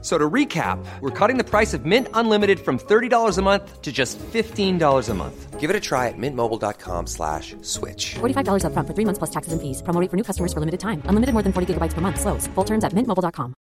So 0.00 0.16
to 0.16 0.30
recap, 0.30 0.78
we're 1.00 1.10
cutting 1.10 1.38
the 1.38 1.44
price 1.44 1.74
of 1.74 1.84
Mint 1.84 2.06
Unlimited 2.14 2.60
from 2.60 2.78
$30 2.78 3.36
a 3.36 3.42
month 3.42 3.82
to 3.82 3.90
just 3.90 4.16
$15 4.18 5.08
a 5.08 5.14
month. 5.14 5.58
Give 5.58 5.70
it 5.70 5.74
a 5.74 5.80
try 5.80 6.06
at 6.06 6.14
mintmobile.com 6.16 7.08
slash 7.08 7.56
switch. 7.62 8.14
$45 8.20 8.62
upfront 8.62 8.86
for 8.86 8.94
three 8.94 9.04
months 9.04 9.18
plus 9.18 9.30
taxes 9.30 9.52
and 9.52 9.60
fees. 9.60 9.82
Promo 9.82 10.00
rate 10.00 10.08
for 10.08 10.16
new 10.16 10.22
customers 10.22 10.52
for 10.52 10.60
limited 10.60 10.78
time. 10.78 11.02
Unlimited 11.08 11.32
more 11.34 11.42
than 11.42 11.52
40 11.52 11.74
gigabytes 11.74 11.94
per 11.94 12.00
month. 12.00 12.20
Slows. 12.20 12.46
Full 12.54 12.64
terms 12.64 12.84
at 12.84 12.92
mintmobile.com. 12.94 13.54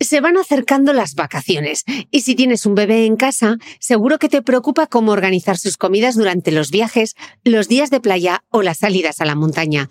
Se 0.00 0.20
van 0.20 0.36
acercando 0.36 0.92
las 0.92 1.16
vacaciones 1.16 1.82
y 2.12 2.20
si 2.20 2.36
tienes 2.36 2.66
un 2.66 2.76
bebé 2.76 3.04
en 3.04 3.16
casa, 3.16 3.56
seguro 3.80 4.20
que 4.20 4.28
te 4.28 4.42
preocupa 4.42 4.86
cómo 4.86 5.10
organizar 5.10 5.58
sus 5.58 5.76
comidas 5.76 6.14
durante 6.14 6.52
los 6.52 6.70
viajes, 6.70 7.16
los 7.42 7.66
días 7.66 7.90
de 7.90 7.98
playa 7.98 8.44
o 8.50 8.62
las 8.62 8.78
salidas 8.78 9.20
a 9.20 9.24
la 9.24 9.34
montaña. 9.34 9.90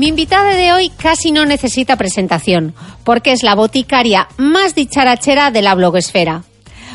Mi 0.00 0.08
invitada 0.08 0.54
de 0.54 0.72
hoy 0.72 0.88
casi 0.88 1.30
no 1.30 1.44
necesita 1.44 1.96
presentación, 1.96 2.74
porque 3.04 3.32
es 3.32 3.42
la 3.42 3.54
boticaria 3.54 4.28
más 4.38 4.74
dicharachera 4.74 5.50
de 5.50 5.60
la 5.60 5.74
blogosfera. 5.74 6.42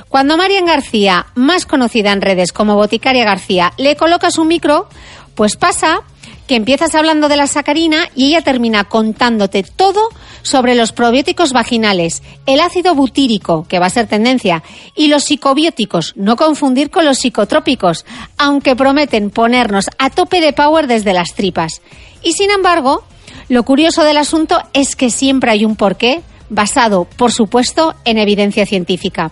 Cuando 0.10 0.38
Marian 0.38 0.66
García, 0.66 1.28
más 1.36 1.68
conocida 1.68 2.14
en 2.14 2.22
redes 2.22 2.52
como 2.52 2.74
Boticaria 2.74 3.24
García, 3.24 3.74
le 3.78 3.96
colocas 3.96 4.40
un 4.40 4.48
micro, 4.48 4.90
pues 5.36 5.56
pasa 5.56 6.02
que 6.48 6.56
empiezas 6.56 6.96
hablando 6.96 7.28
de 7.28 7.38
la 7.38 7.48
sacarina 7.48 8.10
y 8.16 8.28
ella 8.28 8.42
termina 8.42 8.84
contándote 8.84 9.64
todo 9.64 10.10
sobre 10.42 10.76
los 10.76 10.92
probióticos 10.92 11.54
vaginales, 11.54 12.22
el 12.46 12.60
ácido 12.60 12.94
butírico, 12.94 13.66
que 13.68 13.80
va 13.80 13.88
a 13.88 13.90
ser 13.90 14.08
tendencia, 14.08 14.64
y 14.96 15.08
los 15.08 15.24
psicobióticos, 15.24 16.14
no 16.16 16.36
confundir 16.36 16.92
con 16.92 17.06
los 17.06 17.18
psicotrópicos, 17.18 18.06
aunque 18.38 18.76
prometen 18.76 19.32
ponernos 19.32 19.86
a 19.98 20.10
tope 20.10 20.42
de 20.42 20.54
power 20.54 20.88
desde 20.88 21.14
las 21.14 21.34
tripas. 21.34 21.82
Y 22.22 22.34
sin 22.34 22.52
embargo, 22.52 23.04
lo 23.50 23.64
curioso 23.64 24.04
del 24.04 24.18
asunto 24.18 24.62
es 24.74 24.96
que 24.96 25.10
siempre 25.10 25.52
hay 25.52 25.66
un 25.66 25.76
porqué 25.76 26.22
basado, 26.50 27.06
por 27.06 27.32
supuesto, 27.32 27.96
en 28.06 28.20
evidencia 28.20 28.66
científica. 28.66 29.32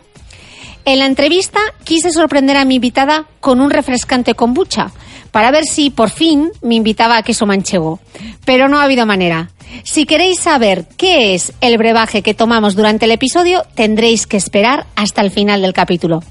En 0.85 1.00
la 1.00 1.06
entrevista 1.06 1.59
quise 1.84 2.12
sorprender 2.12 2.57
a 2.57 2.66
mi 2.66 2.75
invitada 2.75 3.25
con 3.40 3.62
un 3.62 3.69
refrescante 3.69 4.34
kombucha 4.34 4.91
para 5.34 5.50
ver 5.50 5.66
si 5.66 5.90
por 5.90 6.12
fin 6.12 6.52
me 6.62 6.76
invitaba 6.76 7.18
a 7.18 7.24
queso 7.24 7.48
manchego. 7.48 8.00
Pero 8.46 8.70
no 8.70 8.78
ha 8.78 8.84
habido 8.84 9.08
manera. 9.08 9.50
Si 9.84 10.06
queréis 10.06 10.40
saber 10.40 10.86
qué 10.96 11.34
es 11.34 11.54
el 11.60 11.80
brebaje 11.80 12.22
que 12.22 12.36
tomamos 12.36 12.76
durante 12.76 13.06
el 13.06 13.12
episodio, 13.12 13.66
tendréis 13.74 14.28
que 14.28 14.38
esperar 14.38 14.86
hasta 14.96 15.22
el 15.22 15.32
final 15.32 15.64
del 15.64 15.74
capítulo. 15.74 16.22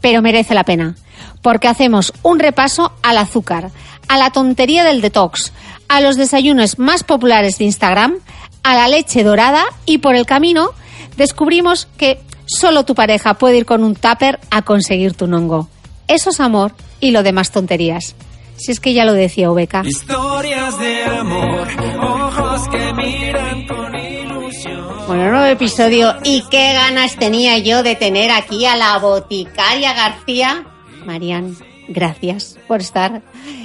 Pero 0.00 0.22
merece 0.22 0.54
la 0.54 0.64
pena, 0.64 0.96
porque 1.40 1.68
hacemos 1.68 2.12
un 2.22 2.40
repaso 2.40 2.92
al 3.04 3.18
azúcar, 3.18 3.70
a 4.08 4.18
la 4.18 4.30
tontería 4.30 4.82
del 4.82 5.02
detox, 5.02 5.52
a 5.86 6.00
los 6.00 6.16
desayunos 6.16 6.80
más 6.80 7.04
populares 7.04 7.58
de 7.58 7.66
Instagram, 7.66 8.16
a 8.64 8.74
la 8.74 8.88
leche 8.88 9.22
dorada 9.22 9.64
y 9.86 9.98
por 9.98 10.16
el 10.16 10.26
camino 10.26 10.70
descubrimos 11.16 11.86
que 11.96 12.18
solo 12.46 12.84
tu 12.84 12.96
pareja 12.96 13.34
puede 13.34 13.58
ir 13.58 13.66
con 13.66 13.84
un 13.84 13.94
tupper 13.94 14.40
a 14.50 14.62
conseguir 14.62 15.14
tu 15.14 15.28
nongo. 15.28 15.68
Eso 16.08 16.30
es 16.30 16.40
amor 16.40 16.74
y 16.98 17.12
lo 17.12 17.22
demás 17.22 17.52
tonterías. 17.52 18.16
Si 18.56 18.70
es 18.72 18.80
que 18.80 18.94
ya 18.94 19.04
lo 19.04 19.12
decía 19.12 19.50
Ubeca. 19.50 19.82
Historias 19.84 20.78
de 20.78 21.04
amor, 21.04 21.68
ojos 22.00 22.68
que 22.68 22.92
miran 22.94 23.66
con 23.66 23.94
ilusión. 23.94 25.06
Bueno, 25.06 25.30
nuevo 25.30 25.46
episodio 25.46 26.14
y 26.22 26.44
qué 26.50 26.72
ganas 26.72 27.16
tenía 27.16 27.58
yo 27.58 27.82
de 27.82 27.96
tener 27.96 28.30
aquí 28.30 28.66
a 28.66 28.76
la 28.76 28.98
boticaria 28.98 29.94
García. 29.94 30.66
Marian, 31.04 31.56
gracias 31.88 32.58
por 32.68 32.80
estar 32.80 33.22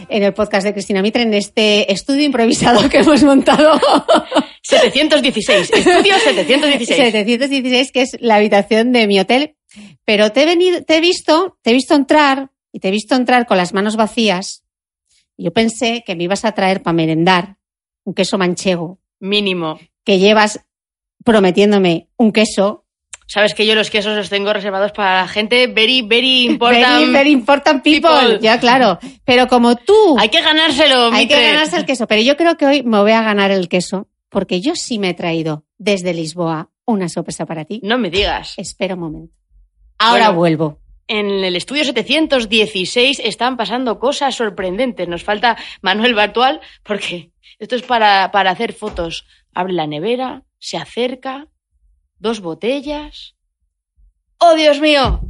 en 0.09 0.23
el 0.23 0.33
podcast 0.33 0.65
de 0.65 0.73
Cristina 0.73 1.01
Mitre 1.01 1.23
en 1.23 1.33
este 1.33 1.91
estudio 1.91 2.23
improvisado 2.23 2.89
que 2.89 2.99
hemos 2.99 3.23
montado. 3.23 3.79
716, 4.63 5.71
estudio 5.73 6.15
716. 6.23 7.11
716, 7.11 7.91
que 7.91 8.01
es 8.01 8.17
la 8.19 8.35
habitación 8.35 8.91
de 8.91 9.07
mi 9.07 9.19
hotel. 9.19 9.55
Pero 10.05 10.31
te 10.31 10.43
he 10.43 10.45
venido, 10.45 10.83
te 10.83 10.97
he 10.97 11.01
visto, 11.01 11.57
te 11.61 11.69
he 11.69 11.73
visto 11.73 11.93
entrar 11.93 12.49
y 12.71 12.79
te 12.79 12.87
he 12.87 12.91
visto 12.91 13.15
entrar 13.15 13.45
con 13.45 13.57
las 13.57 13.73
manos 13.73 13.95
vacías. 13.95 14.63
Yo 15.37 15.53
pensé 15.53 16.03
que 16.05 16.15
me 16.15 16.23
ibas 16.23 16.45
a 16.45 16.51
traer 16.53 16.81
para 16.81 16.93
merendar 16.93 17.57
un 18.03 18.13
queso 18.13 18.37
manchego, 18.37 18.99
Mínimo. 19.19 19.79
que 20.03 20.17
llevas 20.19 20.61
prometiéndome 21.23 22.07
un 22.17 22.31
queso. 22.31 22.85
Sabes 23.29 23.53
que 23.53 23.65
yo 23.65 23.75
los 23.75 23.89
quesos 23.89 24.15
los 24.15 24.29
tengo 24.29 24.53
reservados 24.53 24.93
para 24.93 25.21
la 25.23 25.27
gente 25.27 25.67
very, 25.67 26.01
very 26.01 26.45
important. 26.45 26.99
Very, 26.99 27.11
very 27.11 27.31
important 27.31 27.83
people. 27.83 28.09
people. 28.21 28.39
Ya, 28.39 28.57
claro. 28.59 28.99
Pero 29.25 29.47
como 29.47 29.75
tú, 29.75 30.17
Hay 30.17 30.29
que 30.29 30.41
ganárselo, 30.41 31.11
hay 31.11 31.27
que 31.27 31.41
ganarse 31.41 31.75
el 31.75 31.85
queso. 31.85 32.07
Pero 32.07 32.21
yo 32.21 32.37
creo 32.37 32.55
que 32.55 32.65
hoy 32.65 32.83
me 32.83 32.99
voy 33.01 33.11
a 33.11 33.21
ganar 33.21 33.51
el 33.51 33.67
queso, 33.67 34.07
porque 34.29 34.61
yo 34.61 34.75
sí 34.75 34.97
me 34.97 35.09
he 35.09 35.13
traído 35.13 35.65
desde 35.77 36.13
Lisboa 36.13 36.69
una 36.85 37.09
sorpresa 37.09 37.45
para 37.45 37.65
ti. 37.65 37.81
No 37.83 37.97
me 37.97 38.09
digas. 38.09 38.53
Espera 38.55 38.93
un 38.95 39.01
momento. 39.01 39.33
Ahora 39.99 40.27
Bueno. 40.29 40.39
vuelvo. 40.39 40.79
En 41.07 41.43
el 41.43 41.55
estudio 41.55 41.85
716 41.85 43.21
están 43.23 43.55
pasando 43.55 43.99
cosas 43.99 44.35
sorprendentes. 44.35 45.07
Nos 45.07 45.23
falta 45.23 45.57
Manuel 45.81 46.13
Bartual 46.13 46.59
porque 46.83 47.31
esto 47.59 47.75
es 47.75 47.83
para, 47.83 48.31
para 48.31 48.51
hacer 48.51 48.73
fotos. 48.73 49.25
Abre 49.53 49.73
la 49.73 49.87
nevera, 49.87 50.43
se 50.59 50.77
acerca, 50.77 51.47
dos 52.19 52.41
botellas. 52.41 53.35
¡Oh, 54.39 54.53
Dios 54.55 54.81
mío! 54.81 55.21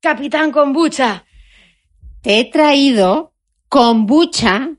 Capitán 0.00 0.50
Kombucha. 0.50 1.24
Te 2.22 2.40
he 2.40 2.44
traído 2.44 3.32
kombucha 3.68 4.70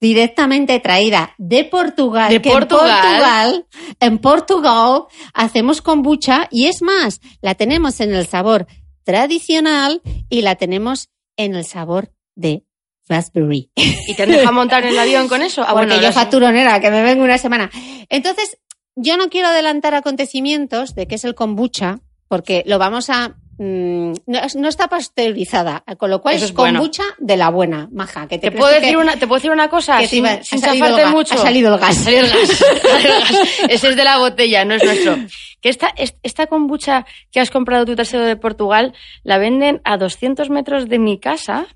directamente 0.00 0.80
traída 0.80 1.34
de 1.38 1.64
Portugal. 1.64 2.30
De 2.30 2.42
que 2.42 2.48
en 2.50 2.58
Portugal. 2.58 3.00
Portugal. 3.00 3.66
En 4.00 4.18
Portugal 4.18 5.04
hacemos 5.32 5.80
kombucha 5.80 6.48
y 6.50 6.66
es 6.66 6.82
más, 6.82 7.20
la 7.40 7.54
tenemos 7.54 8.00
en 8.00 8.14
el 8.14 8.26
sabor 8.26 8.66
tradicional 9.04 10.02
y 10.28 10.42
la 10.42 10.56
tenemos 10.56 11.08
en 11.36 11.54
el 11.54 11.64
sabor 11.64 12.12
de 12.34 12.64
raspberry. 13.08 13.70
¿Y 13.74 14.14
te 14.14 14.26
dejado 14.26 14.52
montar 14.52 14.84
en 14.84 14.90
el 14.90 14.98
avión 14.98 15.28
con 15.28 15.42
eso? 15.42 15.62
Ah, 15.62 15.72
porque 15.72 15.86
bueno, 15.86 16.02
yo 16.02 16.12
facturonera, 16.12 16.80
que 16.80 16.90
me 16.90 17.02
vengo 17.02 17.24
una 17.24 17.38
semana. 17.38 17.70
Entonces, 18.08 18.58
yo 18.94 19.16
no 19.16 19.28
quiero 19.28 19.48
adelantar 19.48 19.94
acontecimientos 19.94 20.94
de 20.94 21.06
qué 21.06 21.16
es 21.16 21.24
el 21.24 21.34
kombucha, 21.34 22.00
porque 22.28 22.62
lo 22.66 22.78
vamos 22.78 23.10
a... 23.10 23.36
mm, 23.58 24.12
no, 24.26 24.40
no 24.56 24.68
está 24.68 24.88
pasteurizada, 24.88 25.84
con 25.98 26.10
lo 26.10 26.20
cual 26.22 26.36
Eso 26.36 26.46
es 26.46 26.52
bueno. 26.54 26.78
kombucha 26.80 27.04
de 27.18 27.36
la 27.36 27.50
buena, 27.50 27.88
maja. 27.92 28.26
Que 28.28 28.38
te 28.38 28.42
¿Te 28.42 28.48
crees 28.48 28.60
puedo, 28.60 28.74
decir 28.74 28.90
que- 28.90 28.96
una, 28.96 29.12
¿Te 29.16 29.26
puedo 29.26 29.38
decir 29.38 29.50
una 29.50 29.68
cosa? 29.68 29.98
que 29.98 30.08
sin, 30.08 30.24
sin 30.42 30.58
ha 30.58 30.66
salido 30.66 30.86
el 30.86 30.92
chafarte 30.92 31.04
ga- 31.06 31.10
mucho. 31.12 31.34
ha 31.34 31.38
salido 31.38 31.74
el 31.74 31.80
gas. 31.80 31.90
Ha 31.98 32.02
salido 32.02 32.22
el 32.24 32.30
gas. 32.30 32.50
Ha 32.50 32.56
salido 32.56 33.14
el 33.14 33.20
gas. 33.20 33.48
Ese 33.68 33.88
es 33.88 33.96
de 33.96 34.04
la 34.04 34.18
botella, 34.18 34.64
no 34.64 34.74
es 34.74 34.84
nuestro. 34.84 35.16
Que 35.60 35.68
esta, 35.68 35.88
es- 35.96 36.16
esta 36.22 36.46
kombucha 36.46 37.06
que 37.30 37.40
has 37.40 37.50
comprado 37.50 37.84
tú 37.84 37.94
trasero 37.94 38.24
de 38.24 38.36
Portugal 38.36 38.94
la 39.22 39.38
venden 39.38 39.80
a 39.84 39.96
200 39.96 40.50
metros 40.50 40.88
de 40.88 40.98
mi 40.98 41.18
casa 41.20 41.66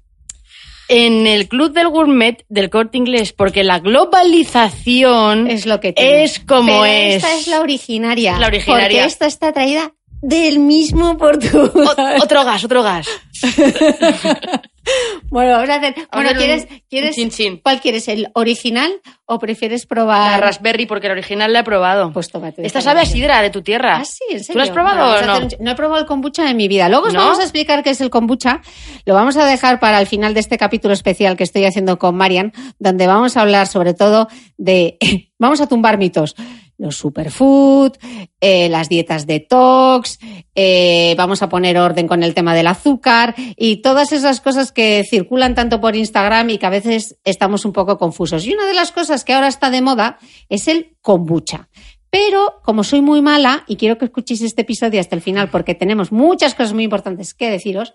en 0.89 1.27
el 1.27 1.49
Club 1.49 1.73
del 1.73 1.89
Gourmet 1.89 2.45
del 2.49 2.71
Corte 2.71 2.97
Inglés, 2.97 3.33
porque 3.33 3.65
la 3.65 3.81
globalización 3.81 5.49
Es 5.51 5.67
lo 5.67 5.81
que 5.81 5.93
tiene. 5.93 6.25
es 6.25 6.39
como 6.41 6.83
Pero 6.83 6.85
es. 6.85 7.17
Esta 7.17 7.35
es 7.35 7.47
la 7.49 7.61
originaria. 7.61 8.39
La 8.39 8.47
originaria. 8.47 8.87
Porque 9.01 9.05
esta 9.05 9.27
está 9.27 9.53
traída 9.53 9.93
del 10.29 10.59
mismo 10.59 11.17
Portugal. 11.17 11.71
O- 11.75 12.23
otro 12.23 12.45
gas, 12.45 12.65
otro 12.65 12.83
gas. 12.83 13.07
Bueno, 15.31 15.51
vamos 15.55 15.69
a 15.69 15.75
hacer. 15.77 15.95
Bueno, 16.13 16.31
un- 16.31 16.37
¿quieres, 16.37 16.67
quieres, 16.89 17.19
un 17.19 17.25
chin 17.25 17.31
chin. 17.31 17.61
¿cuál 17.63 17.81
quieres? 17.81 18.07
¿El 18.07 18.29
original 18.35 18.93
o 19.25 19.41
prefieres 19.41 19.83
La 19.83 19.89
probar? 19.89 20.41
raspberry, 20.41 20.87
porque 20.87 21.09
el 21.09 21.13
original 21.15 21.53
la 21.53 21.59
he 21.61 21.65
probado. 21.65 22.13
Pues 22.13 22.31
tómate. 22.31 22.65
Esta 22.65 22.81
sabe 22.81 23.01
a 23.01 23.05
sidra 23.05 23.43
de 23.43 23.51
tu 23.51 23.63
tierra. 23.63 23.97
Ah, 23.97 24.05
sí, 24.05 24.23
en 24.31 24.45
serio. 24.45 24.53
¿Tú 24.53 24.59
lo 24.59 24.63
has 24.63 24.71
probado 24.71 25.19
o 25.19 25.23
no? 25.27 25.39
un- 25.39 25.49
No 25.59 25.73
he 25.73 25.75
probado 25.75 26.01
el 26.01 26.07
kombucha 26.07 26.49
en 26.49 26.57
mi 26.57 26.69
vida. 26.69 26.89
Luego 26.89 27.07
os 27.09 27.15
¿No? 27.15 27.19
vamos 27.21 27.41
a 27.41 27.43
explicar 27.43 27.83
qué 27.83 27.91
es 27.91 28.01
el 28.01 28.11
kombucha. 28.11 28.61
Lo 29.05 29.15
vamos 29.15 29.37
a 29.37 29.45
dejar 29.45 29.81
para 29.81 30.01
el 30.01 30.07
final 30.07 30.35
de 30.35 30.41
este 30.41 30.57
capítulo 30.57 30.95
especial 30.95 31.37
que 31.37 31.43
estoy 31.43 31.65
haciendo 31.65 31.99
con 31.99 32.17
Marian, 32.17 32.53
donde 32.79 33.09
vamos 33.09 33.37
a 33.37 33.41
hablar 33.43 33.67
sobre 33.67 33.93
todo 33.93 34.29
de... 34.57 34.99
vamos 35.41 35.61
a 35.61 35.67
tumbar 35.67 35.99
mitos. 35.99 36.37
Los 36.79 36.97
superfood, 36.97 37.93
eh, 38.41 38.69
las 38.69 38.89
dietas 38.89 39.27
detox, 39.27 40.19
eh, 40.55 41.15
vamos 41.17 41.43
a 41.43 41.49
poner 41.49 41.79
orden 41.79 42.07
con 42.07 42.23
el 42.23 42.35
tema 42.35 42.55
del 42.55 42.67
azúcar 42.67 43.35
y 43.57 43.77
todas 43.77 44.13
esas 44.13 44.41
cosas 44.41 44.73
que 44.73 45.05
circulan 45.09 45.55
tanto 45.55 45.81
por 45.81 45.97
Instagram 45.97 46.51
y 46.51 46.59
que 46.59 46.67
a 46.67 46.71
veces 46.71 47.17
estamos 47.25 47.65
un 47.65 47.73
poco 47.73 47.99
confusos. 47.99 48.47
Y 48.47 48.53
una 48.53 48.67
de 48.67 48.75
las 48.75 48.93
cosas 48.93 49.25
que 49.25 49.33
ahora 49.33 49.49
está 49.49 49.71
de 49.71 49.81
moda 49.81 50.19
es 50.49 50.69
el 50.69 50.97
kombucha. 51.01 51.69
Pero 52.11 52.61
como 52.63 52.85
soy 52.85 53.03
muy 53.03 53.21
mala 53.21 53.65
y 53.67 53.77
quiero 53.77 53.99
que 53.99 54.07
escuchéis 54.07 54.43
este 54.43 54.63
episodio 54.63 55.01
hasta 55.01 55.17
el 55.17 55.23
final 55.23 55.51
porque 55.51 55.75
tenemos 55.75 56.13
muchas 56.13 56.55
cosas 56.55 56.73
muy 56.73 56.85
importantes 56.85 57.35
que 57.35 57.51
deciros, 57.51 57.95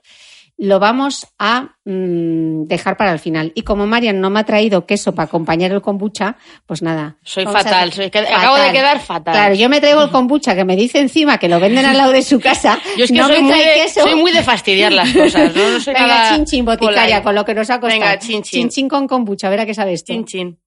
lo 0.57 0.79
vamos 0.79 1.25
a 1.39 1.75
mm, 1.85 2.65
dejar 2.67 2.95
para 2.97 3.11
el 3.13 3.19
final. 3.19 3.51
Y 3.55 3.63
como 3.63 3.87
Marian 3.87 4.19
no 4.21 4.29
me 4.29 4.39
ha 4.41 4.43
traído 4.43 4.85
queso 4.85 5.15
para 5.15 5.25
acompañar 5.27 5.71
el 5.71 5.81
kombucha, 5.81 6.37
pues 6.67 6.81
nada. 6.81 7.17
Soy 7.23 7.45
a 7.45 7.51
fatal, 7.51 7.89
hacer- 7.89 7.93
soy- 7.93 8.09
que- 8.11 8.19
acabo 8.19 8.57
de 8.57 8.71
quedar 8.71 8.99
fatal. 8.99 9.33
Claro, 9.33 9.55
yo 9.55 9.69
me 9.69 9.79
traigo 9.81 10.03
el 10.03 10.11
kombucha 10.11 10.55
que 10.55 10.63
me 10.63 10.75
dice 10.75 10.99
encima 10.99 11.37
que 11.39 11.49
lo 11.49 11.59
venden 11.59 11.85
al 11.85 11.97
lado 11.97 12.11
de 12.11 12.21
su 12.21 12.39
casa. 12.39 12.79
Yo 12.97 13.05
es 13.05 13.11
que 13.11 13.17
no 13.17 13.27
soy, 13.27 13.37
me 13.37 13.41
muy 13.43 13.51
trae 13.53 13.67
de, 13.77 13.83
queso. 13.83 14.01
soy 14.01 14.15
muy 14.15 14.31
de 14.31 14.43
fastidiar 14.43 14.91
las 14.93 15.11
cosas. 15.13 15.55
No, 15.55 15.69
no 15.71 15.79
soy 15.79 15.93
Venga, 15.93 16.07
nada 16.07 16.35
chin 16.35 16.45
chin, 16.45 16.65
boticaria, 16.65 17.23
con 17.23 17.33
lo 17.35 17.43
que 17.43 17.53
nos 17.55 17.69
ha 17.69 17.79
costado. 17.79 17.99
Venga, 17.99 18.19
chin, 18.19 18.43
chin. 18.43 18.69
Chin 18.69 18.87
con 18.89 19.07
kombucha, 19.07 19.49
verá 19.49 19.65
qué 19.65 19.73
sabes 19.73 19.95
esto. 20.01 20.13
Chin, 20.13 20.25
chin. 20.25 20.59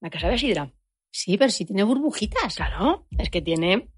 La 0.00 0.10
que 0.10 0.18
sabe 0.18 0.34
a 0.34 0.38
sidra. 0.38 0.72
Sí, 1.12 1.36
pero 1.36 1.50
si 1.50 1.64
tiene 1.64 1.82
burbujitas. 1.84 2.54
Claro, 2.56 3.06
es 3.18 3.30
que 3.30 3.42
tiene 3.42 3.88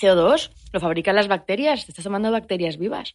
CO2. 0.00 0.50
Lo 0.72 0.80
fabrican 0.80 1.16
las 1.16 1.28
bacterias. 1.28 1.84
Te 1.84 1.92
estás 1.92 2.04
tomando 2.04 2.30
bacterias 2.30 2.78
vivas. 2.78 3.14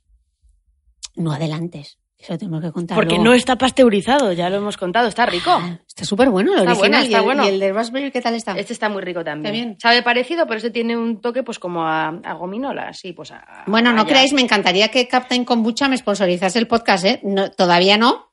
No 1.15 1.31
adelantes. 1.31 1.97
Eso 2.19 2.35
tenemos 2.35 2.61
que 2.63 2.71
contar. 2.71 2.95
Porque 2.95 3.13
luego. 3.15 3.25
no 3.25 3.33
está 3.33 3.57
pasteurizado, 3.57 4.33
ya 4.33 4.49
lo 4.49 4.55
hemos 4.57 4.75
contado. 4.75 5.07
Está 5.07 5.27
rico. 5.27 5.51
Ah, 5.51 5.79
Está 5.87 6.03
súper 6.03 6.29
bueno 6.31 6.53
el 6.53 6.59
Está 6.59 6.71
original. 6.71 6.79
bueno, 6.79 7.03
y, 7.03 7.05
está 7.05 7.17
el, 7.19 7.23
bueno. 7.25 7.45
y 7.45 7.47
el 7.49 7.59
de 7.59 7.73
raspberry, 7.73 8.11
¿qué 8.11 8.21
tal 8.21 8.33
está? 8.33 8.53
Este 8.57 8.73
está 8.73 8.89
muy 8.89 9.03
rico 9.03 9.23
también. 9.23 9.45
Está 9.45 9.51
bien. 9.65 9.77
Sabe 9.79 10.01
parecido, 10.01 10.45
pero 10.47 10.57
este 10.57 10.71
tiene 10.71 10.97
un 10.97 11.21
toque 11.21 11.43
pues 11.43 11.59
como 11.59 11.83
a, 11.83 12.07
a 12.07 12.33
gominola, 12.33 12.91
sí, 12.93 13.13
pues 13.13 13.31
a... 13.31 13.63
Bueno, 13.67 13.93
no 13.93 14.07
creáis, 14.07 14.33
me 14.33 14.41
encantaría 14.41 14.89
que 14.89 15.07
Captain 15.07 15.45
Kombucha 15.45 15.89
me 15.89 15.97
sponsorizase 15.97 16.57
el 16.57 16.67
podcast, 16.67 17.05
¿eh? 17.05 17.19
No, 17.23 17.51
todavía 17.51 17.97
no. 17.97 18.26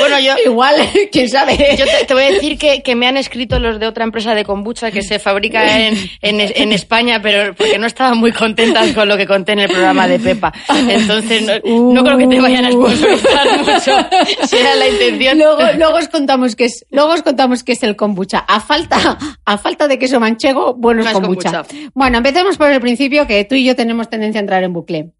Bueno, 0.00 0.18
yo, 0.18 0.34
Igual, 0.44 0.74
quién 1.12 1.28
sabe. 1.28 1.56
yo 1.78 1.84
te, 1.84 2.06
te 2.06 2.14
voy 2.14 2.24
a 2.24 2.30
decir 2.32 2.58
que, 2.58 2.82
que 2.82 2.94
me 2.96 3.06
han 3.06 3.16
escrito 3.16 3.58
los 3.60 3.78
de 3.78 3.86
otra 3.86 4.04
empresa 4.04 4.34
de 4.34 4.44
kombucha 4.44 4.90
que 4.90 5.02
se 5.02 5.18
fabrica 5.18 5.78
en, 5.86 5.94
en, 6.20 6.40
en 6.40 6.72
España, 6.72 7.20
pero 7.22 7.54
porque 7.54 7.78
no 7.78 7.86
estaban 7.86 8.18
muy 8.18 8.32
contentas 8.32 8.92
con 8.92 9.08
lo 9.08 9.16
que 9.16 9.26
conté 9.26 9.52
en 9.52 9.60
el 9.60 9.68
programa 9.68 10.08
de 10.08 10.18
Pepa. 10.18 10.52
Entonces, 10.88 11.42
no, 11.42 11.92
no 11.92 12.04
creo 12.04 12.18
que 12.18 12.26
te 12.26 12.40
vayan 12.40 12.64
a 12.64 12.72
sponsorizar 12.72 13.58
mucho, 13.60 14.08
si 14.46 14.56
era 14.56 14.74
la 14.74 14.88
intención. 14.88 15.38
Luego, 15.38 15.62
luego 15.76 15.96
os 15.96 16.08
contamos 16.08 16.56
qué 16.56 16.64
es, 16.64 16.84
luego 16.90 17.12
os 17.12 17.22
contamos 17.22 17.62
qué 17.62 17.72
es 17.72 17.82
el 17.82 17.94
kombucha. 17.96 18.38
A 18.48 18.60
falta, 18.60 19.18
a 19.44 19.58
falta 19.58 19.86
de 19.88 19.98
queso 19.98 20.18
manchego, 20.18 20.74
bueno 20.74 21.00
es 21.00 21.06
Más 21.06 21.14
kombucha. 21.14 21.62
kombucha. 21.62 21.90
Bueno, 21.94 22.18
empecemos 22.18 22.56
por 22.56 22.70
el 22.70 22.80
principio, 22.80 23.26
que 23.26 23.44
tú 23.44 23.54
y 23.54 23.64
yo 23.64 23.76
tenemos 23.76 24.10
tendencia 24.10 24.40
a 24.40 24.42
entrar 24.42 24.64
en 24.64 24.72
bucle. 24.72 25.10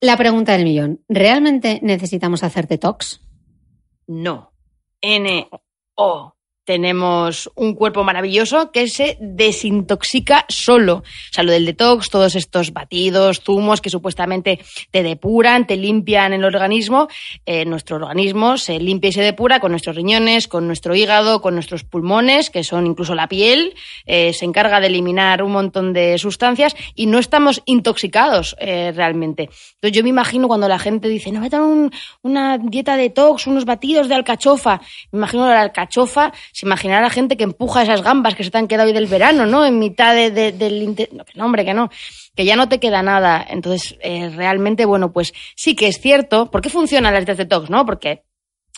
La 0.00 0.16
pregunta 0.18 0.52
del 0.52 0.64
millón. 0.64 1.02
¿Realmente 1.08 1.80
necesitamos 1.82 2.42
hacer 2.42 2.68
detox? 2.68 3.22
No. 4.06 4.52
N-O. 5.00 6.35
Tenemos 6.66 7.48
un 7.54 7.74
cuerpo 7.74 8.02
maravilloso 8.02 8.72
que 8.72 8.88
se 8.88 9.16
desintoxica 9.20 10.44
solo. 10.48 10.96
O 10.96 11.02
sea, 11.32 11.44
lo 11.44 11.52
del 11.52 11.64
detox, 11.64 12.10
todos 12.10 12.34
estos 12.34 12.72
batidos, 12.72 13.40
zumos 13.40 13.80
que 13.80 13.88
supuestamente 13.88 14.58
te 14.90 15.02
depuran, 15.04 15.66
te 15.66 15.76
limpian 15.76 16.32
el 16.32 16.44
organismo. 16.44 17.06
eh, 17.46 17.64
nuestro 17.64 17.96
organismo 17.96 18.58
se 18.58 18.80
limpia 18.80 19.08
y 19.10 19.12
se 19.12 19.22
depura 19.22 19.60
con 19.60 19.70
nuestros 19.70 19.94
riñones, 19.94 20.48
con 20.48 20.66
nuestro 20.66 20.94
hígado, 20.96 21.40
con 21.40 21.54
nuestros 21.54 21.84
pulmones, 21.84 22.50
que 22.50 22.64
son 22.64 22.84
incluso 22.86 23.14
la 23.14 23.28
piel. 23.28 23.74
eh, 24.04 24.32
se 24.32 24.44
encarga 24.44 24.80
de 24.80 24.88
eliminar 24.88 25.42
un 25.44 25.52
montón 25.52 25.92
de 25.92 26.18
sustancias 26.18 26.74
y 26.96 27.06
no 27.06 27.18
estamos 27.20 27.62
intoxicados 27.66 28.56
eh, 28.58 28.92
realmente. 28.94 29.44
Entonces 29.74 29.92
yo 29.96 30.02
me 30.02 30.08
imagino 30.10 30.48
cuando 30.48 30.66
la 30.68 30.78
gente 30.80 31.08
dice, 31.08 31.30
no, 31.30 31.40
voy 31.40 31.48
a 31.52 31.62
un- 31.62 31.92
una 32.22 32.58
dieta 32.58 32.96
detox, 32.96 33.46
unos 33.46 33.64
batidos 33.64 34.08
de 34.08 34.16
alcachofa. 34.16 34.80
Me 35.12 35.18
imagino 35.18 35.46
la 35.48 35.60
alcachofa, 35.60 36.32
se 36.56 36.64
imaginará 36.64 37.02
la 37.02 37.10
gente 37.10 37.36
que 37.36 37.44
empuja 37.44 37.82
esas 37.82 38.00
gambas 38.00 38.34
que 38.34 38.42
se 38.42 38.50
te 38.50 38.56
han 38.56 38.66
quedado 38.66 38.86
hoy 38.88 38.94
del 38.94 39.08
verano, 39.08 39.44
¿no? 39.44 39.66
En 39.66 39.78
mitad 39.78 40.14
de- 40.14 40.30
de- 40.30 40.52
del... 40.52 40.82
inte- 40.82 41.10
No, 41.34 41.44
hombre, 41.44 41.66
que 41.66 41.74
no. 41.74 41.90
Que 42.34 42.46
ya 42.46 42.56
no 42.56 42.66
te 42.66 42.80
queda 42.80 43.02
nada. 43.02 43.44
Entonces, 43.46 43.94
eh, 44.00 44.30
realmente, 44.34 44.86
bueno, 44.86 45.12
pues 45.12 45.34
sí 45.54 45.74
que 45.76 45.86
es 45.86 46.00
cierto. 46.00 46.50
¿Por 46.50 46.62
qué 46.62 46.70
funcionan 46.70 47.12
las 47.12 47.26
dietas 47.26 47.36
detox, 47.36 47.68
no? 47.68 47.84
Porque 47.84 48.22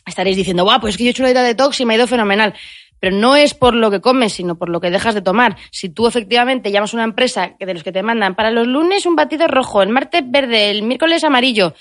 estaréis 0.04 0.36
diciendo, 0.36 0.64
guau, 0.64 0.80
pues 0.80 0.94
es 0.94 0.98
que 0.98 1.04
yo 1.04 1.08
he 1.08 1.12
hecho 1.12 1.22
una 1.22 1.28
dieta 1.28 1.44
detox 1.44 1.79
y 1.79 1.84
me 1.84 1.94
ha 1.94 1.98
ido 1.98 2.08
fenomenal. 2.08 2.53
Pero 2.98 3.14
no 3.17 3.36
es 3.36 3.55
por 3.55 3.74
lo 3.76 3.93
que 3.93 4.00
comes, 4.00 4.32
sino 4.32 4.58
por 4.58 4.70
lo 4.70 4.81
que 4.81 4.91
dejas 4.91 5.14
de 5.14 5.22
tomar. 5.22 5.56
Si 5.70 5.88
tú 5.88 6.08
efectivamente 6.08 6.72
llamas 6.72 6.93
a 6.94 6.96
una 6.96 7.05
empresa 7.05 7.55
de 7.60 7.74
los 7.74 7.84
que 7.84 7.93
te 7.93 8.03
mandan 8.03 8.34
para 8.34 8.50
los 8.50 8.67
lunes 8.67 9.06
un 9.06 9.14
batido 9.14 9.46
rojo, 9.46 9.82
el 9.82 9.88
martes 9.91 10.22
verde, 10.26 10.70
el 10.70 10.82
miércoles 10.82 11.22
amarillo, 11.22 11.74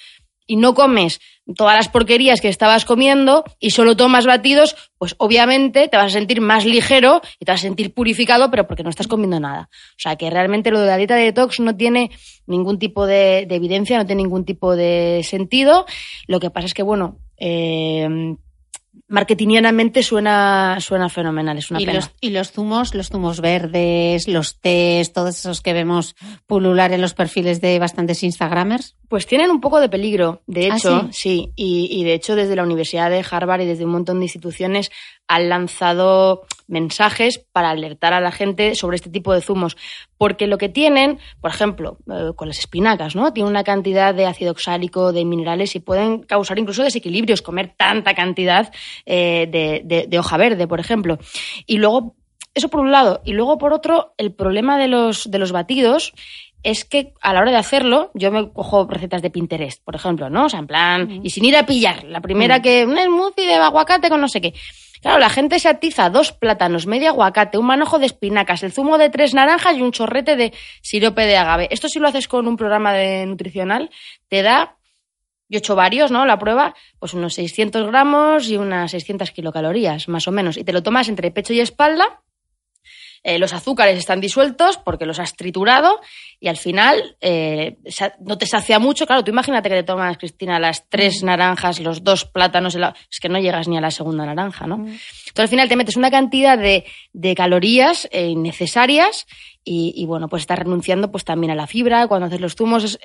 y 0.48 0.56
no 0.56 0.74
comes 0.74 1.20
todas 1.56 1.76
las 1.76 1.90
porquerías 1.90 2.42
que 2.42 2.50
estabas 2.50 2.86
comiendo 2.86 3.44
y 3.60 3.72
solo 3.72 3.96
tomas 3.96 4.26
batidos, 4.26 4.76
pues 4.98 5.16
obviamente 5.18 5.88
te 5.88 5.98
vas 5.98 6.08
a 6.08 6.18
sentir 6.18 6.42
más 6.42 6.66
ligero 6.66 7.22
y 7.40 7.46
te 7.46 7.52
vas 7.52 7.62
a 7.62 7.64
sentir 7.64 7.94
purificado, 7.94 8.50
pero 8.50 8.68
porque 8.68 8.84
no 8.84 8.90
estás 8.90 9.08
comiendo 9.08 9.40
nada. 9.40 9.70
O 9.72 10.00
sea 10.00 10.16
que 10.16 10.30
realmente 10.30 10.72
lo 10.72 10.80
de 10.80 10.88
la 10.88 10.98
dieta 10.98 11.16
de 11.16 11.26
detox 11.26 11.60
no 11.60 11.76
tiene 11.76 12.12
ningún 12.48 12.80
tipo 12.80 13.06
de, 13.06 13.46
de 13.48 13.56
evidencia, 13.56 13.98
no 13.98 14.06
tiene 14.06 14.24
ningún 14.24 14.46
tipo 14.46 14.76
de 14.76 15.22
sentido. 15.24 15.86
Lo 16.28 16.40
que 16.40 16.50
pasa 16.50 16.66
es 16.66 16.74
que, 16.74 16.84
bueno, 16.84 17.20
eh, 17.38 18.36
marketingianamente 19.08 20.04
suena, 20.04 20.78
suena 20.82 21.10
fenomenal, 21.10 21.58
es 21.58 21.72
una 21.72 21.82
y, 21.82 21.86
pena. 21.86 22.00
los, 22.00 22.12
y 22.20 22.30
los 22.32 22.52
zumos, 22.52 22.94
los 22.94 23.10
zumos 23.10 23.40
verdes, 23.40 24.28
los 24.28 24.60
tés, 24.60 25.14
todos 25.14 25.38
esos 25.38 25.62
que 25.62 25.74
vemos 25.74 26.16
pulular 26.46 26.92
en 26.92 27.02
los 27.02 27.14
perfiles 27.14 27.62
de 27.62 27.80
bastantes 27.80 28.24
Instagramers. 28.24 28.96
Pues 29.10 29.26
tienen 29.26 29.52
un 29.52 29.62
poco 29.62 29.80
de 29.80 29.88
peligro, 29.88 30.42
de 30.48 30.70
¿Ah, 30.70 30.76
hecho, 30.76 31.08
sí, 31.12 31.54
y, 31.56 31.88
y 31.92 32.04
de 32.04 32.14
hecho 32.14 32.36
desde 32.36 32.58
la 32.58 32.64
Universidad 32.64 33.10
de 33.10 33.24
Harvard 33.30 33.62
y 33.62 33.66
desde 33.66 33.86
un 33.86 33.92
montón 33.92 34.20
de 34.20 34.26
instituciones 34.26 34.92
han 35.30 35.48
lanzado 35.48 36.46
mensajes 36.68 37.40
para 37.54 37.70
alertar 37.70 38.12
a 38.14 38.20
la 38.20 38.32
gente 38.32 38.76
sobre 38.76 38.96
este 38.98 39.10
tipo 39.10 39.34
de 39.34 39.42
zumos, 39.42 39.78
porque 40.18 40.48
lo 40.48 40.58
que 40.58 40.68
tienen, 40.68 41.20
por 41.40 41.52
ejemplo, 41.52 42.00
eh, 42.12 42.32
con 42.36 42.50
las 42.50 42.60
espinacas, 42.60 43.16
¿no? 43.16 43.32
Tienen 43.32 43.50
una 43.50 43.64
cantidad 43.64 44.14
de 44.14 44.26
ácido 44.26 44.52
oxálico, 44.52 45.14
de 45.14 45.24
minerales 45.24 45.76
y 45.76 45.80
pueden 45.80 46.24
causar 46.24 46.60
incluso 46.60 46.84
desequilibrios 46.84 47.42
comer 47.42 47.74
tanta 47.78 48.14
cantidad 48.14 48.74
eh, 49.06 49.48
de, 49.50 49.82
de- 49.86 50.08
de 50.08 50.20
hoja 50.20 50.36
verde, 50.36 50.68
por 50.68 50.82
ejemplo. 50.82 51.18
Y 51.66 51.78
luego, 51.78 52.16
eso 52.54 52.68
por 52.70 52.82
un 52.82 52.92
lado, 52.92 53.22
y 53.24 53.34
luego 53.34 53.58
por 53.58 53.72
otro, 53.72 54.14
el 54.18 54.34
problema 54.34 54.78
de 54.78 54.88
los, 54.90 55.30
de 55.32 55.38
los 55.40 55.52
batidos 55.54 56.14
es 56.68 56.84
que 56.84 57.14
a 57.22 57.32
la 57.32 57.40
hora 57.40 57.52
de 57.52 57.58
hacerlo, 57.58 58.12
yo 58.14 58.30
me 58.30 58.52
cojo 58.52 58.86
recetas 58.90 59.22
de 59.22 59.30
Pinterest, 59.30 59.82
por 59.86 59.96
ejemplo, 59.96 60.30
¿no? 60.30 60.48
O 60.48 60.50
sea, 60.50 60.60
en 60.60 60.68
plan, 60.68 61.22
y 61.24 61.30
sin 61.30 61.46
ir 61.46 61.56
a 61.56 61.66
pillar, 61.66 62.04
la 62.04 62.20
primera 62.20 62.62
que, 62.62 62.86
un 62.86 62.98
smoothie 62.98 63.48
de 63.48 63.54
aguacate 63.54 64.10
con 64.10 64.20
no 64.20 64.28
sé 64.28 64.42
qué. 64.42 64.54
Claro, 65.02 65.18
la 65.18 65.30
gente 65.30 65.60
se 65.60 65.70
atiza 65.70 66.10
dos 66.10 66.34
plátanos, 66.34 66.86
medio 66.86 67.08
aguacate, 67.08 67.58
un 67.58 67.68
manojo 67.68 68.00
de 68.00 68.08
espinacas, 68.08 68.64
el 68.64 68.74
zumo 68.74 68.98
de 68.98 69.10
tres 69.10 69.34
naranjas 69.34 69.78
y 69.78 69.82
un 69.82 69.94
chorrete 69.94 70.36
de 70.36 70.54
sirope 70.82 71.26
de 71.26 71.38
agave. 71.38 71.70
Esto 71.72 71.88
si 71.88 72.00
lo 72.00 72.10
haces 72.10 72.28
con 72.28 72.50
un 72.50 72.58
programa 72.58 72.92
de 72.92 73.26
nutricional, 73.26 73.90
te 74.28 74.42
da, 74.42 74.76
yo 75.48 75.58
he 75.58 75.60
hecho 75.60 75.78
varios, 75.78 76.12
¿no? 76.12 76.26
La 76.26 76.38
prueba, 76.38 76.76
pues 77.00 77.14
unos 77.14 77.36
600 77.36 77.88
gramos 77.88 78.50
y 78.50 78.58
unas 78.58 78.92
600 78.92 79.32
kilocalorías, 79.32 80.10
más 80.10 80.28
o 80.28 80.34
menos. 80.34 80.58
Y 80.58 80.66
te 80.66 80.74
lo 80.74 80.84
tomas 80.84 81.08
entre 81.08 81.32
pecho 81.32 81.54
y 81.54 81.62
espalda 81.62 82.24
eh, 83.24 83.40
los 83.40 83.54
azúcares 83.54 83.98
están 83.98 84.22
disueltos 84.22 84.78
porque 84.78 85.06
los 85.06 85.20
has 85.20 85.36
triturado 85.36 86.00
y 86.40 86.48
al 86.48 86.58
final 86.58 87.18
eh, 87.22 87.78
no 88.20 88.38
te 88.38 88.46
sacia 88.46 88.80
mucho. 88.80 89.06
Claro, 89.08 89.24
tú 89.24 89.32
imagínate 89.32 89.70
que 89.70 89.76
te 89.76 89.84
tomas, 89.84 90.18
Cristina, 90.18 90.60
las 90.60 90.88
tres 90.90 91.24
naranjas, 91.24 91.80
los 91.80 92.04
dos 92.04 92.26
plátanos, 92.26 92.76
el- 92.76 92.84
es 92.84 93.20
que 93.22 93.30
no 93.30 93.40
llegas 93.40 93.68
ni 93.68 93.78
a 93.78 93.82
la 93.82 93.92
segunda 93.92 94.26
naranja, 94.26 94.68
¿no? 94.68 94.76
Entonces 94.78 95.00
al 95.38 95.48
final 95.50 95.70
te 95.70 95.76
metes 95.76 95.98
una 95.98 96.12
cantidad 96.12 96.58
de, 96.58 96.86
de 97.14 97.36
calorías 97.36 98.08
eh, 98.12 98.28
innecesarias 98.28 99.26
y, 99.64 99.94
y, 99.96 100.06
bueno, 100.06 100.30
pues 100.30 100.42
estás 100.44 100.60
renunciando 100.60 101.12
pues 101.12 101.26
también 101.26 101.52
a 101.52 101.56
la 101.56 101.68
fibra 101.68 102.08
cuando 102.08 102.28
haces 102.28 102.40
los 102.42 102.56
zumos. 102.56 102.84
es- 102.84 103.00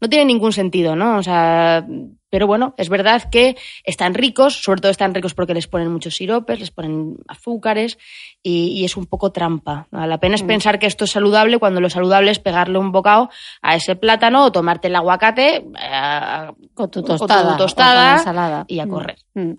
no 0.00 0.08
tiene 0.08 0.24
ningún 0.26 0.52
sentido, 0.52 0.94
¿no? 0.96 1.16
O 1.18 1.22
sea, 1.22 1.86
pero 2.32 2.46
bueno, 2.46 2.72
es 2.78 2.88
verdad 2.88 3.28
que 3.30 3.58
están 3.84 4.14
ricos, 4.14 4.62
sobre 4.62 4.80
todo 4.80 4.90
están 4.90 5.12
ricos 5.12 5.34
porque 5.34 5.52
les 5.52 5.66
ponen 5.66 5.92
muchos 5.92 6.14
siropes, 6.16 6.58
les 6.60 6.70
ponen 6.70 7.16
azúcares 7.28 7.98
y, 8.42 8.68
y 8.68 8.86
es 8.86 8.96
un 8.96 9.04
poco 9.04 9.32
trampa. 9.32 9.86
¿no? 9.90 10.06
La 10.06 10.16
pena 10.16 10.36
es 10.36 10.42
pensar 10.42 10.78
que 10.78 10.86
esto 10.86 11.04
es 11.04 11.10
saludable 11.10 11.58
cuando 11.58 11.82
lo 11.82 11.90
saludable 11.90 12.30
es 12.30 12.38
pegarle 12.38 12.78
un 12.78 12.90
bocado 12.90 13.28
a 13.60 13.76
ese 13.76 13.96
plátano 13.96 14.44
o 14.46 14.50
tomarte 14.50 14.88
el 14.88 14.96
aguacate 14.96 15.56
eh, 15.56 16.50
Con 16.72 16.90
tu 16.90 17.02
tostada. 17.02 17.52
o 17.54 17.56
tostada 17.58 18.14
ensalada. 18.16 18.64
y 18.66 18.78
a 18.80 18.86
Mm. 18.86 18.90
correr. 18.90 19.16
Mm. 19.34 19.52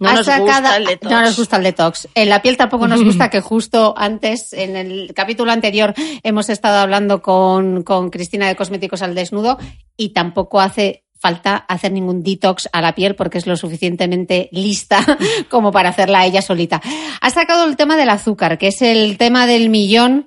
No 0.00 0.12
nos 0.14 0.26
gusta 0.26 0.76
el 0.78 0.84
detox. 0.86 1.12
No 1.12 1.20
nos 1.20 1.36
gusta 1.38 1.56
el 1.58 1.62
detox. 1.62 2.08
En 2.16 2.28
la 2.28 2.42
piel 2.42 2.56
tampoco 2.56 2.88
nos 2.88 3.04
gusta 3.04 3.30
que 3.30 3.40
justo 3.40 3.94
antes, 3.96 4.52
en 4.52 4.74
el 4.76 5.12
capítulo 5.14 5.52
anterior, 5.52 5.94
hemos 6.24 6.50
estado 6.50 6.78
hablando 6.80 7.22
con, 7.22 7.84
con 7.84 8.10
Cristina 8.10 8.48
de 8.48 8.56
Cosméticos 8.56 9.02
al 9.02 9.14
Desnudo 9.14 9.58
y 9.96 10.08
tampoco 10.12 10.60
hace 10.60 11.01
falta 11.22 11.56
hacer 11.56 11.92
ningún 11.92 12.22
detox 12.24 12.68
a 12.72 12.82
la 12.82 12.94
piel 12.96 13.14
porque 13.14 13.38
es 13.38 13.46
lo 13.46 13.56
suficientemente 13.56 14.48
lista 14.50 15.06
como 15.48 15.70
para 15.70 15.90
hacerla 15.90 16.26
ella 16.26 16.42
solita. 16.42 16.82
Has 17.20 17.34
sacado 17.34 17.64
el 17.64 17.76
tema 17.76 17.96
del 17.96 18.08
azúcar, 18.10 18.58
que 18.58 18.66
es 18.68 18.82
el 18.82 19.16
tema 19.18 19.46
del 19.46 19.68
millón 19.68 20.26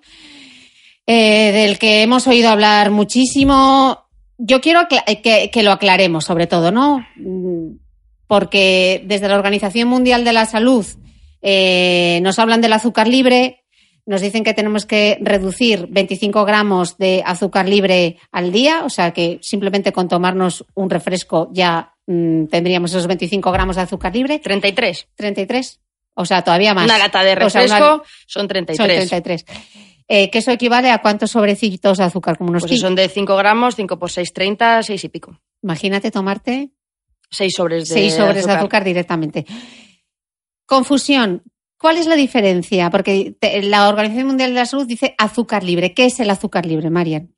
eh, 1.05 1.51
del 1.51 1.77
que 1.77 2.01
hemos 2.01 2.27
oído 2.27 2.49
hablar 2.49 2.91
muchísimo. 2.91 4.05
Yo 4.37 4.61
quiero 4.61 4.79
acla- 4.79 5.03
que, 5.21 5.49
que 5.51 5.63
lo 5.63 5.71
aclaremos, 5.73 6.23
sobre 6.25 6.47
todo, 6.47 6.71
¿no? 6.71 7.05
Mm, 7.17 7.77
Porque 8.27 9.03
desde 9.05 9.27
la 9.27 9.35
Organización 9.35 9.87
Mundial 9.89 10.23
de 10.23 10.33
la 10.33 10.45
Salud 10.45 10.85
eh, 11.41 12.19
nos 12.23 12.39
hablan 12.39 12.61
del 12.61 12.73
azúcar 12.73 13.07
libre, 13.07 13.64
nos 14.05 14.21
dicen 14.21 14.43
que 14.43 14.53
tenemos 14.53 14.85
que 14.85 15.17
reducir 15.21 15.87
25 15.89 16.45
gramos 16.45 16.97
de 16.97 17.23
azúcar 17.25 17.67
libre 17.67 18.17
al 18.31 18.51
día, 18.51 18.83
o 18.85 18.89
sea 18.89 19.11
que 19.11 19.39
simplemente 19.41 19.91
con 19.91 20.07
tomarnos 20.07 20.65
un 20.75 20.89
refresco 20.89 21.49
ya 21.51 21.93
mm, 22.05 22.45
tendríamos 22.45 22.91
esos 22.91 23.07
25 23.07 23.51
gramos 23.51 23.75
de 23.77 23.81
azúcar 23.83 24.13
libre. 24.15 24.39
33. 24.39 25.07
33, 25.15 25.81
o 26.13 26.25
sea, 26.25 26.43
todavía 26.43 26.73
más. 26.73 26.85
Una 26.85 26.97
lata 26.99 27.23
de 27.23 27.33
O 27.33 27.49
sea, 27.49 27.61
refresco 27.61 27.95
una- 27.95 28.03
son 28.27 28.47
33. 28.47 28.77
son 28.77 29.21
33. 29.21 29.45
Eh, 30.07 30.29
que 30.29 30.37
eso 30.37 30.51
equivale 30.51 30.91
a 30.91 30.99
cuántos 30.99 31.31
sobrecitos 31.31 31.97
de 31.97 32.03
azúcar, 32.03 32.37
como 32.37 32.51
unos 32.51 32.61
Pues 32.61 32.73
si 32.73 32.77
son 32.77 32.93
de 32.93 33.09
5 33.09 33.35
gramos, 33.35 33.75
5 33.75 33.97
por 33.97 34.11
6, 34.11 34.33
30, 34.33 34.83
6 34.83 35.03
y 35.03 35.09
pico. 35.09 35.39
Imagínate 35.63 36.11
tomarte 36.11 36.69
6 37.31 37.53
sobres 37.55 37.89
de, 37.89 37.95
seis 37.95 38.13
sobres 38.13 38.45
de 38.45 38.51
azúcar 38.51 38.83
directamente. 38.83 39.47
Confusión. 40.67 41.41
¿Cuál 41.85 41.97
es 41.97 42.07
la 42.07 42.15
diferencia? 42.15 42.89
Porque 42.89 43.35
la 43.61 43.87
Organización 43.87 44.25
Mundial 44.25 44.49
de 44.49 44.55
la 44.55 44.65
Salud 44.65 44.87
dice 44.87 45.13
azúcar 45.19 45.63
libre. 45.63 45.93
¿Qué 45.93 46.05
es 46.05 46.19
el 46.19 46.31
azúcar 46.31 46.65
libre, 46.65 46.89
Marian? 46.89 47.29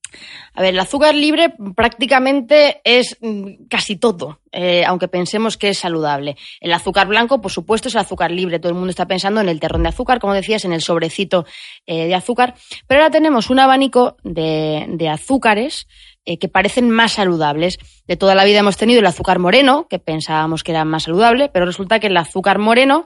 A 0.53 0.61
ver, 0.61 0.73
el 0.73 0.79
azúcar 0.79 1.13
libre 1.15 1.53
prácticamente 1.75 2.79
es 2.85 3.17
mm, 3.19 3.65
casi 3.69 3.97
todo, 3.97 4.39
eh, 4.53 4.85
aunque 4.85 5.09
pensemos 5.09 5.57
que 5.57 5.67
es 5.67 5.79
saludable. 5.79 6.37
El 6.61 6.71
azúcar 6.71 7.09
blanco, 7.09 7.41
por 7.41 7.51
supuesto, 7.51 7.89
es 7.89 7.95
el 7.95 7.99
azúcar 7.99 8.31
libre. 8.31 8.59
Todo 8.59 8.69
el 8.69 8.77
mundo 8.77 8.91
está 8.91 9.05
pensando 9.05 9.41
en 9.41 9.49
el 9.49 9.59
terrón 9.59 9.83
de 9.83 9.89
azúcar, 9.89 10.19
como 10.19 10.33
decías, 10.33 10.63
en 10.63 10.71
el 10.71 10.81
sobrecito 10.81 11.45
eh, 11.85 12.07
de 12.07 12.15
azúcar. 12.15 12.55
Pero 12.87 13.01
ahora 13.01 13.11
tenemos 13.11 13.49
un 13.49 13.59
abanico 13.59 14.15
de, 14.23 14.85
de 14.87 15.09
azúcares 15.09 15.87
eh, 16.29 16.39
que 16.39 16.49
parecen 16.49 16.89
más 16.89 17.13
saludables. 17.13 17.79
De 18.05 18.17
toda 18.17 18.35
la 18.35 18.43
vida 18.43 18.59
hemos 18.59 18.75
tenido 18.75 18.99
el 18.99 19.05
azúcar 19.05 19.39
moreno, 19.39 19.87
que 19.89 19.97
pensábamos 19.97 20.61
que 20.61 20.71
era 20.71 20.83
más 20.83 21.03
saludable, 21.03 21.47
pero 21.47 21.65
resulta 21.65 21.99
que 21.99 22.07
el 22.07 22.17
azúcar 22.17 22.59
moreno 22.59 23.05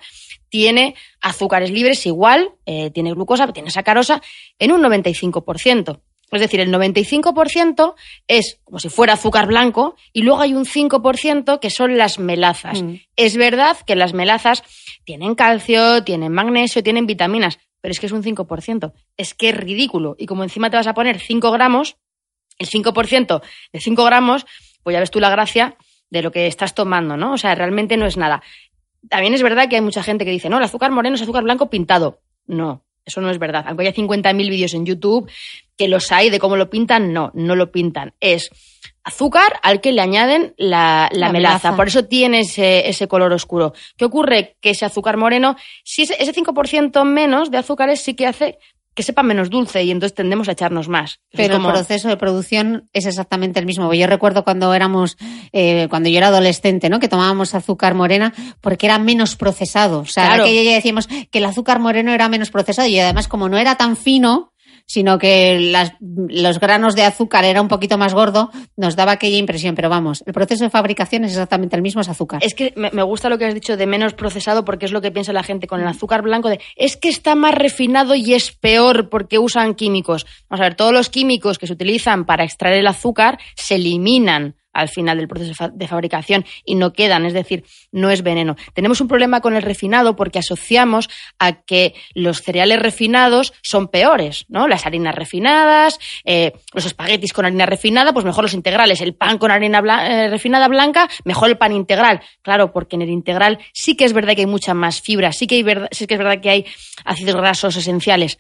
tiene 0.51 0.96
azúcares 1.22 1.72
libres 1.72 2.05
igual, 2.05 2.51
eh, 2.65 2.91
tiene 2.91 3.13
glucosa, 3.13 3.51
tiene 3.53 3.72
sacarosa, 3.72 4.22
en 4.60 4.74
un 4.74 4.84
95%. 4.84 6.01
Es 6.31 6.39
decir, 6.39 6.60
el 6.60 6.72
95% 6.72 7.96
es 8.27 8.60
como 8.63 8.79
si 8.79 8.89
fuera 8.89 9.13
azúcar 9.13 9.48
blanco 9.48 9.96
y 10.13 10.22
luego 10.22 10.41
hay 10.41 10.53
un 10.53 10.65
5% 10.65 11.60
que 11.60 11.70
son 11.70 11.98
las 11.98 12.20
melazas. 12.20 12.84
Mm. 12.84 12.96
Es 13.15 13.36
verdad 13.36 13.77
que 13.86 13.96
las 13.96 14.13
melazas 14.13 14.63
tienen 15.03 15.36
calcio, 15.36 16.03
tienen 16.03 16.31
magnesio, 16.31 16.84
tienen 16.84 17.05
vitaminas, 17.05 17.60
pero 17.81 17.91
es 17.91 18.00
que 18.00 18.05
es 18.05 18.12
un 18.12 18.24
5%. 18.24 18.93
Es 19.17 19.34
que 19.34 19.50
es 19.50 19.58
ridículo. 19.58 20.15
Y 20.17 20.25
como 20.25 20.43
encima 20.43 20.70
te 20.70 20.77
vas 20.77 20.88
a 20.88 20.93
poner 20.93 21.20
5 21.20 21.51
gramos, 21.51 21.98
el 22.60 22.70
5% 22.70 23.41
de 23.74 23.79
5 23.79 24.03
gramos, 24.05 24.46
pues 24.84 24.93
ya 24.93 25.00
ves 25.00 25.12
tú 25.12 25.20
la 25.20 25.29
gracia 25.29 25.75
de 26.10 26.22
lo 26.22 26.31
que 26.31 26.48
estás 26.48 26.75
tomando, 26.75 27.17
¿no? 27.17 27.34
O 27.34 27.38
sea, 27.38 27.55
realmente 27.55 27.98
no 27.98 28.05
es 28.05 28.17
nada. 28.17 28.41
También 29.10 29.34
es 29.34 29.41
verdad 29.43 29.67
que 29.70 29.75
hay 29.75 29.81
mucha 29.81 30.03
gente 30.03 30.25
que 30.25 30.31
dice, 30.31 30.50
no, 30.50 30.58
el 30.58 30.63
azúcar 30.63 30.91
moreno 30.91 31.15
es 31.15 31.22
azúcar 31.22 31.43
blanco 31.43 31.70
pintado. 31.70 32.20
No, 32.46 32.84
eso 33.05 33.22
no 33.22 33.29
es 33.29 33.39
verdad. 33.39 33.65
Aunque 33.67 33.88
haya 33.88 33.96
50.000 33.96 34.50
vídeos 34.50 34.74
en 34.74 34.86
YouTube 34.86 35.29
que 35.77 35.88
los 35.88 36.12
hay 36.12 36.29
de 36.29 36.39
cómo 36.39 36.55
lo 36.58 36.70
pintan, 36.70 37.12
no, 37.13 37.31
no 37.34 37.55
lo 37.55 37.72
pintan. 37.72 38.13
Es 38.20 38.50
azúcar 39.03 39.60
al 39.63 39.81
que 39.81 39.91
le 39.91 40.01
añaden 40.01 40.53
la, 40.58 41.10
la 41.12 41.27
La 41.27 41.31
melaza. 41.34 41.53
melaza. 41.70 41.75
Por 41.75 41.88
eso 41.88 42.05
tiene 42.05 42.41
ese, 42.41 42.88
ese 42.88 43.08
color 43.08 43.34
oscuro. 43.34 43.74
¿Qué 43.98 44.05
ocurre? 44.05 44.58
Que 44.62 44.72
ese 44.72 44.86
azúcar 44.86 45.17
moreno, 45.17 45.55
si 45.84 46.03
ese, 46.03 46.15
ese 46.22 46.34
5% 46.34 47.03
menos 47.03 47.50
de 47.50 47.58
azúcares 47.58 48.01
sí 48.01 48.13
que 48.13 48.27
hace 48.27 48.60
que 48.94 49.04
sepa 49.04 49.24
menos 49.24 49.50
dulce 49.50 49.84
y 49.84 49.92
entonces 49.92 50.14
tendemos 50.16 50.50
a 50.50 50.52
echarnos 50.52 50.88
más. 50.90 51.20
Pero 51.32 51.56
como- 51.56 51.70
el 51.70 51.74
proceso 51.76 52.10
de 52.10 52.18
producción 52.18 52.90
es 52.94 53.06
exactamente 53.06 53.60
el 53.60 53.66
mismo. 53.66 53.94
Yo 53.94 54.06
recuerdo 54.08 54.44
cuando 54.44 54.74
éramos, 54.74 55.18
eh, 55.54 55.88
cuando 55.90 56.10
yo 56.10 56.18
era 56.18 56.28
adolescente, 56.28 56.90
¿no? 56.90 57.00
Que 57.00 57.08
tomábamos 57.08 57.56
azúcar 57.56 57.94
morena 57.96 58.34
porque 58.60 58.88
era 58.88 59.00
menos 59.00 59.36
procesado. 59.36 60.00
O 60.00 60.06
sea, 60.06 60.26
Claro. 60.28 60.44
aquella 60.44 60.64
ya 60.64 60.76
decíamos 60.76 61.08
que 61.08 61.38
el 61.38 61.46
azúcar 61.46 61.80
moreno 61.80 62.12
era 62.12 62.28
menos 62.30 62.50
procesado 62.52 62.88
y 62.88 63.00
además 63.00 63.28
como 63.28 63.48
no 63.50 63.58
era 63.58 63.76
tan 63.76 63.96
fino, 63.96 64.50
sino 64.92 65.18
que 65.18 65.58
las- 65.60 65.94
los 66.02 66.60
granos 66.60 66.96
de 66.96 67.04
azúcar 67.04 67.46
era 67.46 67.62
un 67.62 67.70
poquito 67.70 67.98
más 67.98 68.14
gordo, 68.14 68.52
nos 68.76 68.98
daba 68.98 69.14
aquella 69.14 69.38
impresión. 69.38 69.74
Pero 69.74 69.90
vamos, 69.90 70.22
el 70.26 70.34
proceso 70.34 70.66
de 70.66 70.70
fabricación 70.70 71.24
es 71.24 71.32
exactamente 71.32 71.78
el 71.78 71.82
mismo, 71.82 72.02
es 72.02 72.10
azúcar. 72.10 72.42
Es 72.44 72.54
que 72.54 72.74
me, 72.76 73.04
gusta 73.04 73.30
lo 73.30 73.38
que 73.38 73.46
has 73.46 73.54
dicho 73.54 73.78
de 73.78 73.86
menos 73.88 74.14
procesado 74.14 74.66
porque 74.66 74.86
es 74.86 74.92
lo 74.92 75.00
que 75.02 75.12
piensa 75.12 75.32
la 75.32 75.44
gente 75.44 75.66
con 75.68 75.80
el 75.80 75.88
azúcar 75.88 76.24
blanco 76.24 76.50
de 76.50 76.60
es 76.76 76.98
que 76.98 77.08
está 77.08 77.36
más 77.36 77.56
refinado 77.56 78.16
y 78.16 78.34
es 78.34 78.52
peor 78.52 79.08
porque 79.10 79.40
usan 79.40 79.76
químicos. 79.76 80.26
Vamos 80.50 80.60
a 80.62 80.64
ver, 80.66 80.76
todos 80.76 80.92
los 80.92 81.10
químicos 81.10 81.58
que 81.58 81.68
se 81.68 81.74
utilizan 81.74 82.26
para 82.26 82.44
extraer 82.44 82.80
el 82.80 82.88
azúcar 82.88 83.40
se 83.56 83.76
eliminan 83.76 84.56
al 84.74 84.90
final 84.90 85.18
del 85.18 85.28
proceso 85.28 85.50
de 85.50 85.56
fa- 85.56 85.70
de 85.70 85.88
fabricación 85.88 86.46
y 86.66 86.75
no 86.75 86.94
quedan, 86.94 87.25
es 87.25 87.34
decir, 87.34 87.63
no 87.92 88.10
es 88.10 88.24
veneno. 88.24 88.56
Tenemos 88.74 89.01
un 89.01 89.08
problema 89.08 89.42
con 89.42 89.56
el 89.56 89.63
refinado 89.63 90.16
porque 90.16 90.40
asociamos 90.40 91.10
a 91.40 91.62
que 91.63 91.94
los 92.13 92.42
cereales 92.42 92.80
refinados 92.80 93.54
son 93.62 93.88
peores, 93.88 94.46
¿no? 94.50 94.68
Las 94.68 94.86
harinas 94.86 95.16
refinadas, 95.16 96.00
eh, 96.25 96.54
los 96.74 96.86
espaguetis 96.86 97.34
con 97.34 97.46
harina 97.46 97.66
refinada, 97.66 98.13
pues 98.13 98.25
mejor 98.25 98.44
los 98.44 98.54
integrales, 98.54 99.01
el 99.01 99.13
pan 99.13 99.38
con 99.38 99.51
harina 99.51 99.80
eh, 100.08 100.30
refinada 100.30 100.68
blanca, 100.68 101.10
mejor 101.25 101.50
el 101.50 101.58
pan 101.58 101.74
integral. 101.74 102.22
Claro, 102.42 102.72
porque 102.72 102.96
en 102.96 103.01
el 103.04 103.10
integral 103.10 103.60
sí 103.74 103.96
que 103.96 104.06
es 104.06 104.13
verdad 104.13 104.36
que 104.36 104.42
hay 104.42 104.48
mucha 104.48 104.74
más 104.74 105.01
fibra, 105.01 105.32
sí 105.32 105.48
que, 105.48 105.56
hay 105.56 105.63
verdad- 105.63 105.90
sí 105.92 106.08
que 106.08 106.13
es 106.16 106.18
verdad 106.20 106.42
que 106.42 106.50
hay 106.50 106.66
ácidos 107.06 107.36
grasos 107.36 107.75
esenciales, 107.75 108.40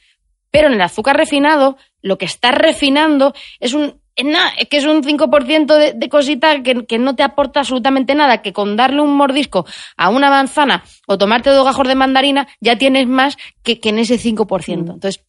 pero 0.49 0.67
en 0.67 0.73
el 0.73 0.81
azúcar 0.81 1.15
refinado, 1.15 1.77
lo 2.01 2.17
que 2.17 2.25
está 2.25 2.51
refinando 2.51 3.33
es 3.59 3.73
un 3.73 4.00
na- 4.23 4.51
que 4.69 4.77
es 4.77 4.85
un 4.85 5.03
5% 5.03 5.77
de, 5.77 5.93
de 5.93 6.09
cosita 6.09 6.61
que, 6.63 6.85
que 6.85 6.97
no 6.99 7.15
te 7.15 7.23
aporta 7.23 7.61
absolutamente 7.61 8.15
nada, 8.15 8.41
que 8.41 8.53
con 8.53 8.75
darle 8.75 9.01
un 9.01 9.15
mordisco 9.15 9.65
a 9.97 10.09
una 10.09 10.29
manzana 10.29 10.83
o 11.07 11.17
tomarte 11.17 11.49
dos 11.49 11.65
gajos 11.65 11.87
de 11.87 11.95
mandarina 11.95 12.47
ya 12.59 12.77
tienes 12.77 13.07
más 13.07 13.37
que, 13.63 13.79
que 13.79 13.89
en 13.89 13.99
ese 13.99 14.15
5%. 14.17 14.73
Entonces, 14.73 15.23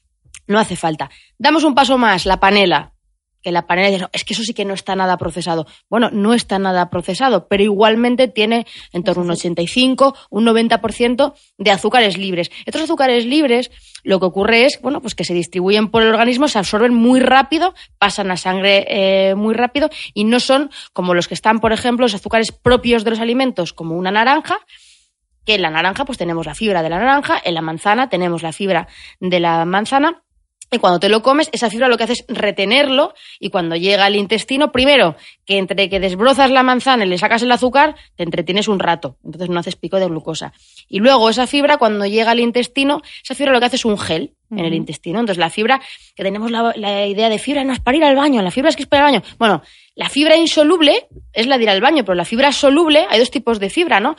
no 0.47 0.59
hace 0.59 0.77
falta. 0.77 1.11
Damos 1.39 1.65
un 1.65 1.75
paso 1.75 1.97
más, 1.99 2.27
la 2.27 2.39
panela. 2.41 2.93
Que 3.43 3.53
la 3.53 3.67
panela 3.67 3.89
dice, 3.89 4.03
"No, 4.03 4.11
es 4.13 4.25
que 4.25 4.35
eso 4.35 4.43
sí 4.45 4.55
que 4.55 4.65
no 4.65 4.75
está 4.75 4.95
nada 4.97 5.17
procesado. 5.17 5.67
Bueno, 5.89 6.11
no 6.13 6.35
está 6.35 6.59
nada 6.59 6.91
procesado, 6.91 7.49
pero 7.49 7.63
igualmente 7.63 8.29
tiene 8.29 8.67
en 8.93 9.03
torno 9.03 9.23
a 9.23 9.25
un 9.27 9.31
85, 9.33 10.15
un 10.31 10.45
90% 10.45 11.35
de 11.59 11.71
azúcares 11.71 12.19
libres. 12.19 12.51
Estos 12.67 12.83
azúcares 12.83 13.25
libres, 13.25 13.71
lo 14.05 14.21
que 14.21 14.27
ocurre 14.27 14.65
es, 14.65 14.81
bueno, 14.81 15.01
pues 15.01 15.15
que 15.15 15.25
se 15.25 15.35
distribuyen 15.35 15.89
por 15.89 16.03
el 16.03 16.09
organismo, 16.09 16.49
se 16.49 16.59
absorben 16.59 16.95
muy 16.95 17.21
rápido, 17.21 17.75
pasan 17.99 18.31
a 18.31 18.37
sangre 18.37 18.87
eh, 18.89 19.35
muy 19.35 19.55
rápido 19.55 19.91
y 20.15 20.25
no 20.25 20.41
son 20.41 20.71
como 20.93 21.15
los 21.15 21.29
que 21.29 21.35
están, 21.35 21.61
por 21.61 21.73
ejemplo, 21.73 22.05
los 22.05 22.15
azúcares 22.15 22.53
propios 22.53 23.05
de 23.05 23.11
los 23.11 23.21
alimentos, 23.21 23.73
como 23.73 23.97
una 23.97 24.11
naranja, 24.11 24.59
que 25.45 25.55
en 25.55 25.63
la 25.63 25.71
naranja 25.71 26.05
pues 26.05 26.19
tenemos 26.19 26.47
la 26.47 26.55
fibra 26.55 26.83
de 26.83 26.91
la 26.91 26.99
naranja, 26.99 27.41
en 27.45 27.55
la 27.55 27.63
manzana 27.63 28.09
tenemos 28.09 28.43
la 28.43 28.53
fibra 28.53 28.89
de 29.21 29.41
la 29.41 29.65
manzana 29.65 30.23
y 30.73 30.79
cuando 30.79 30.99
te 30.99 31.11
lo 31.11 31.23
comes, 31.23 31.51
esa 31.53 31.69
fibra 31.69 31.87
lo 31.87 31.99
que 31.99 32.05
hace 32.05 32.15
es 32.15 32.25
retenerlo 32.29 33.15
y 33.39 33.51
cuando 33.51 33.77
llega 33.77 34.07
al 34.07 34.17
intestino, 34.17 34.73
primero, 34.73 35.17
que 35.45 35.59
entre 35.59 35.91
que 35.91 36.01
desbrozas 36.01 36.51
la 36.51 36.63
manzana 36.63 37.05
y 37.05 37.09
le 37.09 37.19
sacas 37.19 37.43
el 37.43 37.53
azúcar, 37.53 37.95
te 38.17 38.25
entretienes 38.25 38.69
un 38.69 38.79
rato, 38.79 39.19
entonces 39.23 39.51
no 39.51 39.61
haces 39.61 39.77
pico 39.77 39.99
de 39.99 40.07
glucosa. 40.07 40.55
Y 40.89 41.01
luego 41.01 41.29
esa 41.29 41.47
fibra, 41.47 41.77
cuando 41.77 42.07
llega 42.07 42.31
al 42.31 42.41
intestino, 42.41 43.03
esa 43.23 43.35
fibra 43.35 43.53
lo 43.53 43.61
que 43.61 43.67
hace 43.67 43.77
es 43.77 43.85
un 43.85 43.99
gel 43.99 44.33
en 44.51 44.61
el 44.61 44.75
intestino. 44.75 45.21
Entonces 45.21 45.39
la 45.39 45.51
fibra, 45.51 45.81
que 46.15 46.23
tenemos 46.23 46.51
la, 46.51 46.73
la 46.77 47.07
idea 47.07 47.29
de 47.29 47.39
fibra 47.39 47.65
no 47.65 47.73
es 47.73 47.81
para 47.81 47.97
ir 47.99 48.05
al 48.05 48.17
baño, 48.17 48.41
la 48.41 48.51
fibra 48.51 48.71
es 48.71 48.77
que 48.77 48.83
es 48.83 48.89
para 48.89 49.03
ir 49.03 49.05
al 49.05 49.13
baño. 49.13 49.37
Bueno, 49.39 49.63
la 49.95 50.09
fibra 50.09 50.37
insoluble 50.37 51.07
es 51.35 51.47
la 51.47 51.59
de 51.59 51.65
ir 51.65 51.71
al 51.71 51.81
baño, 51.83 52.05
pero 52.05 52.15
la 52.15 52.25
fibra 52.25 52.51
soluble, 52.53 53.07
hay 53.11 53.19
dos 53.19 53.31
tipos 53.31 53.61
de 53.61 53.69
fibra, 53.69 54.01
¿no? 54.01 54.17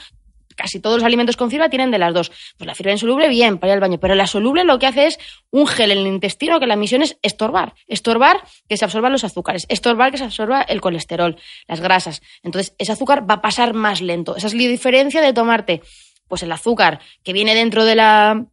Casi 0.55 0.79
todos 0.79 0.97
los 0.97 1.05
alimentos 1.05 1.37
con 1.37 1.49
fibra 1.49 1.69
tienen 1.69 1.91
de 1.91 1.97
las 1.97 2.13
dos. 2.13 2.31
Pues 2.57 2.67
la 2.67 2.75
fibra 2.75 2.91
insoluble, 2.91 3.27
bien, 3.29 3.57
para 3.57 3.71
ir 3.71 3.75
al 3.75 3.79
baño. 3.81 3.99
Pero 3.99 4.15
la 4.15 4.27
soluble 4.27 4.63
lo 4.63 4.79
que 4.79 4.87
hace 4.87 5.07
es 5.07 5.19
un 5.51 5.67
gel 5.67 5.91
en 5.91 5.99
el 5.99 6.07
intestino 6.07 6.59
que 6.59 6.67
la 6.67 6.75
misión 6.75 7.01
es 7.01 7.17
estorbar. 7.21 7.73
Estorbar 7.87 8.43
que 8.67 8.77
se 8.77 8.85
absorban 8.85 9.11
los 9.11 9.23
azúcares. 9.23 9.65
Estorbar 9.69 10.11
que 10.11 10.17
se 10.17 10.25
absorba 10.25 10.61
el 10.61 10.81
colesterol, 10.81 11.37
las 11.67 11.81
grasas. 11.81 12.21
Entonces, 12.43 12.75
ese 12.77 12.91
azúcar 12.91 13.29
va 13.29 13.35
a 13.35 13.41
pasar 13.41 13.73
más 13.73 14.01
lento. 14.01 14.35
Esa 14.35 14.47
es 14.47 14.53
la 14.53 14.59
diferencia 14.59 15.21
de 15.21 15.33
tomarte 15.33 15.81
pues 16.27 16.43
el 16.43 16.51
azúcar 16.51 16.99
que 17.23 17.33
viene 17.33 17.53
dentro 17.53 17.85
de 17.85 17.95
la, 17.95 18.45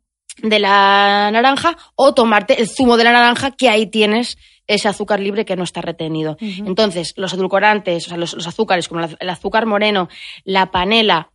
de 0.42 0.58
la 0.58 1.30
naranja 1.32 1.76
o 1.94 2.14
tomarte 2.14 2.60
el 2.60 2.68
zumo 2.68 2.96
de 2.96 3.04
la 3.04 3.12
naranja 3.12 3.52
que 3.52 3.68
ahí 3.68 3.86
tienes 3.86 4.36
ese 4.66 4.88
azúcar 4.88 5.18
libre 5.18 5.44
que 5.44 5.56
no 5.56 5.64
está 5.64 5.80
retenido. 5.80 6.36
Entonces, 6.40 7.12
los 7.16 7.32
edulcorantes, 7.32 8.06
o 8.06 8.08
sea, 8.10 8.16
los, 8.16 8.34
los 8.34 8.46
azúcares 8.46 8.88
como 8.88 9.00
el 9.04 9.28
azúcar 9.28 9.66
moreno, 9.66 10.08
la 10.44 10.70
panela 10.70 11.32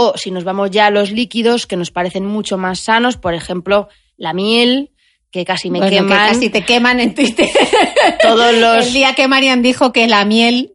o 0.00 0.16
si 0.16 0.30
nos 0.30 0.44
vamos 0.44 0.70
ya 0.70 0.86
a 0.86 0.90
los 0.90 1.10
líquidos 1.10 1.66
que 1.66 1.76
nos 1.76 1.90
parecen 1.90 2.24
mucho 2.24 2.56
más 2.58 2.80
sanos, 2.80 3.16
por 3.16 3.34
ejemplo, 3.34 3.88
la 4.16 4.32
miel, 4.32 4.90
que 5.30 5.44
casi 5.44 5.70
me 5.70 5.78
Bueno, 5.78 5.90
que 5.90 5.96
queman. 5.98 6.28
casi 6.28 6.48
te 6.50 6.62
queman 6.62 7.00
en 7.00 7.14
Twitter. 7.14 7.48
Todos 8.22 8.54
los- 8.54 8.86
El 8.86 8.92
día 8.92 9.14
que 9.14 9.28
Marian 9.28 9.62
dijo 9.62 9.92
que 9.92 10.06
la 10.06 10.24
miel 10.24 10.74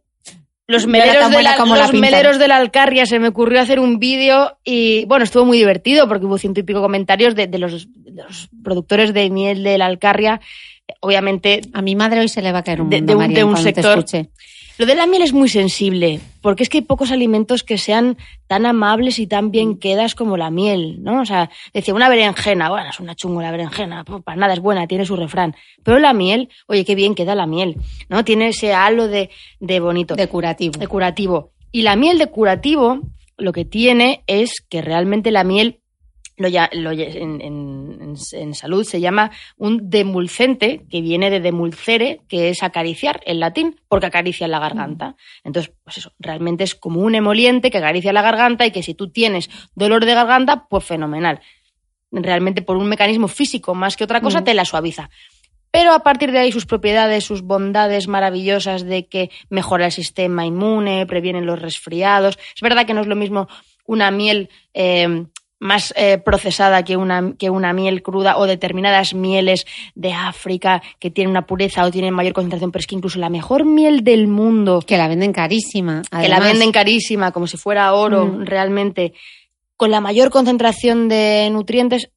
Los 0.66 0.86
meleros, 0.86 1.30
de 1.30 1.42
la, 1.42 1.56
como 1.56 1.76
los 1.76 1.92
meleros 1.92 2.38
de 2.38 2.48
la 2.48 2.56
Alcarria 2.56 3.04
se 3.06 3.18
me 3.18 3.28
ocurrió 3.28 3.60
hacer 3.60 3.80
un 3.80 3.98
vídeo 3.98 4.58
y 4.64 5.04
bueno, 5.06 5.24
estuvo 5.24 5.44
muy 5.44 5.58
divertido 5.58 6.06
porque 6.08 6.26
hubo 6.26 6.38
ciento 6.38 6.60
y 6.60 6.62
pico 6.62 6.80
comentarios 6.80 7.34
de, 7.34 7.46
de 7.46 7.58
los, 7.58 7.88
de 7.94 8.22
los 8.22 8.48
productores 8.62 9.12
de 9.12 9.28
miel 9.30 9.62
de 9.62 9.76
la 9.78 9.86
Alcarria. 9.86 10.40
Obviamente, 11.00 11.60
A 11.72 11.82
mi 11.82 11.96
madre 11.96 12.20
hoy 12.20 12.28
se 12.28 12.42
le 12.42 12.52
va 12.52 12.58
a 12.58 12.62
caer 12.62 12.80
un 12.82 12.90
De- 12.90 13.00
de 13.02 13.14
un- 13.14 13.54
te 13.54 13.62
sector. 13.62 14.04
Lo 14.78 14.86
de 14.86 14.94
la 14.94 15.06
miel 15.06 15.22
es 15.22 15.32
muy 15.32 15.48
sensible 15.48 16.20
porque 16.40 16.62
es 16.62 16.68
que 16.68 16.78
hay 16.78 16.82
pocos 16.82 17.10
alimentos 17.10 17.62
que 17.62 17.78
sean 17.78 18.16
tan 18.46 18.66
amables 18.66 19.18
y 19.18 19.26
tan 19.26 19.46
Mm. 19.46 19.50
bien 19.50 19.78
quedas 19.78 20.14
como 20.14 20.36
la 20.36 20.50
miel, 20.50 21.02
¿no? 21.02 21.20
O 21.20 21.24
sea, 21.24 21.50
decía 21.72 21.94
una 21.94 22.08
berenjena, 22.08 22.68
bueno, 22.68 22.90
es 22.90 23.00
una 23.00 23.14
chungo 23.14 23.40
la 23.40 23.50
berenjena, 23.50 24.04
pues, 24.04 24.22
para 24.22 24.36
nada 24.36 24.52
es 24.54 24.60
buena, 24.60 24.86
tiene 24.86 25.06
su 25.06 25.16
refrán. 25.16 25.54
Pero 25.82 25.98
la 25.98 26.12
miel, 26.12 26.48
oye, 26.66 26.84
qué 26.84 26.94
bien 26.94 27.14
queda 27.14 27.34
la 27.34 27.46
miel, 27.46 27.76
¿no? 28.08 28.24
Tiene 28.24 28.48
ese 28.48 28.72
halo 28.74 29.08
de, 29.08 29.30
de 29.60 29.80
bonito. 29.80 30.16
De 30.16 30.26
curativo. 30.28 30.78
de 30.78 30.86
curativo. 30.86 31.52
Y 31.72 31.82
la 31.82 31.96
miel 31.96 32.18
de 32.18 32.26
curativo 32.26 33.00
lo 33.36 33.52
que 33.52 33.64
tiene 33.64 34.22
es 34.26 34.60
que 34.68 34.82
realmente 34.82 35.30
la 35.30 35.44
miel 35.44 35.80
lo 36.36 36.48
ya, 36.48 36.68
lo 36.72 36.90
en, 36.92 37.40
en- 37.40 38.16
en- 38.32 38.54
salud 38.54 38.84
se 38.84 39.00
llama 39.00 39.30
un 39.56 39.88
demulcente, 39.90 40.84
que 40.90 41.00
viene 41.00 41.30
de 41.30 41.40
demulcere, 41.40 42.20
que 42.28 42.48
es 42.48 42.62
acariciar 42.62 43.20
en 43.26 43.40
latín, 43.40 43.80
porque 43.88 44.06
acaricia 44.06 44.48
la 44.48 44.58
garganta. 44.58 45.16
Entonces, 45.44 45.72
pues 45.84 45.98
eso, 45.98 46.12
realmente 46.18 46.64
es 46.64 46.74
como 46.74 47.00
un 47.00 47.14
emoliente 47.14 47.70
que 47.70 47.78
acaricia 47.78 48.12
la 48.12 48.22
garganta 48.22 48.66
y 48.66 48.70
que 48.72 48.82
si 48.82 48.94
tú 48.94 49.10
tienes 49.10 49.48
dolor 49.74 50.04
de 50.04 50.14
garganta, 50.14 50.66
pues 50.68 50.84
fenomenal. 50.84 51.40
Realmente 52.10 52.62
por 52.62 52.76
un 52.76 52.88
mecanismo 52.88 53.26
físico 53.28 53.74
más 53.74 53.96
que 53.96 54.04
otra 54.04 54.20
cosa, 54.20 54.44
te 54.44 54.54
la 54.54 54.64
suaviza. 54.64 55.10
Pero 55.72 55.92
a 55.92 56.04
partir 56.04 56.30
de 56.30 56.38
ahí 56.38 56.52
sus 56.52 56.66
propiedades, 56.66 57.24
sus 57.24 57.42
bondades 57.42 58.06
maravillosas 58.06 58.84
de 58.84 59.08
que 59.08 59.30
mejora 59.50 59.86
el 59.86 59.92
sistema 59.92 60.46
inmune, 60.46 61.04
previenen 61.06 61.46
los 61.46 61.60
resfriados. 61.60 62.38
Es 62.54 62.60
verdad 62.62 62.86
que 62.86 62.94
no 62.94 63.00
es 63.00 63.08
lo 63.08 63.16
mismo 63.16 63.48
una 63.86 64.12
miel 64.12 64.48
eh, 64.72 65.26
más 65.60 65.94
eh, 65.96 66.18
procesada 66.18 66.82
que 66.84 66.96
una, 66.96 67.32
que 67.38 67.48
una 67.48 67.72
miel 67.72 68.02
cruda 68.02 68.36
o 68.36 68.46
determinadas 68.46 69.14
mieles 69.14 69.64
de 69.94 70.12
África 70.12 70.82
que 70.98 71.10
tienen 71.10 71.30
una 71.30 71.46
pureza 71.46 71.84
o 71.84 71.90
tienen 71.90 72.12
mayor 72.12 72.32
concentración, 72.34 72.70
pero 72.72 72.80
es 72.80 72.86
que 72.86 72.96
incluso 72.96 73.18
la 73.18 73.30
mejor 73.30 73.64
miel 73.64 74.04
del 74.04 74.26
mundo 74.26 74.80
Que 74.86 74.98
la 74.98 75.08
venden 75.08 75.32
carísima. 75.32 76.02
que 76.10 76.28
la 76.28 76.36
además. 76.36 76.52
venden 76.52 76.72
carísima, 76.72 77.32
como 77.32 77.46
si 77.46 77.56
fuera 77.56 77.94
oro 77.94 78.26
Mm. 78.26 78.44
realmente, 78.44 79.14
con 79.76 79.90
la 79.90 80.00
mayor 80.00 80.30
concentración 80.30 81.08
de 81.08 81.48
nutrientes, 81.50 82.10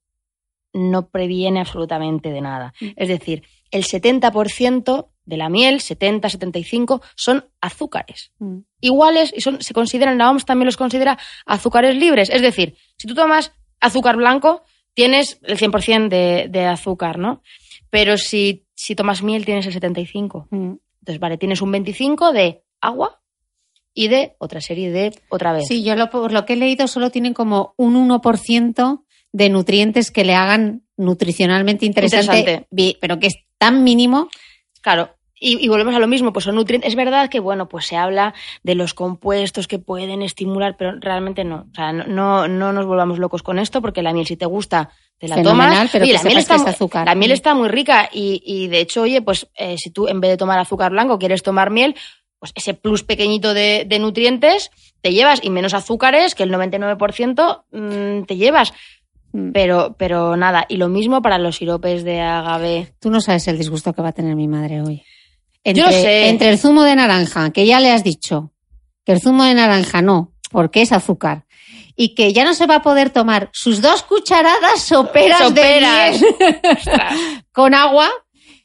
no 0.73 1.07
previene 1.07 1.59
absolutamente 1.61 2.29
de 2.31 2.41
nada. 2.41 2.73
Mm. 2.81 2.85
Es 2.97 3.07
decir, 3.07 3.43
el 3.71 3.83
70% 3.85 5.09
de 5.27 5.37
la 5.37 5.49
miel, 5.49 5.81
70-75, 5.81 7.01
son 7.15 7.45
azúcares. 7.61 8.31
Mm. 8.39 8.59
Iguales 8.79 9.33
y 9.35 9.41
son, 9.41 9.61
se 9.61 9.73
consideran, 9.73 10.17
la 10.17 10.31
OMS 10.31 10.45
también 10.45 10.65
los 10.65 10.77
considera 10.77 11.19
azúcares 11.45 11.95
libres. 11.95 12.29
Es 12.29 12.41
decir, 12.41 12.75
si 12.97 13.07
tú 13.07 13.13
tomas 13.13 13.53
azúcar 13.79 14.15
blanco, 14.15 14.63
tienes 14.93 15.39
el 15.43 15.59
100% 15.59 16.07
de, 16.07 16.47
de 16.49 16.65
azúcar, 16.65 17.19
¿no? 17.19 17.43
Pero 17.89 18.17
si, 18.17 18.65
si 18.73 18.95
tomas 18.95 19.21
miel, 19.21 19.45
tienes 19.45 19.67
el 19.67 19.79
75%. 19.79 20.47
Mm. 20.49 20.75
Entonces, 21.01 21.19
vale, 21.19 21.37
tienes 21.37 21.61
un 21.61 21.71
25 21.71 22.31
de 22.31 22.63
agua 22.81 23.21
y 23.93 24.07
de 24.07 24.35
otra 24.39 24.61
serie 24.61 24.91
de 24.91 25.13
otra 25.29 25.51
vez. 25.53 25.67
Sí, 25.67 25.83
yo 25.83 25.95
lo, 25.95 26.09
por 26.09 26.31
lo 26.31 26.45
que 26.45 26.53
he 26.53 26.57
leído 26.57 26.87
solo 26.87 27.09
tienen 27.09 27.33
como 27.33 27.73
un 27.77 27.95
1% 28.09 29.03
de 29.33 29.49
nutrientes 29.49 30.11
que 30.11 30.23
le 30.23 30.35
hagan 30.35 30.83
nutricionalmente 30.95 31.85
interesante, 31.85 32.39
Interesante. 32.39 32.97
pero 33.01 33.19
que 33.19 33.27
es 33.27 33.35
tan 33.57 33.83
mínimo. 33.83 34.29
Claro. 34.81 35.16
Y, 35.39 35.63
y 35.63 35.67
volvemos 35.67 35.93
a 35.95 35.99
lo 35.99 36.07
mismo, 36.07 36.33
pues 36.33 36.45
son 36.45 36.55
nutrientes. 36.55 36.89
Es 36.89 36.95
verdad 36.95 37.29
que, 37.29 37.39
bueno, 37.39 37.67
pues 37.67 37.85
se 37.85 37.95
habla 37.95 38.33
de 38.63 38.75
los 38.75 38.93
compuestos 38.93 39.67
que 39.67 39.77
pueden 39.79 40.21
estimular, 40.21 40.75
pero 40.77 40.93
realmente 40.99 41.43
no. 41.43 41.67
O 41.71 41.75
sea, 41.75 41.91
no, 41.93 42.05
no, 42.07 42.47
no 42.47 42.73
nos 42.73 42.85
volvamos 42.85 43.19
locos 43.19 43.43
con 43.43 43.59
esto, 43.59 43.81
porque 43.81 44.01
la 44.01 44.13
miel, 44.13 44.25
si 44.25 44.35
te 44.35 44.45
gusta, 44.45 44.89
te 45.19 45.27
la 45.27 45.35
Fenomenal, 45.35 45.73
tomas. 45.73 45.91
pero 45.91 46.05
la, 46.05 46.23
miel 46.23 46.37
está, 46.37 46.55
es 46.55 46.65
azúcar. 46.65 47.05
la 47.05 47.15
miel 47.15 47.31
está 47.31 47.53
muy 47.53 47.67
rica 47.69 48.09
y, 48.11 48.41
y, 48.45 48.67
de 48.67 48.79
hecho, 48.79 49.01
oye, 49.03 49.21
pues 49.21 49.47
eh, 49.55 49.77
si 49.77 49.91
tú 49.91 50.07
en 50.07 50.21
vez 50.21 50.31
de 50.31 50.37
tomar 50.37 50.59
azúcar 50.59 50.91
blanco 50.91 51.19
quieres 51.19 51.43
tomar 51.43 51.69
miel, 51.69 51.95
pues 52.39 52.51
ese 52.55 52.73
plus 52.73 53.03
pequeñito 53.03 53.53
de, 53.53 53.85
de 53.87 53.99
nutrientes 53.99 54.71
te 55.01 55.13
llevas 55.13 55.39
y 55.43 55.49
menos 55.49 55.73
azúcares, 55.73 56.35
que 56.35 56.43
el 56.43 56.51
99% 56.51 57.63
mm, 57.71 58.23
te 58.25 58.35
llevas. 58.35 58.73
Mm. 59.33 59.51
Pero, 59.51 59.95
pero 59.97 60.35
nada, 60.37 60.65
y 60.69 60.77
lo 60.77 60.87
mismo 60.87 61.21
para 61.21 61.37
los 61.37 61.57
siropes 61.57 62.03
de 62.03 62.21
agave. 62.21 62.93
Tú 62.99 63.09
no 63.09 63.21
sabes 63.21 63.47
el 63.47 63.57
disgusto 63.57 63.93
que 63.93 64.01
va 64.01 64.09
a 64.09 64.13
tener 64.13 64.35
mi 64.35 64.47
madre 64.47 64.81
hoy. 64.81 65.03
Yo 65.73 65.85
lo 65.85 65.91
sé. 65.91 66.29
Entre 66.29 66.49
el 66.49 66.59
zumo 66.59 66.83
de 66.83 66.95
naranja, 66.95 67.51
que 67.51 67.65
ya 67.65 67.79
le 67.79 67.91
has 67.91 68.03
dicho 68.03 68.51
que 69.05 69.13
el 69.13 69.21
zumo 69.21 69.43
de 69.43 69.53
naranja 69.53 70.01
no, 70.01 70.33
porque 70.51 70.81
es 70.81 70.91
azúcar, 70.91 71.45
y 71.95 72.13
que 72.13 72.33
ya 72.33 72.43
no 72.43 72.53
se 72.53 72.67
va 72.67 72.75
a 72.75 72.81
poder 72.81 73.09
tomar 73.09 73.49
sus 73.53 73.81
dos 73.81 74.03
cucharadas 74.03 74.81
soperas, 74.83 75.39
Soperas. 75.39 76.19
de 76.19 76.27
miel 76.37 77.43
con 77.51 77.73
agua. 77.73 78.09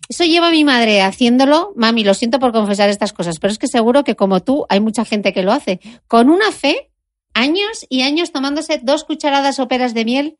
Eso 0.08 0.24
lleva 0.24 0.48
a 0.48 0.50
mi 0.50 0.64
madre 0.64 1.00
haciéndolo. 1.00 1.72
Mami, 1.76 2.04
lo 2.04 2.12
siento 2.12 2.38
por 2.38 2.52
confesar 2.52 2.90
estas 2.90 3.12
cosas, 3.14 3.38
pero 3.40 3.52
es 3.52 3.58
que 3.58 3.68
seguro 3.68 4.04
que 4.04 4.16
como 4.16 4.40
tú 4.42 4.66
hay 4.68 4.80
mucha 4.80 5.04
gente 5.06 5.32
que 5.32 5.42
lo 5.42 5.52
hace. 5.52 5.80
Con 6.06 6.28
una 6.28 6.52
fe, 6.52 6.90
años 7.32 7.86
y 7.88 8.02
años 8.02 8.32
tomándose 8.32 8.80
dos 8.82 9.04
cucharadas 9.04 9.56
soperas 9.56 9.94
de 9.94 10.04
miel, 10.04 10.38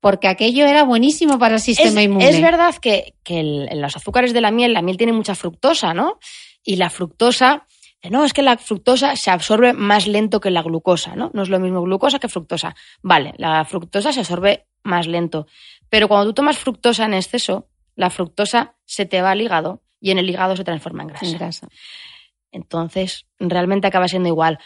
porque 0.00 0.28
aquello 0.28 0.66
era 0.66 0.82
buenísimo 0.84 1.38
para 1.38 1.54
el 1.56 1.60
sistema 1.60 2.00
es, 2.00 2.06
inmune. 2.06 2.28
es 2.28 2.40
verdad 2.40 2.74
que, 2.76 3.14
que 3.22 3.40
el- 3.40 3.68
los 3.80 3.96
azúcares 3.96 4.32
de 4.32 4.40
la 4.40 4.50
miel, 4.50 4.72
la 4.72 4.82
miel 4.82 4.96
tiene 4.96 5.12
mucha 5.12 5.34
fructosa, 5.34 5.92
¿no? 5.94 6.18
Y 6.64 6.76
la 6.76 6.90
fructosa, 6.90 7.66
no, 8.10 8.24
es 8.24 8.32
que 8.32 8.42
la 8.42 8.56
fructosa 8.56 9.14
se 9.16 9.30
absorbe 9.30 9.72
más 9.74 10.06
lento 10.06 10.40
que 10.40 10.50
la 10.50 10.62
glucosa, 10.62 11.14
¿no? 11.16 11.30
No 11.34 11.42
es 11.42 11.48
lo 11.50 11.60
mismo 11.60 11.82
glucosa 11.82 12.18
que 12.18 12.28
fructosa. 12.28 12.74
Vale, 13.02 13.34
la 13.36 13.64
fructosa 13.64 14.12
se 14.12 14.20
absorbe 14.20 14.66
más 14.82 15.06
lento. 15.06 15.46
Pero 15.90 16.08
cuando 16.08 16.26
tú 16.26 16.34
tomas 16.34 16.56
fructosa 16.58 17.04
en 17.04 17.14
exceso, 17.14 17.68
la 17.96 18.08
fructosa 18.10 18.76
se 18.86 19.04
te 19.04 19.20
va 19.20 19.32
al 19.32 19.42
hígado 19.42 19.82
y 20.00 20.10
en 20.12 20.18
el 20.18 20.30
hígado 20.30 20.56
se 20.56 20.64
transforma 20.64 21.02
en 21.02 21.08
grasa. 21.08 21.26
En 21.26 21.32
grasa. 21.34 21.68
Entonces, 22.52 23.26
realmente 23.38 23.86
acaba 23.86 24.08
siendo 24.08 24.28
igual. 24.28 24.58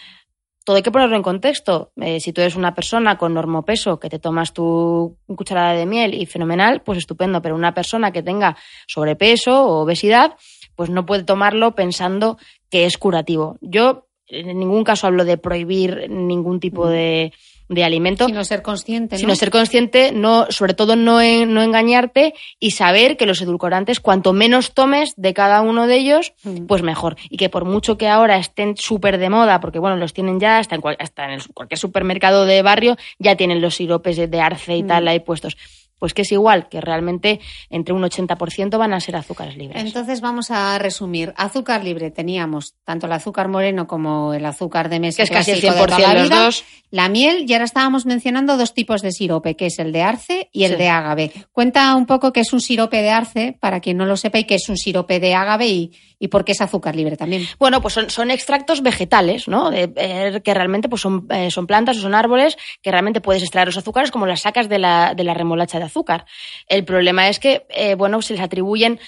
Todo 0.64 0.76
hay 0.76 0.82
que 0.82 0.90
ponerlo 0.90 1.16
en 1.16 1.22
contexto. 1.22 1.92
Eh, 2.00 2.20
si 2.20 2.32
tú 2.32 2.40
eres 2.40 2.56
una 2.56 2.74
persona 2.74 3.18
con 3.18 3.34
normopeso 3.34 4.00
que 4.00 4.08
te 4.08 4.18
tomas 4.18 4.52
tu 4.54 5.18
cucharada 5.26 5.74
de 5.74 5.84
miel 5.84 6.14
y 6.14 6.24
fenomenal, 6.24 6.80
pues 6.82 6.98
estupendo. 6.98 7.42
Pero 7.42 7.54
una 7.54 7.74
persona 7.74 8.12
que 8.12 8.22
tenga 8.22 8.56
sobrepeso 8.86 9.66
o 9.66 9.82
obesidad, 9.82 10.36
pues 10.74 10.88
no 10.88 11.04
puede 11.04 11.24
tomarlo 11.24 11.74
pensando 11.74 12.38
que 12.70 12.86
es 12.86 12.96
curativo. 12.96 13.58
Yo 13.60 14.06
en 14.28 14.58
ningún 14.58 14.84
caso 14.84 15.06
hablo 15.06 15.24
de 15.24 15.36
prohibir 15.38 16.08
ningún 16.10 16.60
tipo 16.60 16.88
de, 16.88 17.32
de 17.68 17.84
alimento, 17.84 18.26
Sino 18.26 18.44
ser 18.44 18.62
consciente, 18.62 19.16
¿no? 19.16 19.18
sino 19.20 19.34
ser 19.34 19.50
consciente, 19.50 20.12
no, 20.12 20.46
sobre 20.50 20.74
todo 20.74 20.96
no, 20.96 21.20
en- 21.20 21.52
no 21.54 21.62
engañarte 21.62 22.34
y 22.60 22.72
saber 22.72 23.16
que 23.16 23.26
los 23.26 23.40
edulcorantes, 23.40 24.00
cuanto 24.00 24.32
menos 24.32 24.72
tomes 24.74 25.14
de 25.16 25.32
cada 25.34 25.60
uno 25.62 25.86
de 25.86 25.96
ellos, 25.96 26.32
Mm. 26.44 26.66
pues 26.66 26.82
mejor. 26.82 27.16
Y 27.30 27.36
que 27.38 27.48
por 27.48 27.64
mucho 27.64 27.96
que 27.98 28.08
ahora 28.08 28.36
estén 28.36 28.76
súper 28.76 29.18
de 29.18 29.30
moda, 29.30 29.60
porque 29.60 29.78
bueno, 29.78 29.96
los 29.96 30.12
tienen 30.12 30.40
ya, 30.40 30.58
hasta 30.58 30.74
en, 30.74 30.80
cual- 30.80 30.96
hasta 30.98 31.24
en 31.24 31.30
el- 31.32 31.48
cualquier 31.54 31.78
supermercado 31.78 32.44
de 32.44 32.62
barrio, 32.62 32.96
ya 33.18 33.36
tienen 33.36 33.60
los 33.60 33.76
siropes 33.76 34.16
de, 34.16 34.26
de 34.28 34.40
arce 34.40 34.76
y 34.76 34.82
Mm. 34.82 34.86
tal 34.86 35.08
ahí 35.08 35.20
puestos. 35.20 35.56
Pues 36.04 36.12
que 36.12 36.20
es 36.20 36.32
igual, 36.32 36.68
que 36.68 36.82
realmente 36.82 37.40
entre 37.70 37.94
un 37.94 38.02
80% 38.02 38.76
van 38.76 38.92
a 38.92 39.00
ser 39.00 39.16
azúcares 39.16 39.56
libres. 39.56 39.82
Entonces 39.82 40.20
vamos 40.20 40.50
a 40.50 40.78
resumir. 40.78 41.32
Azúcar 41.38 41.82
libre 41.82 42.10
teníamos 42.10 42.74
tanto 42.84 43.06
el 43.06 43.12
azúcar 43.12 43.48
moreno 43.48 43.86
como 43.86 44.34
el 44.34 44.44
azúcar 44.44 44.90
de 44.90 45.00
mesa 45.00 45.16
Que 45.16 45.22
es 45.22 45.30
casi 45.30 45.52
el 45.52 45.60
clásico 45.60 45.80
de 45.80 45.86
toda 45.86 45.98
100% 45.98 46.02
la 46.06 46.14
los 46.20 46.22
vida. 46.28 46.44
dos. 46.44 46.64
La 46.90 47.08
miel, 47.08 47.46
y 47.48 47.52
ahora 47.54 47.64
estábamos 47.64 48.04
mencionando 48.04 48.58
dos 48.58 48.74
tipos 48.74 49.00
de 49.00 49.12
sirope, 49.12 49.56
que 49.56 49.64
es 49.66 49.78
el 49.78 49.92
de 49.92 50.02
arce 50.02 50.50
y 50.52 50.64
el 50.64 50.72
Sí. 50.72 50.76
de 50.76 50.88
ágave. 50.90 51.32
Cuenta 51.52 51.94
un 51.96 52.04
poco 52.04 52.34
qué 52.34 52.40
es 52.40 52.52
un 52.52 52.60
sirope 52.60 53.00
de 53.00 53.08
arce, 53.10 53.56
para 53.58 53.80
quien 53.80 53.96
no 53.96 54.04
lo 54.04 54.18
sepa, 54.18 54.38
y 54.40 54.44
qué 54.44 54.56
es 54.56 54.68
un 54.68 54.76
sirope 54.76 55.20
de 55.20 55.34
ágave 55.34 55.66
y, 55.68 55.92
y 56.24 56.28
por 56.28 56.42
qué 56.42 56.52
es 56.52 56.60
azúcar 56.62 56.96
libre 56.96 57.18
también. 57.18 57.46
Bueno, 57.58 57.82
pues 57.82 57.92
son, 57.92 58.08
son 58.08 58.30
extractos 58.30 58.80
vegetales, 58.82 59.46
¿no? 59.46 59.70
Eh, 59.70 60.40
que 60.42 60.54
realmente 60.54 60.88
pues 60.88 61.02
son, 61.02 61.26
eh, 61.28 61.50
son 61.50 61.66
plantas 61.66 61.98
o 61.98 62.00
son 62.00 62.14
árboles 62.14 62.56
que 62.80 62.90
realmente 62.90 63.20
puedes 63.20 63.42
extraer 63.42 63.68
los 63.68 63.76
azúcares 63.76 64.10
como 64.10 64.26
las 64.26 64.40
sacas 64.40 64.70
de 64.70 64.78
la, 64.78 65.14
de 65.14 65.22
la 65.22 65.34
remolacha 65.34 65.78
de 65.78 65.84
azúcar. 65.84 66.24
El 66.66 66.86
problema 66.86 67.28
es 67.28 67.38
que, 67.38 67.66
eh, 67.68 67.94
bueno, 67.94 68.22
se 68.22 68.32
les 68.32 68.42
atribuyen 68.42 68.98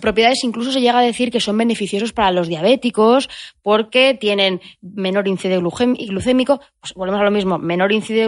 propiedades, 0.00 0.42
incluso 0.42 0.72
se 0.72 0.80
llega 0.80 1.00
a 1.00 1.02
decir 1.02 1.30
que 1.30 1.38
son 1.38 1.58
beneficiosos 1.58 2.14
para 2.14 2.30
los 2.30 2.48
diabéticos 2.48 3.28
porque 3.60 4.16
tienen 4.18 4.62
menor 4.80 5.28
índice 5.28 5.54
glucémico, 5.58 6.60
pues 6.80 6.94
volvemos 6.94 7.20
a 7.20 7.24
lo 7.24 7.30
mismo, 7.30 7.58
menor 7.58 7.92
índice, 7.92 8.26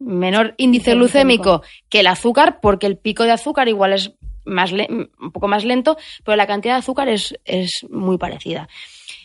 menor 0.00 0.54
índice 0.56 0.94
glucémico. 0.94 1.62
que 1.88 2.00
el 2.00 2.08
azúcar, 2.08 2.58
porque 2.60 2.88
el 2.88 2.98
pico 2.98 3.22
de 3.22 3.30
azúcar 3.30 3.68
igual 3.68 3.92
es 3.92 4.12
más 4.44 4.72
un 4.72 5.10
poco 5.32 5.48
más 5.48 5.64
lento, 5.64 5.96
pero 6.24 6.36
la 6.36 6.46
cantidad 6.46 6.74
de 6.74 6.78
azúcar 6.80 7.08
es, 7.08 7.34
es 7.44 7.84
muy 7.90 8.18
parecida. 8.18 8.68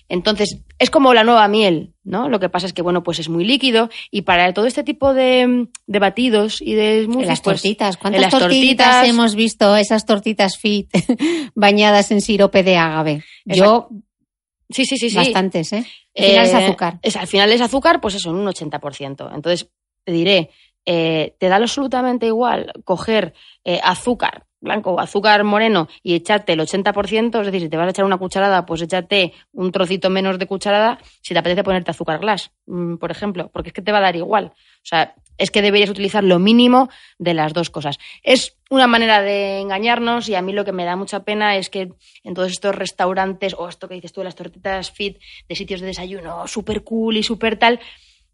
Entonces, 0.10 0.60
es 0.80 0.90
como 0.90 1.14
la 1.14 1.26
nueva 1.26 1.48
miel, 1.50 1.94
¿no? 2.06 2.30
Lo 2.30 2.40
que 2.40 2.48
pasa 2.48 2.66
es 2.66 2.72
que, 2.72 2.82
bueno, 2.82 3.04
pues 3.04 3.20
es 3.20 3.28
muy 3.28 3.44
líquido 3.44 3.90
y 4.10 4.22
para 4.22 4.54
todo 4.54 4.66
este 4.66 4.84
tipo 4.84 5.14
de, 5.14 5.68
de 5.86 6.00
batidos 6.00 6.62
y 6.62 6.76
de 6.76 7.04
smoothies, 7.04 7.28
las 7.28 7.42
pues, 7.42 7.62
tortitas. 7.62 7.98
¿Cuántas 7.98 8.22
las 8.22 8.32
tortitas, 8.32 8.50
tortitas, 8.88 9.08
hemos 9.10 9.36
visto? 9.36 9.76
Esas 9.76 10.06
tortitas 10.06 10.58
fit 10.58 10.90
bañadas 11.56 12.12
en 12.12 12.22
sirope 12.22 12.64
de 12.64 12.78
ágave. 12.78 13.24
Yo, 13.46 13.90
Sí, 14.70 14.84
sí, 14.86 14.98
sí, 14.98 15.10
sí. 15.10 15.16
bastantes, 15.16 15.72
¿eh? 15.72 15.86
Al 16.16 16.26
final 16.26 16.46
es 16.46 16.54
Eh, 16.54 16.66
azúcar. 16.66 17.00
es- 17.02 17.16
al 17.16 17.28
final 17.28 17.52
es 17.54 17.62
azúcar, 17.62 18.02
pues 18.02 18.16
eso, 18.16 18.30
en 18.32 18.36
un 18.38 18.48
80%. 18.48 19.30
Entonces, 19.34 19.70
te 20.04 20.12
diré, 20.12 20.50
eh, 20.86 21.36
te 21.40 21.48
da 21.48 21.56
absolutamente 21.58 22.26
igual 22.28 22.72
coger 22.86 23.34
eh, 23.64 23.80
azúcar 23.84 24.46
blanco 24.68 24.92
o 24.92 25.00
azúcar 25.00 25.44
moreno 25.44 25.88
y 26.04 26.14
echarte 26.14 26.54
el 26.54 26.60
80%, 26.60 27.40
es 27.40 27.46
decir, 27.46 27.62
si 27.62 27.70
te 27.70 27.78
vas 27.78 27.88
a 27.88 27.90
echar 27.90 28.06
una 28.06 28.18
cucharada, 28.18 28.66
pues 28.66 28.82
échate 28.82 29.34
un 29.54 29.72
trocito 29.72 30.10
menos 30.10 30.38
de 30.38 30.46
cucharada 30.46 31.00
si 31.22 31.34
te 31.34 31.40
apetece 31.40 31.64
ponerte 31.64 31.92
azúcar 31.92 32.20
glass, 32.20 32.52
mm, 32.68 32.98
por 32.98 33.12
ejemplo, 33.12 33.50
porque 33.52 33.70
es 33.70 33.74
que 33.74 33.82
te 33.82 33.92
va 33.92 33.98
a 33.98 34.02
dar 34.02 34.16
igual. 34.16 34.54
O 34.56 34.86
sea, 34.90 35.16
es 35.38 35.52
que 35.52 35.62
deberías 35.62 35.90
utilizar 35.90 36.24
lo 36.24 36.40
mínimo 36.40 36.90
de 37.18 37.34
las 37.34 37.54
dos 37.54 37.70
cosas. 37.70 38.00
Es 38.24 38.58
una 38.70 38.88
manera 38.88 39.22
de 39.22 39.60
engañarnos 39.60 40.30
y 40.30 40.36
a 40.36 40.42
mí 40.42 40.54
lo 40.54 40.66
que 40.66 40.72
me 40.72 40.86
da 40.86 40.96
mucha 40.96 41.24
pena 41.24 41.56
es 41.56 41.70
que 41.70 41.94
en 42.24 42.34
todos 42.34 42.52
estos 42.52 42.76
restaurantes 42.76 43.56
o 43.58 43.68
esto 43.68 43.88
que 43.88 43.96
dices 43.96 44.14
tú 44.14 44.24
las 44.24 44.36
tortitas 44.36 44.92
fit 44.92 45.20
de 45.48 45.56
sitios 45.56 45.82
de 45.82 45.88
desayuno 45.88 46.48
súper 46.48 46.84
cool 46.84 47.18
y 47.18 47.24
súper 47.24 47.58
tal, 47.58 47.80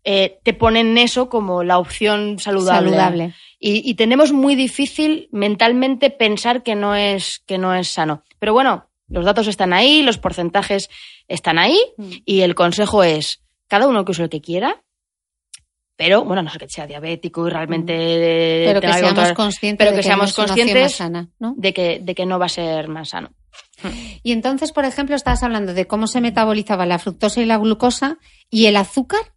eh, 0.04 0.40
te 0.44 0.54
ponen 0.54 0.98
eso 0.98 1.30
como 1.30 1.64
la 1.64 1.78
opción 1.78 2.40
saludable. 2.40 2.90
Saludable. 2.90 3.34
Y, 3.60 3.90
y 3.90 3.94
tenemos 3.96 4.34
muy 4.34 4.56
difícil 4.56 5.30
mentalmente 5.32 6.10
pensar 6.10 6.64
que 6.64 6.76
no 6.76 6.96
es 6.96 7.42
que 7.46 7.58
no 7.58 7.74
es 7.74 7.88
sano. 7.88 8.24
Pero 8.40 8.54
bueno, 8.54 8.90
los 9.08 9.26
datos 9.26 9.48
están 9.48 9.74
ahí, 9.74 10.02
los 10.02 10.18
porcentajes 10.18 10.90
están 11.28 11.58
ahí 11.60 11.80
Mm. 11.98 12.12
y 12.26 12.42
el 12.42 12.56
consejo 12.56 13.04
es 13.04 13.42
cada 13.68 13.88
uno 13.88 14.04
que 14.04 14.12
use 14.12 14.24
lo 14.24 14.30
que 14.30 14.42
quiera. 14.42 14.84
Pero, 15.96 16.26
bueno, 16.26 16.42
no 16.42 16.50
sé 16.50 16.58
que 16.58 16.68
sea 16.68 16.88
diabético 16.88 17.48
y 17.48 17.52
realmente 17.52 17.94
Mm. 17.94 18.68
Pero 18.68 18.82
que 18.82 18.94
seamos 18.94 19.34
conscientes 19.34 19.78
pero 19.78 19.92
de 19.92 19.96
que 19.96 20.02
que 20.02 20.08
seamos 20.08 20.38
no 20.38 20.46
conscientes 20.46 20.84
más 20.84 20.96
sana, 20.96 21.30
¿no? 21.40 21.54
de 21.56 21.74
que, 21.74 22.00
de 22.02 22.16
que 22.16 22.26
no 22.26 22.40
va 22.40 22.48
a 22.48 22.50
ser 22.50 22.88
más 22.88 23.10
sano. 23.10 23.30
Y 24.24 24.32
entonces, 24.32 24.72
por 24.72 24.86
ejemplo, 24.86 25.16
estabas 25.16 25.44
hablando 25.44 25.74
de 25.74 25.86
cómo 25.86 26.08
se 26.08 26.22
metabolizaba 26.22 26.86
la 26.86 26.98
fructosa 27.00 27.42
y 27.42 27.46
la 27.46 27.58
glucosa 27.58 28.18
y 28.50 28.66
el 28.66 28.78
azúcar, 28.78 29.33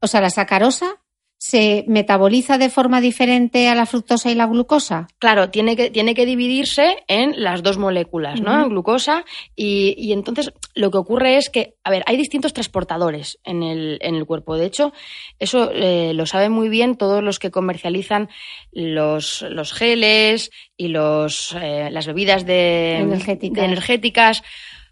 o 0.00 0.06
sea, 0.06 0.20
la 0.20 0.30
sacarosa, 0.30 1.00
se 1.38 1.84
metaboliza 1.86 2.56
de 2.56 2.70
forma 2.70 3.00
diferente 3.00 3.68
a 3.68 3.74
la 3.74 3.86
fructosa 3.86 4.30
y 4.30 4.34
la 4.34 4.46
glucosa. 4.46 5.06
Claro, 5.18 5.50
tiene 5.50 5.76
que, 5.76 5.90
tiene 5.90 6.14
que 6.14 6.24
dividirse 6.24 7.04
en 7.08 7.42
las 7.42 7.62
dos 7.62 7.76
moléculas, 7.76 8.40
¿no? 8.40 8.68
Glucosa. 8.68 9.24
Y, 9.54 9.94
y 9.98 10.12
entonces 10.12 10.52
lo 10.74 10.90
que 10.90 10.98
ocurre 10.98 11.36
es 11.36 11.50
que, 11.50 11.74
a 11.84 11.90
ver, 11.90 12.02
hay 12.06 12.16
distintos 12.16 12.54
transportadores 12.54 13.38
en 13.44 13.62
el, 13.62 13.98
en 14.00 14.14
el 14.14 14.24
cuerpo. 14.24 14.56
De 14.56 14.64
hecho, 14.64 14.92
eso 15.38 15.70
eh, 15.72 16.12
lo 16.14 16.24
saben 16.24 16.52
muy 16.52 16.70
bien 16.70 16.96
todos 16.96 17.22
los 17.22 17.38
que 17.38 17.50
comercializan 17.50 18.30
los, 18.72 19.42
los 19.42 19.74
geles 19.74 20.50
y 20.76 20.88
los, 20.88 21.54
eh, 21.60 21.90
las 21.90 22.06
bebidas 22.06 22.46
de, 22.46 22.96
Energéticas. 22.96 23.60
de 23.60 23.64
energéticas. 23.66 24.42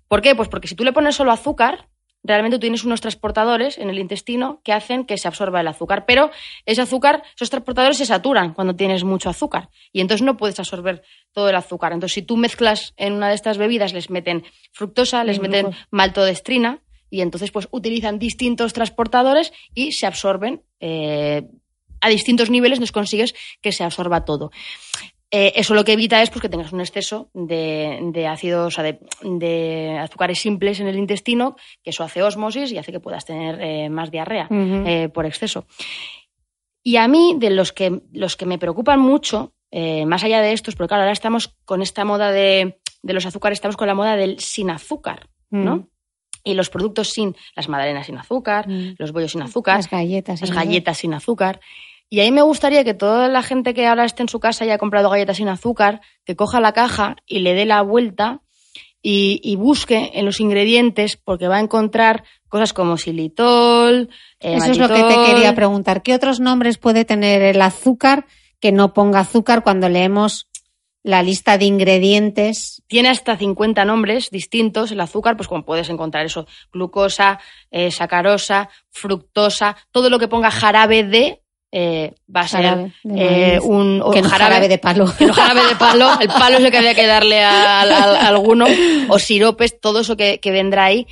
¿Por 0.08 0.20
qué? 0.20 0.34
Pues 0.34 0.48
porque 0.48 0.68
si 0.68 0.74
tú 0.74 0.84
le 0.84 0.92
pones 0.92 1.16
solo 1.16 1.32
azúcar, 1.32 1.88
realmente 2.24 2.56
tú 2.56 2.60
tienes 2.62 2.84
unos 2.84 3.00
transportadores 3.00 3.78
en 3.78 3.90
el 3.90 3.98
intestino 3.98 4.60
que 4.64 4.72
hacen 4.72 5.04
que 5.04 5.18
se 5.18 5.28
absorba 5.28 5.60
el 5.60 5.68
azúcar. 5.68 6.06
Pero 6.06 6.30
ese 6.64 6.80
azúcar, 6.80 7.22
esos 7.36 7.50
transportadores 7.50 7.98
se 7.98 8.06
saturan 8.06 8.54
cuando 8.54 8.74
tienes 8.74 9.04
mucho 9.04 9.28
azúcar 9.28 9.68
y 9.92 10.00
entonces 10.00 10.24
no 10.24 10.36
puedes 10.36 10.58
absorber 10.58 11.02
todo 11.32 11.50
el 11.50 11.54
azúcar. 11.54 11.92
Entonces, 11.92 12.14
si 12.14 12.22
tú 12.22 12.36
mezclas 12.36 12.94
en 12.96 13.12
una 13.12 13.28
de 13.28 13.34
estas 13.34 13.58
bebidas, 13.58 13.92
les 13.92 14.10
meten 14.10 14.44
fructosa, 14.72 15.22
les 15.22 15.38
meten 15.38 15.66
glucosa. 15.66 15.86
maltodestrina 15.90 16.80
y 17.10 17.20
entonces 17.20 17.52
pues 17.52 17.68
utilizan 17.70 18.18
distintos 18.18 18.72
transportadores 18.72 19.52
y 19.74 19.92
se 19.92 20.06
absorben 20.06 20.62
eh, 20.80 21.42
a 22.00 22.08
distintos 22.08 22.50
niveles, 22.50 22.80
nos 22.80 22.92
consigues 22.92 23.34
que 23.60 23.70
se 23.70 23.84
absorba 23.84 24.24
todo. 24.24 24.50
Eh, 25.36 25.52
eso 25.56 25.74
lo 25.74 25.84
que 25.84 25.94
evita 25.94 26.22
es 26.22 26.30
pues, 26.30 26.42
que 26.42 26.48
tengas 26.48 26.72
un 26.72 26.80
exceso 26.80 27.28
de, 27.34 27.98
de 28.12 28.26
ácidos, 28.28 28.66
o 28.68 28.70
sea, 28.70 28.84
de, 28.84 29.00
de 29.22 29.98
azúcares 29.98 30.38
simples 30.38 30.78
en 30.80 30.86
el 30.86 30.96
intestino, 30.96 31.56
que 31.82 31.90
eso 31.90 32.04
hace 32.04 32.22
osmosis 32.22 32.70
y 32.70 32.78
hace 32.78 32.92
que 32.92 33.00
puedas 33.00 33.24
tener 33.24 33.60
eh, 33.60 33.88
más 33.88 34.10
diarrea 34.10 34.46
eh, 34.50 35.08
por 35.12 35.26
exceso. 35.26 35.66
Y 36.84 36.96
a 36.96 37.08
mí, 37.08 37.34
de 37.38 37.50
los 37.50 37.72
que, 37.72 38.00
los 38.12 38.36
que 38.36 38.46
me 38.46 38.58
preocupan 38.58 39.00
mucho, 39.00 39.54
más 40.06 40.22
allá 40.22 40.40
de 40.40 40.52
estos, 40.52 40.76
porque 40.76 40.88
claro, 40.88 41.02
ahora 41.02 41.12
estamos 41.12 41.56
con 41.64 41.82
esta 41.82 42.04
moda 42.04 42.30
de, 42.30 42.78
de 43.02 43.12
los 43.12 43.26
azúcares, 43.26 43.56
estamos 43.56 43.76
con 43.76 43.88
la 43.88 43.94
moda 43.94 44.14
del 44.16 44.38
sin 44.38 44.70
azúcar, 44.70 45.28
¿no? 45.50 45.76
Mm. 45.76 45.88
Y 46.44 46.54
los 46.54 46.68
productos 46.70 47.08
sin, 47.08 47.34
las 47.56 47.68
magdalenas 47.68 48.06
sin 48.06 48.18
azúcar, 48.18 48.68
Mm. 48.68 48.94
los 48.98 49.10
bollos 49.12 49.32
sin 49.32 49.42
azúcar, 49.42 49.78
Las 49.78 49.90
galletas. 49.90 50.42
las 50.42 50.50
¿no? 50.50 50.56
galletas 50.56 50.98
sin 50.98 51.14
azúcar. 51.14 51.58
Y 52.10 52.20
ahí 52.20 52.30
me 52.30 52.42
gustaría 52.42 52.84
que 52.84 52.94
toda 52.94 53.28
la 53.28 53.42
gente 53.42 53.74
que 53.74 53.86
ahora 53.86 54.04
esté 54.04 54.22
en 54.22 54.28
su 54.28 54.40
casa 54.40 54.64
y 54.64 54.68
haya 54.68 54.78
comprado 54.78 55.10
galletas 55.10 55.38
sin 55.38 55.48
azúcar, 55.48 56.00
que 56.24 56.36
coja 56.36 56.60
la 56.60 56.72
caja 56.72 57.16
y 57.26 57.40
le 57.40 57.54
dé 57.54 57.64
la 57.64 57.82
vuelta 57.82 58.40
y, 59.02 59.40
y 59.42 59.56
busque 59.56 60.12
en 60.14 60.24
los 60.24 60.40
ingredientes, 60.40 61.16
porque 61.16 61.48
va 61.48 61.56
a 61.56 61.60
encontrar 61.60 62.24
cosas 62.54 62.72
como 62.72 62.96
xilitol, 62.96 64.08
eh, 64.38 64.54
Eso 64.54 64.70
es 64.70 64.78
lo 64.78 64.86
que 64.86 65.02
te 65.02 65.16
quería 65.26 65.56
preguntar. 65.56 66.04
¿Qué 66.04 66.14
otros 66.14 66.38
nombres 66.38 66.78
puede 66.78 67.04
tener 67.04 67.42
el 67.42 67.60
azúcar 67.60 68.26
que 68.60 68.70
no 68.70 68.94
ponga 68.94 69.18
azúcar 69.18 69.64
cuando 69.64 69.88
leemos 69.88 70.48
la 71.02 71.24
lista 71.24 71.58
de 71.58 71.64
ingredientes? 71.64 72.80
Tiene 72.86 73.08
hasta 73.08 73.36
50 73.36 73.84
nombres 73.84 74.30
distintos 74.30 74.92
el 74.92 75.00
azúcar, 75.00 75.36
pues 75.36 75.48
como 75.48 75.64
puedes 75.64 75.88
encontrar 75.88 76.26
eso, 76.26 76.46
glucosa, 76.72 77.40
eh, 77.72 77.90
sacarosa, 77.90 78.68
fructosa, 78.88 79.76
todo 79.90 80.08
lo 80.08 80.20
que 80.20 80.28
ponga 80.28 80.52
jarabe 80.52 81.02
de 81.02 81.42
eh, 81.76 82.14
va 82.34 82.42
a 82.42 82.48
ser 82.48 82.64
eh, 83.16 83.58
un 83.62 84.00
o 84.00 84.10
que 84.12 84.22
no 84.22 84.28
jarabe 84.28 84.68
de 84.68 84.78
palo. 84.78 85.06
que 85.18 85.26
no 85.26 85.34
jarabe 85.34 85.66
de 85.68 85.74
palo, 85.76 86.08
el 86.20 86.28
palo 86.28 86.58
es 86.58 86.64
el 86.64 86.70
que 86.70 86.78
había 86.78 86.94
que 86.94 87.06
darle 87.06 87.42
a, 87.42 87.80
a- 87.82 87.82
a 88.22 88.28
alguno, 88.28 88.66
o 89.08 89.18
siropes, 89.18 89.80
todo 89.80 90.00
eso 90.00 90.16
que, 90.16 90.38
que 90.38 90.50
vendrá 90.52 90.84
ahí. 90.84 91.06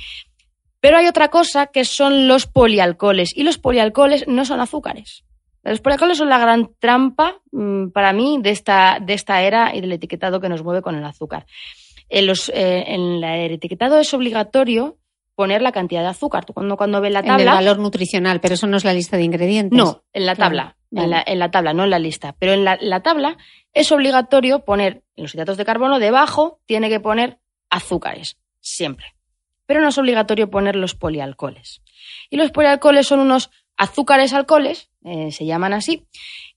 Pero 0.79 0.97
hay 0.97 1.07
otra 1.07 1.29
cosa 1.29 1.67
que 1.67 1.83
son 1.85 2.27
los 2.27 2.45
polialcoholes, 2.47 3.35
y 3.35 3.43
los 3.43 3.57
polialcoholes 3.57 4.25
no 4.27 4.45
son 4.45 4.59
azúcares. 4.61 5.23
Los 5.63 5.79
polialcoholes 5.79 6.17
son 6.17 6.27
la 6.29 6.37
gran 6.39 6.71
trampa 6.79 7.37
mm, 7.51 7.89
para 7.91 8.11
mí 8.13 8.37
de 8.41 8.49
esta, 8.51 8.99
de 9.01 9.13
esta 9.13 9.41
era 9.43 9.75
y 9.75 9.81
del 9.81 9.93
etiquetado 9.93 10.39
que 10.41 10.49
nos 10.49 10.61
mueve 10.63 10.81
con 10.81 10.95
el 10.95 11.05
azúcar. 11.05 11.45
En, 12.09 12.27
los, 12.27 12.49
eh, 12.49 12.83
en 12.87 13.21
la- 13.21 13.37
el 13.37 13.53
etiquetado 13.53 13.97
es 13.97 14.13
obligatorio 14.13 14.97
poner 15.35 15.61
la 15.61 15.71
cantidad 15.71 16.01
de 16.01 16.07
azúcar. 16.09 16.45
Tú 16.45 16.53
cuando, 16.53 16.77
cuando 16.77 17.01
ves 17.01 17.11
la 17.11 17.19
En 17.19 17.25
el 17.25 17.31
tabla... 17.31 17.53
valor 17.55 17.79
nutricional, 17.79 18.39
pero 18.39 18.53
eso 18.55 18.67
no 18.67 18.77
es 18.77 18.83
la 18.85 18.93
lista 18.93 19.17
de 19.17 19.23
ingredientes. 19.23 19.77
No, 19.77 20.03
en 20.13 20.25
la 20.25 20.35
tabla. 20.35 20.77
En, 20.91 21.09
la, 21.09 21.23
en 21.25 21.39
la 21.39 21.49
tabla, 21.49 21.73
no 21.73 21.85
en 21.85 21.89
la 21.89 21.97
lista. 21.99 22.35
Pero 22.37 22.53
en 22.53 22.63
la, 22.63 22.77
la 22.79 23.01
tabla 23.01 23.37
es 23.73 23.91
obligatorio 23.91 24.63
poner 24.63 25.01
los 25.15 25.33
hidratos 25.33 25.57
de 25.57 25.65
carbono, 25.65 25.97
debajo 25.99 26.59
tiene 26.67 26.89
que 26.89 26.99
poner 26.99 27.39
azúcares. 27.69 28.37
Siempre. 28.59 29.07
pero 29.65 29.81
no 29.81 29.89
es 29.89 29.97
obligatorio 29.97 30.49
poner 30.49 30.75
los 30.75 30.93
polialcoholes. 30.95 31.81
Y 32.29 32.37
los 32.37 32.51
polialcoholes 32.51 33.07
son 33.07 33.19
unos 33.19 33.49
azúcares 33.75 34.33
alcoholes, 34.33 34.89
eh, 35.03 35.31
se 35.31 35.45
llaman 35.45 35.73
así, 35.73 36.05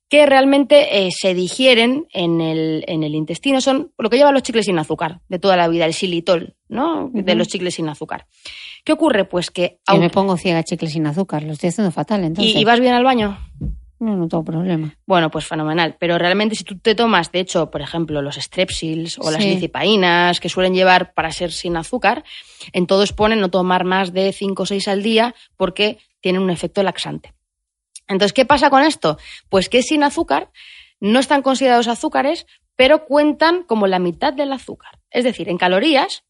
que 0.09 0.27
realmente 0.27 1.07
eh, 1.07 1.11
se 1.11 1.35
digieren 1.35 2.07
en 2.13 2.41
el, 2.41 2.85
en 2.87 3.03
el 3.03 3.15
intestino. 3.15 3.61
Son 3.61 3.93
lo 3.99 4.09
que 4.09 4.17
llevan 4.17 4.35
los 4.35 4.43
chicles 4.43 4.67
sin 4.67 4.79
azúcar 4.79 5.21
de 5.29 5.39
toda 5.39 5.57
la 5.57 5.69
vida, 5.69 5.85
el 5.85 5.95
xilitol, 5.95 6.55
¿no? 6.69 7.11
De 7.13 7.35
los 7.35 7.49
chicles 7.49 7.75
sin 7.75 7.89
azúcar. 7.89 8.27
¿Qué 8.85 8.93
ocurre? 8.93 9.25
Pues 9.25 9.51
que... 9.51 9.81
Yo 9.93 9.99
me 9.99 10.11
pongo 10.11 10.37
ciega 10.37 10.63
chicles 10.63 10.93
sin 10.93 11.07
azúcar, 11.07 11.43
lo 11.43 11.53
estoy 11.53 11.71
haciendo 11.71 11.91
fatal, 11.91 12.23
entonces. 12.23 12.55
¿Y, 12.55 12.59
y 12.61 12.65
vas 12.65 12.79
bien 12.79 12.95
al 12.95 13.05
baño? 13.05 13.37
No, 13.99 14.15
no 14.15 14.29
tengo 14.29 14.45
problema. 14.45 14.95
Bueno, 15.07 15.31
pues 15.31 15.47
fenomenal. 15.47 15.97
Pero 15.99 16.19
realmente 16.19 16.55
si 16.55 16.65
tú 16.65 16.79
te 16.79 16.95
tomas, 16.95 17.33
de 17.33 17.41
hecho, 17.41 17.71
por 17.71 17.81
ejemplo, 17.81 18.21
los 18.21 18.37
strepsils 18.37 19.19
o 19.19 19.31
las 19.31 19.43
licipaínas 19.43 20.39
que 20.39 20.51
suelen 20.51 20.75
llevar 20.75 21.15
para 21.15 21.33
ser 21.33 21.51
sin 21.51 21.77
azúcar, 21.77 22.23
en 22.73 22.87
todos 22.87 23.13
ponen 23.13 23.41
no 23.41 23.51
tomar 23.51 23.85
más 23.85 24.13
de 24.13 24.33
5 24.33 24.63
o 24.63 24.67
6 24.67 24.89
al 24.89 25.03
día 25.03 25.35
porque 25.57 25.99
tienen 26.21 26.43
un 26.43 26.51
efecto 26.51 26.83
laxante. 26.83 27.33
Entonces, 28.09 28.33
¿qué 28.33 28.45
pasa 28.45 28.71
con 28.71 28.83
esto? 28.83 29.19
Pues 29.49 29.69
que 29.69 29.83
sin 29.83 30.03
azúcar 30.03 30.51
no 31.01 31.19
están 31.19 31.43
considerados 31.43 31.89
azúcares, 31.89 32.47
pero 32.77 33.05
cuentan 33.05 33.63
como 33.63 33.87
la 33.87 33.99
mitad 33.99 34.33
del 34.33 34.53
azúcar. 34.53 34.99
Es 35.11 35.25
decir, 35.25 35.49
en 35.49 35.59
calorías, 35.59 36.25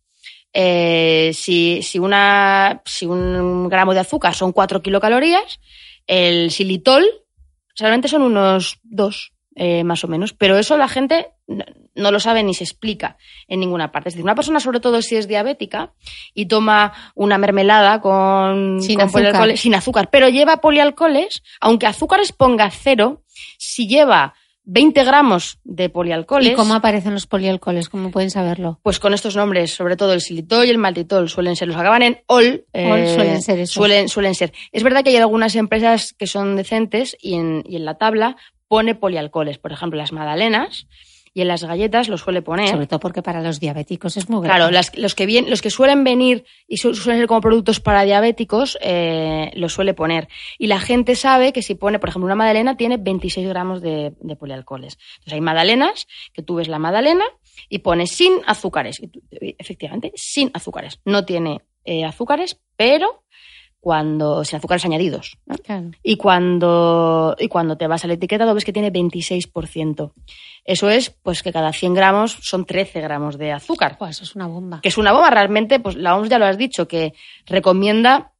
eh, 0.52 1.32
si, 1.34 1.82
una, 1.98 2.82
si 2.84 3.04
un 3.06 3.68
gramo 3.68 3.94
de 3.94 4.00
azúcar 4.00 4.34
son 4.34 4.52
4 4.52 4.80
kilocalorías, 4.80 5.60
el 6.06 6.50
xilitol 6.50 7.04
realmente 7.76 8.08
son 8.08 8.22
unos 8.22 8.78
2, 8.84 9.32
más 9.84 10.04
o 10.04 10.08
menos. 10.08 10.32
Pero 10.32 10.58
eso 10.58 10.76
la 10.76 10.88
gente 10.88 11.28
no, 11.46 11.64
no 11.94 12.10
lo 12.10 12.20
sabe 12.20 12.42
ni 12.42 12.54
se 12.54 12.64
explica 12.64 13.16
en 13.48 13.60
ninguna 13.60 13.90
parte. 13.90 14.10
Es 14.10 14.14
decir, 14.14 14.24
una 14.24 14.34
persona, 14.34 14.60
sobre 14.60 14.80
todo 14.80 15.00
si 15.02 15.16
es 15.16 15.26
diabética 15.28 15.92
y 16.34 16.46
toma 16.46 16.92
una 17.14 17.38
mermelada 17.38 18.00
con, 18.00 18.80
Sin 18.82 18.98
con 18.98 19.06
azúcar. 19.06 19.56
sin 19.56 19.74
azúcar, 19.74 20.08
pero 20.10 20.28
lleva 20.28 20.58
polialcoholes, 20.58 21.42
aunque 21.60 21.86
azúcares 21.86 22.32
ponga 22.32 22.70
cero, 22.70 23.22
si 23.58 23.88
lleva 23.88 24.34
20 24.68 25.04
gramos 25.04 25.60
de 25.62 25.88
polialcoholes. 25.88 26.50
¿Y 26.52 26.54
cómo 26.54 26.74
aparecen 26.74 27.14
los 27.14 27.28
polialcoholes? 27.28 27.88
¿Cómo 27.88 28.10
pueden 28.10 28.30
saberlo? 28.30 28.80
Pues 28.82 28.98
con 28.98 29.14
estos 29.14 29.36
nombres, 29.36 29.72
sobre 29.72 29.96
todo 29.96 30.12
el 30.12 30.20
xilitol 30.20 30.66
y 30.66 30.70
el 30.70 30.78
maltitol, 30.78 31.28
suelen 31.28 31.54
ser 31.54 31.68
los 31.68 31.76
acaban 31.76 32.02
en 32.02 32.18
ol. 32.26 32.64
eh, 32.72 32.90
Ol 32.90 33.06
suelen 33.06 33.42
ser 33.42 33.60
esos. 33.60 33.74
Suelen, 33.74 34.08
suelen 34.08 34.34
ser. 34.34 34.52
Es 34.72 34.82
verdad 34.82 35.04
que 35.04 35.10
hay 35.10 35.16
algunas 35.18 35.54
empresas 35.54 36.14
que 36.18 36.26
son 36.26 36.56
decentes 36.56 37.16
y 37.20 37.34
en, 37.34 37.62
y 37.64 37.76
en 37.76 37.84
la 37.84 37.94
tabla 37.96 38.36
pone 38.68 38.94
polialcoholes. 38.94 39.58
Por 39.58 39.72
ejemplo, 39.72 39.98
las 39.98 40.12
magdalenas 40.12 40.86
y 41.34 41.42
en 41.42 41.48
las 41.48 41.64
galletas 41.64 42.08
lo 42.08 42.16
suele 42.16 42.40
poner. 42.40 42.68
Sobre 42.68 42.86
todo 42.86 42.98
porque 42.98 43.20
para 43.22 43.42
los 43.42 43.60
diabéticos 43.60 44.16
es 44.16 44.30
muy 44.30 44.40
grave. 44.42 44.58
Claro, 44.58 44.72
las- 44.72 44.96
los, 44.96 45.14
que 45.14 45.26
vien- 45.26 45.50
los 45.50 45.60
que 45.60 45.68
suelen 45.70 46.02
venir 46.02 46.44
y 46.66 46.78
su- 46.78 46.94
suelen 46.94 47.20
ser 47.20 47.28
como 47.28 47.42
productos 47.42 47.78
para 47.78 48.04
diabéticos, 48.04 48.78
eh, 48.80 49.50
los 49.54 49.74
suele 49.74 49.92
poner. 49.92 50.28
Y 50.58 50.66
la 50.68 50.80
gente 50.80 51.14
sabe 51.14 51.52
que 51.52 51.60
si 51.60 51.74
pone, 51.74 51.98
por 51.98 52.08
ejemplo, 52.08 52.24
una 52.24 52.36
magdalena 52.36 52.76
tiene 52.78 52.96
26 52.96 53.46
gramos 53.48 53.82
de, 53.82 54.14
de 54.18 54.36
polialcoholes. 54.36 54.96
Entonces 55.16 55.32
hay 55.34 55.40
magdalenas, 55.42 56.06
que 56.32 56.42
tú 56.42 56.54
ves 56.54 56.68
la 56.68 56.78
magdalena 56.78 57.24
y 57.68 57.80
pone 57.80 58.06
sin 58.06 58.32
azúcares. 58.46 58.98
Y 59.02 59.08
tú- 59.08 59.20
efectivamente, 59.30 60.12
sin 60.16 60.50
azúcares. 60.54 61.00
No 61.04 61.26
tiene 61.26 61.60
eh, 61.84 62.04
azúcares, 62.06 62.58
pero 62.76 63.22
cuando 63.86 64.42
sin 64.44 64.56
azúcares 64.56 64.84
añadidos. 64.84 65.38
¿no? 65.46 65.54
Claro. 65.58 65.92
Y 66.02 66.16
cuando, 66.16 67.36
y 67.38 67.46
cuando 67.46 67.76
te 67.76 67.86
vas 67.86 68.04
al 68.04 68.10
etiquetado 68.10 68.52
ves 68.52 68.64
que 68.64 68.72
tiene 68.72 68.92
26%. 68.92 70.12
Eso 70.64 70.90
es, 70.90 71.10
pues 71.10 71.44
que 71.44 71.52
cada 71.52 71.72
100 71.72 71.94
gramos 71.94 72.36
son 72.40 72.64
13 72.66 73.00
gramos 73.00 73.38
de 73.38 73.52
azúcar. 73.52 73.96
Eso 74.10 74.24
es 74.24 74.34
una 74.34 74.48
bomba. 74.48 74.80
Que 74.80 74.88
es 74.88 74.98
una 74.98 75.12
bomba 75.12 75.30
realmente, 75.30 75.78
pues 75.78 75.94
la 75.94 76.16
OMS 76.16 76.28
ya 76.28 76.40
lo 76.40 76.46
has 76.46 76.58
dicho, 76.58 76.88
que 76.88 77.12
recomienda 77.46 78.32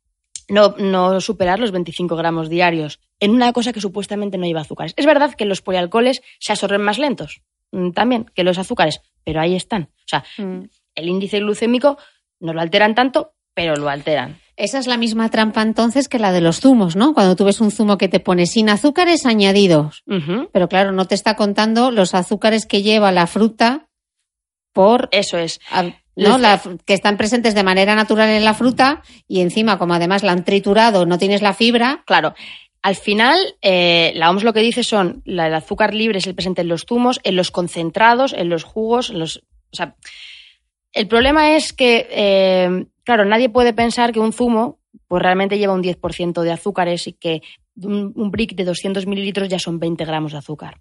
no, 0.49 0.75
no 0.79 1.21
superar 1.21 1.61
los 1.61 1.71
25 1.71 2.17
gramos 2.17 2.49
diarios 2.49 2.99
en 3.21 3.31
una 3.31 3.53
cosa 3.53 3.73
que 3.73 3.81
supuestamente 3.81 4.39
no 4.39 4.47
lleva 4.47 4.63
azúcares. 4.63 4.95
Es 4.97 5.07
verdad 5.07 5.35
que 5.35 5.45
los 5.45 5.63
polialcoholes 5.63 6.23
se 6.41 6.51
absorben 6.51 6.83
más 6.83 6.99
lentos 6.99 7.41
mm, 7.71 7.91
también 7.93 8.27
que 8.35 8.43
los 8.43 8.59
azúcares, 8.59 9.01
pero 9.23 9.41
ahí 9.41 9.55
están. 9.55 9.91
O 9.95 10.09
sea, 10.09 10.25
Mm. 10.39 10.63
el 10.97 11.09
índice 11.09 11.39
glucémico 11.39 11.99
no 12.41 12.53
lo 12.53 12.61
alteran 12.61 12.97
tanto, 12.97 13.35
pero 13.55 13.77
lo 13.77 13.89
alteran. 13.89 14.41
Esa 14.57 14.79
es 14.79 14.87
la 14.87 14.97
misma 14.97 15.29
trampa 15.31 15.61
entonces 15.63 16.09
que 16.09 16.19
la 16.19 16.33
de 16.33 16.41
los 16.41 16.61
zumos, 16.61 16.97
¿no? 16.97 17.13
Cuando 17.13 17.37
tú 17.37 17.45
ves 17.45 17.61
un 17.61 17.71
zumo 17.71 17.99
que 17.99 18.09
te 18.09 18.21
pone 18.21 18.47
sin 18.47 18.71
azúcares 18.71 19.27
añadidos. 19.27 20.03
Pero 20.53 20.69
claro, 20.69 20.93
no 20.93 21.05
te 21.07 21.15
está 21.15 21.37
contando 21.37 21.91
los 21.91 22.15
azúcares 22.15 22.65
que 22.67 22.83
lleva 22.83 23.13
la 23.13 23.27
fruta 23.27 23.89
por 24.73 25.09
Eso 25.13 25.37
es. 25.39 25.61
a- 25.71 25.85
¿no? 26.17 26.39
La 26.39 26.61
que 26.87 26.95
están 26.95 27.19
presentes 27.19 27.55
de 27.55 27.63
manera 27.63 27.95
natural 27.95 28.31
en 28.31 28.45
la 28.45 28.55
fruta 28.55 29.03
y 29.29 29.41
encima, 29.43 29.79
como 29.79 29.93
además 29.93 30.23
la 30.23 30.33
han 30.33 30.45
triturado, 30.45 31.05
no 31.05 31.19
tienes 31.19 31.43
la 31.43 31.53
fibra. 31.53 32.03
Claro. 32.07 32.35
Al 32.81 32.95
final, 32.95 33.39
eh, 33.61 34.13
la 34.15 34.31
OMS 34.31 34.43
lo 34.45 34.53
que 34.55 34.61
dice 34.61 34.83
son 34.85 35.21
la, 35.27 35.49
el 35.49 35.55
azúcar 35.55 35.93
libre 35.93 36.19
es 36.19 36.27
el 36.27 36.35
presente 36.35 36.63
en 36.63 36.69
los 36.69 36.87
zumos, 36.87 37.21
en 37.25 37.37
los 37.37 37.51
concentrados, 37.51 38.33
en 38.33 38.49
los 38.49 38.65
jugos, 38.65 39.11
en 39.11 39.19
los. 39.19 39.39
O 39.73 39.77
sea, 39.77 39.97
el 40.93 41.07
problema 41.09 41.57
es 41.57 41.73
que, 41.75 42.07
eh, 42.11 42.87
claro, 43.07 43.25
nadie 43.25 43.49
puede 43.49 43.73
pensar 43.73 44.13
que 44.13 44.21
un 44.21 44.33
zumo 44.33 44.81
pues 45.09 45.23
realmente 45.23 45.59
lleva 45.59 45.73
un 45.73 45.83
10% 45.83 46.43
de 46.43 46.53
azúcares 46.53 47.07
y 47.07 47.13
que 47.13 47.41
un, 47.77 48.13
un 48.15 48.31
brick 48.31 48.55
de 48.55 48.65
200 48.65 49.07
mililitros 49.07 49.49
ya 49.49 49.59
son 49.59 49.79
20 49.79 50.05
gramos 50.05 50.33
de 50.33 50.39
azúcar. 50.39 50.81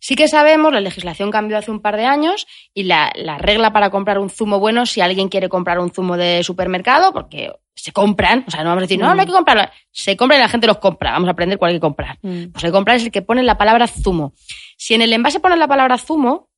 Sí 0.00 0.16
que 0.16 0.28
sabemos, 0.28 0.72
la 0.72 0.80
legislación 0.80 1.30
cambió 1.30 1.58
hace 1.58 1.70
un 1.70 1.80
par 1.80 1.96
de 1.98 2.06
años 2.06 2.46
y 2.72 2.84
la, 2.84 3.12
la 3.14 3.36
regla 3.36 3.70
para 3.72 3.90
comprar 3.90 4.18
un 4.18 4.30
zumo 4.30 4.58
bueno, 4.58 4.86
si 4.86 5.02
alguien 5.02 5.28
quiere 5.28 5.50
comprar 5.50 5.78
un 5.78 5.92
zumo 5.92 6.16
de 6.16 6.42
supermercado, 6.42 7.12
porque 7.12 7.52
se 7.74 7.92
compran, 7.92 8.44
o 8.46 8.50
sea, 8.50 8.62
no 8.62 8.70
vamos 8.70 8.82
a 8.82 8.86
decir, 8.86 8.98
no, 8.98 9.14
no 9.14 9.20
hay 9.20 9.26
que 9.26 9.32
comprarlo, 9.32 9.64
se 9.90 10.16
compra 10.16 10.38
y 10.38 10.40
la 10.40 10.48
gente 10.48 10.66
los 10.66 10.78
compra, 10.78 11.12
vamos 11.12 11.28
a 11.28 11.32
aprender 11.32 11.58
cuál 11.58 11.70
hay 11.70 11.76
que 11.76 11.80
comprar. 11.80 12.18
Mm. 12.22 12.46
Pues 12.52 12.64
el 12.64 12.70
que 12.70 12.72
comprar 12.72 12.96
es 12.96 13.04
el 13.04 13.10
que 13.10 13.20
pone 13.20 13.42
la 13.42 13.58
palabra 13.58 13.86
zumo. 13.86 14.32
Si 14.78 14.94
en 14.94 15.02
el 15.02 15.12
envase 15.12 15.38
pone 15.38 15.56
la 15.56 15.68
palabra 15.68 15.98
zumo, 15.98 16.49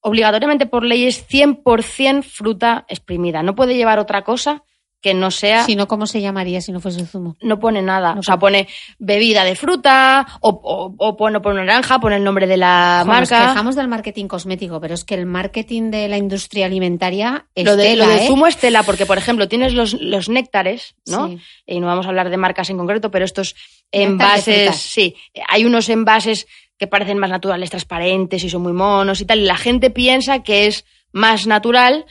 obligatoriamente 0.00 0.66
por 0.66 0.84
ley 0.84 1.06
es 1.06 1.26
100% 1.28 2.22
fruta 2.22 2.84
exprimida. 2.88 3.42
No 3.42 3.54
puede 3.54 3.76
llevar 3.76 3.98
otra 3.98 4.22
cosa 4.22 4.62
que 5.02 5.14
no 5.14 5.30
sea 5.30 5.64
Si 5.64 5.76
no, 5.76 5.88
¿cómo 5.88 6.06
se 6.06 6.20
llamaría 6.20 6.60
si 6.60 6.72
no 6.72 6.80
fuese 6.80 7.06
zumo? 7.06 7.34
no 7.40 7.58
pone 7.58 7.80
nada. 7.80 8.12
No 8.12 8.20
o 8.20 8.22
sea, 8.22 8.38
pone 8.38 8.68
bebida 8.98 9.44
de 9.44 9.56
fruta 9.56 10.26
o, 10.42 10.50
o, 10.50 10.94
o 10.98 11.16
pone, 11.16 11.40
pone 11.40 11.64
naranja, 11.64 11.98
pone 12.00 12.16
el 12.16 12.24
nombre 12.24 12.46
de 12.46 12.58
la 12.58 12.98
Jo, 13.02 13.06
Nos 13.06 13.30
marca. 13.30 13.48
quejamos 13.48 13.76
del 13.76 13.88
marketing 13.88 14.26
cosmético, 14.26 14.78
pero 14.78 14.92
es 14.92 15.04
que 15.04 15.14
el 15.14 15.24
marketing 15.24 15.90
de 15.90 16.06
la 16.08 16.18
industria 16.18 16.66
alimentaria 16.66 17.46
es 17.54 17.64
Lo 17.64 17.76
de, 17.76 17.84
tela, 17.84 18.04
lo 18.04 18.12
de 18.12 18.24
¿eh? 18.24 18.26
zumo 18.26 18.46
es 18.46 18.58
tela, 18.58 18.82
porque, 18.82 19.06
por 19.06 19.16
ejemplo, 19.16 19.48
tienes 19.48 19.72
los, 19.72 19.94
los 19.94 20.28
néctares, 20.28 20.94
¿no? 21.06 21.28
Sí. 21.28 21.38
Y 21.66 21.80
no 21.80 21.86
vamos 21.86 22.04
a 22.04 22.10
hablar 22.10 22.28
de 22.28 22.36
marcas 22.36 22.68
en 22.68 22.76
concreto, 22.76 23.10
pero 23.10 23.24
estos 23.24 23.54
Néctar 23.92 24.10
envases, 24.10 24.76
sí, 24.76 25.16
hay 25.48 25.64
unos 25.64 25.88
envases 25.88 26.46
que 26.80 26.86
parecen 26.86 27.18
más 27.18 27.28
naturales, 27.28 27.68
transparentes 27.68 28.42
y 28.42 28.48
son 28.48 28.62
muy 28.62 28.72
monos 28.72 29.20
y 29.20 29.26
tal, 29.26 29.40
y 29.40 29.44
la 29.44 29.58
gente 29.58 29.90
piensa 29.90 30.42
que 30.42 30.66
es 30.66 30.86
más 31.12 31.46
natural 31.46 32.06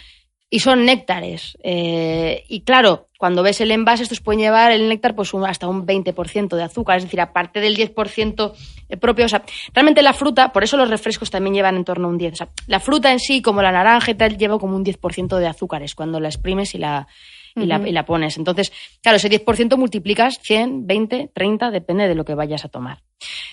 y 0.48 0.60
son 0.60 0.86
néctares. 0.86 1.58
Eh, 1.64 2.44
y 2.48 2.62
claro, 2.62 3.08
cuando 3.18 3.42
ves 3.42 3.62
el 3.62 3.72
envase, 3.72 4.04
estos 4.04 4.22
pueden 4.22 4.42
llevar 4.42 4.72
el 4.72 4.88
néctar 4.88 5.16
pues 5.16 5.34
hasta 5.34 5.68
un 5.68 5.88
20% 5.88 6.56
de 6.56 6.64
azúcar, 6.64 6.98
es 6.98 7.04
decir, 7.04 7.20
aparte 7.20 7.60
del 7.60 7.76
10% 7.76 8.54
propio. 9.00 9.26
O 9.26 9.30
sea, 9.30 9.44
realmente 9.74 10.04
la 10.04 10.14
fruta, 10.14 10.54
por 10.54 10.64
eso 10.64 10.78
los 10.78 10.92
refrescos 10.92 11.32
también 11.32 11.56
llevan 11.56 11.76
en 11.76 11.84
torno 11.84 12.08
a 12.08 12.12
un 12.12 12.20
10%. 12.20 12.34
O 12.34 12.36
sea, 12.36 12.50
la 12.68 12.80
fruta 12.80 13.12
en 13.12 13.20
sí, 13.20 13.42
como 13.42 13.64
la 13.64 13.72
naranja 13.72 14.12
y 14.12 14.16
tal, 14.16 14.38
lleva 14.38 14.60
como 14.60 14.76
un 14.76 14.86
10% 14.86 15.36
de 15.36 15.48
azúcares 15.48 15.96
cuando 15.96 16.20
la 16.20 16.28
exprimes 16.28 16.76
y 16.76 16.78
la, 16.78 17.08
y, 17.56 17.66
la, 17.66 17.88
y 17.88 17.92
la 17.92 18.06
pones. 18.06 18.38
Entonces, 18.38 18.72
claro, 19.02 19.18
ese 19.18 19.30
10% 19.30 19.78
multiplicas 19.78 20.40
100, 20.42 20.88
20, 20.88 21.32
30, 21.34 21.72
depende 21.72 22.08
de 22.08 22.16
lo 22.16 22.26
que 22.26 22.36
vayas 22.36 22.66
a 22.66 22.70
tomar. 22.70 23.04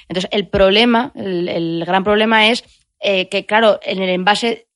Entonces, 0.08 0.30
el 0.32 0.48
problema, 0.48 1.12
el, 1.14 1.48
el 1.48 1.84
gran 1.84 2.04
problema 2.04 2.48
es 2.48 2.64
eh, 3.00 3.28
que, 3.28 3.46
claro, 3.46 3.78
en 3.82 4.02
el 4.02 4.10
envase 4.10 4.68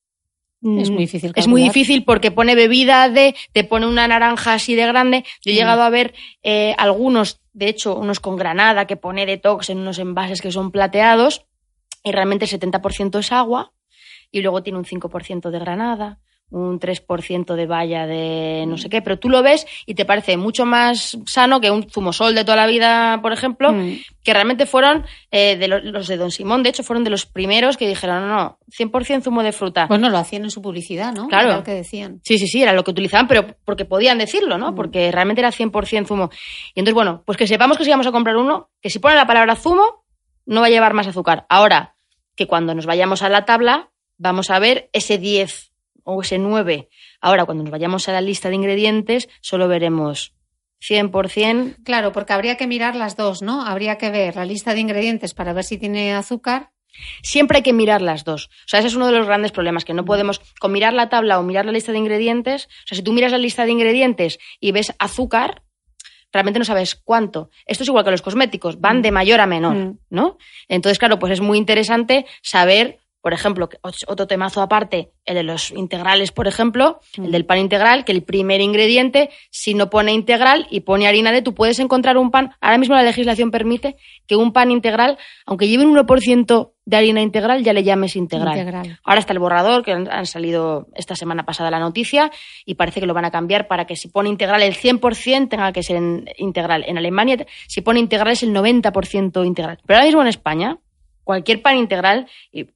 Es 0.63 0.91
mm, 0.91 0.93
muy 0.93 1.03
difícil 1.03 1.33
Es 1.37 1.49
muy 1.49 1.63
difícil 1.63 2.05
porque 2.05 2.31
pone 2.31 2.55
bebida 2.55 3.09
de, 3.09 3.35
te 3.53 3.65
pone 3.65 3.87
una 3.87 4.07
naranja 4.07 4.55
así 4.55 4.75
de 4.75 4.87
grande. 4.87 5.25
Yo 5.43 5.53
he 5.53 5.55
llegado 5.55 5.83
a 5.83 5.91
ver 5.91 6.15
eh, 6.43 6.75
algunos, 6.79 7.41
de 7.53 7.69
hecho, 7.69 7.97
unos 7.97 8.21
con 8.21 8.37
granada 8.37 8.87
que 8.87 8.97
pone 8.97 9.27
detox 9.27 9.71
en 9.71 9.79
unos 9.79 9.99
envases 9.99 10.43
que 10.43 10.53
son 10.53 10.71
plateados 10.71 11.47
y 12.03 12.13
realmente 12.13 12.45
el 12.45 12.51
70% 12.51 13.19
es 13.19 13.33
agua 13.33 13.73
y 14.31 14.43
luego 14.43 14.63
tiene 14.63 14.79
un 14.79 14.85
5% 14.85 15.51
de 15.51 15.59
granada, 15.59 16.19
un 16.51 16.79
3% 16.81 17.55
de 17.55 17.67
valla 17.67 18.07
de 18.07 18.65
no 18.67 18.77
sé 18.77 18.89
qué, 18.89 19.03
pero 19.03 19.19
tú 19.19 19.29
lo 19.29 19.43
ves 19.43 19.67
y 19.87 19.95
te 19.95 20.05
parece 20.05 20.37
mucho 20.37 20.67
más 20.67 21.17
sano 21.27 21.61
que 21.61 21.71
un 21.71 21.89
zumosol 21.89 22.35
de 22.35 22.45
toda 22.45 22.57
la 22.57 22.67
vida, 22.67 23.21
por 23.23 23.33
ejemplo, 23.33 23.73
Mm. 23.73 23.99
que 24.25 24.33
realmente 24.35 24.67
fueron 24.67 25.05
eh, 25.31 25.57
de 25.57 25.69
lo- 25.69 25.79
los 25.79 26.09
de 26.09 26.17
Don 26.17 26.31
Simón, 26.33 26.63
de 26.65 26.71
hecho, 26.71 26.83
fueron 26.83 27.05
de 27.05 27.11
los 27.11 27.25
primeros 27.25 27.77
que 27.77 27.87
dijeron, 27.89 28.27
no, 28.29 28.35
no, 28.37 28.59
100% 28.77 29.23
zumo 29.23 29.43
de 29.45 29.53
fruta. 29.53 29.87
Bueno, 29.87 30.11
lo 30.11 30.19
hacían 30.19 30.43
en 30.45 30.51
su 30.51 30.61
publicidad, 30.61 31.13
¿no? 31.15 31.29
Claro. 31.29 31.49
Era 31.49 31.57
lo 31.59 31.63
que 31.65 31.73
decían. 31.75 32.21
Sí, 32.25 32.37
sí, 32.39 32.47
sí, 32.49 32.63
era 32.63 32.73
lo 32.73 32.83
que 32.85 32.91
utilizaban, 32.91 33.29
pero 33.29 33.47
porque 33.65 33.85
podían 33.85 34.19
decirlo, 34.19 34.59
¿no? 34.59 34.75
Porque 34.75 35.11
realmente 35.13 35.41
era 35.41 35.53
100% 35.53 36.07
zumo. 36.09 36.31
Y 36.75 36.81
entonces, 36.81 36.95
bueno, 36.95 37.23
pues 37.25 37.39
que 37.39 37.47
sepamos 37.47 37.79
que 37.79 37.85
si 37.85 37.91
vamos 37.91 38.07
a 38.09 38.13
comprar 38.13 38.37
uno, 38.37 38.71
que 38.83 38.91
si 38.91 38.99
pone 38.99 39.15
la 39.15 39.27
palabra 39.27 39.55
zumo, 39.57 40.05
no 40.47 40.61
va 40.61 40.67
a 40.67 40.71
llevar 40.71 40.95
más 40.95 41.07
azúcar. 41.07 41.47
Ahora, 41.49 41.95
que 42.35 42.47
cuando 42.49 42.75
nos 42.75 42.87
vayamos 42.87 43.23
a 43.23 43.29
la 43.29 43.45
tabla, 43.45 43.91
vamos 44.19 44.51
a 44.51 44.59
ver 44.59 44.91
ese 44.93 45.17
10 45.19 45.70
o 46.05 46.23
ese 46.23 46.39
9 46.39 46.89
Ahora, 47.21 47.45
cuando 47.45 47.65
nos 47.65 47.71
vayamos 47.71 48.09
a 48.09 48.13
la 48.13 48.21
lista 48.21 48.49
de 48.49 48.55
ingredientes, 48.57 49.29
solo 49.41 49.69
veremos 49.69 50.35
100%. 50.83 51.77
Claro, 51.85 52.13
porque 52.13 52.33
habría 52.33 52.57
que 52.57 52.67
mirar 52.67 52.97
las 52.97 53.17
dos, 53.17 53.43
¿no? 53.43 53.63
Habría 53.67 53.99
que 53.99 54.11
ver 54.11 54.37
la 54.37 54.45
lista 54.45 54.75
de 54.75 54.81
ingredientes 54.81 55.35
para 55.35 55.53
ver 55.53 55.65
si 55.65 55.79
tiene 55.79 56.15
azúcar. 56.15 56.71
Siempre 57.23 57.59
hay 57.59 57.63
que 57.63 57.73
mirar 57.73 58.03
las 58.03 58.25
dos. 58.25 58.47
O 58.47 58.69
sea, 58.69 58.81
ese 58.81 58.89
es 58.89 58.95
uno 58.95 59.07
de 59.07 59.13
los 59.13 59.27
grandes 59.27 59.53
problemas, 59.53 59.85
que 59.85 59.95
no 59.95 60.05
podemos, 60.05 60.41
con 60.59 60.73
mirar 60.73 60.93
la 60.93 61.09
tabla 61.09 61.39
o 61.39 61.43
mirar 61.43 61.67
la 61.67 61.73
lista 61.73 61.93
de 61.93 61.99
ingredientes, 61.99 62.67
o 62.67 62.87
sea, 62.89 62.97
si 62.97 63.03
tú 63.03 63.13
miras 63.13 63.33
la 63.33 63.39
lista 63.39 63.65
de 63.65 63.73
ingredientes 63.73 64.39
y 64.59 64.73
ves 64.73 64.93
azúcar, 64.99 65.63
realmente 66.33 66.59
no 66.59 66.65
sabes 66.65 66.95
cuánto. 66.95 67.51
Esto 67.67 67.83
es 67.85 67.89
igual 67.89 68.05
que 68.05 68.11
los 68.11 68.23
cosméticos, 68.23 68.81
van 68.81 69.03
de 69.03 69.11
mayor 69.11 69.41
a 69.41 69.47
menor, 69.47 69.77
Mm. 69.77 69.99
¿no? 70.11 70.39
Entonces, 70.69 70.99
claro, 70.99 71.19
pues 71.19 71.33
es 71.33 71.41
muy 71.41 71.59
interesante 71.59 72.27
saber, 72.43 73.00
por 73.21 73.33
ejemplo, 73.35 73.69
otro 74.07 74.27
temazo 74.27 74.63
aparte, 74.63 75.13
el 75.27 75.35
de 75.35 75.43
los 75.43 75.71
integrales, 75.73 76.33
por 76.33 76.49
ejemplo, 76.49 77.01
el 77.17 77.31
del 77.31 77.45
pan 77.45 77.59
integral, 77.59 78.05
que 78.05 78.13
el 78.13 78.23
primer 78.23 78.61
ingrediente, 78.63 79.29
si 79.51 79.75
no 79.75 79.91
pone 79.91 80.13
integral 80.13 80.67
y 80.71 80.81
pone 80.81 81.07
harina 81.07 81.31
de, 81.31 81.43
tú 81.43 81.55
puedes 81.55 81.79
encontrar 81.81 82.17
un 82.17 82.31
pan, 82.31 82.53
ahora 82.61 82.79
mismo 82.79 82.95
la 82.95 83.03
legislación 83.03 83.51
permite 83.51 83.97
que 84.27 84.37
un 84.37 84.53
pan 84.53 84.71
integral, 84.71 85.19
aunque 85.45 85.69
lleve 85.69 85.85
un 85.85 85.95
1% 85.95 86.73
de 86.87 86.97
harina 86.97 87.21
integral, 87.21 87.63
ya 87.63 87.73
le 87.73 87.85
llames 87.85 88.17
integral. 88.17 88.57
Integral. 88.57 88.99
Ahora 89.05 89.21
está 89.21 89.33
el 89.35 89.39
borrador, 89.39 89.85
que 89.85 89.93
han 89.93 90.11
han 90.11 90.27
salido 90.27 90.89
esta 90.95 91.15
semana 91.15 91.45
pasada 91.45 91.71
la 91.71 91.79
noticia, 91.79 92.31
y 92.65 92.75
parece 92.75 93.01
que 93.01 93.07
lo 93.07 93.15
van 93.15 93.27
a 93.27 93.31
cambiar 93.31 93.69
para 93.69 93.87
que 93.87 93.97
si 93.97 94.09
pone 94.09 94.29
integral 94.31 94.63
el 94.63 94.75
100% 94.75 95.49
tenga 95.51 95.73
que 95.73 95.83
ser 95.83 95.97
en- 95.97 96.25
integral. 96.39 96.85
En 96.89 96.97
Alemania, 96.99 97.47
si 97.69 97.83
pone 97.83 98.01
integral 98.01 98.33
es 98.33 98.43
el 98.43 98.53
90% 98.53 99.45
integral. 99.47 99.79
Pero 99.87 99.99
ahora 99.99 100.07
mismo 100.07 100.23
en 100.23 100.29
España, 100.29 100.79
cualquier 101.23 101.61
pan 101.63 101.77
integral, 101.77 102.27
y 102.51 102.67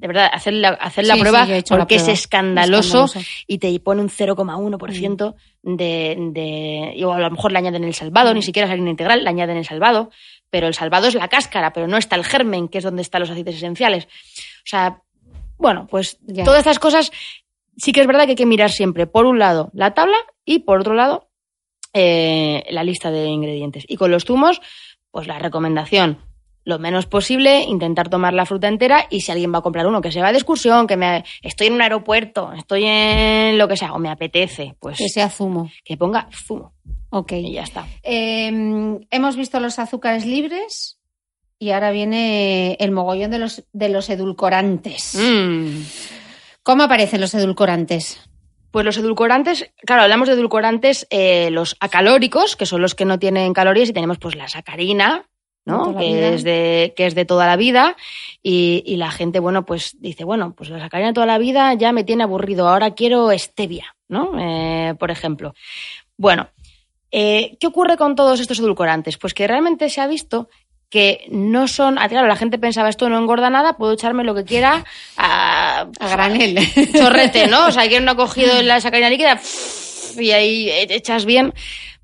de 0.00 0.06
verdad, 0.06 0.30
hacer 0.32 0.52
la, 0.52 0.68
hacer 0.68 1.04
la 1.06 1.14
Sí, 1.14 1.20
prueba, 1.20 1.42
sí, 1.42 1.48
yo 1.48 1.54
he 1.56 1.58
hecho 1.58 1.74
la 1.74 1.80
porque 1.80 1.96
es 1.96 2.06
escandaloso, 2.06 3.04
Escandaloso. 3.06 3.20
y 3.48 3.58
te 3.58 3.80
pone 3.80 4.00
un 4.00 4.08
0,1% 4.08 5.34
de, 5.62 6.16
de. 6.32 6.92
Y 6.94 7.02
a 7.02 7.18
lo 7.18 7.30
mejor 7.30 7.50
le 7.50 7.58
añaden 7.58 7.82
el 7.82 7.94
salvado, 7.94 8.30
Mm. 8.30 8.34
ni 8.34 8.42
siquiera 8.42 8.66
es 8.66 8.72
harina 8.72 8.90
integral, 8.90 9.24
le 9.24 9.28
añaden 9.28 9.56
el 9.56 9.64
salvado, 9.64 10.10
pero 10.50 10.68
el 10.68 10.74
salvado 10.74 11.08
es 11.08 11.14
la 11.14 11.26
cáscara, 11.28 11.72
pero 11.72 11.88
no 11.88 11.96
está 11.96 12.14
el 12.14 12.24
germen, 12.24 12.68
que 12.68 12.78
es 12.78 12.84
donde 12.84 13.02
están 13.02 13.20
los 13.22 13.30
aceites 13.30 13.56
esenciales. 13.56 14.04
O 14.04 14.66
sea, 14.66 15.02
bueno, 15.56 15.88
pues 15.90 16.18
Ya. 16.22 16.44
todas 16.44 16.60
estas 16.60 16.78
cosas 16.78 17.10
sí 17.76 17.90
que 17.92 18.00
es 18.00 18.06
verdad 18.06 18.24
que 18.24 18.30
hay 18.30 18.36
que 18.36 18.46
mirar 18.46 18.70
siempre, 18.70 19.08
por 19.08 19.26
un 19.26 19.40
lado, 19.40 19.70
la 19.72 19.94
tabla 19.94 20.16
y 20.44 20.60
por 20.60 20.78
otro 20.80 20.94
lado, 20.94 21.28
eh, 21.92 22.64
la 22.70 22.84
lista 22.84 23.10
de 23.10 23.26
ingredientes. 23.26 23.84
Y 23.88 23.96
con 23.96 24.10
los 24.12 24.24
zumos, 24.24 24.60
pues 25.10 25.26
la 25.26 25.38
recomendación, 25.40 26.18
lo 26.68 26.78
menos 26.78 27.06
posible, 27.06 27.62
intentar 27.62 28.10
tomar 28.10 28.34
la 28.34 28.44
fruta 28.44 28.68
entera 28.68 29.06
y 29.08 29.22
si 29.22 29.32
alguien 29.32 29.52
va 29.54 29.58
a 29.58 29.62
comprar 29.62 29.86
uno 29.86 30.02
que 30.02 30.12
se 30.12 30.20
va 30.20 30.32
de 30.32 30.38
excursión, 30.38 30.86
que 30.86 30.98
me, 30.98 31.24
estoy 31.42 31.68
en 31.68 31.72
un 31.72 31.80
aeropuerto, 31.82 32.52
estoy 32.52 32.84
en 32.84 33.56
lo 33.56 33.66
que 33.68 33.76
sea, 33.78 33.94
o 33.94 33.98
me 33.98 34.10
apetece, 34.10 34.74
pues 34.78 34.98
Que 34.98 35.08
sea 35.08 35.30
zumo. 35.30 35.70
que 35.82 35.96
ponga 35.96 36.28
zumo 36.30 36.74
Ok. 37.10 37.32
y 37.32 37.54
ya 37.54 37.62
está. 37.62 37.86
Eh, 38.02 38.48
hemos 39.10 39.36
visto 39.36 39.60
los 39.60 39.78
azúcares 39.78 40.26
libres 40.26 40.98
y 41.58 41.70
ahora 41.70 41.90
viene 41.90 42.76
el 42.80 42.90
mogollón 42.90 43.30
de 43.30 43.38
los, 43.38 43.64
de 43.72 43.88
los 43.88 44.10
edulcorantes. 44.10 45.14
Mm. 45.18 45.80
¿Cómo 46.62 46.82
aparecen 46.82 47.22
los 47.22 47.32
edulcorantes? 47.34 48.20
Pues 48.70 48.84
los 48.84 48.98
edulcorantes, 48.98 49.70
claro, 49.86 50.02
hablamos 50.02 50.28
de 50.28 50.34
edulcorantes, 50.34 51.06
eh, 51.08 51.48
los 51.50 51.76
acalóricos, 51.80 52.56
que 52.56 52.66
son 52.66 52.82
los 52.82 52.94
que 52.94 53.06
no 53.06 53.18
tienen 53.18 53.54
calorías, 53.54 53.88
y 53.88 53.94
tenemos 53.94 54.18
pues 54.18 54.36
la 54.36 54.46
sacarina, 54.48 55.24
¿no? 55.68 55.96
Que 55.96 56.06
vida. 56.06 56.28
es, 56.28 56.44
de, 56.44 56.94
que 56.96 57.06
es 57.06 57.14
de 57.14 57.24
toda 57.24 57.46
la 57.46 57.56
vida, 57.56 57.96
y, 58.42 58.82
y 58.86 58.96
la 58.96 59.10
gente, 59.10 59.38
bueno, 59.38 59.64
pues 59.64 59.96
dice, 60.00 60.24
bueno, 60.24 60.54
pues 60.56 60.70
la 60.70 60.80
sacarina 60.80 61.08
de 61.08 61.14
toda 61.14 61.26
la 61.26 61.38
vida 61.38 61.74
ya 61.74 61.92
me 61.92 62.04
tiene 62.04 62.24
aburrido, 62.24 62.68
ahora 62.68 62.94
quiero 62.94 63.30
stevia, 63.38 63.94
¿no? 64.08 64.32
Eh, 64.38 64.94
por 64.98 65.10
ejemplo. 65.10 65.54
Bueno, 66.16 66.48
eh, 67.10 67.56
¿qué 67.60 67.66
ocurre 67.66 67.96
con 67.96 68.16
todos 68.16 68.40
estos 68.40 68.58
edulcorantes? 68.58 69.18
Pues 69.18 69.34
que 69.34 69.46
realmente 69.46 69.90
se 69.90 70.00
ha 70.00 70.06
visto 70.06 70.48
que 70.90 71.26
no 71.30 71.68
son, 71.68 71.98
ah, 71.98 72.08
claro, 72.08 72.26
la 72.26 72.36
gente 72.36 72.58
pensaba 72.58 72.88
esto 72.88 73.10
no 73.10 73.18
engorda 73.18 73.50
nada, 73.50 73.76
puedo 73.76 73.92
echarme 73.92 74.24
lo 74.24 74.34
que 74.34 74.44
quiera 74.44 74.86
a, 75.18 75.86
A 76.00 76.08
granel. 76.08 76.58
chorrete, 76.96 77.46
¿no? 77.46 77.66
O 77.66 77.72
sea, 77.72 77.88
que 77.88 77.98
uno 77.98 78.12
ha 78.12 78.16
cogido 78.16 78.62
la 78.62 78.80
sacarina 78.80 79.10
líquida 79.10 79.38
y 80.18 80.30
ahí 80.30 80.70
echas 80.70 81.26
bien. 81.26 81.52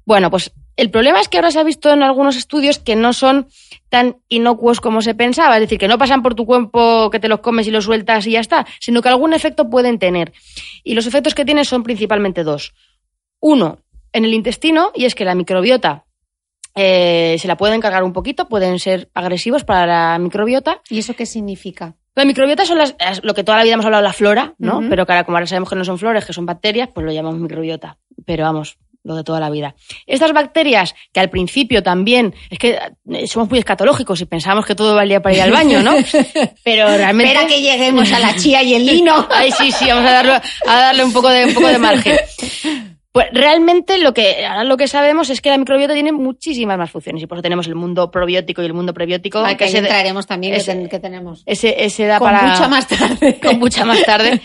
Bueno, 0.04 0.30
pues 0.30 0.52
el 0.76 0.90
problema 0.90 1.20
es 1.20 1.28
que 1.28 1.38
ahora 1.38 1.50
se 1.50 1.60
ha 1.60 1.64
visto 1.64 1.92
en 1.92 2.02
algunos 2.02 2.36
estudios 2.36 2.78
que 2.78 2.96
no 2.96 3.12
son 3.12 3.48
tan 3.88 4.16
inocuos 4.28 4.80
como 4.80 5.02
se 5.02 5.14
pensaba, 5.14 5.56
es 5.56 5.60
decir, 5.60 5.78
que 5.78 5.88
no 5.88 5.98
pasan 5.98 6.22
por 6.22 6.34
tu 6.34 6.46
cuerpo, 6.46 7.10
que 7.10 7.20
te 7.20 7.28
los 7.28 7.40
comes 7.40 7.66
y 7.66 7.70
los 7.70 7.84
sueltas 7.84 8.26
y 8.26 8.32
ya 8.32 8.40
está, 8.40 8.66
sino 8.80 9.00
que 9.00 9.08
algún 9.08 9.34
efecto 9.34 9.70
pueden 9.70 9.98
tener. 9.98 10.32
Y 10.82 10.94
los 10.94 11.06
efectos 11.06 11.34
que 11.34 11.44
tienen 11.44 11.64
son 11.64 11.82
principalmente 11.84 12.42
dos. 12.42 12.74
Uno, 13.40 13.78
en 14.12 14.24
el 14.24 14.34
intestino, 14.34 14.90
y 14.94 15.04
es 15.04 15.14
que 15.14 15.24
la 15.24 15.34
microbiota 15.34 16.06
eh, 16.74 17.36
se 17.38 17.46
la 17.46 17.56
pueden 17.56 17.80
cargar 17.80 18.02
un 18.02 18.12
poquito, 18.12 18.48
pueden 18.48 18.78
ser 18.80 19.10
agresivos 19.14 19.64
para 19.64 19.86
la 19.86 20.18
microbiota. 20.18 20.80
¿Y 20.90 20.98
eso 20.98 21.14
qué 21.14 21.26
significa? 21.26 21.94
La 22.16 22.24
microbiota 22.24 22.64
son 22.64 22.78
las, 22.78 22.94
es 22.98 23.22
lo 23.24 23.34
que 23.34 23.42
toda 23.42 23.58
la 23.58 23.64
vida 23.64 23.74
hemos 23.74 23.86
hablado, 23.86 24.02
la 24.02 24.12
flora, 24.12 24.54
¿no? 24.58 24.80
Pero 24.88 25.02
ahora, 25.02 25.24
como 25.24 25.36
ahora 25.36 25.46
sabemos 25.46 25.68
que 25.68 25.76
no 25.76 25.84
son 25.84 25.98
flores, 25.98 26.24
que 26.24 26.32
son 26.32 26.46
bacterias, 26.46 26.88
pues 26.94 27.04
lo 27.04 27.12
llamamos 27.12 27.40
microbiota. 27.40 27.98
Pero 28.24 28.44
vamos, 28.44 28.78
lo 29.04 29.14
de 29.14 29.22
toda 29.22 29.38
la 29.38 29.50
vida. 29.50 29.74
Estas 30.06 30.32
bacterias, 30.32 30.94
que 31.12 31.20
al 31.20 31.30
principio 31.30 31.82
también, 31.82 32.34
es 32.50 32.58
que 32.58 32.78
eh, 33.12 33.26
somos 33.26 33.48
muy 33.50 33.58
escatológicos 33.58 34.20
y 34.20 34.24
pensamos 34.24 34.64
que 34.66 34.74
todo 34.74 34.94
valía 34.94 35.20
para 35.22 35.34
ir 35.36 35.42
al 35.42 35.52
baño, 35.52 35.82
¿no? 35.82 35.92
Pero 36.64 36.86
realmente. 36.88 37.32
Espera 37.32 37.46
que 37.46 37.60
lleguemos 37.60 38.10
a 38.12 38.18
la 38.18 38.34
chía 38.34 38.62
y 38.62 38.74
el 38.74 38.86
lino. 38.86 39.28
Ay, 39.30 39.52
sí, 39.52 39.70
sí, 39.70 39.86
vamos 39.88 40.06
a 40.06 40.12
darle, 40.12 40.32
a 40.66 40.80
darle 40.80 41.04
un 41.04 41.12
poco 41.12 41.28
de, 41.28 41.44
un 41.44 41.54
poco 41.54 41.68
de 41.68 41.78
margen. 41.78 42.16
Pues 43.12 43.26
realmente 43.32 43.98
lo 43.98 44.12
que, 44.12 44.44
ahora 44.44 44.64
lo 44.64 44.76
que 44.76 44.88
sabemos 44.88 45.30
es 45.30 45.40
que 45.40 45.48
la 45.48 45.56
microbiota 45.58 45.94
tiene 45.94 46.10
muchísimas 46.10 46.76
más 46.76 46.90
funciones 46.90 47.22
y 47.22 47.26
por 47.28 47.38
eso 47.38 47.42
tenemos 47.42 47.68
el 47.68 47.76
mundo 47.76 48.10
probiótico 48.10 48.60
y 48.60 48.66
el 48.66 48.72
mundo 48.74 48.92
prebiótico. 48.92 49.38
Ay, 49.44 49.56
que 49.56 49.66
ese- 49.66 49.78
entraremos 49.78 50.26
también, 50.26 50.54
que, 50.54 50.60
ese- 50.60 50.88
que 50.88 50.98
tenemos. 50.98 51.44
ese, 51.46 51.84
ese 51.84 52.06
da 52.06 52.18
Con 52.18 52.32
para 52.32 52.42
mucha 52.48 52.66
más 52.68 52.88
tarde. 52.88 53.38
con 53.42 53.60
mucha 53.60 53.84
más 53.84 54.02
tarde, 54.02 54.40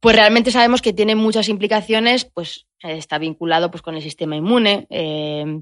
pues 0.00 0.16
realmente 0.16 0.50
sabemos 0.50 0.80
que 0.80 0.94
tiene 0.94 1.14
muchas 1.14 1.50
implicaciones, 1.50 2.24
pues 2.24 2.65
está 2.82 3.18
vinculado 3.18 3.70
pues 3.70 3.82
con 3.82 3.94
el 3.94 4.02
sistema 4.02 4.36
inmune, 4.36 4.86
eh, 4.90 5.60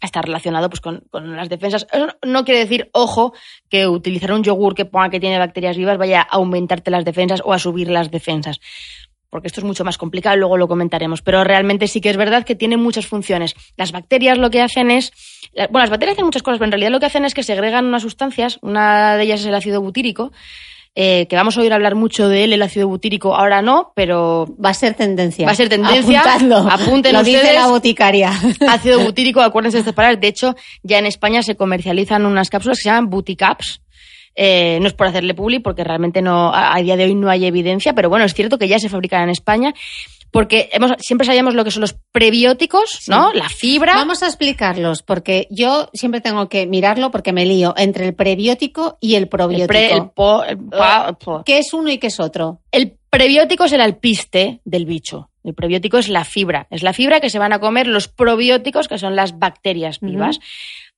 está 0.00 0.22
relacionado 0.22 0.68
pues 0.68 0.80
con, 0.80 1.04
con 1.10 1.36
las 1.36 1.48
defensas. 1.48 1.86
Eso 1.92 2.08
no 2.24 2.44
quiere 2.44 2.60
decir, 2.60 2.90
ojo, 2.92 3.32
que 3.68 3.86
utilizar 3.86 4.32
un 4.32 4.42
yogur 4.42 4.74
que 4.74 4.84
ponga 4.84 5.10
que 5.10 5.20
tiene 5.20 5.38
bacterias 5.38 5.76
vivas 5.76 5.98
vaya 5.98 6.20
a 6.20 6.36
aumentarte 6.36 6.90
las 6.90 7.04
defensas 7.04 7.42
o 7.44 7.52
a 7.52 7.58
subir 7.58 7.88
las 7.90 8.10
defensas. 8.10 8.60
Porque 9.28 9.48
esto 9.48 9.60
es 9.60 9.64
mucho 9.64 9.84
más 9.84 9.98
complicado, 9.98 10.36
luego 10.36 10.56
lo 10.56 10.68
comentaremos. 10.68 11.20
Pero 11.20 11.44
realmente 11.44 11.88
sí 11.88 12.00
que 12.00 12.10
es 12.10 12.16
verdad 12.16 12.44
que 12.44 12.54
tiene 12.54 12.76
muchas 12.76 13.06
funciones. 13.06 13.54
Las 13.76 13.92
bacterias 13.92 14.38
lo 14.38 14.50
que 14.50 14.62
hacen 14.62 14.90
es. 14.90 15.12
Bueno, 15.52 15.80
las 15.80 15.90
bacterias 15.90 16.14
hacen 16.14 16.24
muchas 16.24 16.42
cosas, 16.42 16.58
pero 16.58 16.66
en 16.66 16.72
realidad 16.72 16.90
lo 16.90 17.00
que 17.00 17.06
hacen 17.06 17.24
es 17.24 17.34
que 17.34 17.42
segregan 17.42 17.86
unas 17.86 18.02
sustancias. 18.02 18.58
Una 18.62 19.16
de 19.16 19.24
ellas 19.24 19.40
es 19.40 19.46
el 19.46 19.54
ácido 19.54 19.80
butírico, 19.82 20.32
eh, 20.98 21.26
que 21.28 21.36
vamos 21.36 21.58
a 21.58 21.60
oír 21.60 21.74
hablar 21.74 21.94
mucho 21.94 22.26
de 22.26 22.44
él, 22.44 22.54
el 22.54 22.62
ácido 22.62 22.88
butírico, 22.88 23.34
ahora 23.36 23.60
no, 23.60 23.92
pero 23.94 24.46
Va 24.64 24.70
a 24.70 24.74
ser 24.74 24.94
tendencia. 24.94 25.44
Va 25.44 25.52
a 25.52 25.54
ser 25.54 25.68
tendencia. 25.68 26.20
Apuntadlo. 26.20 26.56
Apunten 26.70 27.12
Lo 27.12 27.22
dice 27.22 27.36
ustedes. 27.36 27.54
la 27.54 27.66
boticaria. 27.66 28.30
ácido 28.68 29.00
butírico, 29.04 29.42
acuérdense 29.42 29.76
de 29.76 29.80
estas 29.80 29.94
palabras. 29.94 30.18
De 30.20 30.28
hecho, 30.28 30.56
ya 30.82 30.98
en 30.98 31.04
España 31.04 31.42
se 31.42 31.54
comercializan 31.54 32.24
unas 32.24 32.48
cápsulas 32.48 32.78
que 32.78 32.84
se 32.84 32.88
llaman 32.88 33.10
Buticaps. 33.10 33.82
Eh, 34.34 34.78
no 34.80 34.86
es 34.86 34.94
por 34.94 35.06
hacerle 35.06 35.34
publi, 35.34 35.58
porque 35.60 35.84
realmente 35.84 36.22
no, 36.22 36.48
a, 36.52 36.74
a 36.74 36.80
día 36.80 36.96
de 36.96 37.04
hoy 37.04 37.14
no 37.14 37.28
hay 37.28 37.44
evidencia, 37.46 37.92
pero 37.92 38.08
bueno, 38.08 38.24
es 38.24 38.32
cierto 38.34 38.58
que 38.58 38.68
ya 38.68 38.78
se 38.78 38.88
fabrican 38.88 39.22
en 39.22 39.30
España, 39.30 39.74
porque 40.36 40.68
hemos, 40.72 40.92
siempre 40.98 41.26
sabíamos 41.26 41.54
lo 41.54 41.64
que 41.64 41.70
son 41.70 41.80
los 41.80 41.96
prebióticos, 42.12 43.02
¿no? 43.08 43.32
La 43.32 43.48
fibra. 43.48 43.94
Vamos 43.94 44.22
a 44.22 44.26
explicarlos, 44.26 45.02
porque 45.02 45.46
yo 45.50 45.88
siempre 45.92 46.20
tengo 46.20 46.48
que 46.48 46.66
mirarlo 46.66 47.10
porque 47.10 47.32
me 47.32 47.46
lío 47.46 47.74
entre 47.76 48.06
el 48.06 48.14
prebiótico 48.14 48.98
y 49.00 49.14
el 49.14 49.24
el, 49.24 49.28
probiótico. 49.28 49.66
pre- 49.68 49.92
el 49.92 50.10
po- 50.10 50.44
el 50.44 50.58
pa- 50.58 51.12
po- 51.14 51.42
¿Qué 51.44 51.58
es 51.58 51.72
uno 51.72 51.90
y 51.90 51.98
qué 51.98 52.08
es 52.08 52.20
otro? 52.20 52.60
El 52.70 52.96
prebiótico 53.10 53.64
es 53.64 53.72
el 53.72 53.80
alpiste 53.80 54.60
del 54.64 54.84
bicho. 54.86 55.30
El 55.42 55.54
prebiótico 55.54 55.98
es 55.98 56.08
la 56.08 56.24
fibra. 56.24 56.66
Es 56.70 56.82
la 56.82 56.92
fibra 56.92 57.20
que 57.20 57.30
se 57.30 57.38
van 57.38 57.52
a 57.52 57.60
comer 57.60 57.86
los 57.86 58.08
probióticos, 58.08 58.88
que 58.88 58.98
son 58.98 59.14
las 59.16 59.38
bacterias 59.38 60.00
vivas. 60.00 60.38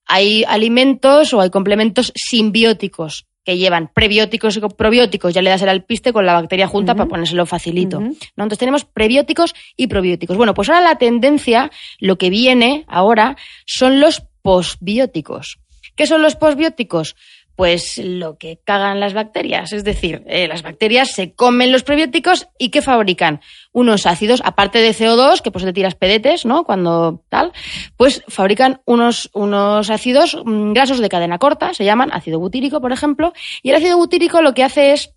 Hay 0.05 0.43
alimentos 0.47 1.33
o 1.33 1.41
hay 1.41 1.51
complementos 1.51 2.11
simbióticos 2.15 3.27
que 3.43 3.57
llevan 3.57 3.89
prebióticos 3.93 4.57
y 4.57 4.61
probióticos. 4.61 5.33
Ya 5.33 5.41
le 5.41 5.49
das 5.49 5.61
el 5.61 5.69
alpiste 5.69 6.13
con 6.13 6.25
la 6.25 6.33
bacteria 6.33 6.67
junta 6.67 6.95
para 6.95 7.09
ponérselo 7.09 7.45
facilito. 7.45 7.99
Entonces 7.99 8.57
tenemos 8.57 8.85
prebióticos 8.85 9.53
y 9.75 9.87
probióticos. 9.87 10.37
Bueno, 10.37 10.53
pues 10.53 10.69
ahora 10.69 10.81
la 10.81 10.95
tendencia, 10.95 11.71
lo 11.99 12.17
que 12.17 12.29
viene 12.29 12.85
ahora, 12.87 13.37
son 13.65 13.99
los 13.99 14.23
posbióticos. 14.41 15.59
¿Qué 15.95 16.07
son 16.07 16.21
los 16.21 16.35
posbióticos? 16.35 17.15
Pues 17.59 17.97
lo 17.97 18.37
que 18.37 18.61
cagan 18.63 19.01
las 19.01 19.13
bacterias. 19.13 19.73
Es 19.73 19.83
decir, 19.83 20.23
eh, 20.27 20.47
las 20.47 20.63
bacterias 20.63 21.11
se 21.11 21.33
comen 21.33 21.73
los 21.73 21.83
prebióticos 21.83 22.47
y 22.57 22.69
¿qué 22.69 22.81
fabrican? 22.81 23.41
Unos 23.73 24.05
ácidos, 24.05 24.41
aparte 24.45 24.79
de 24.79 24.91
CO2, 24.91 25.41
que 25.41 25.51
pues 25.51 25.65
te 25.65 25.73
tiras 25.73 25.93
pedetes, 25.93 26.45
¿no? 26.45 26.63
Cuando 26.63 27.25
tal, 27.27 27.51
pues 27.97 28.23
fabrican 28.29 28.79
unos, 28.85 29.29
unos 29.33 29.89
ácidos 29.89 30.37
mm, 30.41 30.71
grasos 30.71 30.99
de 30.99 31.09
cadena 31.09 31.37
corta, 31.37 31.73
se 31.73 31.83
llaman 31.83 32.13
ácido 32.13 32.39
butírico, 32.39 32.79
por 32.79 32.93
ejemplo, 32.93 33.33
y 33.61 33.71
el 33.71 33.75
ácido 33.75 33.97
butírico 33.97 34.41
lo 34.41 34.53
que 34.53 34.63
hace 34.63 34.93
es 34.93 35.13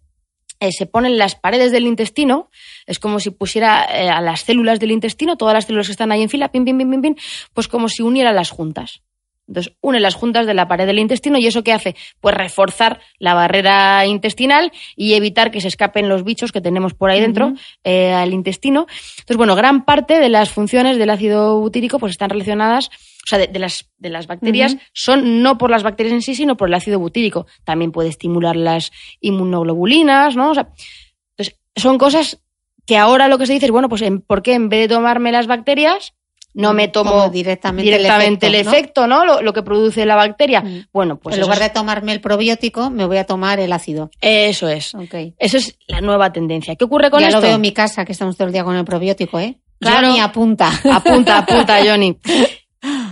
eh, 0.58 0.72
se 0.72 0.86
ponen 0.86 1.18
las 1.18 1.36
paredes 1.36 1.70
del 1.70 1.86
intestino, 1.86 2.50
es 2.86 2.98
como 2.98 3.20
si 3.20 3.30
pusiera 3.30 3.84
eh, 3.84 4.10
a 4.10 4.20
las 4.20 4.40
células 4.40 4.80
del 4.80 4.90
intestino, 4.90 5.36
todas 5.36 5.54
las 5.54 5.66
células 5.66 5.86
que 5.86 5.92
están 5.92 6.10
ahí 6.10 6.22
en 6.22 6.28
fila, 6.28 6.50
pim, 6.50 6.64
pim, 6.64 6.76
pim, 6.76 6.90
pim, 6.90 7.02
pim, 7.02 7.14
pues 7.54 7.68
como 7.68 7.88
si 7.88 8.02
uniera 8.02 8.32
las 8.32 8.50
juntas. 8.50 9.00
Entonces, 9.48 9.74
une 9.80 10.00
las 10.00 10.14
juntas 10.14 10.46
de 10.46 10.54
la 10.54 10.68
pared 10.68 10.86
del 10.86 10.98
intestino 10.98 11.36
y 11.38 11.46
eso 11.46 11.62
qué 11.64 11.72
hace? 11.72 11.96
Pues 12.20 12.34
reforzar 12.34 13.00
la 13.18 13.34
barrera 13.34 14.06
intestinal 14.06 14.72
y 14.96 15.14
evitar 15.14 15.50
que 15.50 15.60
se 15.60 15.68
escapen 15.68 16.08
los 16.08 16.24
bichos 16.24 16.52
que 16.52 16.60
tenemos 16.60 16.94
por 16.94 17.10
ahí 17.10 17.20
dentro 17.20 17.54
eh, 17.84 18.12
al 18.12 18.32
intestino. 18.32 18.86
Entonces, 18.88 19.36
bueno, 19.36 19.54
gran 19.56 19.84
parte 19.84 20.20
de 20.20 20.28
las 20.28 20.50
funciones 20.50 20.96
del 20.96 21.10
ácido 21.10 21.58
butírico 21.60 21.98
pues 21.98 22.12
están 22.12 22.30
relacionadas, 22.30 22.88
o 22.88 23.26
sea, 23.26 23.38
de, 23.38 23.48
de 23.48 23.58
las, 23.58 23.90
de 23.98 24.10
las 24.10 24.26
bacterias 24.26 24.76
son 24.92 25.42
no 25.42 25.58
por 25.58 25.70
las 25.70 25.82
bacterias 25.82 26.14
en 26.14 26.22
sí, 26.22 26.34
sino 26.34 26.56
por 26.56 26.68
el 26.68 26.74
ácido 26.74 26.98
butírico. 26.98 27.46
También 27.64 27.92
puede 27.92 28.08
estimular 28.08 28.56
las 28.56 28.92
inmunoglobulinas, 29.20 30.36
¿no? 30.36 30.50
O 30.50 30.54
sea, 30.54 30.68
entonces, 31.36 31.58
son 31.76 31.98
cosas 31.98 32.40
que 32.86 32.96
ahora 32.96 33.28
lo 33.28 33.38
que 33.38 33.46
se 33.46 33.52
dice 33.52 33.66
es, 33.66 33.72
bueno, 33.72 33.88
pues 33.88 34.02
¿por 34.26 34.42
qué 34.42 34.54
en 34.54 34.68
vez 34.68 34.88
de 34.88 34.94
tomarme 34.94 35.32
las 35.32 35.46
bacterias 35.46 36.14
no 36.54 36.74
me 36.74 36.88
tomo 36.88 37.10
Como 37.12 37.28
directamente 37.30 37.90
el 37.90 37.98
directamente 37.98 38.46
el 38.46 38.54
efecto, 38.54 38.76
efecto, 38.76 39.06
¿no? 39.06 39.24
Lo, 39.24 39.42
lo 39.42 39.52
que 39.52 39.62
produce 39.62 40.04
la 40.04 40.16
bacteria. 40.16 40.60
Mm. 40.60 40.86
Bueno, 40.92 41.18
pues 41.18 41.36
en 41.36 41.42
lugar 41.42 41.58
es, 41.58 41.64
de 41.64 41.70
tomarme 41.70 42.12
el 42.12 42.20
probiótico, 42.20 42.90
me 42.90 43.06
voy 43.06 43.16
a 43.16 43.24
tomar 43.24 43.60
el 43.60 43.72
ácido. 43.72 44.10
eso 44.20 44.68
es. 44.68 44.94
Ok. 44.94 45.14
Eso 45.38 45.56
es 45.56 45.76
la 45.86 46.00
nueva 46.00 46.32
tendencia. 46.32 46.76
¿Qué 46.76 46.84
ocurre 46.84 47.10
con 47.10 47.20
ya 47.20 47.28
esto? 47.28 47.40
lo 47.40 47.46
veo 47.46 47.54
en 47.56 47.60
mi 47.60 47.72
casa, 47.72 48.04
que 48.04 48.12
estamos 48.12 48.36
todo 48.36 48.46
el 48.46 48.52
día 48.52 48.64
con 48.64 48.76
el 48.76 48.84
probiótico, 48.84 49.38
¿eh? 49.40 49.58
Claro. 49.80 50.08
Johnny 50.08 50.20
apunta. 50.20 50.70
Apunta, 50.92 51.38
apunta, 51.38 51.78
Johnny. 51.84 52.16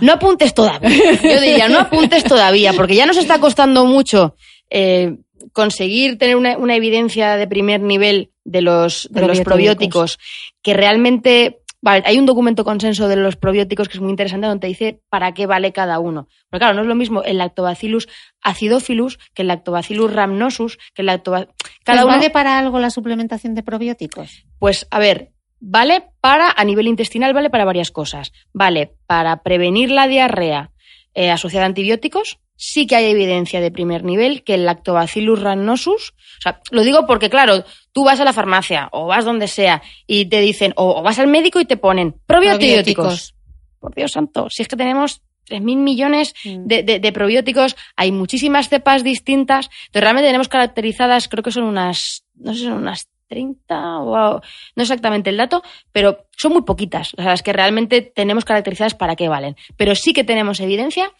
No 0.01 0.13
apuntes 0.13 0.53
todavía. 0.53 0.89
Yo 0.89 1.41
diría, 1.41 1.67
no 1.67 1.79
apuntes 1.79 2.23
todavía, 2.23 2.73
porque 2.73 2.95
ya 2.95 3.05
nos 3.05 3.17
está 3.17 3.39
costando 3.39 3.85
mucho 3.85 4.35
eh, 4.69 5.15
conseguir 5.53 6.17
tener 6.17 6.35
una, 6.35 6.57
una 6.57 6.75
evidencia 6.75 7.35
de 7.37 7.47
primer 7.47 7.81
nivel 7.81 8.31
de 8.43 8.61
los, 8.61 9.07
de 9.11 9.21
los 9.21 9.41
Probióticos. 9.41 10.17
probióticos, 10.17 10.19
que 10.61 10.73
realmente. 10.73 11.60
Vale, 11.81 12.03
hay 12.05 12.19
un 12.19 12.27
documento 12.27 12.63
consenso 12.63 13.07
de 13.07 13.15
los 13.15 13.35
probióticos 13.35 13.89
que 13.89 13.97
es 13.97 14.01
muy 14.01 14.11
interesante 14.11 14.47
donde 14.47 14.61
te 14.61 14.67
dice 14.67 15.01
para 15.09 15.33
qué 15.33 15.47
vale 15.47 15.71
cada 15.71 15.99
uno. 15.99 16.27
Pero 16.49 16.59
claro, 16.59 16.75
no 16.75 16.81
es 16.81 16.87
lo 16.87 16.95
mismo 16.95 17.23
el 17.23 17.39
lactobacillus 17.39 18.07
acidophilus 18.41 19.17
que 19.33 19.41
el 19.41 19.47
lactobacillus 19.47 20.13
rhamnosus, 20.13 20.77
que 20.93 21.01
el 21.01 21.07
lactobacillus. 21.07 21.53
Cada 21.83 22.03
¿Pues 22.03 22.05
uno, 22.05 22.17
¿Vale 22.17 22.29
para 22.29 22.59
algo 22.59 22.79
la 22.79 22.91
suplementación 22.91 23.55
de 23.55 23.63
probióticos? 23.63 24.45
pues 24.59 24.87
a 24.91 24.99
ver, 24.99 25.31
vale 25.59 26.03
para, 26.21 26.53
a 26.55 26.63
nivel 26.63 26.87
intestinal, 26.87 27.33
vale 27.33 27.49
para 27.49 27.65
varias 27.65 27.89
cosas. 27.91 28.31
Vale 28.53 28.93
para 29.07 29.41
prevenir 29.41 29.89
la 29.89 30.07
diarrea 30.07 30.71
eh, 31.15 31.31
asociada 31.31 31.65
a 31.65 31.69
antibióticos. 31.69 32.39
Sí 32.63 32.85
que 32.85 32.95
hay 32.95 33.05
evidencia 33.09 33.59
de 33.59 33.71
primer 33.71 34.03
nivel 34.03 34.43
que 34.43 34.53
el 34.53 34.65
lactobacillus 34.65 35.41
rhamnosus, 35.41 36.13
o 36.37 36.41
sea, 36.43 36.61
lo 36.69 36.83
digo 36.83 37.07
porque, 37.07 37.27
claro, 37.31 37.63
tú 37.91 38.03
vas 38.03 38.19
a 38.19 38.23
la 38.23 38.33
farmacia 38.33 38.87
o 38.91 39.07
vas 39.07 39.25
donde 39.25 39.47
sea 39.47 39.81
y 40.05 40.25
te 40.27 40.39
dicen, 40.41 40.71
o, 40.75 40.99
o 40.99 41.01
vas 41.01 41.17
al 41.17 41.25
médico 41.25 41.59
y 41.59 41.65
te 41.65 41.77
ponen 41.77 42.13
probióticos. 42.27 43.33
Por 43.79 43.95
Dios 43.95 44.11
santo, 44.11 44.47
si 44.51 44.61
es 44.61 44.67
que 44.67 44.75
tenemos 44.75 45.21
3.000 45.47 45.77
millones 45.77 46.35
Mm. 46.45 46.67
de, 46.67 46.83
de- 46.83 46.99
de 46.99 47.11
probióticos, 47.11 47.75
hay 47.95 48.11
muchísimas 48.11 48.69
cepas 48.69 49.03
distintas, 49.03 49.65
entonces 49.87 50.01
realmente 50.03 50.27
tenemos 50.27 50.47
caracterizadas, 50.47 51.27
creo 51.27 51.43
que 51.43 51.51
son 51.51 51.63
unas, 51.63 52.25
no 52.35 52.53
sé, 52.53 52.59
son 52.65 52.73
unas 52.73 53.09
30 53.27 53.99
o 54.01 54.39
no 54.75 54.81
exactamente 54.83 55.31
el 55.31 55.37
dato, 55.37 55.63
pero 55.91 56.25
son 56.37 56.53
muy 56.53 56.61
poquitas, 56.61 57.13
o 57.15 57.21
sea, 57.23 57.31
las 57.31 57.41
que 57.41 57.53
realmente 57.53 58.01
tenemos 58.01 58.45
caracterizadas 58.45 58.93
para 58.93 59.15
qué 59.15 59.29
valen. 59.29 59.55
Pero 59.77 59.95
sí 59.95 60.13
que 60.13 60.23
tenemos 60.23 60.59
evidencia 60.59 61.11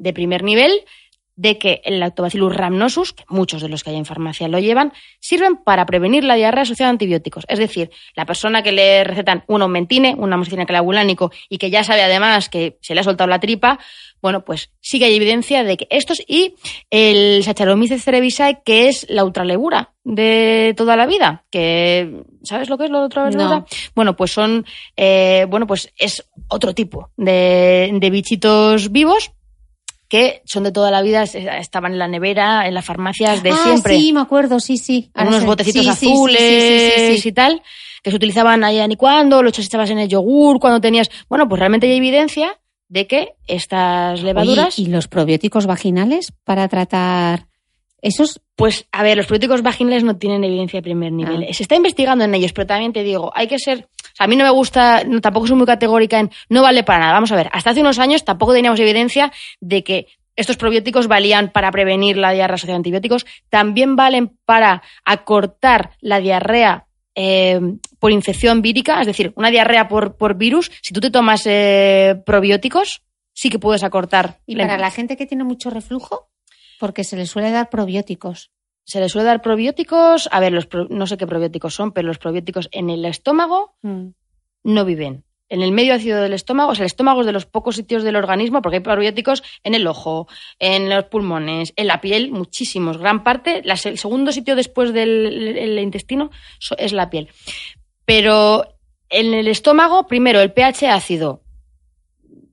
de 0.00 0.12
primer 0.12 0.42
nivel 0.42 0.72
de 1.40 1.56
que 1.56 1.80
el 1.84 2.00
lactobacillus 2.00 2.54
rhamnosus, 2.54 3.14
que 3.14 3.24
muchos 3.28 3.62
de 3.62 3.70
los 3.70 3.82
que 3.82 3.88
hay 3.88 3.96
en 3.96 4.04
farmacia 4.04 4.46
lo 4.46 4.58
llevan, 4.58 4.92
sirven 5.20 5.56
para 5.56 5.86
prevenir 5.86 6.22
la 6.22 6.34
diarrea 6.34 6.64
asociada 6.64 6.90
a 6.90 6.92
antibióticos. 6.92 7.46
Es 7.48 7.58
decir, 7.58 7.90
la 8.14 8.26
persona 8.26 8.62
que 8.62 8.72
le 8.72 9.04
recetan 9.04 9.44
un 9.46 9.62
aumentine, 9.62 10.14
un 10.18 10.30
amoxicilina 10.30 10.66
clavulánico 10.66 11.32
y 11.48 11.56
que 11.56 11.70
ya 11.70 11.82
sabe 11.82 12.02
además 12.02 12.50
que 12.50 12.76
se 12.82 12.94
le 12.94 13.00
ha 13.00 13.04
soltado 13.04 13.30
la 13.30 13.40
tripa, 13.40 13.78
bueno, 14.20 14.44
pues 14.44 14.70
sí 14.82 14.98
que 14.98 15.06
hay 15.06 15.16
evidencia 15.16 15.64
de 15.64 15.78
que 15.78 15.86
estos 15.88 16.22
y 16.28 16.56
el 16.90 17.42
Saccharomyces 17.42 18.04
cerevisiae, 18.04 18.60
que 18.62 18.88
es 18.88 19.06
la 19.08 19.24
ultralebura 19.24 19.94
de 20.04 20.74
toda 20.76 20.94
la 20.94 21.06
vida, 21.06 21.44
que 21.50 22.22
¿sabes 22.42 22.68
lo 22.68 22.76
que 22.76 22.84
es 22.84 22.90
la 22.90 23.04
ultralebura? 23.04 23.48
No. 23.48 23.66
Bueno, 23.94 24.14
pues 24.14 24.30
son, 24.30 24.66
eh, 24.94 25.46
bueno, 25.48 25.66
pues 25.66 25.90
es 25.96 26.28
otro 26.48 26.74
tipo 26.74 27.08
de, 27.16 27.90
de 27.98 28.10
bichitos 28.10 28.92
vivos 28.92 29.32
que 30.10 30.42
son 30.44 30.64
de 30.64 30.72
toda 30.72 30.90
la 30.90 31.00
vida, 31.00 31.22
es- 31.22 31.34
estaban 31.36 31.92
en 31.92 31.98
la 31.98 32.08
nevera, 32.08 32.66
en 32.68 32.74
las 32.74 32.84
farmacias 32.84 33.42
de 33.42 33.50
ah, 33.52 33.56
siempre, 33.62 33.96
sí, 33.96 34.12
me 34.12 34.20
acuerdo, 34.20 34.60
sí, 34.60 34.76
sí. 34.76 35.10
en 35.14 35.20
Ahora 35.20 35.28
unos 35.30 35.40
sé. 35.40 35.46
botecitos 35.46 35.84
Sí, 35.86 35.90
sí, 35.92 35.98
sí, 35.98 36.06
azules 36.12 36.38
sí, 36.38 36.90
sí, 37.00 37.14
sí, 37.16 37.22
sí. 37.22 37.28
y 37.28 37.32
tal, 37.32 37.62
que 38.02 38.10
se 38.10 38.16
utilizaban 38.16 38.62
allá 38.64 38.86
ni 38.88 38.96
cuando, 38.96 39.42
los 39.42 39.58
echabas 39.58 39.88
en 39.90 40.00
el 40.00 40.08
yogur, 40.08 40.58
cuando 40.60 40.80
tenías... 40.80 41.08
Bueno, 41.28 41.48
pues 41.48 41.60
realmente 41.60 41.86
hay 41.86 41.96
evidencia 41.96 42.58
de 42.88 43.06
que 43.06 43.34
estas 43.46 44.20
levaduras... 44.22 44.76
Oye, 44.78 44.88
¿Y 44.88 44.90
los 44.90 45.06
probióticos 45.06 45.66
vaginales 45.66 46.32
para 46.44 46.66
tratar 46.66 47.46
esos? 48.02 48.40
Pues, 48.56 48.86
a 48.92 49.02
ver, 49.02 49.16
los 49.16 49.26
probióticos 49.26 49.62
vaginales 49.62 50.04
no 50.04 50.16
tienen 50.16 50.44
evidencia 50.44 50.78
de 50.78 50.82
primer 50.82 51.12
nivel. 51.12 51.46
Ah. 51.48 51.52
Se 51.52 51.62
está 51.62 51.76
investigando 51.76 52.24
en 52.24 52.34
ellos, 52.34 52.52
pero 52.52 52.66
también 52.66 52.92
te 52.92 53.02
digo, 53.02 53.32
hay 53.34 53.46
que 53.46 53.58
ser. 53.58 53.88
o 53.88 54.16
sea, 54.16 54.24
a 54.24 54.26
mí 54.26 54.36
no 54.36 54.44
me 54.44 54.50
gusta, 54.50 55.04
no, 55.04 55.20
tampoco 55.20 55.46
soy 55.46 55.56
muy 55.56 55.66
categórica 55.66 56.18
en 56.18 56.30
no 56.48 56.62
vale 56.62 56.82
para 56.82 57.00
nada. 57.00 57.12
Vamos 57.12 57.32
a 57.32 57.36
ver, 57.36 57.48
hasta 57.52 57.70
hace 57.70 57.80
unos 57.80 57.98
años 57.98 58.24
tampoco 58.24 58.52
teníamos 58.52 58.80
evidencia 58.80 59.32
de 59.60 59.82
que 59.84 60.06
estos 60.36 60.56
probióticos 60.56 61.06
valían 61.06 61.50
para 61.50 61.70
prevenir 61.70 62.16
la 62.16 62.32
diarrea 62.32 62.54
asociada 62.54 62.76
a 62.76 62.78
antibióticos, 62.78 63.26
también 63.50 63.96
valen 63.96 64.38
para 64.44 64.82
acortar 65.04 65.90
la 66.00 66.20
diarrea 66.20 66.86
eh, 67.14 67.60
por 67.98 68.12
infección 68.12 68.62
vírica, 68.62 69.00
es 69.00 69.06
decir, 69.06 69.32
una 69.36 69.50
diarrea 69.50 69.88
por, 69.88 70.16
por 70.16 70.36
virus. 70.36 70.70
Si 70.80 70.94
tú 70.94 71.00
te 71.00 71.10
tomas 71.10 71.42
eh, 71.44 72.22
probióticos, 72.24 73.02
sí 73.34 73.50
que 73.50 73.58
puedes 73.58 73.82
acortar. 73.82 74.38
Y 74.46 74.56
para 74.56 74.78
la 74.78 74.90
gente 74.90 75.16
que 75.16 75.26
tiene 75.26 75.44
mucho 75.44 75.68
reflujo, 75.68 76.29
porque 76.80 77.04
se 77.04 77.14
les 77.16 77.30
suele 77.30 77.50
dar 77.52 77.70
probióticos. 77.70 78.50
Se 78.84 78.98
le 78.98 79.08
suele 79.08 79.26
dar 79.26 79.42
probióticos. 79.42 80.28
A 80.32 80.40
ver, 80.40 80.52
los 80.52 80.66
pro- 80.66 80.88
no 80.90 81.06
sé 81.06 81.16
qué 81.16 81.26
probióticos 81.26 81.74
son, 81.74 81.92
pero 81.92 82.08
los 82.08 82.18
probióticos 82.18 82.68
en 82.72 82.90
el 82.90 83.04
estómago 83.04 83.76
no 84.64 84.84
viven. 84.84 85.22
En 85.48 85.62
el 85.62 85.72
medio 85.72 85.94
ácido 85.94 86.22
del 86.22 86.32
estómago, 86.32 86.70
o 86.70 86.74
sea, 86.76 86.84
el 86.84 86.86
estómago 86.86 87.20
es 87.20 87.26
de 87.26 87.32
los 87.32 87.44
pocos 87.44 87.74
sitios 87.76 88.02
del 88.04 88.14
organismo, 88.16 88.62
porque 88.62 88.76
hay 88.76 88.82
probióticos 88.82 89.42
en 89.64 89.74
el 89.74 89.86
ojo, 89.86 90.28
en 90.60 90.88
los 90.88 91.04
pulmones, 91.06 91.72
en 91.76 91.88
la 91.88 92.00
piel, 92.00 92.30
muchísimos. 92.30 92.98
Gran 92.98 93.24
parte, 93.24 93.60
la 93.64 93.74
el 93.74 93.98
segundo 93.98 94.30
sitio 94.32 94.54
después 94.56 94.92
del 94.92 95.56
el 95.58 95.78
intestino 95.80 96.30
es 96.78 96.92
la 96.92 97.10
piel. 97.10 97.28
Pero 98.04 98.64
en 99.08 99.34
el 99.34 99.48
estómago, 99.48 100.06
primero, 100.06 100.40
el 100.40 100.52
pH 100.52 100.88
ácido. 100.88 101.42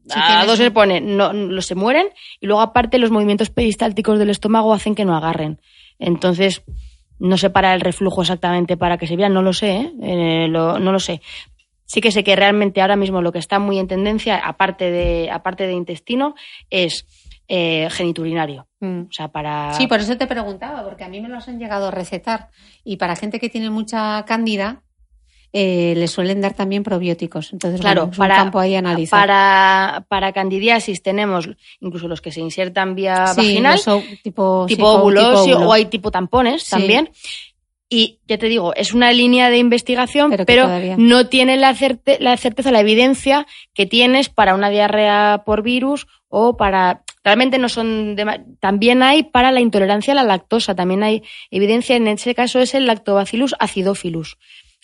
Sí, 0.07 0.19
a 0.19 0.45
dos 0.45 0.57
se 0.57 0.71
pone, 0.71 1.01
no, 1.01 1.33
no 1.33 1.61
se 1.61 1.75
mueren, 1.75 2.07
y 2.39 2.47
luego 2.47 2.61
aparte 2.61 2.97
los 2.97 3.11
movimientos 3.11 3.49
peristálticos 3.49 4.17
del 4.19 4.29
estómago 4.29 4.73
hacen 4.73 4.95
que 4.95 5.05
no 5.05 5.15
agarren. 5.15 5.59
Entonces, 5.99 6.63
no 7.19 7.37
sé 7.37 7.49
para 7.49 7.73
el 7.73 7.81
reflujo 7.81 8.21
exactamente 8.21 8.77
para 8.77 8.97
que 8.97 9.07
se 9.07 9.15
vea, 9.15 9.29
no 9.29 9.41
lo 9.41 9.53
sé, 9.53 9.75
¿eh? 9.77 9.91
Eh, 10.01 10.47
lo- 10.49 10.79
no 10.79 10.91
lo 10.91 10.99
sé. 10.99 11.21
Sí 11.85 12.01
que 12.01 12.11
sé 12.11 12.23
que 12.23 12.35
realmente 12.35 12.81
ahora 12.81 12.95
mismo 12.97 13.21
lo 13.21 13.31
que 13.31 13.39
está 13.39 13.59
muy 13.59 13.79
en 13.79 13.87
tendencia, 13.87 14.37
aparte 14.37 14.91
de, 14.91 15.31
aparte 15.31 15.65
de 15.67 15.73
intestino, 15.73 16.35
es 16.69 17.05
eh, 17.47 17.87
geniturinario. 17.91 18.67
O 18.81 19.11
sea, 19.11 19.29
para... 19.29 19.73
Sí, 19.73 19.87
por 19.87 20.01
eso 20.01 20.17
te 20.17 20.27
preguntaba, 20.27 20.83
porque 20.83 21.05
a 21.05 21.07
mí 21.09 21.21
me 21.21 21.29
los 21.29 21.47
han 21.47 21.59
llegado 21.59 21.87
a 21.87 21.91
recetar. 21.91 22.49
Y 22.83 22.97
para 22.97 23.15
gente 23.15 23.39
que 23.39 23.47
tiene 23.49 23.69
mucha 23.69 24.23
cándida, 24.25 24.83
eh, 25.53 25.93
le 25.95 26.07
suelen 26.07 26.41
dar 26.41 26.53
también 26.53 26.83
probióticos. 26.83 27.53
Entonces, 27.53 27.79
Claro, 27.81 28.01
bueno, 28.07 28.11
es 28.13 28.17
para, 28.17 28.35
un 28.35 28.41
campo 28.43 28.59
ahí 28.59 28.75
analizar. 28.75 29.19
para, 29.21 30.05
para 30.09 30.31
candidiasis 30.33 31.01
tenemos 31.01 31.49
incluso 31.79 32.07
los 32.07 32.21
que 32.21 32.31
se 32.31 32.41
insertan 32.41 32.95
vía 32.95 33.27
Sí, 33.27 33.37
vaginal, 33.37 33.79
tipo, 34.23 34.65
sí, 34.67 34.75
tipo 34.75 34.91
co- 34.91 34.99
óvulos 35.01 35.23
tipo 35.45 35.55
óvulo. 35.55 35.69
o 35.69 35.73
hay 35.73 35.85
tipo 35.85 36.11
tampones 36.11 36.63
Sí. 36.63 36.71
también. 36.71 37.09
Y 37.89 38.19
ya 38.27 38.37
te 38.37 38.47
digo, 38.47 38.75
es 38.75 38.93
una 38.93 39.13
línea 39.13 39.49
de 39.49 39.59
investigación, 39.59 40.35
Pero 40.45 40.67
no 40.97 41.27
tiene 41.27 41.55
la, 41.55 41.73
certe- 41.73 42.17
la 42.19 42.35
certeza, 42.35 42.69
la 42.69 42.81
evidencia 42.81 43.47
que 43.73 43.85
tienes 43.85 44.27
para 44.27 44.55
una 44.55 44.69
diarrea 44.69 45.43
por 45.45 45.61
virus 45.63 46.05
o 46.27 46.57
para... 46.57 47.03
Realmente 47.23 47.57
no 47.57 47.69
son... 47.69 48.17
dema- 48.17 48.43
También 48.59 49.03
hay 49.03 49.23
para 49.23 49.53
la 49.53 49.61
intolerancia 49.61 50.11
a 50.11 50.15
la 50.15 50.23
lactosa, 50.23 50.75
también 50.75 51.01
hay 51.01 51.23
evidencia, 51.49 51.95
en 51.95 52.09
ese 52.09 52.35
caso 52.35 52.59
es 52.59 52.73
el 52.75 52.87
lactobacillus 52.87 53.55
acidophilus, 53.57 54.37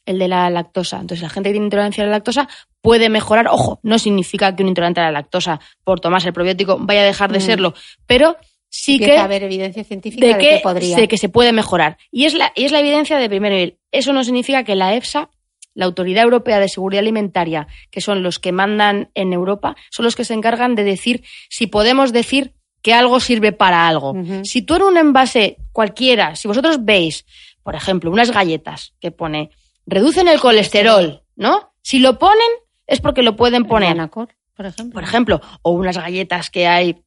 el 0.05 0.19
de 0.19 0.27
la 0.27 0.49
lactosa. 0.49 0.97
Entonces 0.99 1.21
la 1.23 1.29
gente 1.29 1.49
que 1.49 1.53
tiene 1.53 1.65
intolerancia 1.67 2.03
a 2.03 2.07
la 2.07 2.13
lactosa 2.13 2.47
puede 2.81 3.09
mejorar. 3.09 3.47
Ojo, 3.47 3.79
no 3.83 3.97
significa 3.99 4.55
que 4.55 4.63
un 4.63 4.69
intolerante 4.69 5.01
a 5.01 5.05
la 5.05 5.11
lactosa 5.11 5.59
por 5.83 5.99
tomarse 5.99 6.27
el 6.29 6.33
probiótico 6.33 6.77
vaya 6.79 7.01
a 7.01 7.05
dejar 7.05 7.31
de 7.31 7.39
Mm. 7.39 7.41
serlo, 7.41 7.73
pero 8.05 8.35
sí 8.69 8.93
Empieza 8.93 9.13
que 9.13 9.19
a 9.19 9.23
haber 9.23 9.43
evidencia 9.43 9.83
científica 9.83 10.25
de 10.25 10.33
de, 10.33 10.39
que, 10.39 10.49
que 10.55 10.59
podría. 10.59 10.97
de 10.97 11.07
que 11.07 11.17
se 11.17 11.29
puede 11.29 11.53
mejorar. 11.53 11.97
Y 12.11 12.25
es, 12.25 12.33
la, 12.33 12.51
y 12.55 12.65
es 12.65 12.71
la 12.71 12.79
evidencia 12.79 13.17
de 13.17 13.29
primer 13.29 13.51
nivel. 13.51 13.77
Eso 13.91 14.13
no 14.13 14.23
significa 14.23 14.63
que 14.63 14.75
la 14.75 14.95
EFSA, 14.95 15.29
la 15.75 15.85
Autoridad 15.85 16.23
Europea 16.23 16.59
de 16.59 16.67
Seguridad 16.69 16.99
Alimentaria, 17.01 17.67
que 17.89 18.01
son 18.01 18.23
los 18.23 18.39
que 18.39 18.51
mandan 18.51 19.09
en 19.13 19.31
Europa, 19.33 19.75
son 19.89 20.05
los 20.05 20.15
que 20.15 20.25
se 20.25 20.33
encargan 20.33 20.75
de 20.75 20.83
decir 20.83 21.23
si 21.49 21.67
podemos 21.67 22.11
decir 22.13 22.53
que 22.81 22.93
algo 22.93 23.19
sirve 23.21 23.53
para 23.53 23.87
algo. 23.87 24.13
Si 24.43 24.61
tú 24.61 24.75
en 24.75 24.81
un 24.81 24.97
envase 24.97 25.55
cualquiera, 25.71 26.35
si 26.35 26.47
vosotros 26.49 26.83
veis 26.83 27.25
por 27.63 27.75
ejemplo, 27.75 28.11
unas 28.11 28.29
galletas 28.31 28.93
que 28.99 29.11
pone 29.11 29.49
reducen 29.85 30.27
el 30.27 30.39
colesterol, 30.39 31.23
¿no? 31.35 31.73
Si 31.81 31.99
lo 31.99 32.17
ponen 32.19 32.49
es 32.87 33.01
porque 33.01 33.23
lo 33.23 33.35
pueden 33.35 33.65
poner. 33.65 33.91
Anacor, 33.91 34.29
por 34.55 34.65
ejemplo. 34.65 34.93
Por 34.93 35.03
ejemplo, 35.03 35.41
o 35.61 35.71
unas 35.71 35.97
galletas 35.97 36.49
que 36.49 36.67
hay 36.67 37.03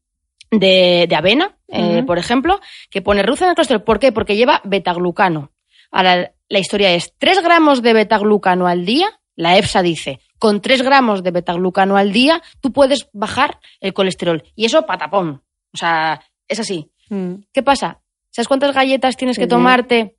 de, 0.50 1.06
de 1.08 1.16
avena, 1.16 1.56
eh, 1.68 2.02
por 2.06 2.18
ejemplo, 2.18 2.60
que 2.90 3.02
pone 3.02 3.22
reducen 3.22 3.48
el 3.48 3.54
colesterol. 3.54 3.82
¿Por 3.82 3.98
qué? 3.98 4.12
Porque 4.12 4.36
lleva 4.36 4.60
betaglucano. 4.64 5.52
Ahora, 5.90 6.32
la 6.48 6.58
historia 6.58 6.92
es 6.92 7.14
3 7.18 7.42
gramos 7.42 7.82
de 7.82 7.92
betaglucano 7.92 8.66
al 8.66 8.84
día, 8.84 9.20
la 9.34 9.56
EFSA 9.58 9.82
dice, 9.82 10.20
con 10.38 10.60
3 10.60 10.82
gramos 10.82 11.22
de 11.22 11.30
betaglucano 11.30 11.96
al 11.96 12.12
día, 12.12 12.42
tú 12.60 12.72
puedes 12.72 13.08
bajar 13.12 13.58
el 13.80 13.92
colesterol. 13.92 14.44
Y 14.54 14.64
eso 14.64 14.86
patapón. 14.86 15.42
O 15.72 15.76
sea, 15.76 16.22
es 16.48 16.60
así. 16.60 16.90
Mm. 17.08 17.34
¿Qué 17.52 17.62
pasa? 17.62 18.00
¿Sabes 18.30 18.48
cuántas 18.48 18.74
galletas 18.74 19.16
tienes 19.16 19.38
que 19.38 19.46
tomarte 19.46 20.15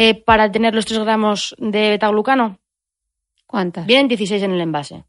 eh, 0.00 0.14
para 0.14 0.50
tener 0.52 0.74
los 0.74 0.86
3 0.86 1.00
gramos 1.00 1.54
de 1.58 1.90
betaglucano? 1.90 2.58
¿Cuántas? 3.46 3.84
Vienen 3.86 4.06
16 4.08 4.42
en 4.44 4.52
el 4.52 4.60
envase. 4.60 5.04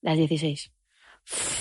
Las 0.00 0.16
16. 0.16 0.70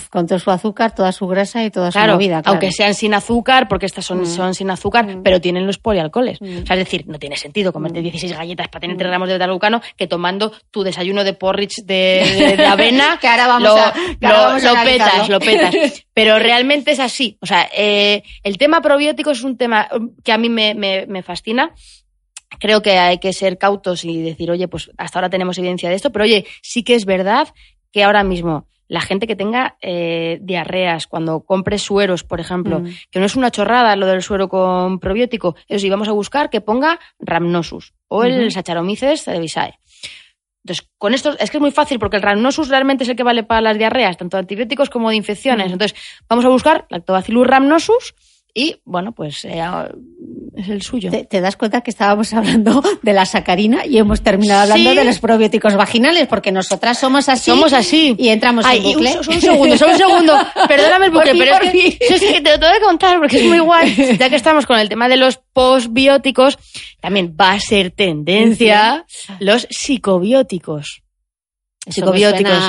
Con 0.10 0.26
todo 0.26 0.40
su 0.40 0.50
azúcar, 0.50 0.96
toda 0.96 1.12
su 1.12 1.28
grasa 1.28 1.64
y 1.66 1.70
toda 1.70 1.92
Claro, 1.92 2.14
su 2.14 2.16
movida. 2.16 2.42
claro. 2.42 2.50
aunque 2.52 2.72
sean 2.72 2.96
sin 2.96 3.14
azúcar, 3.14 3.68
porque 3.68 3.86
estas 3.86 4.06
son, 4.06 4.22
Mm. 4.22 4.26
son 4.26 4.56
sin 4.56 4.72
azúcar, 4.72 5.06
Mm. 5.06 5.22
pero 5.22 5.42
tienen 5.42 5.68
los 5.68 5.78
polialcoholes. 5.78 6.42
Mm. 6.42 6.64
O 6.64 6.66
sea, 6.66 6.76
es 6.78 6.86
decir, 6.86 7.04
no 7.08 7.20
tiene 7.20 7.36
sentido 7.36 7.74
comerte 7.74 8.00
Mm. 8.00 8.04
16 8.04 8.34
galletas 8.34 8.70
para 8.70 8.80
tener 8.80 8.96
Mm. 8.96 9.00
3 9.00 9.10
gramos 9.10 9.28
de 9.28 9.34
betaglucano 9.36 9.82
que 9.98 10.08
tomando 10.08 10.54
tu 10.72 10.84
desayuno 10.84 11.24
de 11.26 11.34
porridge 11.34 11.84
de, 11.84 12.24
de- 12.40 12.58
de 12.58 12.66
avena 12.66 13.20
Que 13.20 13.28
ahora 13.28 13.48
vamos 13.48 13.64
lo, 13.70 13.76
a- 13.76 13.94
lo- 14.22 14.28
ahora 14.28 14.46
vamos 14.48 14.64
a 14.64 14.74
lo 14.74 14.84
petas, 14.90 15.30
lo 15.30 15.40
petas. 15.40 15.76
Pero 16.14 16.40
realmente 16.40 16.92
es 16.92 17.00
así. 17.00 17.38
O 17.42 17.46
sea, 17.46 17.70
eh, 17.76 18.24
el 18.44 18.58
tema 18.58 18.82
probiótico 18.82 19.32
es 19.32 19.44
un 19.44 19.58
tema 19.58 19.88
que 20.24 20.32
a 20.32 20.38
mí 20.38 20.50
me, 20.50 20.74
me- 20.74 21.06
me 21.06 21.22
fascina. 21.22 21.74
Creo 22.60 22.82
que 22.82 22.98
hay 22.98 23.20
que 23.20 23.34
ser 23.34 23.58
cautos 23.58 24.04
y 24.06 24.22
decir, 24.22 24.52
oye, 24.52 24.68
pues 24.68 24.92
hasta 24.98 25.20
ahora 25.20 25.30
tenemos 25.30 25.58
evidencia 25.58 25.90
de 25.90 25.96
esto, 25.96 26.12
pero 26.12 26.26
oye, 26.26 26.46
sí 26.62 26.84
que 26.84 26.96
es 26.96 27.06
verdad 27.06 27.48
que 27.92 28.04
ahora 28.04 28.24
mismo 28.24 28.68
la 28.88 29.02
gente 29.02 29.28
que 29.28 29.36
tenga 29.36 29.78
eh, 29.82 30.40
diarreas, 30.42 31.06
cuando 31.06 31.42
compre 31.42 31.78
sueros, 31.78 32.24
por 32.24 32.40
ejemplo, 32.40 32.80
Mm. 32.80 32.88
que 33.12 33.20
no 33.20 33.26
es 33.28 33.36
una 33.36 33.52
chorrada 33.52 33.96
lo 33.96 34.08
del 34.08 34.24
suero 34.24 34.50
con 34.50 35.00
probiótico, 35.00 35.56
eso 35.68 35.80
sí, 35.80 35.90
vamos 35.92 36.08
a 36.08 36.12
buscar 36.12 36.50
que 36.50 36.60
ponga 36.60 37.00
Rhamnosus 37.20 37.94
o 38.08 38.24
el 38.24 38.42
Ujú. 38.42 38.52
Saccharomyces 38.52 39.24
cerevisiae. 39.24 39.76
Entonces, 40.64 40.90
con 40.98 41.14
esto 41.14 41.36
es 41.40 41.52
que 41.52 41.58
es 41.58 41.62
muy 41.62 41.72
fácil 41.72 42.00
porque 42.00 42.18
el 42.18 42.24
Rhamnosus 42.24 42.68
realmente 42.68 43.04
es 43.04 43.10
el 43.10 43.16
que 43.16 43.24
vale 43.24 43.44
para 43.44 43.62
las 43.62 43.78
diarreas, 43.78 44.18
tanto 44.18 44.38
de 44.38 44.42
antibióticos 44.42 44.90
como 44.90 45.10
de 45.10 45.16
infecciones. 45.16 45.70
Mm. 45.70 45.74
Entonces, 45.74 45.98
vamos 46.28 46.46
a 46.46 46.50
buscar 46.50 46.86
Lactobacillus 46.90 47.48
rhamnosus 47.48 48.16
y, 48.54 48.78
bueno, 48.86 49.12
pues 49.12 49.46
eh, 49.46 49.62
es 50.56 50.70
el 50.70 50.82
suyo. 50.82 51.12
¿Te, 51.12 51.24
te 51.26 51.40
das 51.42 51.56
cuenta 51.56 51.82
que 51.82 51.92
estábamos 51.92 52.34
hablando 52.34 52.82
de 53.02 53.14
la 53.14 53.26
sacarina 53.26 53.86
y 53.86 53.98
hemos 53.98 54.22
terminado 54.22 54.62
hablando 54.62 54.90
Sí. 54.92 54.96
de 54.98 55.04
los 55.04 55.20
probióticos 55.20 55.76
vaginales? 55.76 56.28
Porque 56.28 56.52
nosotras 56.52 57.00
somos 57.00 57.30
así. 57.30 57.52
Somos 57.52 57.74
así. 57.74 58.16
Y 58.18 58.30
entramos 58.30 58.66
Ay, 58.66 58.80
en 58.80 58.86
y 58.86 58.88
un, 58.88 58.94
bucle. 58.96 59.18
un 59.36 59.42
segundo, 59.42 59.78
solo 59.78 59.92
un 59.94 59.98
segundo. 59.98 60.34
Perdóname 60.68 61.06
el 61.08 61.12
Por 61.12 61.22
bucle, 61.22 61.32
fin, 61.34 61.40
pero 61.40 61.54
es 61.54 61.60
por 61.60 61.72
que, 61.72 61.82
sí, 62.08 62.18
sí, 62.20 62.42
te 62.44 62.52
lo 62.52 62.60
tengo 62.60 62.74
que 62.74 62.80
contar 62.82 63.20
porque 63.20 63.38
es 63.38 63.46
muy 63.46 63.60
guay. 63.60 63.96
Ya 64.20 64.30
que 64.30 64.36
estamos 64.36 64.66
con 64.66 64.80
el 64.80 64.90
tema 64.90 65.08
de 65.08 65.18
los 65.18 65.38
postbióticos, 65.54 66.58
también 67.00 67.36
va 67.40 67.52
a 67.54 67.60
ser 67.60 67.92
tendencia 67.92 69.06
los 69.40 69.68
psicobióticos. 69.70 71.04
Eso 71.86 71.96
Psicobióticos. 72.02 72.64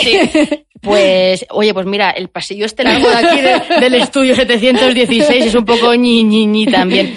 Sí. 0.00 0.18
Pues, 0.84 1.46
oye, 1.50 1.72
pues 1.74 1.86
mira, 1.86 2.10
el 2.10 2.28
pasillo 2.28 2.66
este 2.66 2.84
largo 2.84 3.08
de 3.08 3.16
aquí 3.16 3.40
de- 3.40 3.80
del 3.80 3.94
estudio 3.96 4.34
716 4.34 5.46
es 5.46 5.54
un 5.54 5.64
poco 5.64 5.94
ñi, 5.94 6.22
ñi, 6.24 6.46
ñi 6.46 6.66
también. 6.66 7.14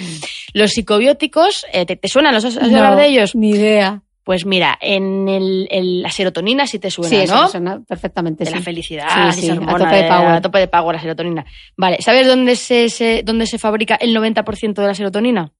Los 0.54 0.70
psicobióticos, 0.72 1.66
eh, 1.72 1.84
¿te, 1.86 1.96
te 1.96 2.08
suenan? 2.08 2.34
¿Los 2.34 2.44
has, 2.44 2.56
has 2.56 2.70
No, 2.70 2.78
hablar 2.78 2.96
de 2.96 3.06
ellos? 3.08 3.34
Ni 3.34 3.50
idea. 3.50 4.02
Pues 4.24 4.44
mira, 4.44 4.76
en 4.80 5.26
el, 5.28 5.68
el- 5.70 6.02
la 6.02 6.10
serotonina 6.10 6.66
sí 6.66 6.78
te 6.78 6.90
suena, 6.90 7.08
sí, 7.10 7.16
eso 7.16 7.34
¿no? 7.34 7.42
me 7.44 7.48
suena 7.48 7.80
perfectamente. 7.88 8.44
de 8.44 8.50
sí. 8.50 8.56
la 8.56 8.62
felicidad, 8.62 9.32
Sí, 9.32 9.40
sí, 9.42 9.50
a 9.50 9.54
hormona 9.54 9.78
tope 9.84 9.96
de 9.96 10.02
de- 10.02 10.08
power. 10.08 10.28
a 10.28 10.40
tope 10.42 10.58
de 10.58 10.68
power, 10.68 10.96
la 10.96 11.00
serotonina. 11.02 11.46
Vale, 11.76 11.96
¿sabes 12.02 12.26
dónde 12.26 12.56
se, 12.56 12.88
se- 12.90 13.22
dónde 13.24 13.46
se 13.46 13.58
fabrica 13.58 13.94
el 13.96 14.14
90% 14.14 14.74
de 14.82 14.86
la 14.86 14.94
serotonina? 14.94 15.52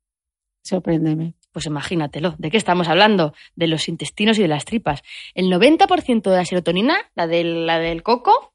Sorpréndeme. 0.62 1.34
Pues 1.53 1.66
imagínatelo, 1.66 2.34
¿de 2.38 2.51
qué 2.51 2.57
estamos 2.57 2.88
hablando? 2.88 3.34
De 3.57 3.66
los 3.66 3.88
intestinos 3.88 4.38
y 4.38 4.42
de 4.42 4.49
las 4.49 4.64
tripas. 4.64 5.03
El 5.34 5.51
90% 5.51 6.30
de 6.30 6.36
la 6.36 6.44
serotonina, 6.44 6.99
la 7.14 7.26
del, 7.26 7.66
la 7.66 7.78
del 7.78 8.03
coco, 8.03 8.53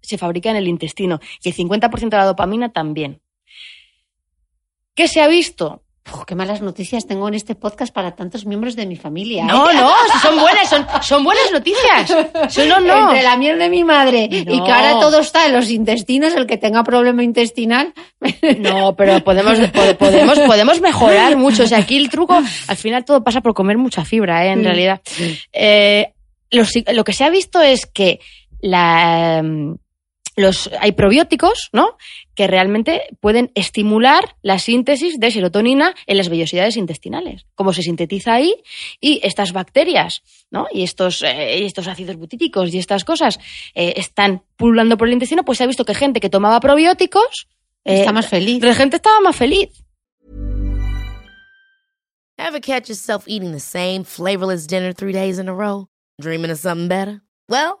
se 0.00 0.18
fabrica 0.18 0.50
en 0.50 0.56
el 0.56 0.68
intestino 0.68 1.20
y 1.42 1.50
el 1.50 1.54
50% 1.54 2.08
de 2.08 2.16
la 2.16 2.24
dopamina 2.24 2.72
también. 2.72 3.20
¿Qué 4.94 5.06
se 5.06 5.20
ha 5.20 5.28
visto? 5.28 5.84
Uf, 6.12 6.24
qué 6.26 6.34
malas 6.34 6.62
noticias 6.62 7.06
tengo 7.06 7.28
en 7.28 7.34
este 7.34 7.54
podcast 7.54 7.92
para 7.92 8.14
tantos 8.14 8.46
miembros 8.46 8.76
de 8.76 8.86
mi 8.86 8.96
familia. 8.96 9.42
¿eh? 9.42 9.46
No, 9.46 9.72
no, 9.72 9.92
si 10.12 10.18
son 10.20 10.38
buenas, 10.40 10.68
son, 10.68 10.86
son 11.02 11.24
buenas 11.24 11.50
noticias. 11.52 12.08
Son- 12.48 12.68
no, 12.68 12.80
no. 12.80 13.08
Entre 13.08 13.22
la 13.22 13.36
miel 13.36 13.58
de 13.58 13.68
mi 13.68 13.84
madre 13.84 14.28
y 14.30 14.44
No. 14.44 14.64
que 14.64 14.72
ahora 14.72 14.92
todo 15.00 15.20
está 15.20 15.46
en 15.46 15.52
los 15.52 15.70
intestinos, 15.70 16.34
el 16.34 16.46
que 16.46 16.56
tenga 16.56 16.82
problema 16.84 17.22
intestinal. 17.22 17.92
No, 18.58 18.94
pero 18.96 19.22
podemos, 19.22 19.58
pode- 19.58 19.94
podemos, 19.96 20.38
podemos 20.40 20.80
mejorar 20.80 21.36
mucho. 21.36 21.64
O 21.64 21.66
sea, 21.66 21.78
aquí 21.78 21.96
el 21.96 22.08
truco, 22.08 22.34
al 22.68 22.76
final 22.76 23.04
todo 23.04 23.22
pasa 23.22 23.40
por 23.40 23.54
comer 23.54 23.78
mucha 23.78 24.04
fibra, 24.04 24.46
¿eh? 24.46 24.52
en 24.52 24.64
realidad. 24.64 25.00
Eh, 25.52 26.12
lo 26.50 27.04
que 27.04 27.12
se 27.12 27.24
ha 27.24 27.30
visto 27.30 27.60
es 27.60 27.86
que 27.86 28.20
la, 28.60 29.42
mm, 29.44 29.74
los, 30.38 30.70
hay 30.80 30.92
probióticos, 30.92 31.68
¿no? 31.72 31.96
Que 32.34 32.46
realmente 32.46 33.02
pueden 33.20 33.50
estimular 33.54 34.36
la 34.42 34.58
síntesis 34.58 35.18
de 35.18 35.30
serotonina 35.30 35.94
en 36.06 36.16
las 36.16 36.28
vellosidades 36.28 36.76
intestinales. 36.76 37.46
Cómo 37.54 37.72
se 37.72 37.82
sintetiza 37.82 38.34
ahí 38.34 38.54
y 39.00 39.20
estas 39.24 39.52
bacterias, 39.52 40.22
¿no? 40.50 40.66
Y 40.72 40.84
estos, 40.84 41.22
eh, 41.22 41.58
y 41.60 41.64
estos 41.64 41.88
ácidos 41.88 42.16
butíticos 42.16 42.72
y 42.72 42.78
estas 42.78 43.04
cosas 43.04 43.38
eh, 43.74 43.94
están 43.96 44.42
pululando 44.56 44.96
por 44.96 45.08
el 45.08 45.14
intestino, 45.14 45.44
pues 45.44 45.58
se 45.58 45.64
ha 45.64 45.66
visto 45.66 45.84
que 45.84 45.94
gente 45.94 46.20
que 46.20 46.30
tomaba 46.30 46.60
probióticos 46.60 47.48
eh, 47.84 48.00
Está 48.00 48.12
más 48.12 48.28
feliz. 48.28 48.62
la 48.62 48.74
gente 48.74 48.96
estaba 48.96 49.20
más 49.20 49.36
feliz. 49.36 49.70
Ever 52.38 52.60
catch 52.60 52.88
yourself 52.88 53.24
eating 53.26 53.52
the 53.52 53.60
same 53.60 54.04
flavorless 54.04 54.66
dinner 54.66 54.92
three 54.92 55.12
days 55.12 55.38
in 55.38 55.48
a 55.48 55.54
row? 55.54 55.88
Dreaming 56.20 56.50
of 56.52 56.58
something 56.58 56.88
better? 56.88 57.20
Well, 57.48 57.80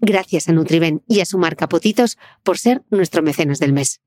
Gracias 0.00 0.48
a 0.48 0.52
Nutriben 0.52 1.02
y 1.08 1.20
a 1.20 1.24
su 1.26 1.38
marca 1.38 1.68
Potitos 1.68 2.18
por 2.42 2.58
ser 2.58 2.82
nuestro 2.90 3.22
mecenas 3.22 3.58
del 3.58 3.72
mes. 3.72 4.00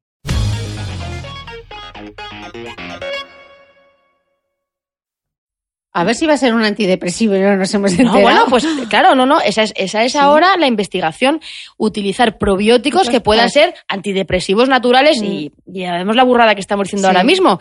A 5.92 6.04
ver 6.04 6.14
si 6.16 6.28
va 6.28 6.34
a 6.34 6.38
ser 6.38 6.54
un 6.54 6.64
antidepresivo 6.64 7.36
y 7.36 7.40
no 7.40 7.56
nos 7.58 7.74
hemos 7.74 7.92
enterado. 7.92 8.18
No, 8.18 8.22
bueno, 8.22 8.46
pues 8.48 8.66
claro, 8.90 9.16
no, 9.16 9.26
no, 9.26 9.42
esa 9.42 9.64
es, 9.64 9.74
esa 9.76 10.04
es 10.04 10.16
ahora 10.16 10.56
la 10.58 10.68
investigación. 10.68 11.42
Utilizar 11.78 12.38
probióticos 12.38 13.10
que 13.10 13.22
puedan 13.22 13.50
ser 13.50 13.74
antidepresivos 13.88 14.70
naturales 14.70 15.20
y 15.22 15.52
ya 15.66 15.94
vemos 15.94 16.16
la 16.16 16.24
burrada 16.24 16.54
que 16.54 16.62
estamos 16.62 16.86
diciendo 16.86 17.08
Sí. 17.08 17.10
ahora 17.10 17.24
mismo. 17.24 17.60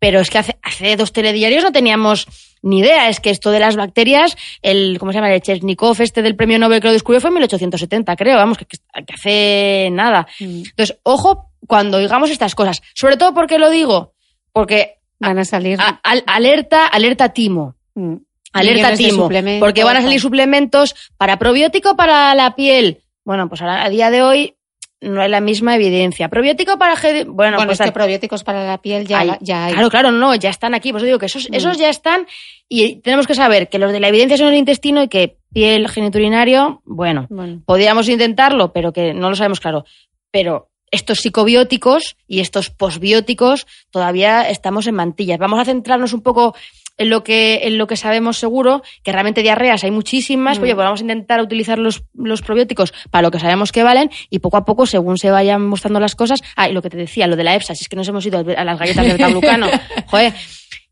Pero 0.00 0.18
es 0.20 0.30
que 0.30 0.38
hace, 0.38 0.58
hace 0.62 0.96
dos 0.96 1.12
telediarios 1.12 1.62
no 1.62 1.70
teníamos 1.72 2.26
ni 2.62 2.80
idea. 2.80 3.08
Es 3.08 3.20
que 3.20 3.30
esto 3.30 3.50
de 3.50 3.58
las 3.60 3.76
bacterias, 3.76 4.36
el, 4.62 4.98
¿cómo 4.98 5.12
se 5.12 5.18
llama? 5.18 5.32
El 5.32 5.40
Chesnikov 5.40 6.00
este 6.00 6.22
del 6.22 6.36
premio 6.36 6.58
Nobel 6.58 6.80
que 6.80 6.88
lo 6.88 6.92
descubrió 6.92 7.20
fue 7.20 7.28
en 7.28 7.34
1870, 7.34 8.16
creo. 8.16 8.36
Vamos, 8.36 8.58
que, 8.58 8.66
que 8.66 8.78
hace 9.14 9.88
nada. 9.92 10.26
Mm. 10.40 10.62
Entonces, 10.70 10.98
ojo 11.02 11.50
cuando 11.66 11.98
digamos 11.98 12.30
estas 12.30 12.54
cosas. 12.54 12.82
Sobre 12.94 13.16
todo 13.16 13.32
porque 13.34 13.58
lo 13.58 13.70
digo. 13.70 14.14
Porque 14.52 14.96
Van 15.18 15.38
a 15.38 15.44
salir. 15.44 15.78
a- 15.80 16.00
al- 16.02 16.24
alerta, 16.26 16.86
alerta 16.86 17.28
timo. 17.30 17.74
mm, 17.94 18.14
Alerta 18.52 18.94
timo, 18.96 19.28
porque 19.60 19.84
van 19.84 19.98
a 19.98 20.02
salir 20.02 20.20
suplementos 20.20 20.96
para 21.16 21.38
probiótico 21.38 21.94
para 21.94 22.34
la 22.34 22.56
piel. 22.56 23.02
Bueno, 23.24 23.48
pues 23.48 23.62
a 23.62 23.88
día 23.88 24.10
de 24.10 24.22
hoy 24.22 24.54
no 25.00 25.22
hay 25.22 25.30
la 25.30 25.40
misma 25.40 25.76
evidencia. 25.76 26.28
Probiótico 26.28 26.78
para... 26.78 26.94
Bueno, 27.00 27.32
Bueno, 27.32 27.56
pues 27.66 27.80
es 27.80 27.86
que 27.86 27.92
probióticos 27.92 28.44
para 28.44 28.66
la 28.66 28.78
piel 28.78 29.06
ya, 29.06 29.20
hay. 29.20 29.32
ya 29.40 29.66
hay. 29.66 29.72
Claro, 29.72 29.90
claro, 29.90 30.12
no, 30.12 30.34
ya 30.34 30.50
están 30.50 30.74
aquí. 30.74 30.92
Pues 30.92 31.02
digo 31.04 31.18
que 31.18 31.26
esos, 31.26 31.48
Mm. 31.50 31.54
esos 31.54 31.78
ya 31.78 31.88
están 31.88 32.26
y 32.68 32.96
tenemos 32.96 33.26
que 33.26 33.34
saber 33.34 33.68
que 33.68 33.78
los 33.78 33.92
de 33.92 34.00
la 34.00 34.08
evidencia 34.08 34.36
son 34.36 34.48
el 34.48 34.56
intestino 34.56 35.02
y 35.02 35.08
que 35.08 35.38
piel, 35.52 35.88
geniturinario, 35.88 36.82
bueno, 36.84 37.26
Bueno, 37.30 37.62
podríamos 37.64 38.08
intentarlo, 38.08 38.72
pero 38.72 38.92
que 38.92 39.14
no 39.14 39.30
lo 39.30 39.36
sabemos 39.36 39.60
claro. 39.60 39.84
Pero 40.30 40.68
estos 40.92 41.20
psicobióticos 41.20 42.16
y 42.26 42.40
estos 42.40 42.70
posbióticos 42.70 43.66
todavía 43.90 44.48
estamos 44.50 44.86
en 44.86 44.96
mantillas. 44.96 45.38
Vamos 45.38 45.58
a 45.60 45.64
centrarnos 45.64 46.12
un 46.12 46.22
poco 46.22 46.54
en 47.00 47.08
lo 47.08 47.24
que, 47.24 47.60
en 47.62 47.78
lo 47.78 47.86
que 47.86 47.96
sabemos 47.96 48.36
seguro, 48.36 48.82
que 49.02 49.10
realmente 49.10 49.42
diarreas 49.42 49.84
hay 49.84 49.90
muchísimas, 49.90 50.58
Mm. 50.58 50.62
oye, 50.64 50.74
pues 50.74 50.84
vamos 50.84 51.00
a 51.00 51.04
intentar 51.04 51.40
utilizar 51.40 51.78
los, 51.78 52.02
los 52.12 52.42
probióticos 52.42 52.92
para 53.10 53.22
lo 53.22 53.30
que 53.30 53.40
sabemos 53.40 53.72
que 53.72 53.82
valen 53.82 54.10
y 54.28 54.40
poco 54.40 54.58
a 54.58 54.66
poco, 54.66 54.84
según 54.84 55.16
se 55.16 55.30
vayan 55.30 55.66
mostrando 55.66 55.98
las 55.98 56.14
cosas, 56.14 56.42
ah, 56.56 56.68
y 56.68 56.74
lo 56.74 56.82
que 56.82 56.90
te 56.90 56.98
decía, 56.98 57.26
lo 57.26 57.36
de 57.36 57.44
la 57.44 57.54
EFSA, 57.54 57.74
si 57.74 57.84
es 57.84 57.88
que 57.88 57.96
nos 57.96 58.06
hemos 58.06 58.26
ido 58.26 58.44
a 58.54 58.64
las 58.64 58.78
galletas 58.78 59.06
de 59.06 59.12
beta-glucano, 59.12 59.68
joder, 60.08 60.34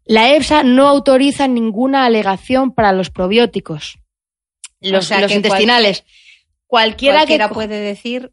la 0.07 0.35
EFSA 0.35 0.63
no 0.63 0.89
autoriza 0.89 1.47
ninguna 1.47 2.07
alegación 2.07 2.73
para 2.73 2.93
los 2.93 3.11
probióticos, 3.11 3.99
los, 4.81 5.05
O 5.05 5.09
sea, 5.09 5.21
los 5.21 5.31
que 5.31 5.37
intestinales. 5.37 6.07
Cualquiera, 6.67 7.19
cualquiera 7.19 7.49
que 7.49 7.55
puede 7.55 7.81
decir 7.81 8.33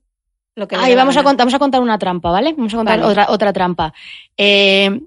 lo 0.56 0.70
que 0.70 0.78
la 0.78 0.96
vamos 0.96 1.18
a, 1.18 1.24
contar, 1.24 1.46
vamos 1.46 1.54
a 1.54 1.60
contar 1.60 1.82
una 1.82 2.00
trampa, 2.00 2.32
¿vale? 2.32 2.54
Vamos 2.54 2.74
a 2.74 2.78
contar 2.78 3.00
Vale. 3.02 3.12
otra, 3.12 3.26
otra 3.28 3.52
trampa. 3.52 3.94
Eh, 4.38 5.02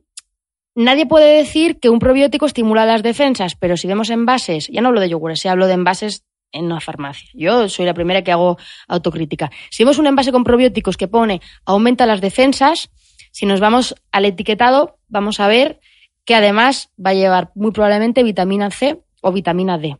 nadie 0.84 1.06
puede 1.06 1.36
decir 1.36 1.80
que 1.80 1.90
un 1.90 1.98
probiótico 1.98 2.46
estimula 2.46 2.86
las 2.86 3.02
defensas, 3.02 3.56
pero 3.56 3.76
si 3.76 3.88
vemos 3.88 4.10
envases, 4.10 4.68
ya 4.68 4.80
no 4.80 4.88
hablo 4.88 5.00
de 5.00 5.08
yogures, 5.08 5.42
ya 5.42 5.52
hablo 5.52 5.66
de 5.66 5.74
envases 5.74 6.24
en 6.52 6.66
una 6.66 6.80
farmacia. 6.80 7.28
Yo 7.34 7.68
soy 7.68 7.84
la 7.84 7.94
primera 7.94 8.22
que 8.22 8.32
hago 8.32 8.58
autocrítica. 8.86 9.50
Si 9.70 9.82
vemos 9.82 9.98
un 9.98 10.06
envase 10.06 10.32
con 10.32 10.44
probióticos 10.44 10.96
que 10.96 11.08
pone 11.08 11.40
aumenta 11.64 12.06
las 12.06 12.20
defensas, 12.20 12.90
si 13.32 13.44
nos 13.44 13.60
vamos 13.60 13.94
al 14.12 14.24
etiquetado, 14.24 14.98
vamos 15.08 15.40
a 15.40 15.48
ver 15.48 15.80
que 16.24 16.34
además 16.34 16.90
va 17.04 17.10
a 17.10 17.14
llevar 17.14 17.50
muy 17.54 17.72
probablemente 17.72 18.22
vitamina 18.22 18.70
C 18.70 19.00
o 19.20 19.32
vitamina 19.32 19.78
D. 19.78 19.96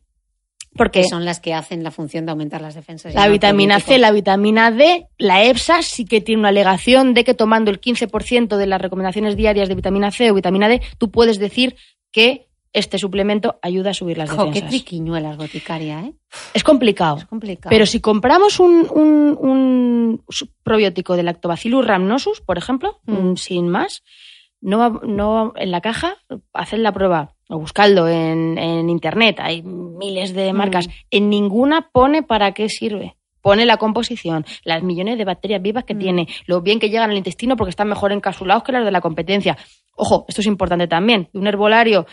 Porque 0.79 1.03
Que 1.03 1.09
son 1.09 1.25
las 1.27 1.41
que 1.41 1.53
hacen 1.53 1.83
la 1.83 1.91
función 1.91 2.25
de 2.25 2.31
aumentar 2.31 2.63
las 2.63 2.75
defensas. 2.75 3.13
la 3.15 3.29
vitamina 3.29 3.81
C, 3.81 3.99
la 3.99 4.11
vitamina 4.13 4.71
D, 4.71 5.07
la 5.19 5.43
EFSA 5.45 5.83
sí 5.83 6.07
que 6.07 6.21
tiene 6.23 6.41
una 6.41 6.49
alegación 6.49 7.13
de 7.13 7.25
que 7.25 7.35
tomando 7.35 7.71
el 7.71 7.81
15% 7.81 8.57
de 8.57 8.67
las 8.67 8.81
recomendaciones 8.81 9.37
diarias 9.37 9.69
de 9.69 9.75
vitamina 9.75 10.11
C 10.11 10.31
o 10.31 10.35
vitamina 10.35 10.69
D, 10.69 10.81
tú 10.97 11.11
puedes 11.11 11.39
decir 11.39 11.77
que 12.13 12.47
este 12.75 12.99
suplemento 12.99 13.59
ayuda 13.63 13.91
a 13.91 13.95
subir 13.95 14.19
las 14.19 14.29
Jo, 14.31 14.37
qué 14.37 14.45
defensas. 14.61 14.71
triquiñuelas, 14.71 15.37
boticaria, 15.39 16.01
¿eh? 16.03 16.13
Es 16.55 16.63
complicado. 16.63 17.17
Es 17.19 17.25
complicado. 17.25 17.71
Pero 17.71 17.87
si 17.87 18.01
compramos 18.01 18.61
un, 18.61 18.87
un- 18.91 19.39
un 19.41 20.23
probiótico 20.63 21.17
de 21.17 21.23
Lactobacillus 21.23 21.85
rhamnosus, 21.87 22.41
por 22.43 22.59
ejemplo, 22.59 23.01
Mm. 23.07 23.17
un 23.17 23.37
sin 23.39 23.69
más, 23.69 24.03
no, 24.61 25.01
no 25.05 25.53
en 25.57 25.71
la 25.71 25.81
caja, 25.81 26.17
haced 26.53 26.79
la 26.79 26.93
prueba 26.93 27.35
o 27.49 27.59
buscadlo 27.59 28.09
en, 28.09 28.59
en 28.59 28.91
internet, 28.91 29.39
hay 29.41 29.63
miles 29.63 30.35
de 30.35 30.53
marcas, 30.53 30.89
Mm. 30.89 30.91
en 31.11 31.31
ninguna 31.31 31.89
pone 31.93 32.23
para 32.23 32.53
qué 32.53 32.69
sirve. 32.69 33.17
Pone 33.41 33.65
la 33.67 33.77
composición, 33.77 34.45
las 34.65 34.83
millones 34.83 35.17
de 35.17 35.25
bacterias 35.25 35.63
vivas 35.63 35.85
que 35.85 35.95
Mm. 35.95 35.99
tiene, 35.99 36.29
lo 36.47 36.61
bien 36.61 36.81
que 36.81 36.91
llegan 36.91 37.11
al 37.11 37.17
intestino 37.17 37.57
porque 37.57 37.71
están 37.71 37.89
mejor 37.89 38.13
encapsulados 38.13 38.65
que 38.65 38.73
las 38.73 38.85
de 38.85 38.91
la 38.91 39.01
competencia. 39.01 39.57
Ojo, 39.95 40.25
esto 40.29 40.41
es 40.43 40.47
importante 40.47 40.87
también. 40.89 41.29
Un 41.33 41.47
herbolario, 41.47 42.07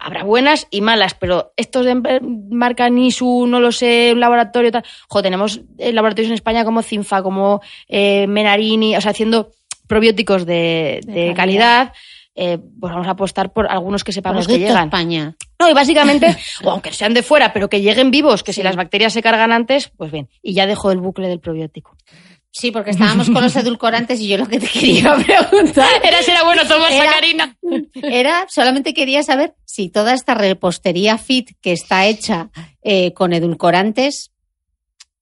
habrá 0.00 0.24
buenas 0.24 0.66
y 0.70 0.80
malas, 0.80 1.14
pero 1.14 1.52
estos 1.56 1.84
de 1.84 1.92
em- 1.92 2.48
marca 2.50 2.88
Nisu, 2.90 3.46
no 3.46 3.60
lo 3.60 3.70
sé, 3.72 4.10
un 4.12 4.20
laboratorio 4.20 4.72
tal. 4.72 4.84
Jo, 5.08 5.22
tenemos 5.22 5.60
eh, 5.78 5.92
laboratorios 5.92 6.30
en 6.30 6.34
España 6.34 6.64
como 6.64 6.82
Cinfa, 6.82 7.22
como 7.22 7.60
eh, 7.88 8.26
Menarini, 8.26 8.96
o 8.96 9.00
sea, 9.00 9.12
haciendo 9.12 9.50
probióticos 9.86 10.46
de, 10.46 11.00
De 11.04 11.12
de 11.12 11.34
calidad. 11.34 11.36
calidad. 11.36 11.92
eh, 12.36 12.58
pues 12.80 12.92
vamos 12.92 13.06
a 13.06 13.10
apostar 13.12 13.52
por 13.52 13.70
algunos 13.70 14.02
que 14.04 14.12
sepamos 14.12 14.46
que 14.48 14.58
llegan. 14.58 14.84
España. 14.86 15.36
No, 15.60 15.70
y 15.70 15.72
básicamente, 15.74 16.36
o 16.64 16.70
aunque 16.70 16.92
sean 16.92 17.14
de 17.14 17.22
fuera, 17.22 17.52
pero 17.52 17.68
que 17.68 17.80
lleguen 17.80 18.10
vivos, 18.10 18.42
que 18.42 18.52
si 18.52 18.62
las 18.62 18.74
bacterias 18.76 19.12
se 19.12 19.22
cargan 19.22 19.52
antes, 19.52 19.90
pues 19.96 20.10
bien. 20.10 20.28
Y 20.42 20.52
ya 20.54 20.66
dejo 20.66 20.90
el 20.90 20.98
bucle 20.98 21.28
del 21.28 21.38
probiótico. 21.40 21.96
Sí, 22.56 22.70
porque 22.70 22.90
estábamos 22.90 23.28
con 23.30 23.42
los 23.42 23.56
edulcorantes 23.56 24.20
y 24.20 24.28
yo 24.28 24.38
lo 24.38 24.46
que 24.46 24.60
te 24.60 24.68
quería 24.68 25.16
preguntar 25.50 25.88
Era, 26.04 26.22
será 26.22 26.44
bueno 26.44 26.62
tomar 26.68 26.92
Era- 26.92 27.06
sacarina. 27.06 27.56
era, 27.94 28.46
solamente 28.48 28.94
quería 28.94 29.24
saber 29.24 29.54
si 29.64 29.88
toda 29.88 30.14
esta 30.14 30.34
repostería 30.34 31.18
fit 31.18 31.50
que 31.60 31.72
está 31.72 32.06
hecha 32.06 32.50
eh, 32.82 33.12
con 33.12 33.32
edulcorantes, 33.32 34.30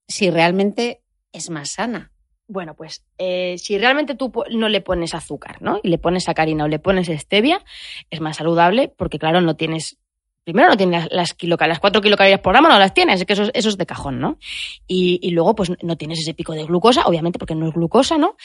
si 0.09 0.31
realmente 0.31 1.01
es 1.33 1.49
más 1.49 1.71
sana. 1.71 2.12
Bueno, 2.53 2.75
pues 2.75 3.03
eh, 3.17 3.57
si 3.57 3.79
realmente 3.79 4.15
tú 4.15 4.31
no 4.51 4.69
le 4.69 4.83
pones 4.83 5.15
azúcar, 5.15 5.63
¿no? 5.63 5.81
Y 5.83 5.89
le 5.89 5.97
pones 5.97 6.25
sacarina 6.25 6.65
o 6.65 6.69
le 6.69 6.79
pones 6.79 7.09
stevia, 7.09 7.65
es 8.11 8.21
más 8.21 8.37
saludable 8.37 8.93
porque, 8.95 9.19
claro, 9.19 9.41
no 9.41 9.57
tienes. 9.57 9.97
Primero 10.45 10.69
no 10.69 10.77
tienes 10.77 11.05
las, 11.05 11.13
las, 11.13 11.39
kilocal- 11.39 11.69
las 11.69 11.81
4 11.81 12.03
kilocalorías 12.03 12.41
por 12.41 12.53
gramo, 12.53 12.69
no 12.69 12.79
las 12.79 12.93
tienes, 12.93 13.21
es 13.21 13.27
que 13.27 13.33
eso, 13.33 13.45
es- 13.45 13.53
eso 13.55 13.69
es 13.71 13.79
de 13.79 13.87
cajón, 13.87 14.21
¿no? 14.21 14.39
Y, 14.87 15.19
y 15.23 15.31
luego, 15.31 15.55
pues 15.55 15.73
no 15.83 15.97
tienes 15.97 16.19
ese 16.19 16.35
pico 16.35 16.53
de 16.53 16.65
glucosa, 16.65 17.07
obviamente, 17.07 17.39
porque 17.39 17.55
no 17.55 17.67
es 17.69 17.73
glucosa, 17.73 18.19
¿no? 18.19 18.37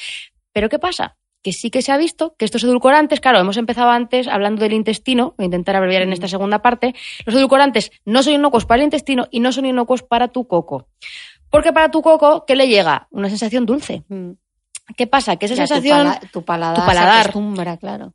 Pero 0.54 0.70
¿qué 0.70 0.80
pasa? 0.80 1.18
Que 1.44 1.52
sí 1.52 1.70
que 1.70 1.82
se 1.82 1.92
ha 1.92 1.98
visto 1.98 2.34
que 2.38 2.46
estos 2.46 2.64
edulcorantes, 2.64 3.20
claro, 3.20 3.40
hemos 3.40 3.58
empezado 3.58 3.90
antes 3.90 4.28
hablando 4.30 4.62
del 4.62 4.72
intestino, 4.74 5.34
voy 5.38 5.44
a 5.44 5.48
intentar 5.48 5.76
abreviar 5.76 6.04
en 6.04 6.14
esta 6.14 6.28
segunda 6.30 6.62
parte, 6.62 6.96
los 7.26 7.36
edulcorantes 7.36 7.92
no 8.06 8.24
son 8.24 8.34
inocuos 8.34 8.66
para 8.66 8.82
el 8.82 8.86
intestino 8.86 9.28
y 9.32 9.40
no 9.42 9.52
son 9.52 9.66
inocuos 9.66 10.02
para 10.04 10.30
tu 10.30 10.48
coco. 10.48 10.88
Porque 11.50 11.72
para 11.74 11.90
tu 11.92 12.02
coco, 12.02 12.44
¿qué 12.46 12.56
le 12.56 12.68
llega? 12.68 13.08
Una 13.12 13.30
sensación 13.30 13.66
dulce. 13.66 14.04
¿Qué 14.96 15.08
pasa? 15.08 15.36
Que 15.38 15.46
esa 15.48 15.56
Ya 15.56 15.64
tu 15.64 15.68
sensación, 15.68 15.98
pala- 16.08 16.20
tu 16.32 16.42
paladar, 16.44 16.76
tu 16.80 16.86
paladar. 16.86 17.14
se 17.24 17.30
acostumbra, 17.30 17.78
claro. 17.78 18.14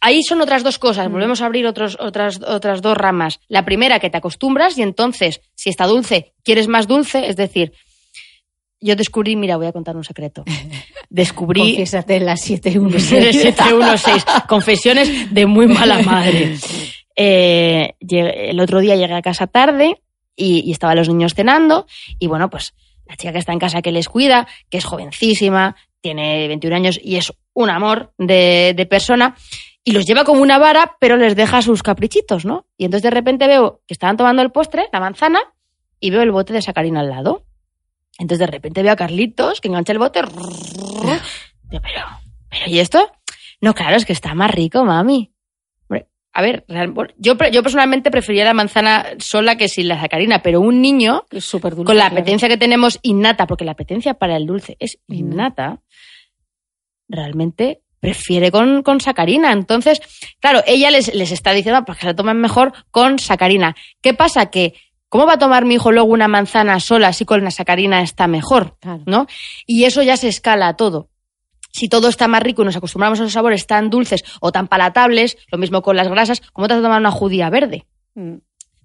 ahí 0.00 0.22
son 0.22 0.40
otras 0.40 0.62
dos 0.62 0.78
cosas. 0.78 1.08
Mm. 1.08 1.12
Volvemos 1.12 1.40
a 1.42 1.46
abrir 1.46 1.66
otros, 1.66 1.96
otras, 2.00 2.40
otras 2.46 2.82
dos 2.82 2.96
ramas. 2.96 3.40
La 3.48 3.64
primera, 3.64 4.00
que 4.00 4.10
te 4.10 4.18
acostumbras 4.18 4.76
y 4.78 4.82
entonces, 4.82 5.40
si 5.54 5.70
está 5.70 5.86
dulce, 5.86 6.32
quieres 6.42 6.68
más 6.68 6.86
dulce. 6.86 7.26
Es 7.28 7.36
decir, 7.36 7.72
yo 8.80 8.96
descubrí, 8.96 9.34
mira, 9.36 9.56
voy 9.56 9.66
a 9.66 9.72
contar 9.72 9.96
un 9.96 10.04
secreto. 10.04 10.44
Descubrí 11.10 11.60
Confiésate 11.60 12.16
en 12.16 12.26
las 12.26 12.40
716. 12.42 13.42
716. 13.42 14.24
Confesiones 14.48 15.32
de 15.32 15.46
muy 15.46 15.66
mala 15.66 16.02
madre. 16.02 16.56
Eh, 17.16 17.94
el 18.00 18.58
otro 18.58 18.80
día 18.80 18.96
llegué 18.96 19.14
a 19.14 19.22
casa 19.22 19.46
tarde 19.46 20.02
y, 20.36 20.60
y 20.68 20.72
estaban 20.72 20.96
los 20.96 21.08
niños 21.08 21.34
cenando 21.34 21.86
y 22.18 22.26
bueno, 22.26 22.50
pues 22.50 22.74
la 23.06 23.16
chica 23.16 23.32
que 23.32 23.38
está 23.38 23.52
en 23.52 23.58
casa 23.58 23.82
que 23.82 23.92
les 23.92 24.08
cuida, 24.08 24.46
que 24.70 24.78
es 24.78 24.84
jovencísima, 24.84 25.76
tiene 26.00 26.48
21 26.48 26.76
años 26.76 27.00
y 27.02 27.16
es 27.16 27.32
un 27.52 27.70
amor 27.70 28.12
de, 28.18 28.74
de 28.76 28.86
persona 28.86 29.36
y 29.84 29.92
los 29.92 30.06
lleva 30.06 30.24
como 30.24 30.40
una 30.40 30.58
vara, 30.58 30.96
pero 30.98 31.16
les 31.16 31.36
deja 31.36 31.60
sus 31.60 31.82
caprichitos, 31.82 32.46
¿no? 32.46 32.66
Y 32.78 32.86
entonces 32.86 33.02
de 33.02 33.10
repente 33.10 33.46
veo 33.46 33.82
que 33.86 33.92
estaban 33.92 34.16
tomando 34.16 34.40
el 34.40 34.50
postre, 34.50 34.88
la 34.92 35.00
manzana, 35.00 35.40
y 36.00 36.10
veo 36.10 36.22
el 36.22 36.32
bote 36.32 36.52
de 36.52 36.62
sacarina 36.62 37.00
al 37.00 37.10
lado. 37.10 37.44
Entonces 38.18 38.40
de 38.40 38.46
repente 38.46 38.82
veo 38.82 38.92
a 38.92 38.96
Carlitos 38.96 39.60
que 39.60 39.68
engancha 39.68 39.92
el 39.92 39.98
bote. 39.98 40.22
Digo, 40.22 41.82
pero, 41.82 42.06
pero, 42.50 42.66
¿y 42.66 42.78
esto? 42.78 43.10
No, 43.60 43.74
claro, 43.74 43.96
es 43.96 44.04
que 44.04 44.12
está 44.12 44.34
más 44.34 44.50
rico, 44.50 44.84
mami. 44.84 45.33
A 46.36 46.42
ver, 46.42 46.64
yo, 47.16 47.36
personalmente 47.36 48.10
preferiría 48.10 48.44
la 48.44 48.54
manzana 48.54 49.06
sola 49.18 49.56
que 49.56 49.68
sin 49.68 49.86
la 49.86 50.00
sacarina, 50.00 50.42
pero 50.42 50.60
un 50.60 50.82
niño 50.82 51.24
Es 51.30 51.44
súper 51.44 51.76
dulce. 51.76 51.86
con 51.86 51.96
la 51.96 52.06
claro. 52.08 52.16
apetencia 52.20 52.48
que 52.48 52.56
tenemos 52.56 52.98
innata, 53.02 53.46
porque 53.46 53.64
la 53.64 53.70
apetencia 53.72 54.14
para 54.14 54.36
el 54.36 54.44
dulce 54.44 54.76
es 54.80 54.98
innata, 55.06 55.78
realmente 57.08 57.82
prefiere 58.00 58.50
con, 58.50 58.82
con 58.82 59.00
sacarina. 59.00 59.52
Entonces, 59.52 60.00
claro, 60.40 60.62
ella 60.66 60.90
les, 60.90 61.14
les 61.14 61.30
está 61.30 61.52
diciendo 61.52 61.84
pues, 61.84 61.98
que 61.98 62.06
se 62.06 62.14
tomen 62.14 62.38
mejor 62.40 62.72
con 62.90 63.18
sacarina. 63.18 63.74
¿Qué 64.02 64.12
pasa? 64.12 64.46
Que, 64.46 64.74
¿cómo 65.08 65.26
va 65.26 65.34
a 65.34 65.38
tomar 65.38 65.64
mi 65.64 65.74
hijo 65.76 65.92
luego 65.92 66.12
una 66.12 66.28
manzana 66.28 66.80
sola 66.80 67.12
si 67.12 67.24
con 67.24 67.44
la 67.44 67.50
sacarina 67.50 68.02
está 68.02 68.26
mejor? 68.26 68.76
Claro. 68.80 69.02
¿No? 69.06 69.26
Y 69.66 69.84
eso 69.84 70.02
ya 70.02 70.16
se 70.16 70.28
escala 70.28 70.68
a 70.68 70.76
todo. 70.76 71.08
Si 71.74 71.88
todo 71.88 72.06
está 72.06 72.28
más 72.28 72.40
rico 72.40 72.62
y 72.62 72.66
nos 72.66 72.76
acostumbramos 72.76 73.18
a 73.18 73.24
los 73.24 73.32
sabores 73.32 73.66
tan 73.66 73.90
dulces 73.90 74.22
o 74.40 74.52
tan 74.52 74.68
palatables, 74.68 75.36
lo 75.50 75.58
mismo 75.58 75.82
con 75.82 75.96
las 75.96 76.06
grasas, 76.06 76.40
¿cómo 76.52 76.68
te 76.68 76.74
vas 76.74 76.80
a 76.80 76.84
tomar 76.84 77.00
una 77.00 77.10
judía 77.10 77.50
verde? 77.50 77.84
Mm. 78.14 78.36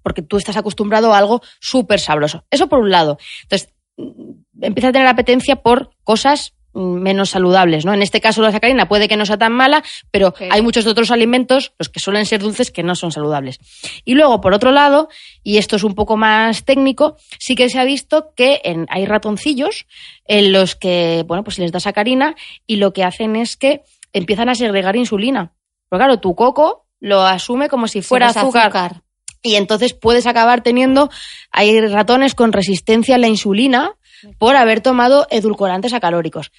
porque 0.02 0.22
tú 0.22 0.38
estás 0.38 0.56
acostumbrado 0.56 1.14
a 1.14 1.18
algo 1.18 1.40
súper 1.60 2.00
sabroso. 2.00 2.44
Eso 2.50 2.68
por 2.68 2.80
un 2.80 2.90
lado. 2.90 3.18
Entonces, 3.42 3.72
mm, 3.96 4.62
empieza 4.62 4.88
a 4.88 4.92
tener 4.92 5.06
apetencia 5.06 5.56
por 5.56 5.90
cosas 6.02 6.54
menos 6.72 7.30
saludables, 7.30 7.84
¿no? 7.84 7.92
En 7.94 8.02
este 8.02 8.20
caso 8.20 8.42
la 8.42 8.52
sacarina 8.52 8.86
puede 8.88 9.08
que 9.08 9.16
no 9.16 9.26
sea 9.26 9.36
tan 9.38 9.52
mala, 9.52 9.82
pero 10.10 10.32
Pero- 10.32 10.52
hay 10.52 10.62
muchos 10.62 10.86
otros 10.86 11.10
alimentos, 11.10 11.72
los 11.78 11.88
que 11.88 12.00
suelen 12.00 12.26
ser 12.26 12.40
dulces, 12.40 12.70
que 12.70 12.82
no 12.82 12.94
son 12.94 13.10
saludables. 13.12 13.58
Y 14.04 14.14
luego, 14.14 14.40
por 14.40 14.54
otro 14.54 14.70
lado, 14.72 15.08
y 15.42 15.58
esto 15.58 15.76
es 15.76 15.84
un 15.84 15.94
poco 15.94 16.16
más 16.16 16.64
técnico, 16.64 17.16
sí 17.38 17.54
que 17.56 17.68
se 17.68 17.78
ha 17.78 17.84
visto 17.84 18.32
que 18.36 18.60
en- 18.64 18.86
hay 18.90 19.06
ratoncillos 19.06 19.86
en 20.26 20.52
los 20.52 20.76
que, 20.76 21.24
bueno, 21.26 21.42
pues 21.44 21.56
se 21.56 21.62
les 21.62 21.72
da 21.72 21.80
sacarina 21.80 22.34
y 22.66 22.76
lo 22.76 22.92
que 22.92 23.04
hacen 23.04 23.36
es 23.36 23.56
que 23.56 23.82
empiezan 24.12 24.48
a 24.48 24.54
segregar 24.54 24.96
insulina. 24.96 25.52
Porque 25.88 26.00
claro, 26.04 26.20
tu 26.20 26.34
coco 26.34 26.86
lo 27.00 27.22
asume 27.22 27.68
como 27.68 27.88
si 27.88 28.02
fuera 28.02 28.32
Si 28.32 28.38
azúcar. 28.38 29.02
Y 29.42 29.54
entonces 29.56 29.94
puedes 29.94 30.26
acabar 30.26 30.62
teniendo, 30.62 31.08
hay 31.50 31.80
ratones 31.88 32.34
con 32.34 32.52
resistencia 32.52 33.14
a 33.14 33.18
la 33.18 33.26
insulina 33.28 33.94
por 34.38 34.56
haber 34.56 34.80
tomado 34.80 35.26
edulcorantes 35.30 35.92
acalóricos. 35.92 36.50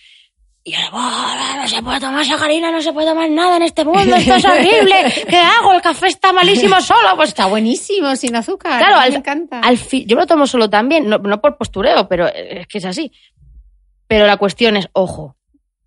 Y 0.63 0.75
ahora, 0.75 0.89
"Buah, 0.91 1.61
no 1.61 1.67
se 1.67 1.81
puede 1.81 1.99
tomar 1.99 2.23
sacarina, 2.23 2.71
no 2.71 2.81
se 2.81 2.93
puede 2.93 3.07
tomar 3.07 3.29
nada 3.31 3.57
en 3.57 3.63
este 3.63 3.83
mundo, 3.83 4.15
esto 4.15 4.35
es 4.35 4.45
horrible, 4.45 4.95
¿qué 5.29 5.37
hago? 5.37 5.73
El 5.73 5.81
café 5.81 6.07
está 6.07 6.31
malísimo 6.33 6.79
solo, 6.81 7.15
pues 7.15 7.29
Está 7.29 7.47
buenísimo, 7.47 8.15
sin 8.15 8.35
azúcar. 8.35 8.77
Claro, 8.77 8.97
al, 8.97 9.11
me 9.11 9.17
encanta. 9.17 9.59
al 9.59 9.77
yo 9.77 10.15
me 10.15 10.21
lo 10.21 10.27
tomo 10.27 10.45
solo 10.45 10.69
también, 10.69 11.09
no, 11.09 11.17
no 11.17 11.41
por 11.41 11.57
postureo, 11.57 12.07
pero 12.07 12.27
es 12.27 12.67
que 12.67 12.77
es 12.77 12.85
así. 12.85 13.11
Pero 14.07 14.27
la 14.27 14.37
cuestión 14.37 14.77
es, 14.77 14.87
ojo, 14.93 15.35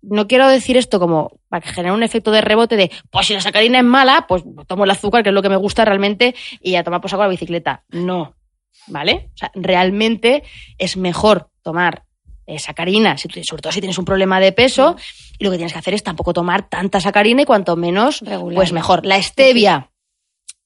no 0.01 0.27
quiero 0.27 0.47
decir 0.47 0.77
esto 0.77 0.99
como 0.99 1.39
para 1.47 1.61
que 1.61 1.69
genere 1.73 1.93
un 1.93 2.03
efecto 2.03 2.31
de 2.31 2.41
rebote 2.41 2.75
de, 2.75 2.91
pues 3.09 3.27
si 3.27 3.33
la 3.33 3.41
sacarina 3.41 3.79
es 3.79 3.85
mala, 3.85 4.25
pues 4.27 4.43
tomo 4.67 4.83
el 4.83 4.91
azúcar, 4.91 5.23
que 5.23 5.29
es 5.29 5.35
lo 5.35 5.41
que 5.41 5.49
me 5.49 5.55
gusta 5.55 5.85
realmente, 5.85 6.35
y 6.61 6.75
a 6.75 6.83
tomar 6.83 7.01
por 7.01 7.09
saco 7.09 7.23
la 7.23 7.29
bicicleta. 7.29 7.83
No, 7.89 8.35
¿vale? 8.87 9.29
O 9.33 9.37
sea, 9.37 9.51
realmente 9.55 10.43
es 10.77 10.97
mejor 10.97 11.49
tomar 11.65 12.03
eh, 12.45 12.59
sacarina, 12.59 13.17
sobre 13.17 13.61
todo 13.61 13.71
si 13.71 13.81
tienes 13.81 13.97
un 13.97 14.05
problema 14.05 14.39
de 14.39 14.51
peso, 14.51 14.95
y 15.39 15.43
lo 15.43 15.49
que 15.49 15.57
tienes 15.57 15.73
que 15.73 15.79
hacer 15.79 15.95
es 15.95 16.03
tampoco 16.03 16.31
tomar 16.31 16.69
tanta 16.69 16.99
sacarina 16.99 17.41
y 17.41 17.45
cuanto 17.45 17.75
menos, 17.75 18.21
Regular. 18.21 18.55
pues 18.55 18.71
mejor. 18.71 19.03
La 19.03 19.19
stevia. 19.21 19.89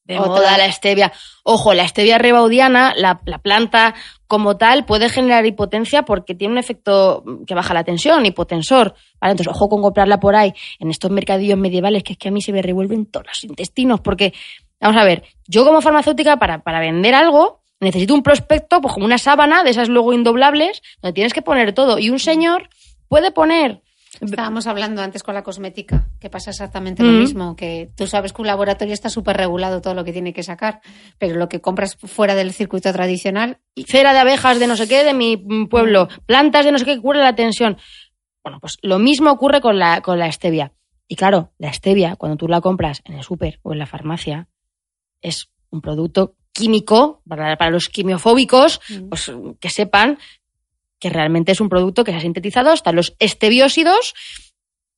De 0.03 0.17
Otra. 0.17 0.29
moda 0.29 0.57
la 0.57 0.69
stevia. 0.71 1.13
Ojo, 1.43 1.73
la 1.73 1.87
stevia 1.87 2.17
rebaudiana, 2.17 2.93
la, 2.97 3.21
la 3.25 3.37
planta 3.37 3.93
como 4.27 4.57
tal, 4.57 4.83
puede 4.83 5.07
generar 5.07 5.45
hipotencia 5.45 6.01
porque 6.03 6.35
tiene 6.35 6.53
un 6.53 6.57
efecto 6.57 7.23
que 7.47 7.53
baja 7.53 7.73
la 7.73 7.83
tensión, 7.83 8.25
hipotensor. 8.25 8.95
¿vale? 9.21 9.31
Entonces, 9.31 9.53
ojo 9.53 9.69
con 9.69 9.81
comprarla 9.81 10.19
por 10.19 10.35
ahí, 10.35 10.51
en 10.79 10.89
estos 10.89 11.11
mercadillos 11.11 11.57
medievales, 11.59 12.03
que 12.03 12.13
es 12.13 12.19
que 12.19 12.27
a 12.27 12.31
mí 12.31 12.41
se 12.41 12.51
me 12.51 12.61
revuelven 12.61 13.05
todos 13.05 13.27
los 13.27 13.43
intestinos. 13.43 14.01
Porque, 14.01 14.33
vamos 14.81 14.99
a 14.99 15.05
ver, 15.05 15.23
yo 15.47 15.63
como 15.63 15.79
farmacéutica, 15.79 16.37
para, 16.37 16.63
para 16.63 16.79
vender 16.79 17.13
algo, 17.13 17.58
necesito 17.79 18.13
un 18.13 18.23
prospecto, 18.23 18.81
pues 18.81 18.93
como 18.93 19.05
una 19.05 19.17
sábana, 19.17 19.63
de 19.63 19.71
esas 19.71 19.89
luego 19.89 20.13
indoblables, 20.13 20.81
donde 21.01 21.13
tienes 21.13 21.33
que 21.33 21.41
poner 21.41 21.73
todo. 21.73 21.99
Y 21.99 22.09
un 22.09 22.19
señor 22.19 22.69
puede 23.07 23.31
poner 23.31 23.81
Estábamos 24.21 24.67
hablando 24.67 25.01
antes 25.01 25.23
con 25.23 25.33
la 25.33 25.43
cosmética, 25.43 26.07
que 26.19 26.29
pasa 26.29 26.49
exactamente 26.49 27.03
lo 27.03 27.11
Mm. 27.11 27.19
mismo, 27.19 27.55
que 27.55 27.89
tú 27.95 28.07
sabes 28.07 28.33
que 28.33 28.41
un 28.41 28.47
laboratorio 28.47 28.93
está 28.93 29.09
súper 29.09 29.37
regulado 29.37 29.81
todo 29.81 29.93
lo 29.93 30.03
que 30.03 30.11
tiene 30.11 30.33
que 30.33 30.43
sacar, 30.43 30.81
pero 31.17 31.35
lo 31.35 31.47
que 31.47 31.61
compras 31.61 31.95
fuera 31.95 32.35
del 32.35 32.51
circuito 32.51 32.91
tradicional, 32.91 33.59
cera 33.87 34.11
de 34.13 34.19
abejas 34.19 34.59
de 34.59 34.67
no 34.67 34.75
sé 34.75 34.87
qué 34.87 35.03
de 35.03 35.13
mi 35.13 35.37
mm, 35.37 35.67
pueblo, 35.67 36.09
plantas 36.25 36.65
de 36.65 36.71
no 36.71 36.79
sé 36.79 36.85
qué 36.85 36.95
que 36.95 37.01
cura 37.01 37.21
la 37.21 37.35
tensión. 37.35 37.77
Bueno, 38.43 38.59
pues 38.59 38.77
lo 38.81 38.99
mismo 38.99 39.31
ocurre 39.31 39.61
con 39.61 39.77
la, 39.77 40.01
con 40.01 40.17
la 40.17 40.31
stevia. 40.31 40.73
Y 41.07 41.15
claro, 41.15 41.53
la 41.57 41.71
stevia, 41.71 42.15
cuando 42.15 42.35
tú 42.35 42.47
la 42.47 42.61
compras 42.61 43.01
en 43.05 43.13
el 43.13 43.23
súper 43.23 43.59
o 43.61 43.73
en 43.73 43.79
la 43.79 43.85
farmacia, 43.85 44.47
es 45.21 45.49
un 45.69 45.81
producto 45.81 46.35
químico 46.53 47.21
para, 47.27 47.55
para 47.57 47.71
los 47.71 47.89
quimiofóbicos, 47.89 48.81
pues 49.09 49.31
que 49.59 49.69
sepan 49.69 50.17
que 50.99 51.09
realmente 51.09 51.51
es 51.53 51.61
un 51.61 51.69
producto 51.69 52.03
que 52.03 52.11
se 52.11 52.17
ha 52.17 52.21
sintetizado 52.21 52.71
hasta 52.71 52.91
los 52.91 53.15
estebiósidos 53.19 54.13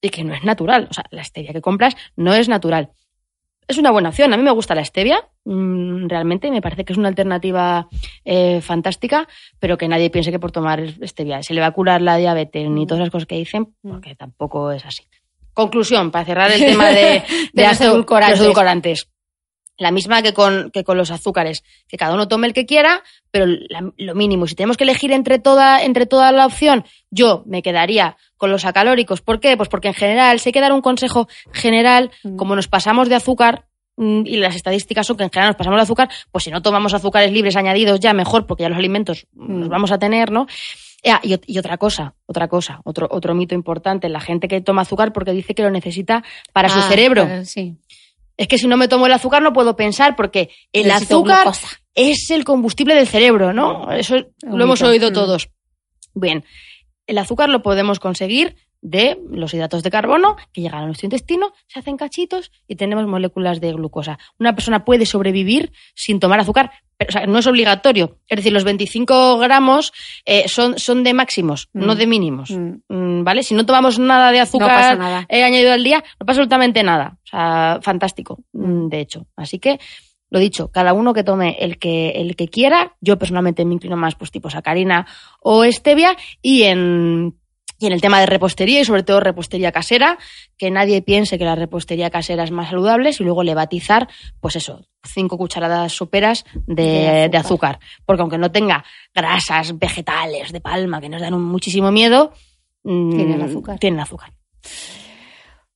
y 0.02 0.10
que 0.10 0.24
no 0.24 0.34
es 0.34 0.44
natural. 0.44 0.88
O 0.90 0.94
sea, 0.94 1.06
la 1.12 1.24
stevia 1.24 1.54
que 1.54 1.62
compras 1.62 1.96
no 2.16 2.34
es 2.34 2.50
natural. 2.50 2.90
Es 3.68 3.78
una 3.78 3.92
buena 3.92 4.10
opción. 4.10 4.34
A 4.34 4.38
mí 4.38 4.44
me 4.44 4.52
gusta 4.52 4.74
la 4.74 4.84
stevia, 4.84 5.30
mm, 5.46 6.08
realmente. 6.10 6.50
Me 6.50 6.62
parece 6.62 6.84
que 6.84 6.94
es 6.94 6.98
una 6.98 7.08
alternativa 7.10 7.88
eh, 8.26 8.60
fantástica, 8.62 9.28
pero 9.60 9.78
que 9.78 9.88
nadie 9.88 10.10
piense 10.10 10.32
que 10.32 10.40
por 10.40 10.52
tomar 10.52 10.84
stevia 11.08 11.44
se 11.44 11.54
le 11.54 11.62
va 11.62 11.68
a 11.68 11.72
curar 11.72 12.02
la 12.02 12.18
diabetes 12.18 12.68
ni 12.70 12.88
todas 12.88 13.02
las 13.02 13.12
cosas 13.12 13.28
que 13.28 13.36
dicen, 13.38 13.76
porque 13.84 14.16
tampoco 14.16 14.72
es 14.72 14.84
así. 14.86 15.04
Conclusión, 15.54 16.10
para 16.10 16.26
cerrar 16.26 16.52
el 16.52 16.60
tema 16.66 16.88
de, 16.90 17.24
De 17.54 17.64
los 17.68 17.80
azu- 17.80 17.86
edulcorantes. 17.92 18.40
los 18.40 18.46
edulcorantes. 18.48 19.08
La 19.82 19.90
misma 19.92 20.22
que 20.22 20.32
con, 20.34 20.70
que 20.72 20.84
con 20.84 20.96
los 20.98 21.10
azúcares, 21.10 21.64
que 21.88 21.98
cada 21.98 22.14
uno 22.14 22.28
tome 22.28 22.46
el 22.46 22.54
que 22.54 22.66
quiera, 22.68 23.02
pero 23.32 23.46
la- 23.48 23.92
lo 23.98 24.14
mínimo. 24.16 24.46
Si 24.46 24.54
tenemos 24.56 24.78
que 24.78 24.84
elegir 24.84 25.12
entre 25.12 25.40
toda, 25.40 25.84
entre 25.84 26.06
toda 26.06 26.32
la 26.32 26.46
opción, 26.46 26.86
yo 27.10 27.44
me 27.48 27.64
quedaría 27.64 28.16
con 28.38 28.52
los 28.52 28.64
acalóricos. 28.66 29.22
¿Por 29.22 29.40
qué? 29.40 29.58
Pues 29.58 29.70
porque 29.70 29.88
en 29.88 29.94
general, 29.96 30.40
hay 30.46 30.52
que 30.52 30.62
dar 30.62 30.72
un 30.74 30.82
consejo 30.82 31.28
general, 31.52 32.12
como 32.38 32.56
nos 32.56 32.68
pasamos 32.68 33.10
de 33.10 33.16
azúcar, 33.16 33.66
mm, 33.98 34.22
y 34.26 34.38
las 34.38 34.56
estadísticas 34.56 35.08
son 35.08 35.18
que 35.18 35.24
en 35.24 35.32
general 35.32 35.50
nos 35.50 35.58
pasamos 35.58 35.78
de 35.78 35.84
azúcar, 35.84 36.10
pues 36.32 36.44
si 36.44 36.52
no 36.52 36.62
tomamos 36.62 36.94
azúcares 36.94 37.32
libres 37.32 37.56
añadidos 37.56 38.00
ya 38.00 38.14
mejor, 38.14 38.46
porque 38.46 38.64
ya 38.64 38.70
los 38.70 38.78
alimentos 38.78 39.26
los 39.36 39.68
vamos 39.68 39.92
a 39.92 39.98
tener, 39.98 40.32
¿no? 40.32 40.46
Ah, 41.04 41.20
y, 41.24 41.32
ot- 41.34 41.44
y 41.48 41.58
otra 41.58 41.78
cosa, 41.78 42.14
otra 42.28 42.48
cosa, 42.48 42.80
otro, 42.84 43.08
otro 43.10 43.34
mito 43.34 43.56
importante, 43.56 44.08
la 44.10 44.20
gente 44.20 44.48
que 44.48 44.62
toma 44.62 44.84
azúcar 44.84 45.12
porque 45.12 45.32
dice 45.32 45.56
que 45.56 45.64
lo 45.64 45.72
necesita 45.72 46.24
para 46.54 46.70
su 46.70 46.78
Ah, 46.78 46.84
cerebro. 46.84 47.26
claro, 47.26 47.46
sí. 47.46 47.78
Es 48.38 48.48
que 48.48 48.58
si 48.58 48.68
no 48.68 48.78
me 48.78 48.88
tomo 48.88 49.06
el 49.06 49.14
azúcar 49.14 49.42
no 49.42 49.54
puedo 49.54 49.76
pensar 49.76 50.16
porque 50.16 50.50
el 50.74 50.88
Necesito 50.88 51.16
azúcar 51.16 51.44
glucosa. 51.44 51.68
es 51.96 52.30
el 52.32 52.44
combustible 52.44 52.96
del 52.96 53.08
cerebro, 53.08 53.54
¿no? 53.54 53.92
Eso 53.92 54.16
lo 54.42 54.64
hemos 54.64 54.82
oído 54.82 55.12
Mm. 55.12 55.14
todos. 55.14 55.50
Bien, 56.14 56.44
el 57.08 57.18
azúcar 57.18 57.50
lo 57.50 57.62
podemos 57.62 58.00
conseguir 58.00 58.56
de 58.82 59.20
los 59.30 59.54
hidratos 59.54 59.84
de 59.84 59.92
carbono 59.92 60.38
que 60.54 60.62
llegan 60.62 60.82
a 60.84 60.86
nuestro 60.88 61.06
intestino, 61.06 61.54
se 61.68 61.78
hacen 61.80 61.98
cachitos 61.98 62.52
y 62.68 62.76
tenemos 62.78 63.06
moléculas 63.06 63.62
de 63.62 63.72
glucosa. 63.74 64.18
Una 64.40 64.56
persona 64.56 64.84
puede 64.86 65.06
sobrevivir 65.06 65.72
sin 65.94 66.20
tomar 66.20 66.40
azúcar, 66.40 66.72
pero 67.06 67.10
o 67.10 67.12
sea, 67.14 67.26
no 67.28 67.40
es 67.40 67.48
obligatorio. 67.48 68.18
Es 68.28 68.38
decir, 68.38 68.54
los 68.54 68.64
25 68.64 69.38
gramos 69.40 69.92
eh, 70.26 70.48
son, 70.48 70.78
son 70.78 71.04
de 71.04 71.14
máximos, 71.14 71.70
Mm. 71.74 71.86
no 71.86 71.96
de 71.96 72.08
mínimos. 72.08 72.52
Mm. 72.52 72.74
Mm, 72.90 73.24
¿Vale? 73.24 73.44
Si 73.44 73.56
no 73.56 73.66
tomamos 73.66 73.98
nada 74.00 74.32
de 74.32 74.40
azúcar 74.40 74.68
pasa 74.70 74.96
nada. 74.96 75.26
eh, 75.30 75.44
añadido 75.44 75.74
al 75.74 75.84
día, 75.84 75.98
no 76.20 76.26
pasa 76.26 76.40
absolutamente 76.42 76.84
nada. 76.84 77.18
O 77.24 77.28
sea, 77.28 77.80
fantástico, 77.82 78.40
mm, 78.54 78.88
de 78.90 79.00
hecho. 79.00 79.26
Así 79.36 79.58
que, 79.60 79.80
lo 80.30 80.40
dicho, 80.40 80.70
cada 80.72 80.94
uno 80.94 81.14
que 81.14 81.24
tome 81.24 81.58
el 81.60 81.78
que, 81.78 82.12
el 82.12 82.36
que 82.36 82.48
quiera. 82.48 82.96
Yo 83.02 83.18
personalmente 83.18 83.66
me 83.66 83.74
inclino 83.74 83.98
más, 83.98 84.16
pues, 84.16 84.32
tipo 84.32 84.50
sacarina 84.50 85.06
o 85.42 85.66
stevia. 85.72 86.16
Y 86.42 86.64
en, 86.64 87.36
y 87.82 87.88
en 87.88 87.94
el 87.94 88.00
tema 88.00 88.20
de 88.20 88.28
repostería 88.28 88.80
y 88.80 88.86
sobre 88.86 89.02
todo 89.02 89.20
repostería 89.20 89.72
casera, 89.72 90.20
que 90.56 90.70
nadie 90.70 91.02
piense 91.02 91.40
que 91.40 91.46
la 91.46 91.56
repostería 91.56 92.12
casera 92.12 92.44
es 92.44 92.52
más 92.52 92.70
saludable 92.70 93.10
y 93.18 93.24
luego 93.24 93.42
le 93.42 93.56
batizar, 93.56 94.08
pues 94.40 94.56
eso, 94.56 94.86
cinco 95.04 95.36
cucharadas 95.38 95.92
soperas 95.92 96.46
de, 96.68 96.84
De 96.84 97.30
de 97.30 97.38
azúcar. 97.38 97.80
Porque 98.06 98.22
aunque 98.22 98.38
no 98.38 98.52
tenga 98.52 98.86
grasas 99.16 99.80
vegetales 99.80 100.52
de 100.52 100.62
palma 100.62 101.02
que 101.02 101.10
nos 101.10 101.22
dan 101.22 101.34
un 101.34 101.44
muchísimo 101.44 101.92
miedo, 101.92 102.34
mm, 102.84 103.16
Tiene 103.16 103.34
el 103.36 103.42
azúcar. 103.42 103.80
Tiene 103.80 103.98
el 103.98 104.04
azúcar. 104.04 104.32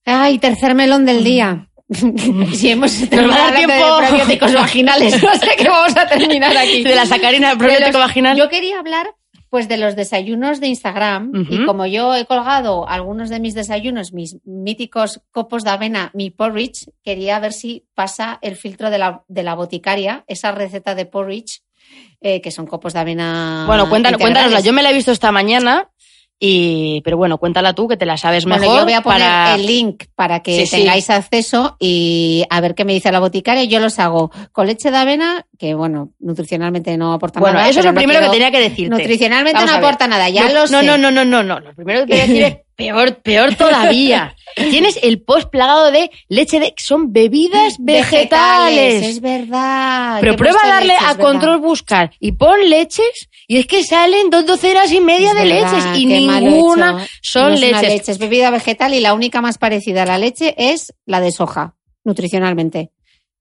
Ay, 0.05 0.37
tercer 0.37 0.75
melón 0.75 1.05
del 1.05 1.23
día. 1.23 1.69
si 2.53 2.69
hemos 2.69 2.99
Nos 2.99 3.11
va 3.11 3.35
a 3.35 3.37
dar 3.37 3.55
hablando 3.55 3.57
tiempo. 3.57 4.01
de 4.01 4.07
probióticos 4.07 4.53
vaginales, 4.53 5.23
no 5.23 5.33
sé 5.33 5.49
qué 5.57 5.67
vamos 5.69 5.97
a 5.97 6.07
terminar 6.07 6.55
aquí. 6.57 6.83
De 6.83 6.95
la 6.95 7.05
sacarina 7.07 7.49
De 7.51 7.57
probiótico 7.57 7.97
vaginal. 7.97 8.37
Yo 8.37 8.47
quería 8.49 8.77
hablar 8.79 9.07
pues 9.55 9.69
de 9.69 9.77
los 9.77 9.95
desayunos 9.95 10.59
de 10.59 10.67
Instagram 10.67 11.31
y 11.49 11.63
como 11.65 11.85
yo 11.85 12.13
he 12.13 12.25
colgado 12.25 12.89
algunos 12.89 13.29
de 13.29 13.39
mis 13.39 13.53
desayunos, 13.53 14.11
mis 14.11 14.35
míticos 14.43 15.21
copos 15.31 15.63
de 15.63 15.69
avena, 15.69 16.11
mi 16.13 16.29
porridge, 16.29 16.89
quería 17.05 17.39
ver 17.39 17.53
si 17.53 17.85
pasa 17.93 18.37
el 18.41 18.57
filtro 18.57 18.89
de 18.89 18.97
la, 18.97 19.23
de 19.29 19.43
la 19.43 19.55
boticaria, 19.55 20.25
esa 20.27 20.51
receta 20.51 20.93
de 20.93 21.05
porridge, 21.05 21.61
eh, 22.19 22.41
que 22.41 22.51
son 22.51 22.67
copos 22.67 22.91
de 22.91 22.99
avena. 22.99 23.63
Bueno, 23.65 23.87
cuéntanos, 23.87 24.19
cuéntanosla. 24.19 24.59
Yo 24.59 24.73
me 24.73 24.83
la 24.83 24.91
he 24.91 24.93
visto 24.93 25.13
esta 25.13 25.31
mañana 25.31 25.89
Y, 26.37 26.99
pero 27.05 27.15
bueno, 27.15 27.37
cuéntala 27.37 27.71
tú 27.71 27.87
que 27.87 27.95
te 27.95 28.05
la 28.05 28.17
sabes 28.17 28.45
mejor. 28.45 28.65
Bueno, 28.65 28.79
yo 28.81 28.83
voy 28.83 28.93
a 28.93 29.01
poner 29.01 29.19
para... 29.19 29.55
el 29.55 29.65
link 29.65 30.03
para 30.15 30.41
que 30.41 30.59
Sí, 30.59 30.65
sí. 30.65 30.75
tengáis 30.75 31.09
acceso 31.09 31.77
y 31.79 32.43
a 32.49 32.59
ver 32.59 32.75
qué 32.75 32.83
me 32.83 32.91
dice 32.91 33.09
la 33.09 33.21
boticaria. 33.21 33.63
Yo 33.63 33.79
los 33.79 33.99
hago 33.99 34.31
con 34.51 34.67
leche 34.67 34.91
de 34.91 34.97
avena, 34.97 35.45
que 35.57 35.73
bueno, 35.73 36.11
nutricionalmente 36.19 36.95
no 36.97 37.13
aporta 37.13 37.39
Bueno, 37.39 37.57
nada. 37.59 37.69
eso 37.69 37.79
es 37.79 37.85
lo 37.85 37.93
primero 37.93 38.19
que 38.21 38.29
tenía 38.29 38.51
que 38.51 38.59
decirte. 38.59 38.89
Nutricionalmente 38.89 39.59
Vamos 39.59 39.71
no 39.71 39.77
aporta 39.77 40.07
nada, 40.07 40.29
ya 40.29 40.43
no, 40.47 40.53
lo 40.53 40.59
no, 40.61 40.67
sé. 40.67 40.85
No, 40.85 40.97
no, 40.97 41.11
no, 41.11 41.25
no, 41.25 41.43
no. 41.43 41.59
Lo 41.59 41.73
primero 41.73 42.01
que 42.01 42.07
te 42.07 42.13
voy 42.13 42.21
a 42.21 42.27
decir 42.27 42.43
es 42.43 42.57
peor, 42.75 43.15
peor 43.21 43.55
todavía. 43.55 44.35
Tienes 44.55 44.99
el 45.01 45.21
post 45.21 45.49
plagado 45.49 45.91
de 45.91 46.11
leche 46.29 46.59
de... 46.59 46.73
Son 46.77 47.11
bebidas 47.13 47.75
vegetales. 47.79 49.05
Es 49.05 49.21
verdad. 49.21 50.17
Pero 50.21 50.35
prueba 50.35 50.59
a 50.63 50.67
darle 50.67 50.93
a 50.95 51.13
verdad. 51.13 51.17
control 51.19 51.59
buscar 51.59 52.11
y 52.19 52.33
pon 52.33 52.69
leches 52.69 53.29
y 53.47 53.57
es 53.57 53.67
que 53.67 53.83
salen 53.83 54.29
dos 54.29 54.45
docenas 54.45 54.91
y 54.91 54.99
media 55.01 55.31
Es 55.31 55.35
de 55.37 55.43
verdad, 55.53 55.71
leches 55.73 55.99
y 55.99 56.03
he 56.03 56.19
ninguna 56.19 57.05
son 57.21 57.53
No 57.53 57.59
leches. 57.59 57.81
leche, 57.81 58.11
es 58.11 58.17
bebida 58.17 58.49
vegetal 58.49 58.93
y 58.93 58.99
la 58.99 59.13
única 59.13 59.41
más 59.41 59.57
parecida 59.57 60.03
a 60.03 60.05
la 60.05 60.17
leche 60.17 60.53
es 60.57 60.93
la 61.05 61.21
de 61.21 61.31
soja, 61.31 61.75
nutricionalmente. 62.03 62.91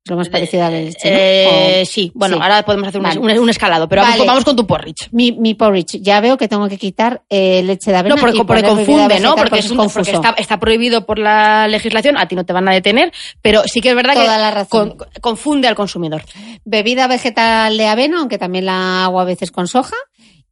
Es 0.07 0.11
lo 0.11 0.19
más 0.19 0.29
parecida 0.29 0.67
a 0.67 0.71
la 0.71 0.81
leche. 0.81 1.11
¿no? 1.11 1.17
Eh, 1.19 1.81
O- 1.83 1.87
sí, 1.87 2.13
bueno, 2.15 2.37
sí. 2.37 2.43
ahora 2.43 2.63
podemos 2.63 2.87
hacer 2.89 3.01
un, 3.01 3.07
Vale. 3.07 3.21
un- 3.21 3.39
un 3.39 3.49
escalado, 3.49 3.89
pero 3.89 4.03
vamos, 4.03 4.19
Vale. 4.19 4.29
vamos 4.29 4.45
con 4.45 4.55
tu 4.55 4.67
porridge. 4.67 5.09
Mi, 5.13 5.33
mi 5.33 5.55
porridge, 5.55 5.99
ya 6.03 6.21
veo 6.21 6.37
que 6.37 6.47
tengo 6.47 6.69
que 6.69 6.77
quitar 6.77 7.23
eh, 7.31 7.63
leche 7.63 7.91
de 7.91 7.97
avena. 7.97 8.15
No, 8.15 8.21
porque, 8.21 8.37
y 8.37 8.45
porque 8.45 8.63
confunde, 8.65 9.19
¿no? 9.21 9.35
Porque, 9.35 9.61
es 9.61 9.71
un- 9.71 9.79
porque 9.91 10.11
está, 10.11 10.35
está 10.37 10.61
prohibido 10.61 11.07
por 11.07 11.19
la 11.19 11.69
legislación, 11.69 12.19
a 12.19 12.29
ti 12.29 12.37
no 12.37 12.45
te 12.45 12.53
van 12.53 12.69
a 12.69 12.73
detener, 12.73 13.13
pero 13.41 13.63
sí 13.65 13.81
que 13.81 13.89
es 13.89 13.95
verdad 13.97 14.13
Toda 14.13 14.35
que 14.37 14.41
la 14.43 14.51
razón. 14.51 14.91
con- 14.91 15.09
confunde 15.23 15.69
al 15.69 15.75
consumidor. 15.75 16.23
Bebida 16.67 17.07
vegetal 17.07 17.75
de 17.79 17.87
avena, 17.87 18.19
aunque 18.19 18.37
también 18.37 18.67
la 18.67 19.07
hago 19.07 19.21
a 19.21 19.25
veces 19.25 19.51
con 19.51 19.67
soja. 19.69 19.97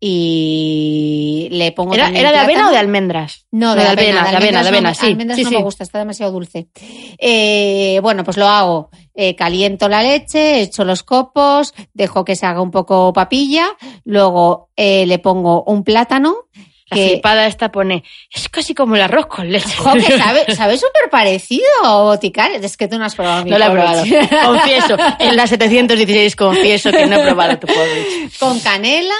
Y 0.05 1.47
le 1.53 1.71
pongo 1.71 1.95
¿Era, 1.95 2.09
era 2.09 2.33
de 2.33 2.39
avena 2.39 2.67
o 2.67 2.71
de 2.73 2.77
almendras? 2.77 3.47
No, 3.53 3.77
de, 3.77 3.83
avena, 3.83 4.25
de 4.29 4.37
avena, 4.37 4.63
de 4.65 4.69
avena, 4.69 4.89
no, 4.89 4.95
sí. 4.97 5.07
Almendras 5.07 5.37
sí, 5.37 5.45
no 5.45 5.51
sí. 5.51 5.57
me 5.57 5.63
gusta, 5.63 5.85
está 5.85 6.01
demasiado 6.01 6.33
dulce. 6.33 6.67
Eh, 7.19 8.01
bueno, 8.03 8.25
pues 8.25 8.37
lo 8.37 8.49
hago. 8.49 8.91
eh, 9.15 9.37
caliento 9.37 9.89
la 9.89 10.03
leche, 10.03 10.63
echo 10.63 10.85
los 10.85 11.05
copos, 11.05 11.73
dejo 11.95 12.25
que 12.25 12.35
se 12.35 12.47
haga 12.47 12.63
un 12.63 12.73
poco 12.73 13.13
papilla, 13.13 13.69
luego 14.05 14.71
eh, 14.75 15.07
le 15.07 15.21
pongo 15.21 15.63
un 15.69 15.85
plátano. 15.85 16.35
La 16.91 16.97
que, 16.97 17.09
flipada 17.11 17.47
esta 17.47 17.71
pone, 17.71 18.03
es 18.35 18.49
casi 18.49 18.75
como 18.75 18.97
el 18.97 19.03
arroz 19.03 19.27
con 19.27 19.53
leche. 19.53 19.77
Jo, 19.79 19.93
que 19.93 20.01
sabe, 20.19 20.53
sabe 20.53 20.79
súper 20.79 21.11
parecido, 21.13 21.63
Boticario. 22.03 22.59
Es 22.59 22.77
que 22.77 22.89
tú 22.89 22.99
no 22.99 23.05
has 23.05 23.15
probado 23.15 23.45
mi 23.45 23.51
No 23.53 23.59
la 23.59 23.69
he 23.69 23.71
probado. 23.71 24.03
Confieso, 24.47 24.97
en 25.21 25.37
la 25.37 25.47
716 25.47 26.35
confieso 26.35 26.91
que 26.91 27.07
no 27.07 27.21
he 27.21 27.25
probado 27.25 27.57
tu 27.61 27.69
porridge. 27.69 28.37
Con 28.41 28.59
canela. 28.59 29.15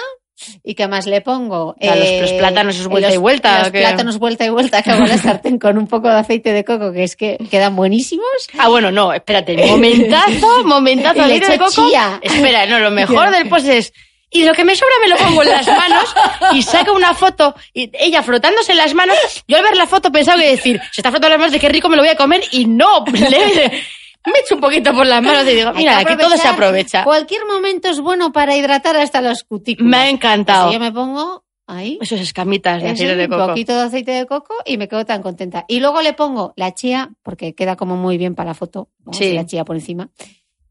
¿Y 0.65 0.75
qué 0.75 0.87
más 0.89 1.07
le 1.07 1.21
pongo? 1.21 1.77
Ya, 1.81 1.95
los- 1.97 2.21
los 2.23 2.33
plátanos 2.33 2.79
es 2.79 2.87
vuelta 2.87 3.09
los- 3.09 3.15
y 3.15 3.19
vuelta, 3.19 3.59
Los 3.61 3.71
plátanos 3.71 4.19
vuelta 4.19 4.45
y 4.45 4.49
vuelta 4.51 4.83
que 4.83 4.91
la 4.91 5.19
sartén 5.19 5.59
con 5.59 5.79
un 5.79 5.87
poco 5.87 6.09
de 6.09 6.17
aceite 6.19 6.53
de 6.53 6.65
coco, 6.65 6.93
que 6.93 7.05
es 7.05 7.17
que 7.17 7.39
quedan 7.51 7.77
buenísimos. 7.77 8.27
Ah, 8.59 8.69
bueno, 8.69 8.91
no, 8.91 9.13
espérate, 9.13 9.57
momentazo, 9.67 10.63
momentazo, 10.65 11.23
aceite 11.23 11.53
de 11.53 11.59
coco. 11.59 11.89
chía. 11.89 12.19
Espera, 12.23 12.67
no, 12.67 12.79
lo 12.79 12.91
mejor 13.03 13.31
del 13.31 13.49
post 13.49 13.67
es, 13.69 13.93
y 14.31 14.45
lo 14.45 14.55
que 14.55 14.65
me 14.65 14.75
sobra 14.75 14.95
me 15.03 15.09
lo 15.11 15.17
pongo 15.17 15.43
en 15.43 15.51
las 15.51 15.67
manos 15.67 16.15
y 16.55 16.63
saca 16.63 16.93
una 16.93 17.13
foto, 17.15 17.55
y 17.75 17.91
ella 17.99 18.23
frotándose 18.23 18.75
las 18.75 18.95
manos, 18.95 19.17
yo 19.47 19.59
al 19.59 19.63
ver 19.63 19.77
la 19.77 19.87
foto 19.87 20.11
pensaba 20.11 20.41
que 20.41 20.49
decir, 20.53 20.81
se 20.91 21.03
está 21.03 21.11
frotando 21.11 21.31
las 21.31 21.39
manos 21.39 21.53
de 21.53 21.61
qué 21.61 21.69
rico 21.69 21.89
me 21.91 21.97
lo 21.97 22.03
voy 22.03 22.11
a 22.11 22.17
comer, 22.17 22.43
y 22.51 22.65
no, 22.65 23.05
le- 23.13 23.83
me 24.31 24.39
echo 24.41 24.55
un 24.55 24.61
poquito 24.61 24.93
por 24.93 25.07
las 25.07 25.23
manos 25.23 25.45
y 25.51 25.55
digo, 25.55 25.73
mira, 25.73 26.05
que 26.05 26.13
aquí 26.13 26.23
todo 26.23 26.37
se 26.37 26.49
aprovecha. 26.49 27.05
Cualquier 27.05 27.45
momento 27.47 27.89
es 27.89 28.01
bueno 28.01 28.33
para 28.33 28.57
hidratar 28.57 28.97
hasta 28.97 29.21
los 29.21 29.43
cutículos. 29.45 29.91
Me 29.91 29.97
ha 29.97 30.09
encantado. 30.09 30.67
Así 30.67 30.75
yo 30.75 30.81
me 30.81 30.93
pongo 30.93 31.45
ahí. 31.67 31.99
Esos 32.01 32.21
escamitas 32.21 32.83
de 32.83 32.91
aceite 32.91 33.17
de 33.17 33.25
un 33.25 33.31
coco. 33.31 33.47
poquito 33.49 33.75
de 33.75 33.83
aceite 33.83 34.13
de 34.13 34.27
coco 34.27 34.55
y 34.65 34.77
me 34.77 34.89
quedo 34.89 35.05
tan 35.05 35.23
contenta. 35.23 35.65
Y 35.69 35.81
luego 35.81 36.03
le 36.03 36.13
pongo 36.13 36.53
la 36.57 36.75
chía, 36.75 37.11
porque 37.23 37.55
queda 37.55 37.77
como 37.77 37.97
muy 37.97 38.19
bien 38.19 38.35
para 38.35 38.51
la 38.51 38.55
foto. 38.55 38.89
¿no? 39.05 39.13
Sí. 39.13 39.33
La 39.33 39.47
chía 39.47 39.65
por 39.65 39.77
encima. 39.77 40.11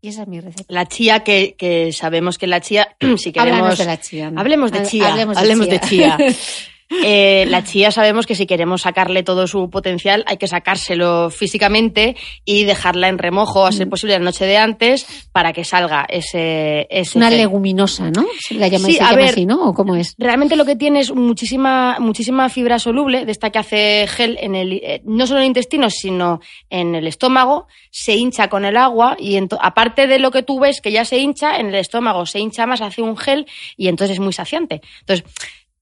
Y 0.03 0.07
esa 0.09 0.23
es 0.23 0.27
mi 0.27 0.39
receta. 0.39 0.65
La 0.67 0.87
chía, 0.87 1.23
que, 1.23 1.55
que 1.57 1.91
sabemos 1.93 2.37
que 2.37 2.47
la 2.47 2.59
chía, 2.59 2.95
si 3.17 3.31
queremos... 3.31 3.59
Háblanos 3.59 3.77
de 3.77 3.85
la 3.85 3.99
chía. 3.99 4.31
¿no? 4.31 4.39
Hablemos 4.41 4.71
de 4.71 4.83
chía. 4.83 5.11
Hablemos, 5.11 5.67
de 5.67 5.79
chía. 5.79 6.17
Eh, 7.03 7.45
la 7.47 7.63
chía 7.63 7.91
sabemos 7.91 8.25
que 8.25 8.35
si 8.35 8.45
queremos 8.45 8.81
sacarle 8.81 9.23
todo 9.23 9.47
su 9.47 9.69
potencial 9.69 10.23
hay 10.27 10.37
que 10.37 10.47
sacárselo 10.47 11.29
físicamente 11.29 12.15
y 12.45 12.65
dejarla 12.65 13.07
en 13.07 13.17
remojo, 13.17 13.65
a 13.65 13.71
ser 13.71 13.87
posible 13.89 14.13
la 14.17 14.23
noche 14.25 14.45
de 14.45 14.57
antes, 14.57 15.27
para 15.31 15.53
que 15.53 15.63
salga 15.63 16.05
ese... 16.09 16.87
ese 16.89 17.17
Una 17.17 17.29
leguminosa, 17.29 18.11
¿no? 18.11 18.25
Se 18.39 18.55
la 18.55 18.67
llama, 18.67 18.87
Sí, 18.87 18.93
se 18.93 19.01
a 19.01 19.05
llama 19.11 19.17
ver. 19.17 19.29
así, 19.29 19.45
¿no? 19.45 19.69
¿O 19.69 19.73
cómo 19.73 19.95
es? 19.95 20.15
Realmente 20.17 20.55
lo 20.55 20.65
que 20.65 20.75
tiene 20.75 20.99
es 20.99 21.13
muchísima, 21.13 21.97
muchísima 21.99 22.49
fibra 22.49 22.79
soluble, 22.79 23.25
de 23.25 23.31
esta 23.31 23.49
que 23.49 23.59
hace 23.59 24.05
gel 24.07 24.37
en 24.41 24.55
el, 24.55 24.73
eh, 24.73 25.01
no 25.05 25.25
solo 25.27 25.39
en 25.39 25.43
el 25.43 25.47
intestino, 25.47 25.89
sino 25.89 26.41
en 26.69 26.95
el 26.95 27.07
estómago, 27.07 27.67
se 27.89 28.15
hincha 28.15 28.49
con 28.49 28.65
el 28.65 28.77
agua 28.77 29.15
y 29.19 29.39
aparte 29.59 30.07
de 30.07 30.19
lo 30.19 30.31
que 30.31 30.43
tú 30.43 30.59
ves 30.59 30.81
que 30.81 30.91
ya 30.91 31.05
se 31.05 31.17
hincha, 31.17 31.57
en 31.57 31.67
el 31.67 31.75
estómago 31.75 32.25
se 32.25 32.39
hincha 32.39 32.65
más, 32.65 32.81
hace 32.81 33.01
un 33.01 33.17
gel 33.17 33.47
y 33.77 33.87
entonces 33.87 34.15
es 34.15 34.19
muy 34.19 34.33
saciante. 34.33 34.81
Entonces, 35.01 35.25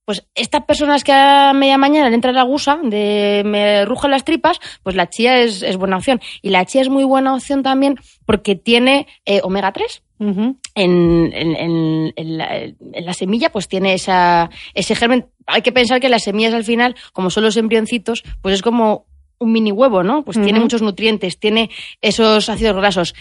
pues 0.09 0.25
estas 0.33 0.63
personas 0.63 1.03
que 1.03 1.11
a 1.11 1.53
media 1.53 1.77
mañana 1.77 2.09
le 2.09 2.15
entra 2.15 2.31
la 2.31 2.41
gusa 2.41 2.79
de 2.81 3.43
me 3.45 3.85
rugen 3.85 4.09
las 4.09 4.23
tripas, 4.25 4.59
pues 4.81 4.95
la 4.95 5.07
chía 5.07 5.37
es, 5.37 5.61
es 5.61 5.77
buena 5.77 5.97
opción. 5.97 6.19
Y 6.41 6.49
la 6.49 6.65
chía 6.65 6.81
es 6.81 6.89
muy 6.89 7.03
buena 7.03 7.35
opción 7.35 7.61
también 7.61 7.99
porque 8.25 8.55
tiene 8.55 9.05
eh, 9.25 9.41
omega 9.43 9.71
3 9.71 10.01
Ujú. 10.17 10.57
en, 10.73 11.31
en- 11.31 11.55
en- 11.55 12.13
en 12.15 12.37
la, 12.39 12.55
en 12.57 12.75
la 13.05 13.13
semilla 13.13 13.51
pues 13.51 13.67
tiene 13.67 13.93
esa, 13.93 14.49
ese 14.73 14.95
germen. 14.95 15.27
Hay 15.45 15.61
que 15.61 15.71
pensar 15.71 15.99
que 15.99 16.09
las 16.09 16.23
semillas 16.23 16.55
al 16.55 16.63
final, 16.63 16.95
como 17.13 17.29
son 17.29 17.43
los 17.43 17.55
embrioncitos, 17.55 18.23
pues 18.41 18.55
es 18.55 18.63
como 18.63 19.05
un 19.37 19.51
mini 19.51 19.71
huevo, 19.71 20.01
¿no? 20.01 20.25
Pues 20.25 20.41
tiene 20.41 20.59
muchos 20.59 20.81
nutrientes, 20.81 21.37
tiene 21.39 21.69
esos 22.01 22.49
ácidos 22.49 22.75
grasos. 22.77 23.13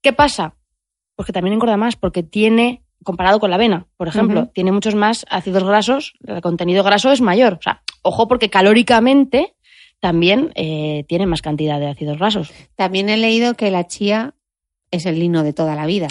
¿Qué 0.00 0.12
pasa? 0.12 0.54
Pues 1.16 1.26
que 1.26 1.32
también 1.32 1.54
engorda 1.54 1.76
más 1.76 1.96
porque 1.96 2.22
tiene, 2.22 2.82
comparado 3.02 3.40
con 3.40 3.50
la 3.50 3.56
avena, 3.56 3.86
por 3.96 4.08
ejemplo, 4.08 4.48
tiene 4.54 4.72
muchos 4.72 4.94
más 4.94 5.24
ácidos 5.28 5.64
grasos, 5.64 6.14
el 6.26 6.40
contenido 6.40 6.84
graso 6.84 7.12
es 7.12 7.20
mayor. 7.20 7.54
O 7.54 7.62
sea, 7.62 7.82
ojo 8.02 8.28
porque 8.28 8.50
calóricamente 8.50 9.54
también 10.00 10.52
eh, 10.54 11.04
tiene 11.08 11.26
más 11.26 11.42
cantidad 11.42 11.78
de 11.78 11.88
ácidos 11.88 12.18
grasos. 12.18 12.52
También 12.76 13.08
he 13.08 13.16
leído 13.16 13.54
que 13.54 13.70
la 13.70 13.86
chía 13.86 14.34
es 14.90 15.06
el 15.06 15.18
lino 15.18 15.42
de 15.42 15.52
toda 15.52 15.76
la 15.76 15.86
vida. 15.86 16.08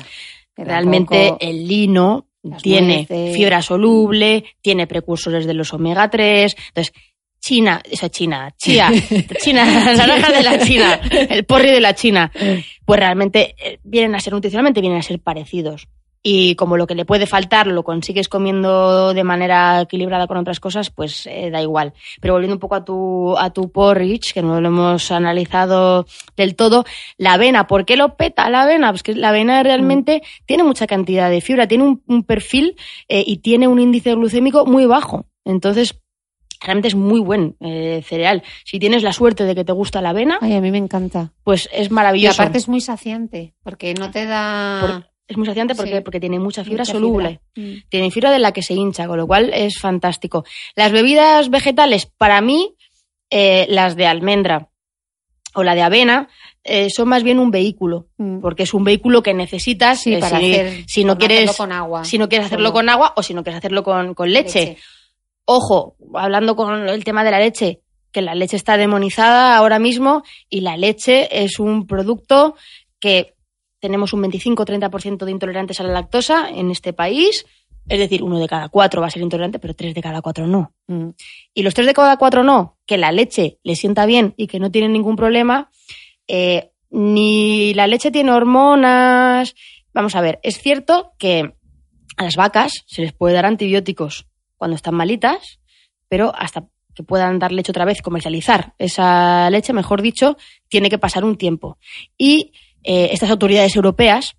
Realmente 0.56 1.36
el 1.40 1.68
lino 1.68 2.28
las 2.44 2.62
tiene 2.62 3.08
nueces. 3.08 3.36
fibra 3.36 3.62
soluble, 3.62 4.44
tiene 4.62 4.88
precursores 4.88 5.46
de 5.46 5.54
los 5.54 5.74
omega 5.74 6.10
3. 6.10 6.56
Entonces, 6.70 6.94
China, 7.40 7.82
eso 7.90 8.10
China, 8.10 8.54
chía, 8.58 8.92
China, 9.42 9.66
la 9.66 9.94
naranja 9.96 10.32
de 10.32 10.44
la 10.44 10.60
China, 10.60 11.00
el 11.30 11.46
porri 11.46 11.72
de 11.72 11.80
la 11.80 11.96
China, 11.96 12.32
pues 12.86 13.00
realmente 13.00 13.56
eh, 13.58 13.80
vienen 13.84 14.16
a 14.16 14.20
ser 14.20 14.34
nutricionalmente, 14.34 14.82
vienen 14.82 15.00
a 15.00 15.04
ser 15.04 15.20
parecidos. 15.20 15.88
Y 16.22 16.56
como 16.56 16.76
lo 16.76 16.86
que 16.86 16.96
le 16.96 17.06
puede 17.06 17.26
faltar 17.28 17.68
lo 17.68 17.84
consigues 17.84 18.28
comiendo 18.28 19.14
de 19.14 19.24
manera 19.24 19.80
equilibrada 19.82 20.28
con 20.28 20.36
otras 20.36 20.60
cosas, 20.60 20.90
pues 20.90 21.26
eh, 21.28 21.50
da 21.50 21.62
igual. 21.62 21.94
Pero 22.20 22.34
volviendo 22.34 22.56
un 22.56 22.60
poco 22.60 22.76
a 22.76 22.84
tu, 22.84 23.38
a 23.38 23.52
tu 23.52 23.72
porridge, 23.72 24.34
que 24.34 24.42
no 24.42 24.60
lo 24.60 24.68
hemos 24.68 25.12
analizado 25.12 26.06
del 26.36 26.56
todo, 26.58 26.84
la 27.18 27.34
avena, 27.34 27.68
¿por 27.68 27.86
qué 27.86 27.96
lo 27.96 28.16
peta 28.18 28.50
la 28.50 28.64
avena? 28.64 28.92
Pues 28.92 29.02
que 29.04 29.16
la 29.16 29.30
avena 29.30 29.64
realmente 29.64 30.22
tiene 30.46 30.64
mucha 30.64 30.88
cantidad 30.88 31.30
de 31.30 31.40
fibra, 31.40 31.68
tiene 31.68 31.86
un, 31.86 32.04
un 32.08 32.24
perfil 32.24 32.76
eh, 33.08 33.24
y 33.26 33.38
tiene 33.38 33.70
un 33.70 33.80
índice 33.80 34.14
glucémico 34.14 34.66
muy 34.66 34.86
bajo. 34.86 35.26
Entonces, 35.46 36.02
realmente 36.62 36.90
es 36.90 36.96
muy 36.96 37.22
buen 37.22 37.56
eh, 37.62 38.02
cereal. 38.06 38.44
Si 38.66 38.78
tienes 38.78 39.04
la 39.04 39.14
suerte 39.14 39.46
de 39.46 39.56
que 39.56 39.64
te 39.64 39.72
gusta 39.72 40.02
la 40.02 40.10
avena, 40.10 40.38
Ay, 40.42 40.54
a 40.56 40.60
mí 40.60 40.70
me 40.70 40.78
encanta. 40.80 41.32
pues 41.46 41.70
es 41.72 41.88
Y 41.88 41.94
maravilloso. 41.94 42.42
aparte 42.42 42.58
es 42.58 42.68
muy 42.68 42.82
saciante, 42.82 43.54
porque 43.64 43.94
no 43.94 44.12
te 44.12 44.26
da... 44.26 44.80
Por- 44.82 45.10
es 45.30 45.38
muy 45.38 45.46
saciante 45.46 45.76
porque, 45.76 45.96
Sí. 45.98 46.02
porque 46.02 46.20
tiene 46.20 46.40
mucha 46.40 46.64
fibra 46.66 46.82
mucha 46.82 46.92
soluble. 46.94 47.40
fibra. 47.54 47.70
Mm. 47.70 47.84
Tiene 47.90 48.12
fibra 48.12 48.32
de 48.32 48.40
la 48.40 48.52
que 48.52 48.62
se 48.64 48.74
hincha, 48.74 49.08
con 49.08 49.18
lo 49.18 49.28
cual 49.28 49.52
es 49.54 49.78
fantástico. 49.80 50.44
Las 50.76 50.92
bebidas 50.92 51.50
vegetales, 51.50 52.06
para 52.08 52.42
mí, 52.42 52.76
eh, 53.30 53.66
las 53.70 53.96
de 53.96 54.08
almendra 54.08 54.68
o 55.56 55.64
la 55.64 55.76
de 55.76 55.82
avena, 55.84 56.28
eh, 56.64 56.90
son 56.90 57.08
más 57.10 57.24
bien 57.24 57.40
un 57.40 57.52
vehículo, 57.52 58.08
Mm. 58.18 58.40
porque 58.42 58.64
es 58.64 58.74
un 58.74 58.84
vehículo 58.84 59.24
que 59.24 59.34
necesitas 59.34 60.02
Sí, 60.02 60.14
eh, 60.16 60.20
para 60.20 60.40
si, 60.40 60.54
hacer- 60.54 60.84
si 60.88 61.04
no 61.06 61.18
quieres 61.18 61.38
hacerlo 61.50 61.58
con 61.58 61.72
agua. 61.72 62.04
si 62.06 62.18
no 62.18 62.28
quieres 62.28 62.48
hacerlo 62.48 62.74
con 62.74 62.90
agua 62.90 63.14
o 63.16 63.24
si 63.24 63.34
no 63.34 63.44
quieres 63.44 63.60
hacerlo 63.60 63.84
con, 63.84 64.14
con 64.14 64.32
leche. 64.32 64.78
Ojo, 65.46 65.96
hablando 66.16 66.56
con 66.56 66.88
el 66.90 67.04
tema 67.04 67.24
de 67.24 67.32
la 67.32 67.40
leche, 67.40 67.82
que 68.12 68.22
la 68.22 68.36
leche 68.36 68.56
está 68.56 68.78
demonizada 68.78 69.56
ahora 69.58 69.80
mismo 69.80 70.24
y 70.50 70.62
la 70.62 70.78
leche 70.78 71.44
es 71.44 71.60
un 71.60 71.88
producto 71.88 72.56
que 73.00 73.34
tenemos 73.80 74.14
un 74.14 74.24
25-30% 74.24 75.26
de 75.26 75.32
intolerantes 75.32 75.80
a 75.80 75.84
la 75.84 75.94
lactosa 75.94 76.50
en 76.50 76.72
este 76.72 76.94
país. 76.94 77.46
Es 77.88 77.98
decir, 77.98 78.22
uno 78.24 78.40
de 78.40 78.48
cada 78.48 78.70
cuatro 78.70 79.02
va 79.02 79.08
a 79.08 79.10
ser 79.10 79.22
intolerante, 79.22 79.58
pero 79.60 79.74
tres 79.74 79.96
de 79.96 80.02
cada 80.02 80.22
cuatro 80.22 80.46
no. 80.46 80.74
Mm. 80.88 81.10
Y 81.54 81.64
los 81.64 81.74
tres 81.74 81.88
de 81.88 81.94
cada 81.94 82.18
cuatro 82.18 82.44
no, 82.44 82.78
que 82.86 82.98
la 82.98 83.12
leche 83.12 83.58
le 83.64 83.76
sienta 83.76 84.06
bien 84.06 84.34
y 84.38 84.48
que 84.48 84.60
no 84.60 84.70
tienen 84.70 84.94
ningún 84.94 85.16
problema, 85.16 85.72
eh, 86.28 86.72
ni 86.92 87.74
la 87.74 87.88
leche 87.88 88.12
tiene 88.12 88.32
hormonas. 88.32 89.56
Vamos 89.94 90.16
a 90.16 90.22
ver, 90.22 90.40
es 90.44 90.62
cierto 90.62 91.14
que 91.18 91.54
a 92.18 92.24
las 92.24 92.36
vacas 92.36 92.84
se 92.86 93.02
les 93.02 93.14
puede 93.14 93.34
dar 93.34 93.46
antibióticos 93.46 94.28
cuando 94.58 94.76
están 94.76 94.94
malitas, 94.94 95.60
pero 96.10 96.34
hasta 96.36 96.68
que 96.94 97.04
puedan 97.04 97.40
dar 97.40 97.54
leche 97.54 97.72
otra 97.72 97.86
vez, 97.86 98.02
comercializar 98.02 98.74
esa 98.78 99.50
leche, 99.50 99.72
mejor 99.74 100.02
dicho, 100.02 100.38
tiene 100.68 100.90
que 100.90 100.98
pasar 100.98 101.24
un 101.24 101.38
tiempo. 101.38 101.78
Y 102.18 102.52
eh, 102.84 103.10
estas 103.12 103.30
autoridades 103.30 103.76
europeas, 103.76 104.36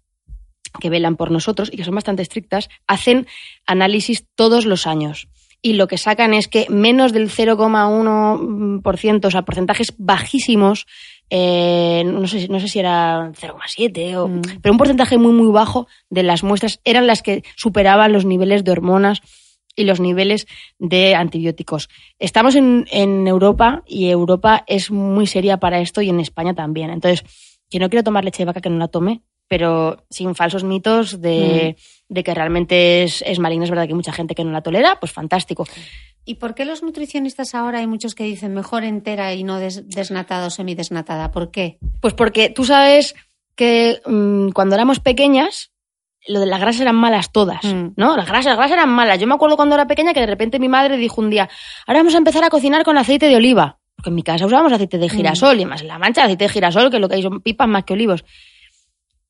que 0.79 0.91
velan 0.91 1.17
por 1.17 1.31
nosotros 1.31 1.71
y 1.73 1.77
que 1.77 1.85
son 1.85 1.95
bastante 1.95 2.23
estrictas, 2.23 2.69
hacen 2.87 3.27
análisis 3.67 4.25
todos 4.35 4.67
los 4.67 4.87
años. 4.87 5.29
Y 5.63 5.75
lo 5.75 5.89
que 5.89 5.99
sacan 5.99 6.33
es 6.33 6.49
que 6.49 6.67
menos 6.71 7.13
del 7.13 7.29
0,1%, 7.29 9.27
o 9.27 9.31
sea, 9.31 9.43
porcentajes 9.43 9.93
bajísimos, 9.99 10.87
eh, 11.29 12.03
no, 12.07 12.27
sé, 12.27 12.49
no 12.49 12.59
sé 12.61 12.69
si 12.69 12.79
era 12.79 13.31
0,7, 13.35 14.17
o, 14.17 14.27
Mm. 14.29 14.41
pero 14.63 14.73
un 14.73 14.79
porcentaje 14.79 15.19
muy, 15.19 15.33
muy 15.33 15.53
bajo 15.53 15.87
de 16.09 16.23
las 16.23 16.43
muestras 16.43 16.81
eran 16.85 17.07
las 17.07 17.21
que 17.23 17.45
superaban 17.57 18.13
los 18.13 18.25
niveles 18.25 18.65
de 18.65 18.73
hormonas 18.73 19.21
y 19.77 19.85
los 19.85 20.01
niveles 20.01 20.47
de 20.79 21.15
antibióticos. 21.15 21.89
Estamos 22.19 22.55
en, 22.55 22.87
en 22.91 23.27
Europa 23.29 23.83
y 23.87 24.09
Europa 24.09 24.65
es 24.67 24.91
muy 24.91 25.27
seria 25.27 25.59
para 25.59 25.81
esto 25.81 26.01
y 26.01 26.09
en 26.09 26.21
España 26.21 26.55
también. 26.55 26.91
Entonces, 26.91 27.23
que 27.71 27.79
no 27.79 27.89
quiero 27.89 28.03
tomar 28.05 28.25
leche 28.25 28.43
de 28.43 28.47
vaca, 28.47 28.61
que 28.61 28.69
no 28.71 28.79
la 28.79 28.89
tome, 28.89 29.23
pero 29.49 30.05
sin 30.11 30.35
falsos 30.35 30.63
mitos 30.65 31.21
de, 31.21 31.77
de 32.09 32.23
que 32.25 32.35
realmente 32.35 33.03
es, 33.05 33.23
es 33.27 33.39
maligna. 33.39 33.65
Es 33.65 33.71
verdad 33.71 33.85
que 33.85 33.91
hay 33.93 33.97
mucha 33.97 34.13
gente 34.13 34.35
que 34.35 34.45
no 34.45 34.53
la 34.53 34.63
tolera, 34.63 34.99
pues 35.01 35.13
fantástico. 35.13 35.67
¿Y 36.25 36.35
por 36.35 36.55
qué 36.55 36.65
los 36.65 36.83
nutricionistas 36.83 37.55
ahora 37.55 37.79
hay 37.79 37.87
muchos 37.87 38.15
que 38.15 38.25
dicen 38.25 38.53
mejor 38.55 38.85
entera 38.85 39.33
y 39.35 39.43
no 39.43 39.59
des- 39.59 39.89
desnatada 39.89 40.47
o 40.47 40.51
semidesnatada? 40.51 41.31
¿Por 41.33 41.51
qué? 41.51 41.79
Pues 42.01 42.15
porque 42.15 42.51
tú 42.51 42.65
sabes 42.65 43.15
que 43.57 44.01
mm, 44.07 44.51
cuando 44.51 44.75
éramos 44.77 45.01
pequeñas, 45.01 45.73
lo 46.29 46.39
de 46.41 46.47
las 46.47 46.61
grasas 46.61 46.83
eran 46.83 46.97
malas 46.97 47.33
todas, 47.33 47.65
Mm. 47.65 47.95
¿no? 47.97 48.17
Las 48.17 48.27
grasas, 48.27 48.47
las 48.47 48.57
grasas 48.59 48.73
eran 48.77 48.91
malas. 48.91 49.19
Yo 49.19 49.27
me 49.27 49.35
acuerdo 49.35 49.57
cuando 49.57 49.75
era 49.75 49.87
pequeña 49.89 50.13
que 50.15 50.21
de 50.21 50.27
repente 50.27 50.59
mi 50.61 50.69
madre 50.69 50.97
dijo 50.99 51.21
un 51.21 51.31
día, 51.31 51.49
ahora 51.87 52.01
vamos 52.01 52.15
a 52.15 52.19
empezar 52.19 52.45
a 52.45 52.51
cocinar 52.51 52.85
con 52.85 52.99
aceite 52.99 53.27
de 53.27 53.37
oliva. 53.37 53.80
Porque 54.01 54.09
en 54.09 54.15
mi 54.15 54.23
casa 54.23 54.47
usábamos 54.47 54.73
aceite 54.73 54.97
de 54.97 55.11
girasol 55.11 55.61
y 55.61 55.67
más 55.67 55.83
en 55.83 55.89
la 55.89 55.99
mancha 55.99 56.25
aceite 56.25 56.45
de 56.45 56.51
girasol, 56.51 56.91
que 56.91 56.99
lo 56.99 57.07
que 57.09 57.17
hay 57.17 57.23
son 57.23 57.43
pipas 57.43 57.69
más 57.69 57.85
que 57.85 57.93
olivos. 57.93 58.25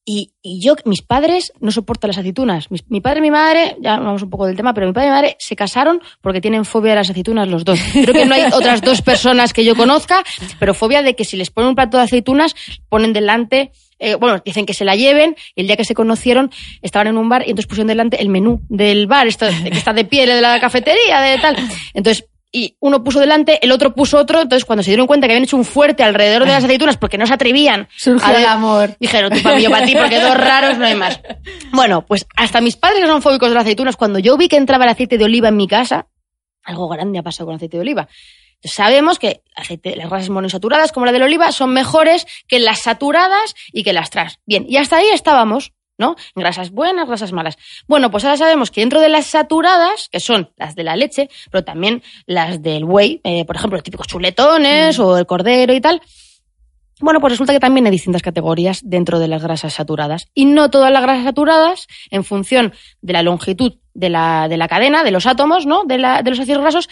Y, 0.04 0.32
y 0.42 0.60
yo, 0.64 0.74
mis 0.86 1.02
padres 1.02 1.52
no 1.60 1.70
soportan 1.70 2.08
las 2.08 2.18
aceitunas. 2.18 2.70
Mis- 2.70 2.88
mi 2.88 3.00
padre 3.00 3.18
y 3.18 3.22
mi 3.22 3.30
madre, 3.30 3.76
ya 3.80 3.94
hablamos 3.94 4.22
un 4.22 4.30
poco 4.30 4.46
del 4.46 4.56
tema, 4.56 4.72
pero 4.72 4.86
mi 4.86 4.92
padre 4.92 5.08
y 5.08 5.10
mi 5.10 5.14
madre 5.16 5.36
se 5.38 5.54
casaron 5.56 6.00
porque 6.20 6.40
tienen 6.40 6.64
fobia 6.64 6.92
a 6.92 6.96
las 6.96 7.10
aceitunas 7.10 7.48
los 7.48 7.64
dos. 7.64 7.78
Creo 7.92 8.14
que 8.14 8.24
no 8.24 8.34
hay 8.34 8.44
otras 8.52 8.80
dos 8.80 9.02
personas 9.02 9.52
que 9.52 9.64
yo 9.64 9.76
conozca, 9.76 10.24
pero 10.58 10.72
fobia 10.72 11.02
de 11.02 11.14
que 11.14 11.24
si 11.24 11.36
les 11.36 11.50
ponen 11.50 11.68
un 11.70 11.74
plato 11.74 11.98
de 11.98 12.04
aceitunas, 12.04 12.54
ponen 12.88 13.12
delante, 13.12 13.72
eh, 13.98 14.14
bueno, 14.14 14.40
dicen 14.44 14.64
que 14.64 14.72
se 14.74 14.86
la 14.86 14.96
lleven, 14.96 15.36
y 15.54 15.60
el 15.60 15.66
día 15.66 15.76
que 15.76 15.84
se 15.84 15.94
conocieron 15.94 16.50
estaban 16.80 17.08
en 17.08 17.18
un 17.18 17.28
bar 17.28 17.42
y 17.42 17.50
entonces 17.50 17.66
pusieron 17.66 17.88
delante 17.88 18.20
el 18.22 18.30
menú 18.30 18.62
del 18.68 19.06
bar, 19.06 19.26
esto 19.26 19.44
de 19.44 19.70
que 19.70 19.76
está 19.76 19.92
de 19.92 20.06
pie, 20.06 20.26
de 20.26 20.40
la 20.40 20.58
cafetería, 20.60 21.20
de 21.20 21.38
tal. 21.38 21.56
Entonces, 21.92 22.24
y 22.52 22.76
uno 22.80 23.04
puso 23.04 23.20
delante, 23.20 23.58
el 23.64 23.70
otro 23.72 23.94
puso 23.94 24.18
otro, 24.18 24.40
entonces 24.42 24.64
cuando 24.64 24.82
se 24.82 24.90
dieron 24.90 25.06
cuenta 25.06 25.26
que 25.26 25.32
habían 25.34 25.44
hecho 25.44 25.56
un 25.56 25.64
fuerte 25.64 26.02
alrededor 26.02 26.44
de 26.44 26.50
las 26.52 26.64
aceitunas 26.64 26.96
porque 26.96 27.16
no 27.18 27.26
se 27.26 27.34
atrevían 27.34 27.88
Surgió 27.96 28.26
a 28.26 28.32
ver- 28.32 28.40
el 28.40 28.46
amor. 28.46 28.96
Dijeron, 28.98 29.32
tú 29.32 29.40
para 29.42 29.56
mí, 29.56 29.62
yo 29.62 29.70
para 29.70 29.86
ti, 29.86 29.94
porque 29.94 30.18
dos 30.20 30.36
raros 30.36 30.76
no 30.78 30.84
hay 30.86 30.94
más. 30.94 31.20
Bueno, 31.72 32.04
pues 32.04 32.26
hasta 32.36 32.60
mis 32.60 32.76
padres 32.76 33.00
que 33.00 33.06
son 33.06 33.22
fóbicos 33.22 33.48
de 33.50 33.54
las 33.54 33.62
aceitunas, 33.62 33.96
cuando 33.96 34.18
yo 34.18 34.36
vi 34.36 34.48
que 34.48 34.56
entraba 34.56 34.84
el 34.84 34.90
aceite 34.90 35.16
de 35.18 35.24
oliva 35.24 35.48
en 35.48 35.56
mi 35.56 35.68
casa, 35.68 36.08
algo 36.64 36.88
grande 36.88 37.18
ha 37.18 37.22
pasado 37.22 37.46
con 37.46 37.52
el 37.54 37.56
aceite 37.56 37.76
de 37.76 37.82
oliva. 37.82 38.08
Sabemos 38.62 39.18
que 39.18 39.42
aceite- 39.56 39.96
las 39.96 40.10
grasas 40.10 40.28
monoinsaturadas, 40.28 40.92
como 40.92 41.06
la 41.06 41.12
del 41.12 41.22
oliva, 41.22 41.52
son 41.52 41.72
mejores 41.72 42.26
que 42.48 42.58
las 42.58 42.80
saturadas 42.80 43.54
y 43.72 43.84
que 43.84 43.92
las 43.92 44.10
trans. 44.10 44.38
Bien, 44.44 44.66
y 44.68 44.76
hasta 44.76 44.96
ahí 44.96 45.06
estábamos, 45.14 45.72
¿no? 46.00 46.16
Grasas 46.34 46.72
buenas, 46.72 47.06
grasas 47.06 47.30
malas. 47.32 47.56
Bueno, 47.86 48.10
pues 48.10 48.24
ahora 48.24 48.36
sabemos 48.36 48.72
que 48.72 48.80
dentro 48.80 49.00
de 49.00 49.08
las 49.08 49.26
saturadas, 49.26 50.08
que 50.10 50.18
son 50.18 50.50
las 50.56 50.74
de 50.74 50.82
la 50.82 50.96
leche, 50.96 51.28
pero 51.52 51.62
también 51.62 52.02
las 52.26 52.60
del 52.62 52.84
buey, 52.84 53.20
eh, 53.22 53.44
por 53.44 53.54
ejemplo, 53.54 53.76
los 53.76 53.84
típicos 53.84 54.08
chuletones 54.08 54.98
o 54.98 55.16
el 55.16 55.26
cordero 55.26 55.72
y 55.72 55.80
tal, 55.80 56.02
bueno, 57.02 57.20
pues 57.20 57.32
resulta 57.32 57.52
que 57.54 57.60
también 57.60 57.86
hay 57.86 57.92
distintas 57.92 58.20
categorías 58.22 58.80
dentro 58.84 59.18
de 59.18 59.28
las 59.28 59.42
grasas 59.42 59.72
saturadas. 59.74 60.28
Y 60.34 60.44
no 60.44 60.68
todas 60.70 60.92
las 60.92 61.00
grasas 61.02 61.24
saturadas, 61.24 61.86
en 62.10 62.24
función 62.24 62.74
de 63.00 63.12
la 63.14 63.22
longitud 63.22 63.78
de 63.94 64.10
la, 64.10 64.48
de 64.48 64.56
la 64.58 64.68
cadena, 64.68 65.02
de 65.02 65.10
los 65.10 65.26
átomos, 65.26 65.64
¿no? 65.66 65.84
De, 65.84 65.96
la- 65.98 66.22
de 66.22 66.30
los 66.30 66.38
ácidos 66.40 66.60
grasos, 66.60 66.88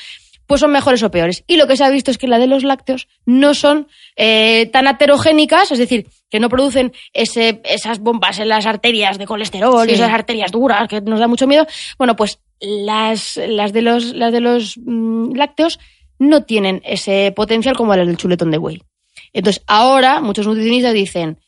pues 0.49 0.63
son 0.63 0.73
mejores 0.73 1.03
o 1.03 1.11
peores. 1.11 1.45
Y 1.47 1.59
lo 1.59 1.67
que 1.67 1.77
se 1.77 1.85
ha 1.85 1.91
visto 1.91 2.11
es 2.11 2.17
que 2.17 2.27
la 2.27 2.39
de 2.39 2.47
los 2.47 2.65
lácteos 2.65 3.07
no 3.27 3.53
son 3.53 3.87
eh, 4.17 4.67
tan 4.73 4.89
aterogénicas, 4.89 5.71
es 5.71 5.79
decir, 5.79 6.07
que 6.31 6.41
no 6.41 6.49
producen 6.49 6.93
ese, 7.13 7.61
esas 7.65 7.99
bombas 8.01 8.39
en 8.39 8.49
las 8.49 8.65
arterias 8.65 9.19
de 9.19 9.27
colesterol 9.27 9.85
Sí. 9.85 9.91
y 9.91 9.95
esas 9.95 10.11
arterias 10.11 10.51
duras 10.51 10.89
que 10.89 11.03
nos 11.03 11.21
da 11.21 11.29
mucho 11.29 11.47
miedo. 11.47 11.67
Bueno, 11.99 12.17
pues 12.17 12.41
las, 12.61 13.37
las 13.37 13.75
de 13.75 13.83
los, 13.83 14.15
las 14.15 14.33
de 14.33 14.41
los 14.41 14.79
mm, 14.79 15.35
lácteos 15.37 15.79
no 16.19 16.43
tienen 16.45 16.81
ese 16.87 17.31
potencial 17.37 17.77
como 17.77 17.95
las 17.95 18.07
del 18.07 18.17
chuletón 18.17 18.51
de 18.51 18.57
buey. 18.57 18.83
Entonces, 19.35 19.63
ahora 19.67 20.23
muchos 20.23 20.47
nutricionistas 20.47 20.95
dicen, 20.95 21.39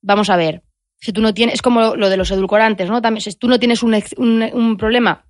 vamos 0.00 0.30
a 0.30 0.36
ver, 0.36 0.62
si 0.98 1.12
tú 1.12 1.20
no 1.20 1.34
tienes, 1.34 1.56
es 1.56 1.62
como 1.62 1.94
lo 1.94 2.08
de 2.08 2.16
los 2.16 2.30
edulcorantes, 2.30 2.88
¿no? 2.88 3.02
También, 3.02 3.20
si 3.20 3.34
tú 3.34 3.48
no 3.48 3.58
tienes 3.58 3.82
un, 3.82 3.94
un 4.16 4.76
problema 4.78 5.26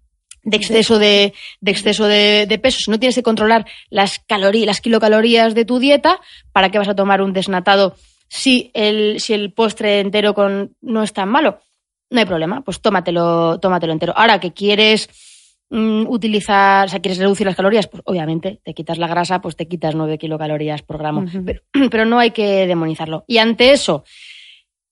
de 0.47 0.57
exceso 0.57 0.99
de, 1.01 1.34
de 1.61 1.70
exceso 1.72 2.07
de, 2.07 2.47
de 2.49 2.59
peso, 2.59 2.78
si 2.78 2.90
no 2.90 3.01
tienes 3.01 3.16
que 3.16 3.24
controlar 3.24 3.66
las 3.90 4.20
calorías, 4.20 4.66
las 4.66 4.80
kilocalorías 4.80 5.57
de 5.57 5.64
tu 5.64 5.80
dieta, 5.80 6.20
¿para 6.53 6.70
qué 6.70 6.78
vas 6.78 6.88
a 6.88 6.94
tomar 6.94 7.20
un 7.20 7.32
desnatado 7.32 7.97
si 8.28 8.70
el, 8.72 9.20
si 9.20 9.34
el 9.34 9.53
postre 9.53 9.99
entero 9.99 10.34
con, 10.34 10.76
no 10.80 11.03
es 11.03 11.12
tan 11.12 11.28
malo? 11.28 11.59
No 12.11 12.20
hay 12.20 12.26
problema, 12.26 12.62
pues 12.62 12.80
tómatelo, 12.80 13.59
tómatelo 13.59 13.92
entero. 13.92 14.12
Ahora 14.16 14.38
que 14.38 14.53
quieres 14.53 15.09
mm, 15.68 16.07
utilizar, 16.07 16.86
o 16.86 16.90
sea, 16.90 17.01
quieres 17.01 17.18
reducir 17.18 17.44
las 17.44 17.57
calorías, 17.57 17.88
pues 17.88 18.05
obviamente 18.07 18.61
te 18.62 18.72
quitas 18.72 18.99
la 18.99 19.09
grasa, 19.09 19.40
pues 19.40 19.57
te 19.57 19.66
quitas 19.66 19.97
9 19.97 20.16
kilocalorías 20.16 20.82
por 20.82 20.99
gramo. 20.99 21.24
Pero, 21.44 21.62
pero 21.90 22.05
no 22.05 22.20
hay 22.20 22.30
que 22.30 22.68
demonizarlo. 22.68 23.24
Y 23.26 23.38
ante 23.38 23.72
eso, 23.72 24.05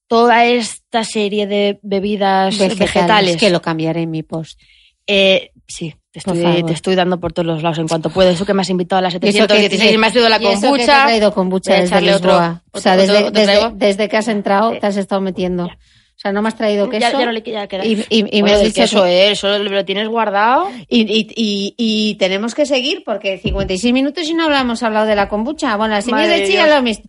toda 0.09 0.46
esta 0.46 1.05
serie 1.05 1.46
de 1.46 1.78
bebidas 1.82 2.59
vegetales, 2.59 3.36
Que 3.36 3.50
lo 3.50 3.62
cambiaré 3.62 4.02
en 4.02 4.11
mi 4.11 4.24
post. 4.24 4.61
Eh, 5.07 5.50
sí, 5.66 5.94
te 6.11 6.18
estoy, 6.20 6.42
favor. 6.42 6.66
te 6.66 6.72
estoy 6.72 6.94
dando 6.94 7.18
por 7.20 7.32
todos 7.32 7.46
los 7.46 7.62
lados 7.62 7.78
en 7.78 7.88
cuanto 7.88 8.11
puedo. 8.11 8.30
Eso 8.30 8.46
que 8.46 8.55
me 8.55 8.62
has 8.62 8.70
invitado 8.70 8.98
a 8.98 9.02
las 9.02 9.14
Y 9.14 9.16
eso 9.16 9.22
que- 9.24 9.30
716, 9.55 9.98
me 9.98 10.07
has 10.07 10.12
traído 10.12 10.28
la 10.28 10.36
eso 10.36 10.44
que 10.48 10.52
te 10.55 10.59
he 10.59 10.68
kombucha. 10.68 11.02
traído 11.05 11.34
kombucha 11.34 11.72
desde 11.72 11.86
echarle 11.86 12.14
otro- 12.14 12.30
Lisboa. 12.32 12.62
o 12.72 12.80
sea, 12.80 12.94
otro- 12.94 13.30
desde, 13.76 14.09
que 14.09 14.16
has 14.16 14.28
entrado 14.28 14.72
te 14.78 14.86
has 14.86 14.96
estado 14.96 15.20
metiendo. 15.20 15.66
Ya. 15.66 15.74
O 15.74 16.16
sea, 16.24 16.30
no 16.32 16.42
me 16.42 16.48
has 16.48 16.57
traído 16.57 16.88
queso. 16.88 17.00
Ya, 17.11 17.18
ya 17.18 17.26
no 17.26 17.32
le 17.32 17.42
ya 17.42 17.66
y, 17.84 18.42
me 18.42 18.52
has 18.52 18.62
dicho 18.62 18.82
queso, 18.82 19.02
que- 19.02 19.09
eh, 19.28 19.30
eso 19.32 19.59
lo 19.59 19.84
tienes 19.84 20.09
guardado. 20.09 20.68
y, 20.88 22.14
tenemos 22.20 22.55
que 22.55 22.66
seguir 22.66 23.02
porque 23.05 23.38
56 23.38 23.92
minutos 23.92 24.28
y 24.28 24.34
no 24.34 24.44
hablamos 24.44 24.82
hablado 24.84 25.07
de 25.07 25.16
la 25.16 25.28
kombucha. 25.28 25.76
Bueno, 25.76 25.94
la 25.94 26.02
semilla 26.02 26.22
Madre 26.28 26.40
de 26.42 26.46
Dios. 26.46 26.68
lo 26.68 26.82
mismo. 26.82 27.05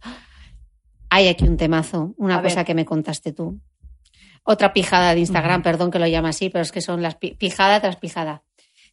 Hay 1.12 1.28
aquí 1.28 1.46
un 1.46 1.56
temazo, 1.56 2.14
una 2.18 2.38
A 2.40 2.42
cosa 2.42 2.56
ver. 2.58 2.66
que 2.66 2.74
me 2.74 2.84
contaste 2.84 3.32
tú. 3.32 3.60
Otra 4.48 4.72
pijada 4.74 5.14
de 5.14 5.20
Instagram, 5.22 5.62
perdón 5.64 5.90
que 5.92 6.00
lo 6.00 6.08
llama 6.08 6.30
así, 6.30 6.50
pero 6.50 6.62
es 6.62 6.72
que 6.72 6.80
son 6.82 7.02
las 7.02 7.16
pi- 7.16 7.32
pijada 7.34 7.82
tras 7.82 7.96
pijada. 7.98 8.44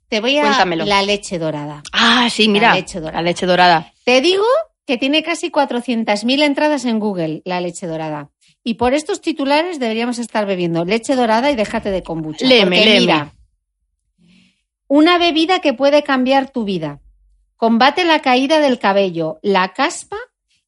Te 0.09 0.21
voy 0.21 0.37
a 0.39 0.43
Cuéntamelo. 0.43 0.85
la 0.87 1.03
leche 1.03 1.39
dorada. 1.39 1.83
Ah, 1.93 2.29
sí, 2.31 2.49
mira. 2.49 2.71
La 2.71 2.75
leche 2.77 2.99
dorada. 3.01 3.19
La 3.19 3.23
leche 3.23 3.47
dorada. 3.47 3.93
Te 4.05 4.21
digo 4.21 4.45
que 4.87 4.99
tiene 4.99 5.23
casi 5.23 5.51
400.000 5.51 6.43
entradas 6.43 6.85
en 6.87 6.99
Google, 6.99 7.43
la 7.45 7.61
leche 7.61 7.87
dorada. 7.87 8.31
Y 8.65 8.75
por 8.75 8.95
estos 8.95 9.21
titulares 9.21 9.79
deberíamos 9.79 10.19
estar 10.19 10.47
bebiendo 10.47 10.85
leche 10.85 11.15
dorada 11.17 11.51
y 11.51 11.55
déjate 11.57 11.91
de 11.91 12.03
kombucha. 12.03 12.47
Léeme, 12.47 12.77
Porque 12.77 12.85
léeme. 12.85 13.01
mira, 13.01 13.33
una 14.89 15.19
bebida 15.19 15.61
que 15.61 15.73
puede 15.73 16.03
cambiar 16.03 16.51
tu 16.51 16.65
vida. 16.65 17.01
Combate 17.57 18.05
la 18.05 18.21
caída 18.21 18.61
del 18.61 18.79
cabello, 18.79 19.39
la 19.43 19.73
caspa 19.73 20.17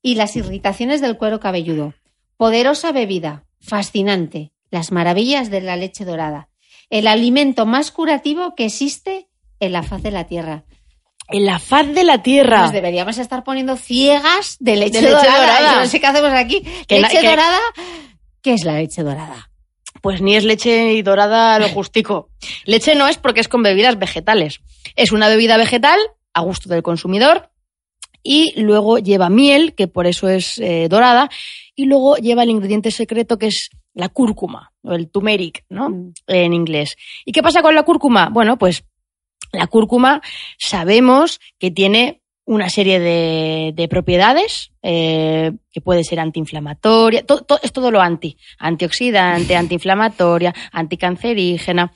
y 0.01 0.15
las 0.15 0.37
irritaciones 0.37 1.01
del 1.01 1.17
cuero 1.19 1.41
cabelludo. 1.41 1.95
Poderosa 2.37 2.93
bebida, 2.93 3.45
fascinante. 3.61 4.53
Las 4.71 4.93
maravillas 4.93 5.51
de 5.51 5.61
la 5.61 5.77
leche 5.77 6.05
dorada. 6.05 6.49
El 6.91 7.07
alimento 7.07 7.67
más 7.67 7.91
curativo 7.91 8.55
que 8.55 8.67
existe 8.67 9.29
en 9.61 9.73
la 9.73 9.83
faz 9.83 10.03
de 10.03 10.11
la 10.11 10.25
tierra. 10.27 10.65
En 11.29 11.47
la 11.47 11.59
faz 11.59 11.87
de 11.95 12.05
la 12.05 12.23
tierra. 12.23 12.63
Nos 12.63 12.73
deberíamos 12.73 13.19
estar 13.19 13.45
poniendo 13.45 13.77
ciegas 13.77 14.57
de 14.61 14.77
leche, 14.77 15.01
De 15.01 15.11
leche 15.11 15.13
dorada. 15.15 15.81
no 15.81 15.87
sé 15.87 16.01
qué 16.01 16.07
hacemos 16.07 16.33
aquí. 16.33 16.63
Que 16.87 17.01
leche 17.01 17.21
que- 17.21 17.29
dorada. 17.31 17.59
¿Qué 18.43 18.53
es 18.53 18.65
la 18.65 18.75
leche 18.75 19.03
dorada? 19.03 19.51
Pues 20.03 20.21
ni 20.21 20.37
es 20.37 20.45
leche 20.45 20.85
ni 20.87 21.01
dorada 21.03 21.59
lo 21.59 21.69
justico. 21.71 22.29
Leche 22.67 22.95
no 22.95 23.09
es 23.09 23.17
porque 23.17 23.41
es 23.41 23.49
con 23.49 23.63
bebidas 23.63 23.99
vegetales. 23.99 24.61
Es 24.97 25.13
una 25.13 25.29
bebida 25.29 25.57
vegetal 25.57 25.99
a 26.35 26.43
gusto 26.43 26.69
del 26.69 26.83
consumidor 26.83 27.51
y 28.23 28.53
luego 28.61 28.99
lleva 28.99 29.31
miel, 29.31 29.75
que 29.75 29.87
por 29.89 30.07
eso 30.07 30.29
es 30.29 30.59
eh, 30.59 30.89
dorada, 30.91 31.31
y 31.75 31.85
luego 31.87 32.17
lleva 32.17 32.43
el 32.43 32.51
ingrediente 32.51 32.91
secreto 32.91 33.39
que 33.39 33.47
es 33.47 33.71
la 33.95 34.09
cúrcuma, 34.09 34.73
o 34.83 34.93
el 34.93 35.09
turmeric, 35.11 35.65
¿no? 35.69 35.89
Mm. 35.91 36.13
En 36.27 36.53
inglés. 36.53 36.97
¿Y 37.25 37.33
qué 37.33 37.43
pasa 37.43 37.63
con 37.63 37.75
la 37.75 37.85
cúrcuma? 37.85 38.29
Bueno, 38.29 38.59
pues 38.59 38.85
la 39.53 39.67
cúrcuma 39.69 40.21
sabemos 40.59 41.41
que 41.59 41.71
tiene 41.71 42.21
una 42.47 42.69
serie 42.69 43.01
de, 43.01 43.73
de 43.75 43.89
propiedades 43.89 44.71
eh, 44.83 45.53
que 45.71 45.81
puede 45.81 46.05
ser 46.05 46.21
antiinflamatoria, 46.21 47.25
to- 47.25 47.41
to- 47.43 47.59
es 47.63 47.73
todo 47.73 47.91
lo 47.91 48.01
anti, 48.03 48.37
antioxidante, 48.59 49.57
antiinflamatoria, 49.57 50.53
anticancerígena. 50.73 51.93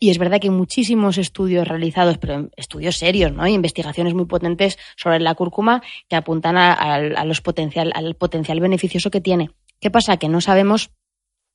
Y 0.00 0.10
es 0.10 0.18
verdad 0.18 0.38
que 0.40 0.46
hay 0.46 0.54
muchísimos 0.54 1.18
estudios 1.18 1.66
realizados, 1.66 2.18
pero 2.18 2.48
estudios 2.56 2.96
serios, 2.96 3.32
¿no? 3.32 3.46
Y 3.48 3.54
investigaciones 3.54 4.14
muy 4.14 4.26
potentes 4.26 4.78
sobre 4.96 5.18
la 5.18 5.34
cúrcuma 5.34 5.82
que 6.08 6.14
apuntan 6.14 6.56
a, 6.56 6.72
a- 6.72 6.94
a 6.96 7.24
los 7.24 7.40
potencial, 7.40 7.90
al 7.94 8.14
potencial 8.14 8.60
beneficioso 8.60 9.10
que 9.10 9.20
tiene. 9.20 9.50
¿Qué 9.80 9.90
pasa? 9.90 10.16
Que 10.16 10.28
no 10.28 10.40
sabemos 10.40 10.90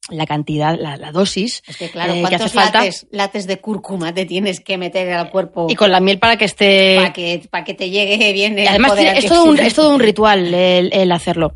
la 0.09 0.25
cantidad, 0.25 0.77
la, 0.77 0.97
la 0.97 1.11
dosis 1.11 1.63
Es 1.65 1.77
que 1.77 1.89
claro, 1.89 2.11
eh, 2.13 2.15
que 2.15 2.21
¿cuántos 2.21 2.41
hace 2.41 2.55
falta. 2.55 2.79
lates, 2.79 3.07
lates 3.11 3.47
de 3.47 3.59
cúrcuma 3.59 4.13
te 4.13 4.25
tienes 4.25 4.59
que 4.59 4.77
meter 4.77 5.11
al 5.13 5.29
cuerpo 5.29 5.67
Y 5.69 5.75
con 5.75 5.91
la 5.91 5.99
miel 6.01 6.19
para 6.19 6.35
que 6.37 6.45
esté... 6.45 6.97
para 6.97 7.13
que, 7.13 7.47
para 7.49 7.63
que 7.63 7.73
te 7.73 7.89
llegue 7.89 8.33
bien 8.33 8.57
el 8.59 8.65
Y 8.65 8.67
además 8.67 8.91
poder 8.91 9.17
es 9.17 9.25
todo, 9.25 9.43
un, 9.43 9.49
antioxidante? 9.51 9.67
es 9.67 9.73
todo 9.73 9.93
un 9.93 9.99
ritual 9.99 10.53
el, 10.53 10.91
el 10.93 11.11
hacerlo. 11.11 11.55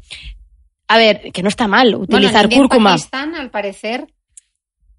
A 0.87 0.97
ver, 0.97 1.31
que 1.33 1.43
no 1.43 1.49
está 1.49 1.67
mal 1.67 1.91
Bueno, 1.91 2.03
utilizar 2.03 2.45
en 2.45 2.59
cúrcuma. 2.59 2.91
Pakistán, 2.91 3.35
al 3.35 3.49
parecer, 3.51 4.07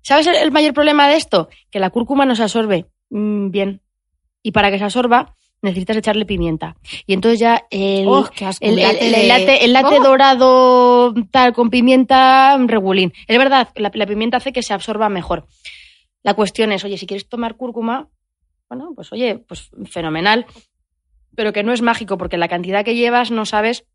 ¿Sabes 0.03 0.27
el, 0.27 0.37
el 0.37 0.53
mayor 0.53 0.75
problema 0.75 1.09
de 1.09 1.17
esto? 1.17 1.49
Que 1.71 1.81
la 1.81 1.91
cúrcuma 1.91 2.25
no 2.27 2.35
se 2.35 2.43
absorbe 2.43 2.87
mm, 3.11 3.51
bien. 3.51 3.81
Y 4.43 4.53
para 4.53 4.71
que 4.71 4.79
se 4.79 4.85
absorba, 4.85 5.35
necesitas 5.63 5.97
echarle 5.97 6.25
pimienta. 6.25 6.77
Y 7.07 7.15
entonces 7.15 7.41
ya 7.41 7.67
el, 7.71 8.07
¡Oh, 8.09 8.29
qué 8.35 8.47
asco! 8.47 8.65
el, 8.65 8.77
latte 9.29 9.99
¡Oh! 9.99 10.03
dorado 10.03 11.15
tal 11.31 11.53
con 11.53 11.71
pimienta 11.71 12.57
regulín. 12.59 13.13
Es 13.27 13.39
verdad, 13.39 13.69
la, 13.77 13.91
la 13.93 14.07
pimienta 14.07 14.37
hace 14.37 14.53
que 14.53 14.63
se 14.63 14.75
absorba 14.75 15.09
mejor. 15.09 15.47
La 16.23 16.35
cuestión 16.35 16.73
es, 16.73 16.85
oye, 16.85 16.99
si 16.99 17.07
quieres 17.07 17.29
tomar 17.29 17.57
cúrcuma, 17.57 18.09
bueno, 18.69 18.93
pues 18.95 19.13
oye, 19.13 19.39
pues 19.39 19.71
fenomenal. 19.87 20.47
Pero 21.35 21.53
que 21.53 21.63
no 21.63 21.73
es 21.73 21.83
mágico, 21.83 22.19
porque 22.19 22.37
la 22.37 22.49
cantidad 22.49 22.85
que 22.85 22.97
llevas 22.97 23.31
no 23.31 23.47
sabes 23.47 23.87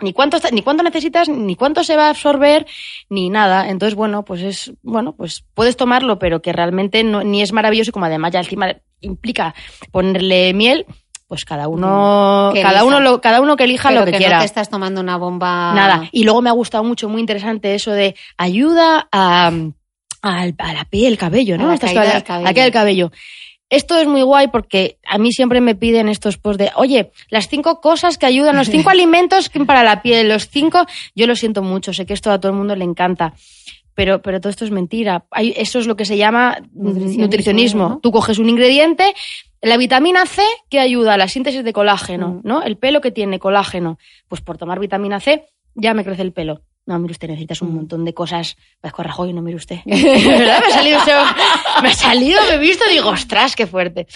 ni 0.00 0.12
cuánto, 0.12 0.38
ni 0.52 0.62
cuánto 0.62 0.82
necesitas, 0.82 1.28
ni 1.28 1.54
cuánto 1.56 1.84
se 1.84 1.96
va 1.96 2.06
a 2.06 2.10
absorber, 2.10 2.66
ni 3.08 3.30
nada. 3.30 3.68
Entonces, 3.68 3.94
bueno, 3.94 4.24
pues 4.24 4.42
es, 4.42 4.72
bueno, 4.82 5.14
pues 5.16 5.44
puedes 5.54 5.76
tomarlo, 5.76 6.18
pero 6.18 6.42
que 6.42 6.52
realmente 6.52 7.04
no, 7.04 7.22
ni 7.22 7.42
es 7.42 7.52
maravilloso, 7.52 7.92
como 7.92 8.06
además 8.06 8.32
ya 8.32 8.40
encima 8.40 8.74
implica 9.00 9.54
ponerle 9.92 10.52
miel, 10.54 10.86
pues 11.28 11.44
cada 11.44 11.68
uno, 11.68 12.50
Que 12.52 12.60
cada 12.60 12.80
elija. 12.80 12.84
uno 12.86 13.00
lo, 13.00 13.20
cada 13.20 13.40
uno 13.40 13.56
que 13.56 13.64
elija 13.64 13.88
pero 13.88 14.00
lo 14.00 14.06
que, 14.06 14.12
que 14.12 14.18
quiera. 14.18 14.36
no 14.36 14.40
te 14.40 14.46
estás 14.46 14.68
tomando 14.68 15.00
una 15.00 15.16
bomba 15.16 15.72
Nada. 15.74 16.08
Y 16.12 16.24
luego 16.24 16.42
me 16.42 16.50
ha 16.50 16.52
gustado 16.52 16.84
mucho, 16.84 17.08
muy 17.08 17.20
interesante 17.20 17.74
eso 17.74 17.92
de 17.92 18.14
ayuda 18.36 19.08
a, 19.12 19.48
al- 20.22 20.54
a 20.58 20.72
la 20.72 20.84
piel, 20.84 21.12
el 21.12 21.18
cabello, 21.18 21.56
¿no? 21.56 21.64
A 21.64 21.68
la 21.68 21.74
a 21.74 22.52
del 22.64 22.72
cabello. 22.72 23.12
Esto 23.70 23.98
es 23.98 24.06
muy 24.06 24.22
guay 24.22 24.48
porque 24.48 24.98
a 25.06 25.18
mí 25.18 25.32
siempre 25.32 25.60
me 25.60 25.74
piden 25.74 26.08
estos 26.08 26.36
posts 26.36 26.58
de, 26.58 26.70
oye, 26.76 27.10
las 27.30 27.48
cinco 27.48 27.80
cosas 27.80 28.18
que 28.18 28.26
ayudan, 28.26 28.56
los 28.56 28.68
cinco 28.68 28.90
alimentos 28.90 29.50
para 29.66 29.82
la 29.82 30.02
piel, 30.02 30.28
los 30.28 30.48
cinco, 30.48 30.84
yo 31.14 31.26
lo 31.26 31.34
siento 31.34 31.62
mucho, 31.62 31.92
sé 31.92 32.06
que 32.06 32.14
esto 32.14 32.30
a 32.30 32.38
todo 32.38 32.52
el 32.52 32.58
mundo 32.58 32.76
le 32.76 32.84
encanta. 32.84 33.34
Pero, 33.96 34.22
pero 34.22 34.40
todo 34.40 34.50
esto 34.50 34.64
es 34.64 34.72
mentira. 34.72 35.24
Hay- 35.30 35.54
eso 35.56 35.78
es 35.78 35.86
lo 35.86 35.94
que 35.96 36.04
se 36.04 36.16
llama 36.16 36.58
Nutricionismo, 36.72 37.22
nutricionismo. 37.22 37.88
¿no? 37.90 37.98
Tú 38.00 38.10
coges 38.10 38.38
un 38.40 38.48
ingrediente, 38.48 39.14
la 39.62 39.76
vitamina 39.76 40.26
C 40.26 40.42
que 40.68 40.80
ayuda 40.80 41.14
a 41.14 41.16
la 41.16 41.28
síntesis 41.28 41.62
de 41.64 41.72
colágeno, 41.72 42.28
Mm. 42.28 42.40
¿no? 42.42 42.62
El 42.62 42.76
pelo 42.76 43.00
que 43.00 43.12
tiene 43.12 43.38
colágeno. 43.38 43.98
Pues 44.28 44.40
por 44.40 44.58
tomar 44.58 44.80
vitamina 44.80 45.20
C 45.20 45.46
ya 45.76 45.94
me 45.94 46.04
crece 46.04 46.22
el 46.22 46.32
pelo. 46.32 46.62
No, 46.86 46.98
mire 46.98 47.12
usted, 47.12 47.28
necesitas 47.28 47.62
un 47.62 47.70
Mm. 47.72 47.76
montón 47.76 48.04
de 48.04 48.12
cosas. 48.12 48.56
Parezco 48.80 49.00
a 49.02 49.04
Rajoy, 49.04 49.32
no 49.32 49.40
mire 49.42 49.56
usted. 49.56 49.78
¿Verdad? 49.86 50.60
Me 50.60 50.66
ha 50.66 50.70
salido, 50.70 51.00
me 51.82 51.88
ha 51.88 51.94
salido, 51.94 52.40
me 52.48 52.54
he 52.54 52.58
visto 52.58 52.84
y 52.88 52.92
digo, 52.94 53.08
ostras, 53.08 53.56
qué 53.56 53.66
fuerte. 53.66 54.06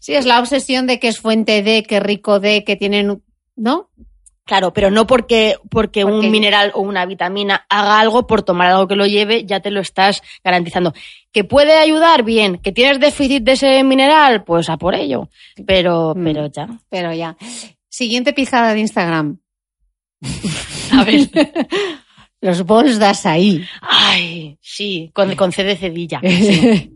Sí, 0.00 0.14
es 0.14 0.24
la 0.24 0.38
obsesión 0.38 0.86
de 0.86 1.00
que 1.00 1.08
es 1.08 1.18
fuente 1.18 1.62
de, 1.62 1.82
que 1.82 1.98
rico 2.00 2.38
de, 2.38 2.62
que 2.64 2.76
tienen, 2.76 3.22
¿no? 3.56 3.90
Claro, 4.44 4.72
pero 4.72 4.90
no 4.90 5.06
porque, 5.06 5.56
porque, 5.70 6.02
Porque- 6.02 6.04
un 6.04 6.30
mineral 6.30 6.72
o 6.74 6.80
una 6.80 7.06
vitamina 7.06 7.64
haga 7.68 8.00
algo 8.00 8.26
por 8.26 8.42
tomar 8.42 8.68
algo 8.70 8.88
que 8.88 8.96
lo 8.96 9.06
lleve, 9.06 9.44
ya 9.44 9.60
te 9.60 9.70
lo 9.70 9.80
estás 9.80 10.20
garantizando. 10.44 10.92
¿Que 11.32 11.44
puede 11.44 11.74
ayudar? 11.78 12.24
Bien. 12.24 12.58
¿Que 12.58 12.72
tienes 12.72 12.98
déficit 13.00 13.44
de 13.44 13.52
ese 13.52 13.82
mineral? 13.84 14.42
Pues 14.44 14.68
a 14.68 14.76
por 14.76 14.94
ello. 14.96 15.28
Pero, 15.66 16.14
Mm. 16.16 16.24
pero 16.24 16.46
ya. 16.48 16.68
Pero 16.88 17.12
ya. 17.14 17.36
Siguiente 17.88 18.32
pijada 18.32 18.74
de 18.74 18.80
Instagram. 18.80 19.38
A 20.92 21.04
ver. 21.04 21.28
Los 22.42 22.64
bols 22.66 22.98
de 22.98 23.06
açaí. 23.06 23.64
Ay, 23.80 24.58
sí, 24.60 25.10
con, 25.14 25.34
con 25.36 25.52
C 25.52 25.64
de 25.64 25.76
cedilla. 25.76 26.20
Sí. 26.30 26.90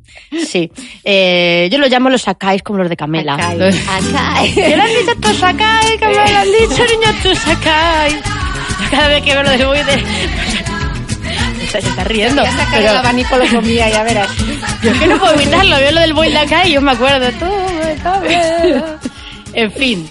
sí. 0.47 0.73
Eh, 1.05 1.69
yo 1.71 1.79
lo 1.79 1.87
llamo 1.89 2.09
los 2.11 2.23
sacáis 2.23 2.63
como 2.63 2.79
los 2.79 2.89
de 2.89 2.97
Camela. 2.97 3.35
Acai. 3.35 3.59
Los- 3.59 3.75
Acai. 3.89 4.53
¿Qué 4.55 4.69
le 4.77 4.83
han 4.83 4.89
dicho 4.89 5.15
tus 5.21 5.37
sacáis? 5.37 5.91
¿Qué 5.99 6.07
me 6.07 6.15
lo 6.15 6.21
han 6.39 6.47
dicho, 6.47 6.83
niño, 6.85 7.19
tus 7.23 7.39
sacáis? 7.39 8.15
Yo 8.15 8.91
cada 8.91 9.09
vez 9.09 9.23
que 9.23 9.35
veo 9.35 9.43
lo 9.43 9.51
de 9.51 9.65
voy 9.67 9.79
de... 9.79 10.05
Se, 11.71 11.79
está 11.79 12.05
riendo. 12.05 12.43
Ya 12.45 12.51
sacar 12.53 12.67
pero 12.79 12.91
el 12.91 12.97
abanico 12.97 13.37
lo 13.37 13.47
comía, 13.49 13.89
ya 13.91 14.03
verás. 14.05 14.31
yo 14.83 14.91
es 14.91 14.99
que 14.99 15.07
no 15.07 15.19
puedo 15.19 15.35
evitarlo. 15.35 15.77
Veo 15.77 15.93
lo 15.93 16.01
del 16.01 16.13
boy 16.15 16.31
de 16.31 16.39
acá 16.39 16.67
y 16.67 16.73
yo 16.73 16.81
me 16.81 16.93
acuerdo. 16.93 17.31
Todo 17.39 17.81
está 17.89 18.21
bien. 18.21 18.85
En 19.53 19.73
fin, 19.73 20.09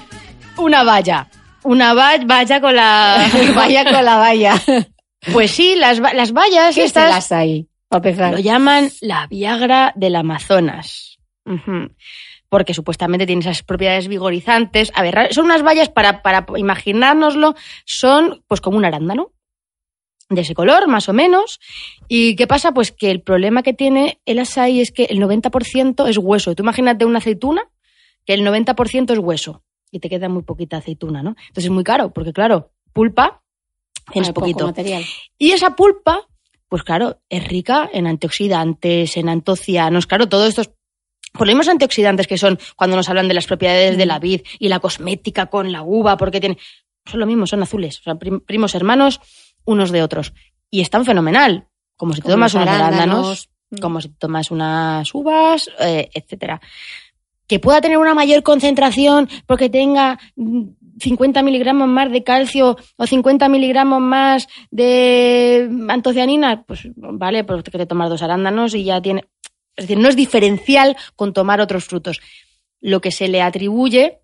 una 0.58 0.84
valla. 0.84 1.28
Una 1.64 1.94
va- 1.94 2.18
valla 2.26 2.62
con 2.62 2.76
la... 2.76 3.26
Vaya 3.56 3.84
con 3.92 4.06
la 4.06 4.18
valla. 4.18 4.62
Pues 5.32 5.52
sí, 5.52 5.76
las, 5.76 6.00
las 6.00 6.32
vallas 6.34 6.76
¿Qué 6.76 6.84
estas... 6.84 7.16
açaí? 7.16 7.68
Para 7.88 8.10
empezar. 8.10 8.34
Lo 8.34 8.40
llaman 8.40 8.90
la 9.02 9.28
Viagra 9.28 9.94
del 9.96 10.16
Amazonas. 10.16 11.18
Porque 12.50 12.74
supuestamente 12.74 13.26
tiene 13.26 13.42
esas 13.42 13.64
propiedades 13.64 14.08
vigorizantes. 14.08 14.92
A 14.96 15.02
ver, 15.02 15.34
son 15.34 15.46
unas 15.46 15.64
vallas 15.64 15.90
para, 15.90 16.22
para 16.22 16.46
imaginárnoslo, 16.58 17.56
son 17.86 18.44
pues 18.48 18.62
como 18.62 18.78
un 18.78 18.86
arándano. 18.86 19.32
De 20.28 20.42
ese 20.42 20.56
color, 20.56 20.88
más 20.88 21.08
o 21.08 21.14
menos. 21.14 21.60
¿Y 22.08 22.36
qué 22.36 22.48
pasa? 22.48 22.72
Pues 22.72 22.92
que 22.92 23.12
el 23.12 23.22
problema 23.22 23.62
que 23.62 23.74
tiene 23.74 24.20
el 24.26 24.40
açaí 24.40 24.82
es 24.82 24.92
que 24.92 25.04
el 25.04 25.20
90% 25.20 26.10
es 26.10 26.18
hueso. 26.18 26.56
Tú 26.56 26.64
imagínate 26.64 27.06
una 27.06 27.20
aceituna, 27.20 27.70
que 28.26 28.34
el 28.34 28.42
90% 28.42 29.12
es 29.14 29.20
hueso. 29.20 29.64
Y 29.92 30.00
te 30.00 30.10
queda 30.10 30.28
muy 30.28 30.42
poquita 30.42 30.78
aceituna, 30.78 31.22
¿no? 31.22 31.36
Entonces 31.38 31.66
es 31.66 31.70
muy 31.70 31.84
caro, 31.84 32.12
porque 32.12 32.34
claro, 32.34 32.72
pulpa 32.92 33.44
tienes 34.12 34.32
poquito. 34.32 34.66
material. 34.68 35.04
Y 35.38 35.52
esa 35.52 35.76
pulpa, 35.76 36.22
pues 36.68 36.84
claro, 36.84 37.20
es 37.30 37.48
rica 37.48 37.90
en 37.94 38.08
antioxidantes, 38.08 39.18
en 39.18 39.30
antocianos, 39.30 40.08
claro, 40.08 40.28
todos 40.30 40.50
estos 40.50 40.72
por 41.34 41.48
los 41.48 41.54
mismos 41.56 41.68
antioxidantes 41.68 42.28
que 42.28 42.38
son 42.38 42.58
cuando 42.78 42.96
nos 42.96 43.10
hablan 43.10 43.28
de 43.28 43.34
las 43.34 43.46
propiedades 43.46 43.98
de 43.98 44.06
la 44.06 44.20
vid 44.20 44.42
y 44.58 44.70
la 44.70 44.80
cosmética 44.80 45.48
con 45.48 45.72
la 45.72 45.82
uva, 45.84 46.16
porque 46.18 46.40
tiene. 46.40 46.58
Son 47.06 47.20
lo 47.20 47.26
mismo, 47.26 47.46
son 47.46 47.62
azules, 47.62 48.00
o 48.00 48.04
sea, 48.04 48.16
prim- 48.16 48.40
primos 48.40 48.74
hermanos 48.74 49.20
unos 49.66 49.92
de 49.92 50.02
otros. 50.02 50.34
Y 50.72 50.82
están 50.82 51.04
fenomenal, 51.06 51.68
como 51.98 52.14
si 52.14 52.20
te 52.22 52.24
Como 52.24 52.36
tomas 52.36 52.54
unos 52.56 52.68
arándanos, 52.68 52.96
arándanos. 53.00 53.50
como 53.82 54.02
si 54.02 54.10
te 54.10 54.16
tomas 54.18 54.50
unas 54.50 55.14
uvas, 55.14 55.70
eh, 55.82 56.10
etcétera. 56.14 56.62
Que 57.48 57.60
pueda 57.60 57.82
tener 57.82 57.98
una 58.00 58.14
mayor 58.16 58.42
concentración 58.42 59.30
porque 59.46 59.70
tenga 59.70 60.18
mm, 60.36 60.64
50 61.00 61.44
miligramos 61.44 61.88
más 61.88 62.12
de 62.12 62.24
calcio 62.24 62.78
o 62.98 63.08
50 63.08 63.50
miligramos 63.50 64.02
más 64.02 64.48
de 64.72 65.70
antocianina, 65.90 66.64
pues 66.64 66.88
vale, 66.96 67.44
pues 67.44 67.64
que 67.64 67.78
te 67.78 67.86
tomas 67.86 68.10
dos 68.10 68.22
arándanos 68.22 68.74
y 68.76 68.84
ya 68.84 69.02
tiene. 69.02 69.26
Es 69.76 69.88
decir, 69.88 69.98
no 69.98 70.08
es 70.08 70.16
diferencial 70.16 70.96
con 71.16 71.34
tomar 71.34 71.60
otros 71.60 71.86
frutos. 71.86 72.22
Lo 72.80 73.02
que 73.02 73.12
se 73.12 73.28
le 73.28 73.42
atribuye, 73.42 74.20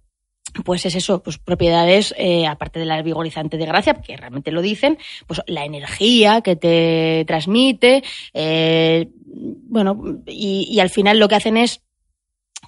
pues 0.63 0.85
es 0.85 0.95
eso, 0.95 1.21
pues 1.21 1.37
propiedades, 1.37 2.13
eh, 2.17 2.47
aparte 2.47 2.79
de 2.79 2.85
la 2.85 3.01
vigorizante 3.01 3.57
de 3.57 3.65
gracia, 3.65 3.95
que 3.95 4.15
realmente 4.15 4.51
lo 4.51 4.61
dicen, 4.61 4.97
pues 5.27 5.41
la 5.47 5.65
energía 5.65 6.41
que 6.41 6.55
te 6.55 7.25
transmite, 7.27 8.03
eh, 8.33 9.09
bueno, 9.25 10.21
y, 10.25 10.67
y 10.69 10.79
al 10.79 10.89
final 10.89 11.19
lo 11.19 11.27
que 11.27 11.35
hacen 11.35 11.57
es 11.57 11.81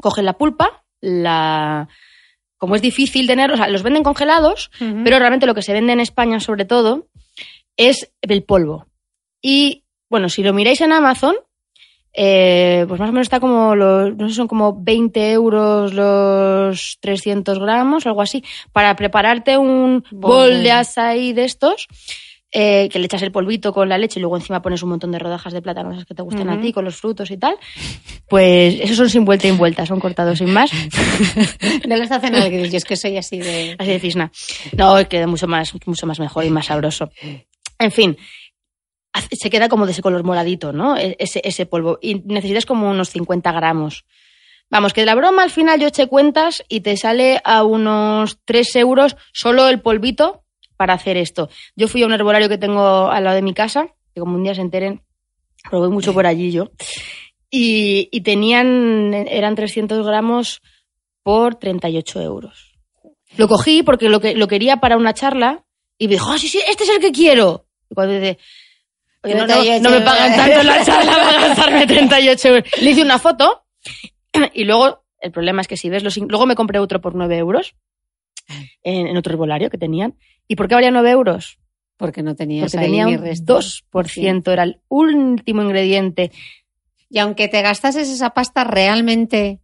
cogen 0.01 0.25
la 0.25 0.37
pulpa, 0.37 0.83
la 0.99 1.87
como 2.63 2.75
es 2.77 2.81
difícil 2.81 3.27
tener, 3.27 3.51
o 3.51 3.57
sea, 3.57 3.67
los 3.67 3.83
venden 3.83 4.03
congelados, 4.03 4.71
pero 5.03 5.19
realmente 5.19 5.45
lo 5.45 5.53
que 5.53 5.61
se 5.61 5.73
vende 5.73 5.91
en 5.91 5.99
España 5.99 6.39
sobre 6.39 6.63
todo 6.63 7.07
es 7.75 8.09
el 8.21 8.43
polvo. 8.43 8.85
Y 9.41 9.83
bueno, 10.09 10.29
si 10.29 10.43
lo 10.43 10.53
miráis 10.53 10.79
en 10.79 10.93
Amazon, 10.93 11.35
eh, 12.13 12.85
pues 12.87 12.99
más 13.01 13.09
o 13.09 13.11
menos 13.11 13.25
está 13.25 13.39
como 13.41 13.75
los, 13.75 14.15
no 14.15 14.29
sé, 14.29 14.35
son 14.35 14.47
como 14.47 14.77
20 14.81 15.31
euros 15.31 15.93
los 15.93 16.97
300 17.01 17.59
gramos, 17.59 18.05
algo 18.05 18.21
así, 18.21 18.43
para 18.71 18.95
prepararte 18.95 19.57
un 19.57 20.05
Bol 20.11 20.51
bol 20.51 20.63
de- 20.63 20.71
açaí 20.71 21.33
de 21.33 21.43
estos, 21.43 21.87
eh, 22.53 22.87
que 22.91 22.99
le 22.99 23.05
echas 23.05 23.21
el 23.23 23.31
polvito 23.31 23.73
con 23.73 23.89
la 23.89 23.97
leche 23.97 24.19
y 24.19 24.21
luego 24.21 24.37
encima 24.37 24.61
pones 24.61 24.83
un 24.83 24.89
montón 24.89 25.11
de 25.11 25.17
rodajas 25.19 25.51
de 25.53 25.61
plátano, 25.61 25.91
esas 25.91 26.05
que 26.05 26.13
te 26.13 26.21
gusten 26.21 26.49
a 26.49 26.61
ti, 26.61 26.71
con 26.71 26.85
los 26.85 26.95
frutos 26.95 27.31
y 27.31 27.37
tal. 27.37 27.55
Pues 28.29 28.79
esos 28.79 28.95
son 28.97 29.09
sin 29.09 29.25
vuelta 29.25 29.47
y 29.47 29.51
vuelta, 29.51 29.85
son 29.85 29.99
cortados 29.99 30.37
sin 30.37 30.51
más. 30.53 30.71
No 31.87 31.95
les 31.97 32.11
hacen 32.11 32.31
nada 32.33 32.49
que 32.49 32.57
dices, 32.57 32.71
yo 32.71 32.77
es 32.77 32.85
que 32.85 32.95
soy 32.95 33.17
así 33.17 33.39
de... 33.39 33.75
Así 33.77 33.91
de 33.91 33.99
cisna. 33.99 34.31
No, 34.77 34.95
queda 35.09 35.27
mucho 35.27 35.47
más, 35.47 35.73
mucho 35.85 36.05
más 36.07 36.19
mejor 36.19 36.45
y 36.45 36.49
más 36.49 36.67
sabroso. 36.67 37.09
En 37.79 37.91
fin, 37.91 38.17
se 39.31 39.49
queda 39.49 39.67
como 39.69 39.85
de 39.85 39.91
ese 39.91 40.01
color 40.01 40.23
moradito, 40.23 40.71
¿no? 40.73 40.95
E- 40.97 41.15
Ese, 41.19 41.41
ese 41.43 41.65
polvo. 41.65 41.99
Y 42.01 42.15
necesitas 42.25 42.65
como 42.65 42.89
unos 42.89 43.09
50 43.09 43.51
gramos. 43.51 44.05
Vamos, 44.69 44.93
que 44.93 45.01
de 45.01 45.05
la 45.05 45.15
broma 45.15 45.43
al 45.43 45.51
final 45.51 45.79
yo 45.79 45.87
eché 45.87 46.07
cuentas 46.07 46.63
y 46.69 46.81
te 46.81 46.97
sale 46.97 47.41
a 47.43 47.63
unos 47.63 48.39
3 48.45 48.75
euros 48.77 49.15
solo 49.33 49.67
el 49.67 49.81
polvito 49.81 50.42
para 50.77 50.93
hacer 50.93 51.17
esto. 51.17 51.49
Yo 51.75 51.87
fui 51.87 52.03
a 52.03 52.05
un 52.05 52.13
herbolario 52.13 52.49
que 52.49 52.57
tengo 52.57 53.09
al 53.09 53.23
lado 53.23 53.35
de 53.35 53.41
mi 53.41 53.53
casa, 53.53 53.87
que 54.13 54.19
como 54.19 54.35
un 54.35 54.43
día 54.43 54.55
se 54.55 54.61
enteren, 54.61 55.01
probé 55.69 55.89
mucho 55.89 56.13
por 56.13 56.25
allí 56.25 56.51
yo, 56.51 56.71
y, 57.49 58.09
y 58.11 58.21
tenían, 58.21 59.13
eran 59.13 59.55
300 59.55 60.05
gramos 60.05 60.61
por 61.23 61.55
38 61.55 62.21
euros. 62.21 62.73
Lo 63.37 63.47
cogí 63.47 63.83
porque 63.83 64.09
lo, 64.09 64.19
que, 64.19 64.35
lo 64.35 64.47
quería 64.47 64.77
para 64.77 64.97
una 64.97 65.13
charla 65.13 65.63
y 65.97 66.07
me 66.07 66.13
dijo, 66.13 66.31
ah, 66.31 66.37
sí, 66.37 66.47
sí, 66.47 66.59
este 66.67 66.83
es 66.83 66.89
el 66.89 66.99
que 66.99 67.11
quiero. 67.11 67.65
Y 67.89 67.95
cuando 67.95 68.13
dice, 68.13 68.37
Oye, 69.23 69.35
no, 69.35 69.47
no, 69.47 69.55
no 69.55 69.89
me 69.89 70.01
pagan 70.01 70.35
tanto 70.35 70.59
en 70.59 70.67
la 70.67 70.83
charla 70.83 71.11
para 71.13 71.47
gastarme 71.47 71.87
38 71.87 72.47
euros. 72.49 72.81
Le 72.81 72.91
hice 72.91 73.01
una 73.01 73.19
foto 73.19 73.63
y 74.53 74.65
luego, 74.65 75.05
el 75.19 75.31
problema 75.31 75.61
es 75.61 75.67
que 75.67 75.77
si 75.77 75.89
ves 75.89 76.03
los... 76.03 76.17
Luego 76.17 76.45
me 76.45 76.55
compré 76.55 76.79
otro 76.79 76.99
por 76.99 77.15
9 77.15 77.37
euros 77.37 77.75
en, 78.83 79.07
en 79.07 79.17
otro 79.17 79.33
herbolario 79.33 79.69
que 79.69 79.77
tenían. 79.77 80.15
¿Y 80.47 80.55
por 80.55 80.67
qué 80.67 80.75
valía 80.75 80.91
9 80.91 81.09
euros? 81.11 81.59
Porque 81.97 82.23
no 82.23 82.35
tenías 82.35 82.71
Porque 82.71 82.79
ahí 82.85 82.91
tenía 82.91 83.05
ni 83.05 83.15
un 83.15 83.21
resto. 83.21 83.59
2%, 83.59 84.51
era 84.51 84.63
el 84.63 84.81
último 84.89 85.61
ingrediente. 85.61 86.31
Y 87.09 87.19
aunque 87.19 87.47
te 87.47 87.61
gastases 87.61 88.09
esa 88.09 88.31
pasta, 88.31 88.63
realmente 88.63 89.59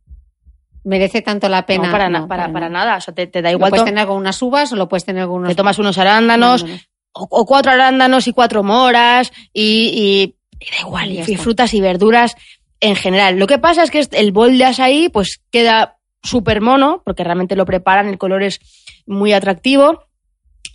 merece 0.84 1.22
tanto 1.22 1.50
la 1.50 1.66
pena. 1.66 1.88
no, 1.88 1.92
para, 1.92 2.10
na- 2.10 2.20
No, 2.22 2.28
para, 2.28 2.44
para 2.44 2.54
para 2.54 2.70
nada. 2.70 2.98
o 2.98 3.02
sea, 3.02 3.14
te, 3.14 3.28
te 3.28 3.42
da 3.42 3.50
Lo 3.52 3.58
igual. 3.58 3.70
puedes 3.72 3.84
to- 3.84 3.90
tener 3.90 4.08
con 4.08 4.18
unas 4.18 4.42
uvas 4.42 4.72
o 4.72 4.76
lo 4.76 4.88
puedes 4.88 5.06
tener 5.06 5.26
con 5.28 5.38
unos... 5.38 5.50
Te 5.50 5.56
tomas 5.56 5.80
unos 5.80 5.98
arándanos, 5.98 6.64
No, 6.64 6.70
no, 6.70 6.76
no. 6.76 6.80
O, 7.12 7.28
o 7.42 7.46
cuatro 7.46 7.72
arándanos 7.72 8.28
y 8.28 8.34
cuatro 8.34 8.64
moras, 8.64 9.32
y, 9.52 9.92
y- 9.94 10.36
y 10.60 10.72
da 10.72 10.82
igual, 10.82 11.12
Y 11.12 11.36
frutas 11.38 11.74
y 11.74 11.82
verduras 11.82 12.36
en 12.80 12.96
general. 12.96 13.38
Lo 13.40 13.48
que 13.48 13.58
pasa 13.58 13.84
es 13.84 13.92
que 13.92 14.08
el 14.12 14.32
bol 14.32 14.58
de 14.58 14.66
asaí 14.66 15.10
pues 15.10 15.42
queda 15.52 15.98
súper 16.24 16.62
mono, 16.62 17.02
porque 17.06 17.24
realmente 17.24 17.56
lo 17.56 17.66
preparan, 17.66 18.08
el 18.08 18.18
color 18.18 18.44
es 18.44 18.60
muy 19.06 19.34
atractivo. 19.34 20.04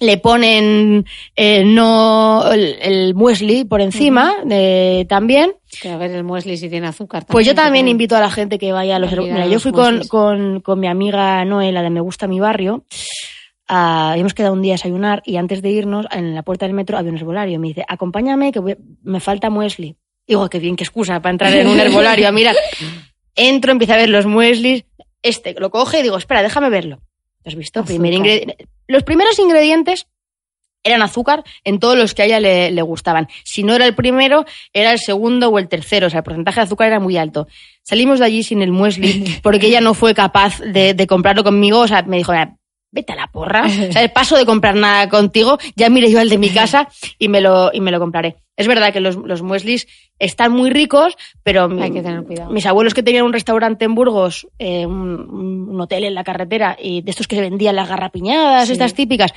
Le 0.00 0.18
ponen 0.18 1.04
eh, 1.36 1.62
no 1.64 2.50
el, 2.52 2.76
el 2.82 3.14
muesli 3.14 3.64
por 3.64 3.80
encima 3.80 4.34
eh, 4.50 5.06
también. 5.08 5.52
Que 5.80 5.90
a 5.90 5.96
ver 5.96 6.10
el 6.10 6.24
muesli 6.24 6.56
si 6.56 6.68
tiene 6.68 6.88
azúcar. 6.88 7.24
Pues 7.28 7.46
yo 7.46 7.54
también 7.54 7.86
invito 7.86 8.16
a 8.16 8.20
la 8.20 8.30
gente 8.30 8.58
que 8.58 8.72
vaya 8.72 8.96
a 8.96 8.98
los... 8.98 9.12
Mira, 9.16 9.46
yo 9.46 9.60
fui 9.60 9.70
con, 9.70 10.06
con, 10.08 10.60
con 10.62 10.80
mi 10.80 10.88
amiga 10.88 11.44
Noé, 11.44 11.70
la 11.70 11.82
de 11.82 11.90
Me 11.90 12.00
Gusta 12.00 12.26
Mi 12.26 12.40
Barrio. 12.40 12.84
Ah, 13.68 14.14
hemos 14.18 14.34
quedado 14.34 14.52
un 14.52 14.62
día 14.62 14.74
a 14.74 14.76
desayunar 14.76 15.22
y 15.24 15.36
antes 15.36 15.62
de 15.62 15.70
irnos, 15.70 16.06
en 16.10 16.34
la 16.34 16.42
puerta 16.42 16.66
del 16.66 16.74
metro 16.74 16.98
había 16.98 17.10
un 17.12 17.16
herbolario. 17.16 17.58
Me 17.60 17.68
dice, 17.68 17.84
acompáñame 17.86 18.50
que 18.52 18.58
voy- 18.58 18.76
me 19.04 19.20
falta 19.20 19.48
muesli. 19.48 19.96
Digo, 20.26 20.48
qué 20.50 20.58
bien, 20.58 20.74
qué 20.76 20.84
excusa 20.84 21.20
para 21.20 21.30
entrar 21.30 21.52
en 21.54 21.68
un 21.68 21.78
herbolario 21.80 22.26
a 22.28 22.32
mirar. 22.32 22.56
Entro, 23.36 23.72
empiezo 23.72 23.94
a 23.94 23.96
ver 23.98 24.10
los 24.10 24.26
mueslis. 24.26 24.84
Este 25.24 25.56
lo 25.58 25.70
coge 25.70 25.98
y 25.98 26.02
digo, 26.02 26.16
espera, 26.16 26.42
déjame 26.42 26.70
verlo. 26.70 27.00
¿Has 27.44 27.56
visto? 27.56 27.84
Primer 27.84 28.56
Los 28.86 29.02
primeros 29.02 29.38
ingredientes 29.38 30.06
eran 30.84 31.02
azúcar 31.02 31.42
en 31.64 31.80
todos 31.80 31.96
los 31.96 32.14
que 32.14 32.22
a 32.22 32.24
ella 32.26 32.40
le, 32.40 32.70
le 32.70 32.82
gustaban. 32.82 33.28
Si 33.42 33.62
no 33.62 33.74
era 33.74 33.86
el 33.86 33.94
primero, 33.94 34.44
era 34.72 34.92
el 34.92 34.98
segundo 34.98 35.48
o 35.48 35.58
el 35.58 35.68
tercero. 35.68 36.06
O 36.06 36.10
sea, 36.10 36.18
el 36.18 36.24
porcentaje 36.24 36.60
de 36.60 36.64
azúcar 36.64 36.88
era 36.88 37.00
muy 37.00 37.16
alto. 37.16 37.48
Salimos 37.82 38.18
de 38.18 38.26
allí 38.26 38.42
sin 38.42 38.62
el 38.62 38.70
muesli 38.70 39.38
porque 39.42 39.66
ella 39.66 39.80
no 39.80 39.94
fue 39.94 40.14
capaz 40.14 40.60
de, 40.60 40.94
de 40.94 41.06
comprarlo 41.06 41.42
conmigo. 41.42 41.80
O 41.80 41.88
sea, 41.88 42.02
me 42.02 42.18
dijo, 42.18 42.32
"Mira, 42.32 42.56
vete 42.94 43.12
a 43.12 43.16
la 43.16 43.26
porra. 43.26 43.64
O 43.88 43.92
sea, 43.92 44.08
paso 44.12 44.36
de 44.36 44.46
comprar 44.46 44.76
nada 44.76 45.08
contigo, 45.08 45.58
ya 45.76 45.90
mire 45.90 46.10
yo 46.10 46.20
al 46.20 46.28
de 46.28 46.38
mi 46.38 46.48
casa 46.50 46.88
y 47.18 47.28
me 47.28 47.40
lo, 47.40 47.70
y 47.72 47.80
me 47.80 47.90
lo 47.90 47.98
compraré. 47.98 48.36
Es 48.56 48.68
verdad 48.68 48.92
que 48.92 49.00
los, 49.00 49.16
los 49.16 49.42
mueslis 49.42 49.86
están 50.20 50.52
muy 50.52 50.70
ricos, 50.70 51.16
pero 51.42 51.68
mi- 51.68 51.82
Hay 51.82 51.90
que 51.90 52.02
tener 52.02 52.22
cuidado. 52.22 52.50
mis 52.50 52.64
abuelos 52.66 52.94
que 52.94 53.02
tenían 53.02 53.24
un 53.24 53.32
restaurante 53.32 53.84
en 53.84 53.96
Burgos, 53.96 54.46
eh, 54.60 54.86
un, 54.86 55.68
un 55.70 55.80
hotel 55.80 56.04
en 56.04 56.14
la 56.14 56.22
carretera, 56.22 56.76
y 56.80 57.02
de 57.02 57.10
estos 57.10 57.26
que 57.26 57.40
vendían 57.40 57.74
las 57.74 57.88
garrapiñadas, 57.88 58.68
Sí. 58.68 58.72
estas 58.74 58.94
típicas, 58.94 59.32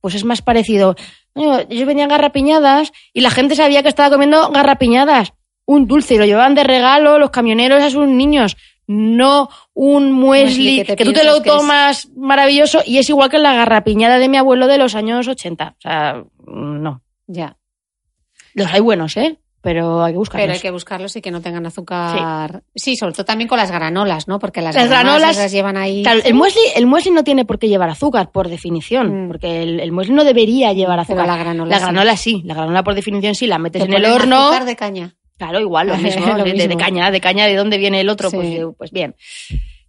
pues 0.00 0.16
es 0.16 0.24
más 0.24 0.42
parecido. 0.42 0.96
Ellos 1.36 1.86
vendían 1.86 2.08
garrapiñadas 2.08 2.90
y 3.12 3.20
la 3.20 3.30
gente 3.30 3.54
sabía 3.54 3.82
que 3.84 3.88
estaba 3.88 4.10
comiendo 4.10 4.50
garrapiñadas. 4.50 5.32
Un 5.64 5.86
dulce, 5.86 6.14
y 6.14 6.18
lo 6.18 6.24
llevaban 6.24 6.54
de 6.56 6.64
regalo 6.64 7.18
los 7.20 7.30
camioneros 7.30 7.80
a 7.82 7.90
sus 7.90 8.08
niños. 8.08 8.56
No 8.88 9.50
un 9.74 10.10
muesli, 10.12 10.82
que 10.82 10.96
que, 10.96 11.04
tú 11.04 11.12
te 11.12 11.22
lo 11.22 11.36
es- 11.36 11.42
tomas 11.42 12.08
maravilloso 12.16 12.80
y 12.84 12.98
es 12.98 13.08
igual 13.10 13.28
que 13.30 13.38
la 13.38 13.52
garrapiñada 13.54 14.18
de 14.18 14.28
mi 14.28 14.38
abuelo 14.38 14.66
de 14.66 14.78
los 14.78 14.94
años 14.94 15.28
80. 15.28 15.74
O 15.76 15.80
sea, 15.80 16.24
no. 16.46 17.02
Ya. 17.26 17.56
Los 18.54 18.72
hay 18.72 18.80
buenos, 18.80 19.16
¿eh? 19.18 19.38
Pero 19.60 20.02
hay 20.04 20.12
que 20.12 20.18
buscarlos. 20.18 20.44
Pero 20.44 20.52
hay 20.54 20.60
que 20.60 20.70
buscarlos 20.70 21.16
y 21.16 21.20
que 21.20 21.30
no 21.30 21.40
tengan 21.42 21.66
azúcar. 21.66 22.62
Sí. 22.74 22.96
sobre 22.96 23.12
todo 23.12 23.24
también 23.26 23.46
con 23.48 23.58
las 23.58 23.70
granolas, 23.70 24.26
¿no? 24.28 24.38
Porque 24.38 24.62
las, 24.62 24.74
Las 24.74 24.88
granolas- 24.88 25.32
esas 25.32 25.52
llevan 25.52 25.76
ahí. 25.76 26.02
Claro, 26.02 26.20
el 26.24 26.32
muesli, 26.34 26.60
el 26.76 26.86
muesli 26.86 27.10
no 27.10 27.24
tiene 27.24 27.44
por 27.44 27.58
qué 27.58 27.68
llevar 27.68 27.90
azúcar, 27.90 28.30
por 28.30 28.48
definición, 28.48 29.24
Mm. 29.24 29.28
porque 29.28 29.62
el, 29.64 29.80
el 29.80 29.92
muesli 29.92 30.14
no 30.14 30.24
debería 30.24 30.72
llevar 30.72 31.04
Pero 31.06 31.20
azúcar. 31.20 31.26
la 31.26 31.36
granola 31.36 31.70
La 31.70 31.76
sí. 31.78 31.82
granola 31.82 32.16
sí, 32.16 32.42
la 32.46 32.54
granola 32.54 32.82
por 32.84 32.94
definición 32.94 33.34
sí, 33.34 33.46
la 33.46 33.58
metes 33.58 33.82
Te 33.82 33.88
en 33.88 33.92
el 33.94 34.06
horno. 34.06 34.44
azúcar 34.44 34.64
de 34.64 34.76
caña. 34.76 35.14
Claro, 35.38 35.60
igual, 35.60 35.86
lo 35.88 35.96
mismo, 35.98 36.26
Lo 36.36 36.44
de, 36.44 36.52
de- 36.68 36.76
caña, 36.76 37.10
de 37.10 37.20
caña, 37.20 37.46
de 37.46 37.54
dónde 37.56 37.78
viene 37.78 38.00
el 38.00 38.08
otro, 38.10 38.28
Sí. 38.30 38.36
pues, 38.36 38.48
eh, 38.48 38.66
pues 38.76 38.90
bien. 38.90 39.14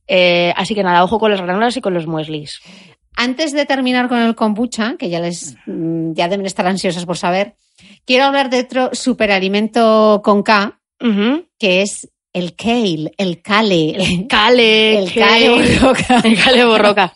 Eh, 0.07 0.53
así 0.55 0.73
que 0.75 0.83
nada, 0.83 1.03
ojo 1.03 1.19
con 1.19 1.31
las 1.31 1.41
granolas 1.41 1.75
y 1.77 1.81
con 1.81 1.93
los 1.93 2.07
mueslis. 2.07 2.61
Antes 3.15 3.51
de 3.51 3.65
terminar 3.65 4.07
con 4.07 4.19
el 4.19 4.33
kombucha, 4.35 4.95
que 4.97 5.09
ya 5.09 5.19
les 5.19 5.55
mm, 5.65 6.13
ya 6.13 6.27
deben 6.29 6.45
estar 6.45 6.65
ansiosos 6.65 7.05
por 7.05 7.17
saber, 7.17 7.55
quiero 8.05 8.23
hablar 8.25 8.49
de 8.49 8.59
otro 8.61 8.89
superalimento 8.93 10.21
con 10.23 10.41
K, 10.43 10.79
que 11.59 11.81
es 11.81 12.07
el 12.33 12.55
kale, 12.55 13.11
el 13.17 13.41
kale. 13.41 13.89
El 13.97 14.27
cale, 14.27 14.99
El 14.99 15.13
cale 15.13 15.49
borroca. 15.49 16.21
el 16.23 16.37
cale 16.43 16.65
borroca. 16.65 17.13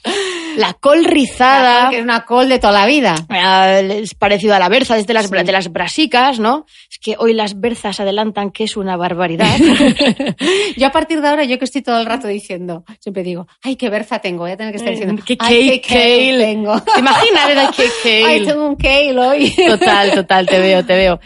La 0.57 0.73
col 0.73 1.03
rizada. 1.05 1.89
que 1.89 1.97
es 1.97 2.03
una 2.03 2.25
col 2.25 2.49
de 2.49 2.59
toda 2.59 2.73
la 2.73 2.85
vida. 2.85 3.15
Eh, 3.29 4.01
es 4.03 4.13
parecido 4.15 4.53
a 4.55 4.59
la 4.59 4.69
berza, 4.69 4.95
desde 4.95 5.13
las, 5.13 5.27
Sí. 5.27 5.35
de 5.43 5.51
las 5.51 5.71
brasicas, 5.71 6.39
¿no? 6.39 6.65
Es 6.91 6.99
que 6.99 7.15
hoy 7.17 7.33
las 7.33 7.59
berzas 7.59 7.99
adelantan 7.99 8.51
que 8.51 8.63
es 8.65 8.77
una 8.77 8.95
barbaridad. 8.97 9.55
Yo 10.77 10.87
a 10.87 10.91
partir 10.91 11.21
de 11.21 11.27
ahora, 11.27 11.43
yo 11.43 11.57
que 11.59 11.65
estoy 11.65 11.81
todo 11.81 11.99
el 11.99 12.05
rato 12.05 12.27
diciendo, 12.27 12.83
siempre 12.99 13.23
digo, 13.23 13.47
ay, 13.61 13.75
qué 13.75 13.89
berza 13.89 14.19
tengo, 14.19 14.43
voy 14.43 14.51
a 14.51 14.57
tener 14.57 14.71
que 14.73 14.77
estar 14.77 14.91
diciendo, 14.91 15.15
Eh, 15.21 15.23
qué 15.25 15.37
qué 15.37 15.45
kale 15.45 15.81
kale 15.81 16.37
tengo. 16.45 16.81
¿Te 16.81 16.99
imaginas? 16.99 17.75
Que- 17.75 17.89
que- 18.03 18.23
Ay, 18.27 18.45
tengo 18.45 18.67
un 18.67 18.75
kale 18.75 19.17
hoy. 19.19 19.53
Total, 19.67 20.11
total, 20.13 20.45
te 20.47 20.59
veo, 20.59 20.85
te 20.85 20.95
veo. 20.95 21.19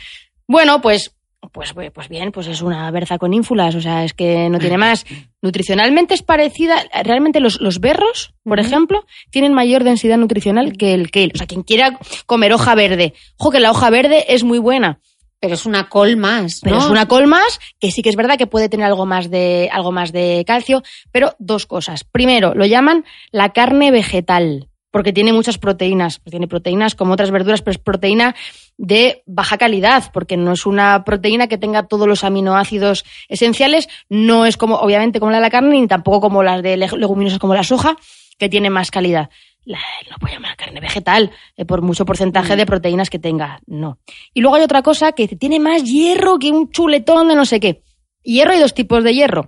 Bueno, 0.47 0.81
pues, 0.81 1.11
pues, 1.52 1.74
pues 1.94 2.10
bien, 2.10 2.32
pues 2.32 2.48
es 2.48 2.61
una 2.61 2.90
berza 2.91 3.18
con 3.18 3.34
ínfulas, 3.34 3.76
o 3.76 3.82
sea, 3.82 4.03
es 4.03 4.14
que 4.14 4.49
no 4.49 4.60
tiene 4.60 4.78
más. 4.78 5.06
Nutricionalmente 5.41 6.14
es 6.14 6.24
parecida, 6.24 6.84
realmente 7.03 7.40
los, 7.40 7.61
los 7.61 7.80
berros, 7.80 8.34
por 8.44 8.60
ejemplo, 8.60 9.06
tienen 9.30 9.53
mayor 9.53 9.84
densidad 9.84 10.18
nutricional 10.18 10.74
que 10.74 10.94
el 10.94 11.11
kale. 11.11 11.32
O 11.34 11.38
sea, 11.38 11.48
quien 11.48 11.64
quiera 11.64 11.99
comer 12.26 12.53
hoja 12.53 12.76
verde, 12.76 13.14
ojo 13.38 13.52
que 13.52 13.60
la 13.60 13.72
hoja 13.72 13.90
verde 13.90 14.26
es 14.30 14.44
muy 14.44 14.60
buena, 14.60 14.99
Pero 15.40 15.53
es 15.53 15.65
una 15.65 15.90
col 15.90 16.18
más, 16.18 16.61
pero 16.64 16.80
es 16.80 16.86
una 16.86 17.07
col 17.07 17.28
más 17.28 17.60
que 17.80 17.91
sí 17.91 18.02
que 18.02 18.10
es 18.10 18.15
verdad 18.15 18.38
que 18.38 18.48
puede 18.48 18.69
tener 18.69 18.88
algo 18.88 19.06
más 19.06 19.30
de 19.30 19.69
algo 19.72 19.91
más 19.91 20.11
de 20.11 20.44
calcio, 20.48 20.82
pero 21.11 21.36
dos 21.38 21.65
cosas. 21.65 22.03
Primero, 22.03 22.56
lo 22.56 22.65
llaman 22.65 23.06
la 23.32 23.53
carne 23.53 23.91
vegetal, 23.91 24.69
porque 24.91 25.14
tiene 25.14 25.34
muchas 25.34 25.60
proteínas, 25.60 26.19
Pues 26.19 26.32
tiene 26.32 26.48
proteínas 26.48 26.95
como 26.95 27.14
otras 27.14 27.30
verduras, 27.30 27.61
pero 27.61 27.74
es 27.74 27.78
proteína 27.78 28.36
de 28.77 29.23
baja 29.25 29.57
calidad, 29.57 30.11
porque 30.13 30.37
no 30.37 30.51
es 30.53 30.65
una 30.65 31.03
proteína 31.03 31.47
que 31.47 31.57
tenga 31.57 31.87
todos 31.87 32.07
los 32.07 32.23
aminoácidos 32.23 33.05
esenciales, 33.27 33.87
no 34.09 34.45
es 34.45 34.55
como 34.55 34.75
obviamente 34.75 35.19
como 35.19 35.31
la 35.31 35.37
de 35.37 35.41
la 35.41 35.49
carne 35.49 35.79
ni 35.79 35.87
tampoco 35.87 36.21
como 36.21 36.43
las 36.43 36.61
de 36.61 36.77
leg- 36.77 36.95
leguminosas 36.97 37.39
como 37.39 37.55
la 37.55 37.63
soja, 37.63 37.97
que 38.37 38.49
tiene 38.49 38.69
más 38.69 38.91
calidad. 38.91 39.29
La, 39.65 39.79
no 40.09 40.17
puede 40.17 40.35
llamar 40.35 40.55
carne 40.55 40.79
vegetal 40.79 41.31
eh, 41.57 41.65
por 41.65 41.81
mucho 41.81 42.05
porcentaje 42.05 42.55
de 42.55 42.65
proteínas 42.65 43.09
que 43.09 43.19
tenga, 43.19 43.59
no. 43.65 43.99
Y 44.33 44.41
luego 44.41 44.55
hay 44.55 44.63
otra 44.63 44.81
cosa 44.81 45.11
que 45.11 45.23
dice, 45.23 45.35
tiene 45.35 45.59
más 45.59 45.83
hierro 45.83 46.39
que 46.39 46.51
un 46.51 46.71
chuletón 46.71 47.27
de 47.27 47.35
no 47.35 47.45
sé 47.45 47.59
qué. 47.59 47.81
Hierro 48.23 48.51
hay 48.53 48.59
dos 48.59 48.73
tipos 48.73 49.03
de 49.03 49.13
hierro. 49.13 49.47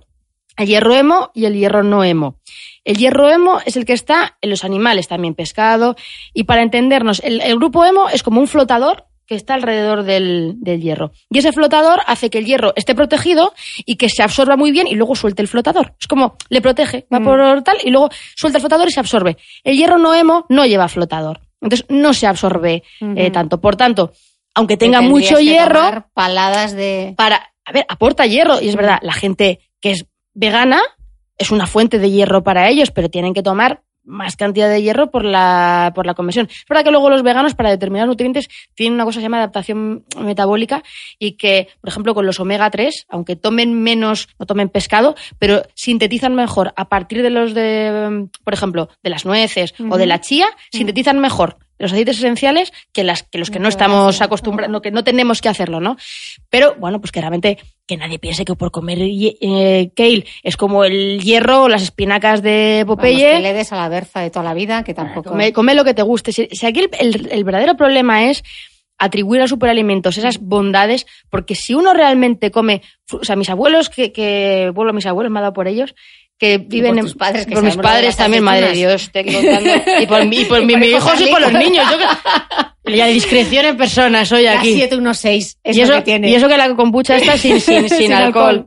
El 0.56 0.66
hierro 0.66 0.94
hemo 0.94 1.30
y 1.32 1.46
el 1.46 1.54
hierro 1.54 1.82
no 1.84 2.04
hemo. 2.04 2.36
El 2.84 2.96
hierro 2.98 3.30
hemo 3.30 3.60
es 3.64 3.76
el 3.76 3.86
que 3.86 3.94
está 3.94 4.36
en 4.42 4.50
los 4.50 4.64
animales, 4.64 5.08
también 5.08 5.34
pescado. 5.34 5.96
Y 6.34 6.44
para 6.44 6.62
entendernos, 6.62 7.20
el, 7.24 7.40
el 7.40 7.56
grupo 7.56 7.84
hemo 7.86 8.10
es 8.10 8.22
como 8.22 8.40
un 8.40 8.48
flotador 8.48 9.06
que 9.30 9.36
está 9.36 9.54
alrededor 9.54 10.02
del, 10.02 10.54
del 10.58 10.80
hierro. 10.82 11.12
Y 11.30 11.38
ese 11.38 11.52
flotador 11.52 12.00
hace 12.08 12.30
que 12.30 12.38
el 12.38 12.46
hierro 12.46 12.72
esté 12.74 12.96
protegido 12.96 13.54
y 13.86 13.94
que 13.94 14.08
se 14.08 14.24
absorba 14.24 14.56
muy 14.56 14.72
bien 14.72 14.88
y 14.88 14.96
luego 14.96 15.14
suelte 15.14 15.40
el 15.40 15.46
flotador. 15.46 15.94
Es 16.00 16.08
como 16.08 16.34
le 16.48 16.60
protege, 16.60 17.06
va 17.14 17.20
Mm. 17.20 17.24
por 17.24 17.62
tal 17.62 17.76
y 17.84 17.90
luego 17.90 18.08
suelta 18.34 18.58
el 18.58 18.62
flotador 18.62 18.88
y 18.88 18.90
se 18.90 18.98
absorbe. 18.98 19.36
El 19.62 19.76
hierro 19.76 19.98
no 19.98 20.12
hemo 20.16 20.46
no 20.48 20.66
lleva 20.66 20.88
flotador. 20.88 21.42
Entonces 21.60 21.86
no 21.88 22.12
se 22.12 22.26
absorbe 22.26 22.82
eh, 23.00 23.30
tanto. 23.30 23.60
Por 23.60 23.76
tanto, 23.76 24.10
aunque 24.52 24.74
Que 24.74 24.86
tenga 24.86 25.00
mucho 25.00 25.36
que 25.36 25.44
hierro, 25.44 25.74
tomar 25.78 26.08
paladas 26.12 26.72
de... 26.72 27.14
para, 27.16 27.52
a 27.64 27.70
ver, 27.72 27.86
aporta 27.88 28.26
hierro. 28.26 28.60
Y 28.60 28.68
es 28.68 28.74
verdad, 28.74 28.98
la 29.02 29.12
gente 29.12 29.60
que 29.80 29.92
es 29.92 30.06
vegana 30.34 30.80
es 31.38 31.52
una 31.52 31.68
fuente 31.68 32.00
de 32.00 32.10
hierro 32.10 32.42
para 32.42 32.68
ellos, 32.68 32.90
pero 32.90 33.08
tienen 33.08 33.32
que 33.32 33.44
tomar 33.44 33.82
más 34.10 34.36
cantidad 34.36 34.68
de 34.68 34.82
hierro 34.82 35.10
por 35.10 35.24
la, 35.24 35.92
por 35.94 36.06
la 36.06 36.14
conversión. 36.14 36.48
Es 36.50 36.64
verdad 36.68 36.84
que 36.84 36.90
luego 36.90 37.08
los 37.08 37.22
veganos, 37.22 37.54
para 37.54 37.70
determinados 37.70 38.08
nutrientes, 38.08 38.48
tienen 38.74 38.94
una 38.94 39.04
cosa 39.04 39.16
que 39.16 39.20
se 39.20 39.26
llama 39.26 39.38
adaptación 39.38 40.04
metabólica 40.20 40.82
y 41.18 41.32
que, 41.32 41.68
por 41.80 41.88
ejemplo, 41.88 42.14
con 42.14 42.26
los 42.26 42.40
omega 42.40 42.70
3, 42.70 43.06
aunque 43.08 43.36
tomen 43.36 43.82
menos, 43.82 44.28
no 44.38 44.46
tomen 44.46 44.68
pescado, 44.68 45.14
pero 45.38 45.62
sintetizan 45.74 46.34
mejor 46.34 46.72
a 46.76 46.88
partir 46.88 47.22
de 47.22 47.30
los 47.30 47.54
de, 47.54 48.28
por 48.44 48.54
ejemplo, 48.54 48.88
de 49.02 49.10
las 49.10 49.24
nueces 49.24 49.74
o 49.88 49.96
de 49.96 50.06
la 50.06 50.20
chía, 50.20 50.46
sintetizan 50.70 51.18
mejor 51.18 51.58
los 51.80 51.92
aceites 51.92 52.18
esenciales 52.18 52.72
que, 52.92 53.02
las, 53.02 53.24
que 53.24 53.38
los 53.38 53.50
que 53.50 53.58
no 53.58 53.68
estamos 53.68 54.20
acostumbrados, 54.20 54.80
que 54.80 54.90
no 54.92 55.02
tenemos 55.02 55.40
que 55.40 55.48
hacerlo, 55.48 55.80
¿no? 55.80 55.96
Pero, 56.48 56.76
bueno, 56.78 57.00
pues 57.00 57.10
que 57.10 57.20
realmente 57.20 57.58
que 57.86 57.96
nadie 57.96 58.20
piense 58.20 58.44
que 58.44 58.54
por 58.54 58.70
comer 58.70 58.98
eh, 59.00 59.90
kale 59.96 60.24
es 60.44 60.56
como 60.56 60.84
el 60.84 61.20
hierro 61.20 61.64
o 61.64 61.68
las 61.68 61.82
espinacas 61.82 62.40
de 62.42 62.84
Popeye. 62.86 63.24
Vamos, 63.26 63.36
que 63.38 63.42
le 63.42 63.52
des 63.54 63.72
a 63.72 63.76
la 63.76 63.88
berza 63.88 64.20
de 64.20 64.30
toda 64.30 64.44
la 64.44 64.54
vida, 64.54 64.84
que 64.84 64.94
tampoco... 64.94 65.30
Come, 65.30 65.52
come 65.52 65.74
lo 65.74 65.82
que 65.84 65.94
te 65.94 66.02
guste. 66.02 66.30
Si, 66.32 66.46
si 66.52 66.66
aquí 66.66 66.80
el, 66.80 66.90
el- 67.00 67.28
el 67.32 67.44
verdadero 67.44 67.76
problema 67.76 68.30
es 68.30 68.44
atribuir 69.02 69.40
a 69.40 69.48
superalimentos 69.48 70.18
esas 70.18 70.38
bondades, 70.38 71.06
porque 71.30 71.54
si 71.54 71.72
uno 71.74 71.94
realmente 71.94 72.50
come, 72.50 72.82
o 73.10 73.24
sea, 73.24 73.34
mis 73.34 73.48
abuelos, 73.48 73.88
que, 73.88 74.12
que 74.12 74.70
bueno, 74.74 74.92
mis 74.92 75.06
abuelos 75.06 75.32
me 75.32 75.38
ha 75.38 75.42
dado 75.42 75.54
por 75.54 75.66
ellos, 75.68 75.94
que 76.40 76.56
viven 76.58 76.96
por 76.96 76.98
en, 76.98 77.12
padres, 77.12 77.46
que 77.46 77.52
por 77.52 77.62
mis 77.62 77.76
padres 77.76 78.16
también, 78.16 78.42
madre 78.42 78.68
de. 78.68 78.72
Dios, 78.72 79.10
y 79.14 79.22
por, 79.22 80.00
y 80.02 80.06
por 80.06 80.26
mi- 80.26 80.44
por 80.46 80.64
mis 80.64 80.76
hijo 80.88 80.96
hijos 80.96 81.20
y 81.20 81.26
por 81.26 81.40
los 81.42 81.52
niños, 81.52 81.84
yo 81.90 81.98
que, 82.84 83.06
discreción 83.12 83.66
en 83.66 83.76
persona 83.76 84.24
soy 84.24 84.46
aquí. 84.46 84.72
716 84.74 85.58
es 85.62 85.76
y, 85.76 85.80
eso, 85.82 85.92
que 85.96 86.02
tiene. 86.02 86.30
y 86.30 86.34
eso 86.34 86.48
que 86.48 86.56
la 86.56 86.74
kombucha 86.74 87.16
está 87.16 87.36
sin, 87.36 87.60
sin, 87.60 87.88
sin, 87.88 87.98
Sin 87.98 88.12
alcohol. 88.14 88.48
alcohol. 88.48 88.66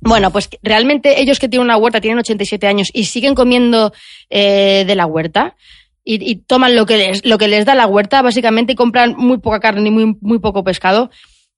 Bueno, 0.00 0.30
pues 0.30 0.48
realmente 0.62 1.20
ellos 1.20 1.40
que 1.40 1.48
tienen 1.48 1.64
una 1.64 1.76
huerta, 1.78 2.00
tienen 2.00 2.18
87 2.20 2.66
años 2.68 2.88
y 2.92 3.06
siguen 3.06 3.34
comiendo 3.34 3.92
eh, 4.30 4.84
de 4.86 4.94
la 4.94 5.06
huerta 5.06 5.56
y, 6.04 6.22
y 6.30 6.36
toman 6.36 6.76
lo 6.76 6.86
que, 6.86 6.98
les, 6.98 7.24
lo 7.24 7.36
que 7.38 7.48
les 7.48 7.64
da 7.64 7.74
la 7.74 7.86
huerta, 7.88 8.22
básicamente, 8.22 8.74
y 8.74 8.76
compran 8.76 9.14
muy 9.16 9.38
poca 9.38 9.58
carne 9.58 9.88
y 9.88 9.90
muy, 9.90 10.16
muy 10.20 10.38
poco 10.38 10.62
pescado. 10.62 11.10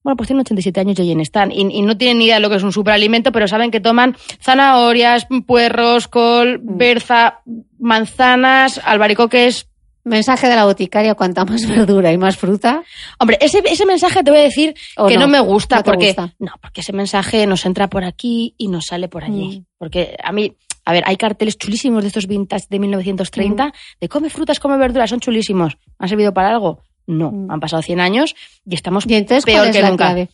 Bueno, 0.03 0.17
pues 0.17 0.29
tienen 0.29 0.41
87 0.43 0.81
años 0.81 0.99
y 0.99 1.03
ahí 1.03 1.21
están. 1.21 1.51
Y, 1.53 1.61
y 1.77 1.83
no 1.83 1.97
tienen 1.97 2.19
ni 2.19 2.25
idea 2.27 2.37
de 2.37 2.41
lo 2.41 2.49
que 2.51 2.57
es 2.57 2.63
un 2.63 2.73
superalimento, 2.73 3.33
pero 3.33 3.49
saben 3.49 3.71
que 3.71 3.81
toman 3.81 4.17
zanahorias, 4.41 5.27
puerros, 5.47 6.09
col, 6.09 6.61
Mm. 6.63 6.77
berza, 6.79 7.41
manzanas, 7.79 8.81
albaricoques, 8.85 9.67
Mensaje 10.05 10.49
de 10.49 10.57
la 10.57 10.65
boticaria, 10.65 11.15
cuanta 11.15 11.45
más 11.45 11.67
verdura 11.69 12.11
y 12.11 12.17
más 12.17 12.39
fruta. 12.39 12.83
Hombre, 13.19 13.37
ese, 13.43 13.63
ese 13.67 13.85
mensaje 13.85 14.23
te 14.23 14.31
voy 14.31 14.41
a 14.41 14.45
decir 14.45 14.75
¿O 14.97 15.07
que 15.07 15.17
no, 15.17 15.23
no? 15.23 15.29
me 15.29 15.41
gusta 15.41 15.77
¿No 15.79 15.83
porque 15.83 16.07
gusta? 16.07 16.33
no, 16.39 16.53
porque 16.63 16.81
ese 16.81 16.95
mensaje 16.95 17.47
nos 17.47 17.67
entra 17.67 17.89
por 17.89 18.05
aquí 18.05 18.55
y 18.57 18.69
nos 18.69 18.87
sale 18.87 19.09
por 19.09 19.25
allí. 19.25 19.59
Mm. 19.61 19.65
Porque 19.77 20.17
a 20.23 20.33
mí, 20.33 20.57
a 20.87 20.93
ver, 20.95 21.03
hay 21.07 21.17
carteles 21.19 21.59
chulísimos 21.59 22.03
de 22.05 22.09
estos 22.09 22.27
vintage 22.27 22.67
de 22.71 22.79
1930 22.79 23.67
Mm. 23.67 23.71
de 24.01 24.09
come 24.09 24.31
frutas, 24.31 24.59
come 24.61 24.79
verduras, 24.79 25.11
son 25.11 25.21
chulísimos. 25.21 25.77
¿Han 25.99 26.09
servido 26.09 26.33
para 26.33 26.49
algo? 26.51 26.81
No, 27.09 27.33
Mm. 27.33 27.51
han 27.51 27.59
pasado 27.61 27.83
100 27.83 27.99
años 28.01 28.37
y 28.65 28.75
estamos 28.77 29.05
Y 29.09 29.15
entonces, 29.15 29.45
peor 29.45 29.59
¿cuál 29.59 29.71
es 29.71 29.77
que 29.77 29.83
nunca. 29.83 30.05
clave? 30.05 30.29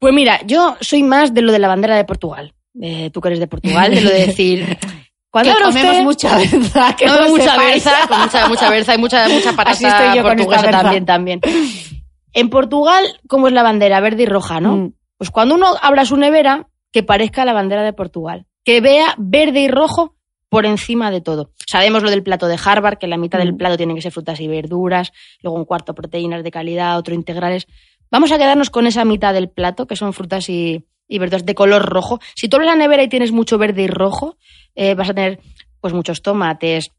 Pues 0.00 0.12
mira, 0.12 0.40
yo 0.46 0.76
soy 0.80 1.02
más 1.04 1.32
de 1.32 1.42
lo 1.42 1.52
de 1.52 1.58
la 1.60 1.68
bandera 1.68 1.94
de 1.96 2.04
Portugal. 2.04 2.52
Eh, 2.82 3.10
tú 3.12 3.20
que 3.20 3.28
eres 3.28 3.38
de 3.38 3.46
Portugal, 3.46 3.94
de 3.94 4.00
lo 4.00 4.10
de 4.10 4.26
decir 4.26 4.76
cuando 5.30 5.52
comemos 5.54 5.76
usted- 5.84 6.02
mucha 6.02 6.36
berza, 6.38 6.96
que 6.98 7.06
no, 7.06 7.28
mucha 7.28 7.56
berza, 7.56 7.92
con 8.08 8.20
mucha, 8.22 8.48
mucha 8.48 8.70
berza 8.70 8.94
y 8.94 8.98
mucha, 8.98 9.28
mucha 9.28 9.50
patata 9.52 9.70
Así 9.70 9.84
estoy 9.84 10.16
yo 10.16 10.22
con 10.22 10.40
esta 10.40 10.50
portuguesa 10.56 10.70
también, 10.82 11.06
también. 11.06 11.40
En 12.32 12.50
Portugal, 12.50 13.04
¿cómo 13.28 13.46
es 13.46 13.52
la 13.54 13.62
bandera? 13.62 14.00
Verde 14.00 14.24
y 14.24 14.26
roja, 14.26 14.60
¿no? 14.60 14.76
Mm. 14.76 14.92
Pues 15.18 15.30
cuando 15.30 15.54
uno 15.54 15.68
abra 15.80 16.04
su 16.04 16.16
nevera, 16.16 16.66
que 16.92 17.02
parezca 17.04 17.44
la 17.44 17.52
bandera 17.52 17.82
de 17.84 17.92
Portugal. 17.92 18.46
Que 18.64 18.80
vea 18.80 19.14
verde 19.18 19.60
y 19.60 19.68
rojo 19.68 20.16
por 20.54 20.66
encima 20.66 21.10
de 21.10 21.20
todo. 21.20 21.50
Sabemos 21.66 22.02
lo 22.02 22.10
del 22.10 22.22
plato 22.22 22.46
de 22.46 22.58
Harvard, 22.64 22.98
que 22.98 23.06
la 23.06 23.16
mitad 23.16 23.38
del 23.38 23.52
Mm. 23.52 23.56
plato 23.58 23.76
tiene 23.76 23.94
que 23.94 24.02
ser 24.02 24.12
frutas 24.12 24.40
y 24.40 24.48
verduras, 24.48 25.12
luego 25.42 25.58
un 25.58 25.64
cuarto 25.64 25.94
proteínas 25.94 26.42
de 26.44 26.50
calidad, 26.50 26.96
otro 26.98 27.14
integrales. 27.14 27.66
Vamos 28.10 28.32
a 28.32 28.38
quedarnos 28.38 28.70
con 28.70 28.86
esa 28.86 29.04
mitad 29.04 29.34
del 29.34 29.48
plato, 29.50 29.86
que 29.86 29.96
son 29.96 30.12
frutas 30.12 30.48
y, 30.48 30.84
y 31.08 31.18
verduras 31.18 31.44
de 31.44 31.54
color 31.54 31.82
rojo. 31.84 32.20
Si 32.34 32.48
tú 32.48 32.56
abres 32.56 32.70
la 32.70 32.76
nevera 32.76 33.02
y 33.02 33.08
tienes 33.08 33.32
mucho 33.32 33.58
verde 33.58 33.82
y 33.82 33.86
rojo, 33.88 34.36
eh, 34.74 34.94
vas 34.94 35.10
a 35.10 35.14
tener 35.14 35.40
pues 35.80 35.92
muchos 35.92 36.22
tomates, 36.22 36.90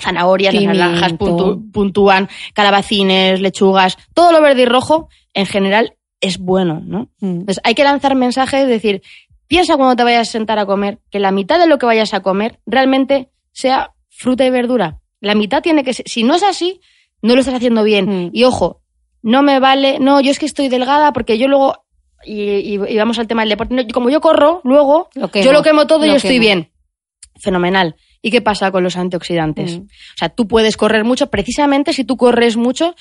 zanahorias, 0.00 0.54
las 0.54 0.62
Pimiento. 0.62 0.84
naranjas 0.84 1.12
puntu- 1.18 1.70
puntúan, 1.72 2.28
calabacines, 2.54 3.40
lechugas, 3.40 3.98
todo 4.14 4.32
lo 4.32 4.40
verde 4.40 4.62
y 4.62 4.66
rojo 4.66 5.08
en 5.34 5.46
general 5.46 5.94
es 6.20 6.38
bueno, 6.38 6.80
¿no? 6.84 7.08
Mm. 7.20 7.40
Entonces 7.40 7.60
hay 7.64 7.74
que 7.74 7.84
lanzar 7.84 8.14
mensajes, 8.14 8.62
es 8.62 8.68
decir, 8.68 9.02
piensa 9.46 9.76
cuando 9.76 9.96
te 9.96 10.04
vayas 10.04 10.28
a 10.28 10.32
sentar 10.32 10.58
a 10.58 10.66
comer 10.66 10.98
que 11.10 11.18
la 11.18 11.30
mitad 11.30 11.58
de 11.58 11.66
lo 11.66 11.78
que 11.78 11.86
vayas 11.86 12.14
a 12.14 12.20
comer 12.20 12.58
realmente 12.66 13.30
sea 13.52 13.92
fruta 14.10 14.44
y 14.44 14.50
verdura. 14.50 14.98
La 15.20 15.34
mitad 15.34 15.62
tiene 15.62 15.84
que 15.84 15.92
ser, 15.94 16.08
si 16.08 16.24
no 16.24 16.34
es 16.34 16.42
así, 16.42 16.80
no 17.20 17.34
lo 17.34 17.40
estás 17.40 17.54
haciendo 17.54 17.84
bien. 17.84 18.26
Mm. 18.26 18.30
Y 18.32 18.44
ojo, 18.44 18.80
no 19.22 19.42
me 19.42 19.60
vale, 19.60 19.98
no, 20.00 20.20
yo 20.20 20.30
es 20.30 20.38
que 20.38 20.46
estoy 20.46 20.68
delgada 20.68 21.12
porque 21.12 21.38
yo 21.38 21.46
luego, 21.48 21.84
y, 22.24 22.40
y- 22.42 22.80
y 22.88 22.96
vamos 22.96 23.18
al 23.18 23.26
tema 23.28 23.42
del 23.42 23.50
deporte, 23.50 23.74
no, 23.74 23.82
como 23.92 24.10
yo 24.10 24.20
corro, 24.20 24.60
luego, 24.64 25.08
Lo 25.14 25.28
quemo. 25.30 25.44
yo 25.44 25.52
lo 25.52 25.62
quemo 25.62 25.86
todo 25.86 26.04
y 26.04 26.08
yo 26.08 26.16
estoy 26.16 26.38
bien. 26.38 26.70
Fenomenal. 27.40 27.96
¿Y 28.20 28.30
qué 28.30 28.40
pasa 28.40 28.70
con 28.70 28.84
los 28.84 28.96
antioxidantes? 28.96 29.78
Mm. 29.78 29.82
O 29.82 30.16
sea, 30.16 30.28
tú 30.28 30.46
puedes 30.46 30.76
correr 30.76 31.04
mucho, 31.04 31.28
precisamente 31.30 31.92
si 31.92 32.04
tú 32.04 32.16
corres 32.16 32.56
mucho, 32.56 32.94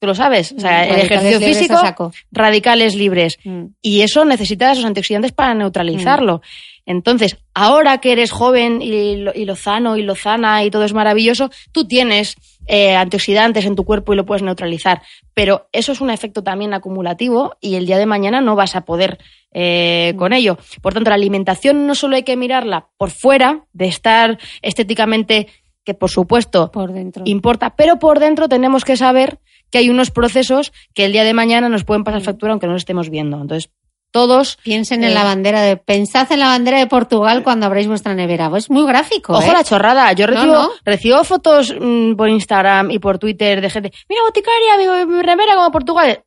tú 0.00 0.06
lo 0.06 0.14
sabes. 0.14 0.52
O 0.56 0.60
sea, 0.60 0.84
el 0.84 0.96
Radicales 0.96 1.24
ejercicio 1.24 1.46
físico, 1.48 1.76
saco. 1.80 2.12
radicales 2.32 2.94
libres. 2.94 3.38
Mm. 3.44 3.64
Y 3.80 4.02
eso 4.02 4.24
necesita 4.24 4.70
esos 4.72 4.84
antioxidantes 4.84 5.32
para 5.32 5.54
neutralizarlo. 5.54 6.42
Entonces, 6.86 7.38
ahora 7.54 7.96
que 7.98 8.12
eres 8.12 8.30
joven 8.30 8.82
y, 8.82 9.16
lo- 9.16 9.32
y 9.34 9.46
lozano 9.46 9.96
y 9.96 10.02
lozana 10.02 10.62
y 10.64 10.70
todo 10.70 10.84
es 10.84 10.92
maravilloso, 10.92 11.50
tú 11.72 11.86
tienes 11.88 12.36
eh, 12.66 12.94
antioxidantes 12.94 13.64
en 13.64 13.74
tu 13.76 13.84
cuerpo 13.84 14.12
y 14.12 14.16
lo 14.16 14.26
puedes 14.26 14.42
neutralizar. 14.42 15.00
Pero 15.32 15.68
eso 15.72 15.92
es 15.92 16.02
un 16.02 16.10
efecto 16.10 16.42
también 16.42 16.74
acumulativo 16.74 17.56
y 17.60 17.76
el 17.76 17.86
día 17.86 17.96
de 17.96 18.04
mañana 18.04 18.42
no 18.42 18.54
vas 18.56 18.76
a 18.76 18.82
poder 18.84 19.18
eh, 19.52 20.12
con 20.18 20.34
ello. 20.34 20.58
Por 20.82 20.92
tanto, 20.92 21.08
la 21.08 21.16
alimentación 21.16 21.86
no 21.86 21.94
solo 21.94 22.16
hay 22.16 22.22
que 22.24 22.36
mirarla 22.36 22.88
por 22.98 23.10
fuera, 23.10 23.64
de 23.72 23.86
estar 23.86 24.38
estéticamente, 24.60 25.46
que 25.84 25.94
por 25.94 26.10
supuesto 26.10 26.70
Por 26.70 26.92
dentro. 26.92 27.22
importa, 27.26 27.74
pero 27.76 27.98
por 27.98 28.18
dentro 28.18 28.48
tenemos 28.48 28.84
que 28.84 28.96
saber 28.96 29.38
que 29.74 29.78
hay 29.78 29.90
unos 29.90 30.12
procesos 30.12 30.72
que 30.94 31.04
el 31.04 31.10
día 31.10 31.24
de 31.24 31.34
mañana 31.34 31.68
nos 31.68 31.82
pueden 31.82 32.04
pasar 32.04 32.20
factura 32.20 32.52
aunque 32.52 32.66
no 32.68 32.74
lo 32.74 32.78
estemos 32.78 33.10
viendo. 33.10 33.40
Entonces, 33.40 33.72
todos 34.12 34.56
Piensen 34.62 35.02
Eh. 35.02 35.08
en 35.08 35.14
la 35.14 35.24
bandera 35.24 35.62
de. 35.62 35.76
Pensad 35.76 36.30
en 36.30 36.38
la 36.38 36.46
bandera 36.46 36.78
de 36.78 36.86
Portugal 36.86 37.42
cuando 37.42 37.66
abráis 37.66 37.88
vuestra 37.88 38.14
nevera. 38.14 38.48
Es 38.56 38.70
muy 38.70 38.86
gráfico. 38.86 39.32
Ojo 39.32 39.50
¿eh? 39.50 39.52
la 39.52 39.64
chorrada, 39.64 40.12
yo 40.12 40.28
No, 40.28 40.32
recibo, 40.34 40.52
no. 40.54 40.70
recibo 40.84 41.24
fotos 41.24 41.74
mm, 41.76 42.14
por 42.14 42.28
Instagram 42.28 42.92
y 42.92 43.00
por 43.00 43.18
Twitter 43.18 43.60
de 43.60 43.68
gente, 43.68 43.92
mira 44.08 44.22
boticaria, 44.22 45.04
mi, 45.04 45.12
mi 45.16 45.20
remera 45.22 45.56
como 45.56 45.72
Portugal. 45.72 46.22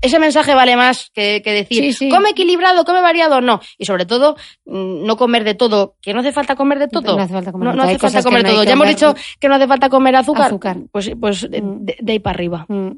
Ese 0.00 0.18
mensaje 0.18 0.54
vale 0.54 0.76
más 0.76 1.10
que, 1.12 1.42
que 1.42 1.52
decir, 1.52 1.84
Sí, 1.84 1.92
sí. 1.92 2.08
come 2.08 2.30
equilibrado, 2.30 2.84
come 2.84 3.00
variado, 3.02 3.40
no. 3.42 3.60
Y 3.78 3.84
sobre 3.84 4.06
todo, 4.06 4.34
mm, 4.64 5.04
no 5.04 5.16
comer 5.16 5.44
de 5.44 5.54
todo, 5.54 5.96
que 6.00 6.14
no 6.14 6.20
hace 6.20 6.32
falta 6.32 6.56
comer 6.56 6.78
de 6.78 6.88
todo. 6.88 7.16
No 7.16 7.22
hace 7.22 7.34
falta 7.34 7.52
comer 7.52 7.66
No, 7.66 7.70
de 7.72 7.76
no 7.76 7.82
todo. 7.82 7.90
hace 7.92 7.98
falta 8.00 8.22
comer 8.22 8.42
no 8.44 8.50
todo. 8.50 8.64
Ya 8.64 8.72
hemos 8.72 8.88
dicho 8.88 9.14
que 9.38 9.48
no 9.48 9.54
hace 9.56 9.66
falta 9.66 9.88
comer 9.90 10.16
azúcar. 10.16 10.46
Azúcar. 10.46 10.78
Pues, 10.90 11.10
pues 11.20 11.50
de, 11.50 11.60
Mm. 11.60 11.84
de- 11.84 11.96
de 12.00 12.12
ahí 12.12 12.18
para 12.18 12.34
arriba. 12.34 12.66
Mm. 12.68 12.92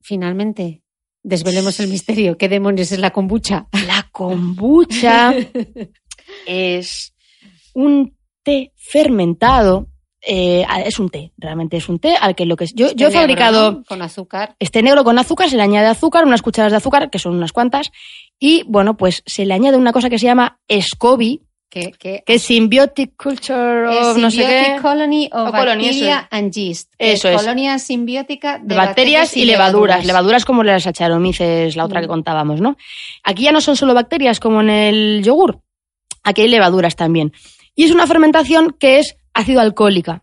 Finalmente, 0.00 0.82
desvelemos 1.22 1.78
el 1.80 1.88
misterio. 1.88 2.36
¿Qué 2.36 2.48
demonios 2.48 2.92
es 2.92 2.98
la 2.98 3.10
kombucha? 3.10 3.66
La 3.86 4.08
kombucha 4.12 5.32
es 6.46 7.14
un 7.74 8.16
té 8.42 8.72
fermentado. 8.76 9.88
Eh, 10.22 10.64
es 10.84 10.98
un 10.98 11.10
té, 11.10 11.32
realmente 11.36 11.76
es 11.76 11.88
un 11.88 11.98
té 11.98 12.16
al 12.20 12.34
que 12.34 12.46
lo 12.46 12.56
que 12.56 12.64
es. 12.64 12.74
Yo, 12.74 12.86
yo 12.94 13.06
he 13.06 13.08
Este 13.08 13.18
negro, 13.18 13.20
fabricado 13.20 13.72
¿no? 13.72 13.84
Con 13.84 14.02
azúcar. 14.02 14.54
este 14.58 14.82
negro 14.82 15.04
con 15.04 15.18
azúcar, 15.18 15.50
se 15.50 15.56
le 15.56 15.62
añade 15.62 15.88
azúcar, 15.88 16.24
unas 16.24 16.42
cucharadas 16.42 16.72
de 16.72 16.76
azúcar, 16.78 17.10
que 17.10 17.18
son 17.18 17.34
unas 17.34 17.52
cuantas, 17.52 17.90
y 18.38 18.62
bueno, 18.66 18.96
pues 18.96 19.22
se 19.26 19.44
le 19.46 19.54
añade 19.54 19.76
una 19.76 19.92
cosa 19.92 20.08
que 20.10 20.18
se 20.18 20.26
llama 20.26 20.58
SCOBY, 20.70 21.42
Que, 21.70 21.90
que 21.98 22.22
que 22.26 22.34
es 22.34 22.42
Symbiotic 22.42 23.16
Culture 23.16 23.88
of 23.88 24.18
no 24.18 24.30
sé 24.30 24.44
qué. 24.44 24.76
Colony 24.82 25.30
of 25.32 25.48
O 25.48 25.52
Bacteria 25.52 26.28
and 26.30 26.52
Yeast. 26.52 26.92
Eso 26.98 27.30
es. 27.30 27.36
Colonia 27.40 27.78
simbiótica 27.78 28.58
de, 28.58 28.66
de 28.66 28.74
bacterias 28.76 29.34
y 29.38 29.46
levaduras. 29.46 30.04
Levaduras 30.04 30.44
como 30.44 30.62
las 30.64 30.82
Saccharomyces, 30.82 31.74
la 31.74 31.86
otra 31.86 32.00
que 32.02 32.08
Mm. 32.08 32.10
contábamos, 32.10 32.60
¿no? 32.60 32.76
Aquí 33.24 33.44
ya 33.44 33.52
no 33.52 33.62
son 33.62 33.76
solo 33.76 33.94
bacterias 33.94 34.38
como 34.38 34.60
en 34.60 34.68
el 34.68 35.22
yogur. 35.24 35.60
Aquí 36.22 36.42
hay 36.42 36.48
levaduras 36.48 36.94
también. 36.94 37.32
Y 37.74 37.84
es 37.84 37.90
una 37.90 38.06
fermentación 38.06 38.76
que 38.78 38.98
es 38.98 39.16
ácido 39.34 39.60
alcohólica. 39.60 40.22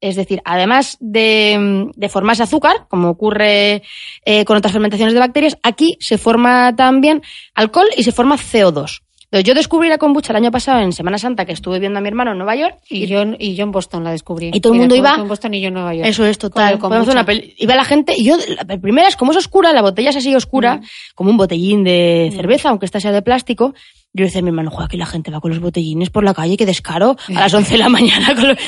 Es 0.00 0.16
decir, 0.16 0.42
además 0.44 0.98
de, 1.00 1.90
de 1.94 2.08
formarse 2.08 2.42
azúcar, 2.42 2.86
como 2.88 3.08
ocurre 3.08 3.82
eh, 4.24 4.44
con 4.44 4.56
otras 4.56 4.72
fermentaciones 4.72 5.14
de 5.14 5.20
bacterias, 5.20 5.56
aquí 5.62 5.96
se 6.00 6.18
forma 6.18 6.76
también 6.76 7.22
alcohol 7.54 7.86
y 7.96 8.02
se 8.02 8.12
forma 8.12 8.36
CO2. 8.36 9.05
Yo 9.32 9.54
descubrí 9.54 9.88
la 9.88 9.98
kombucha 9.98 10.32
el 10.32 10.36
año 10.36 10.50
pasado 10.50 10.80
en 10.80 10.92
Semana 10.92 11.18
Santa 11.18 11.44
que 11.44 11.52
estuve 11.52 11.78
viendo 11.78 11.98
a 11.98 12.02
mi 12.02 12.08
hermano 12.08 12.30
en 12.32 12.38
Nueva 12.38 12.54
York 12.56 12.76
Y 12.88 13.06
yo, 13.06 13.22
y 13.38 13.54
yo 13.54 13.64
en 13.64 13.72
Boston 13.72 14.04
la 14.04 14.12
descubrí. 14.12 14.50
Y 14.54 14.60
todo 14.60 14.72
el 14.72 14.78
mundo 14.78 14.94
iba- 14.94 15.14
En 15.22 15.28
Boston 15.28 15.54
y 15.54 15.60
yo 15.60 15.68
en 15.68 15.74
Nueva 15.74 15.94
York. 15.94 16.06
Eso 16.08 16.24
es 16.24 16.38
total. 16.38 16.74
una 17.12 17.24
Iba 17.58 17.74
la 17.74 17.84
gente 17.84 18.14
y 18.16 18.24
yo, 18.24 18.36
la 18.66 18.78
primera 18.78 19.08
es 19.08 19.16
como 19.16 19.32
es 19.32 19.36
oscura, 19.38 19.72
la 19.72 19.82
botella 19.82 20.10
es 20.10 20.16
así 20.16 20.34
oscura, 20.34 20.80
como 21.14 21.30
un 21.30 21.36
botellín 21.36 21.84
de 21.84 22.32
cerveza, 22.34 22.68
aunque 22.70 22.86
esta 22.86 23.00
sea 23.00 23.12
de 23.12 23.20
plástico. 23.22 23.74
Yo 24.12 24.22
le 24.22 24.24
decía 24.26 24.38
a 24.40 24.42
mi 24.42 24.48
hermano, 24.48 24.70
joder, 24.70 24.86
aquí 24.86 24.96
la 24.96 25.06
gente 25.06 25.30
va 25.30 25.40
con 25.40 25.50
los 25.50 25.60
botellines 25.60 26.08
por 26.10 26.24
la 26.24 26.32
calle, 26.32 26.56
qué 26.56 26.64
descaro, 26.64 27.16
a 27.28 27.40
las 27.40 27.52
11 27.52 27.72
de 27.72 27.78
la 27.78 27.88
mañana. 27.90 28.34
con 28.34 28.48
los-". 28.48 28.58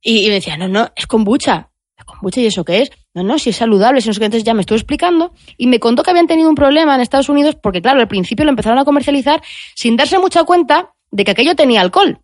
Y, 0.00 0.24
y 0.24 0.28
me 0.28 0.34
decía, 0.34 0.56
no, 0.56 0.68
no, 0.68 0.88
es 0.96 1.06
kombucha. 1.06 1.68
¿Es 1.96 2.04
kombucha 2.04 2.40
y 2.40 2.46
eso 2.46 2.64
qué 2.64 2.82
es? 2.82 2.90
No, 3.14 3.22
no, 3.22 3.38
si 3.38 3.50
es 3.50 3.56
saludable, 3.56 4.00
si 4.00 4.08
no 4.08 4.14
sé 4.14 4.20
qué. 4.20 4.26
Entonces 4.26 4.44
ya 4.44 4.54
me 4.54 4.62
estuvo 4.62 4.76
explicando 4.76 5.32
y 5.56 5.66
me 5.66 5.78
contó 5.78 6.02
que 6.02 6.10
habían 6.10 6.26
tenido 6.26 6.48
un 6.48 6.54
problema 6.54 6.94
en 6.94 7.00
Estados 7.00 7.28
Unidos 7.28 7.56
porque, 7.60 7.80
claro, 7.80 8.00
al 8.00 8.08
principio 8.08 8.44
lo 8.44 8.50
empezaron 8.50 8.78
a 8.78 8.84
comercializar 8.84 9.42
sin 9.74 9.96
darse 9.96 10.18
mucha 10.18 10.44
cuenta 10.44 10.94
de 11.10 11.24
que 11.24 11.30
aquello 11.30 11.54
tenía 11.54 11.80
alcohol. 11.80 12.18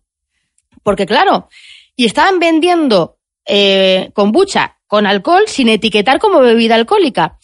Porque, 0.83 1.05
claro, 1.05 1.47
y 1.95 2.05
estaban 2.05 2.39
vendiendo 2.39 3.17
eh, 3.45 4.11
kombucha 4.13 4.77
con 4.87 5.05
alcohol 5.05 5.43
sin 5.47 5.69
etiquetar 5.69 6.19
como 6.19 6.39
bebida 6.39 6.75
alcohólica. 6.75 7.37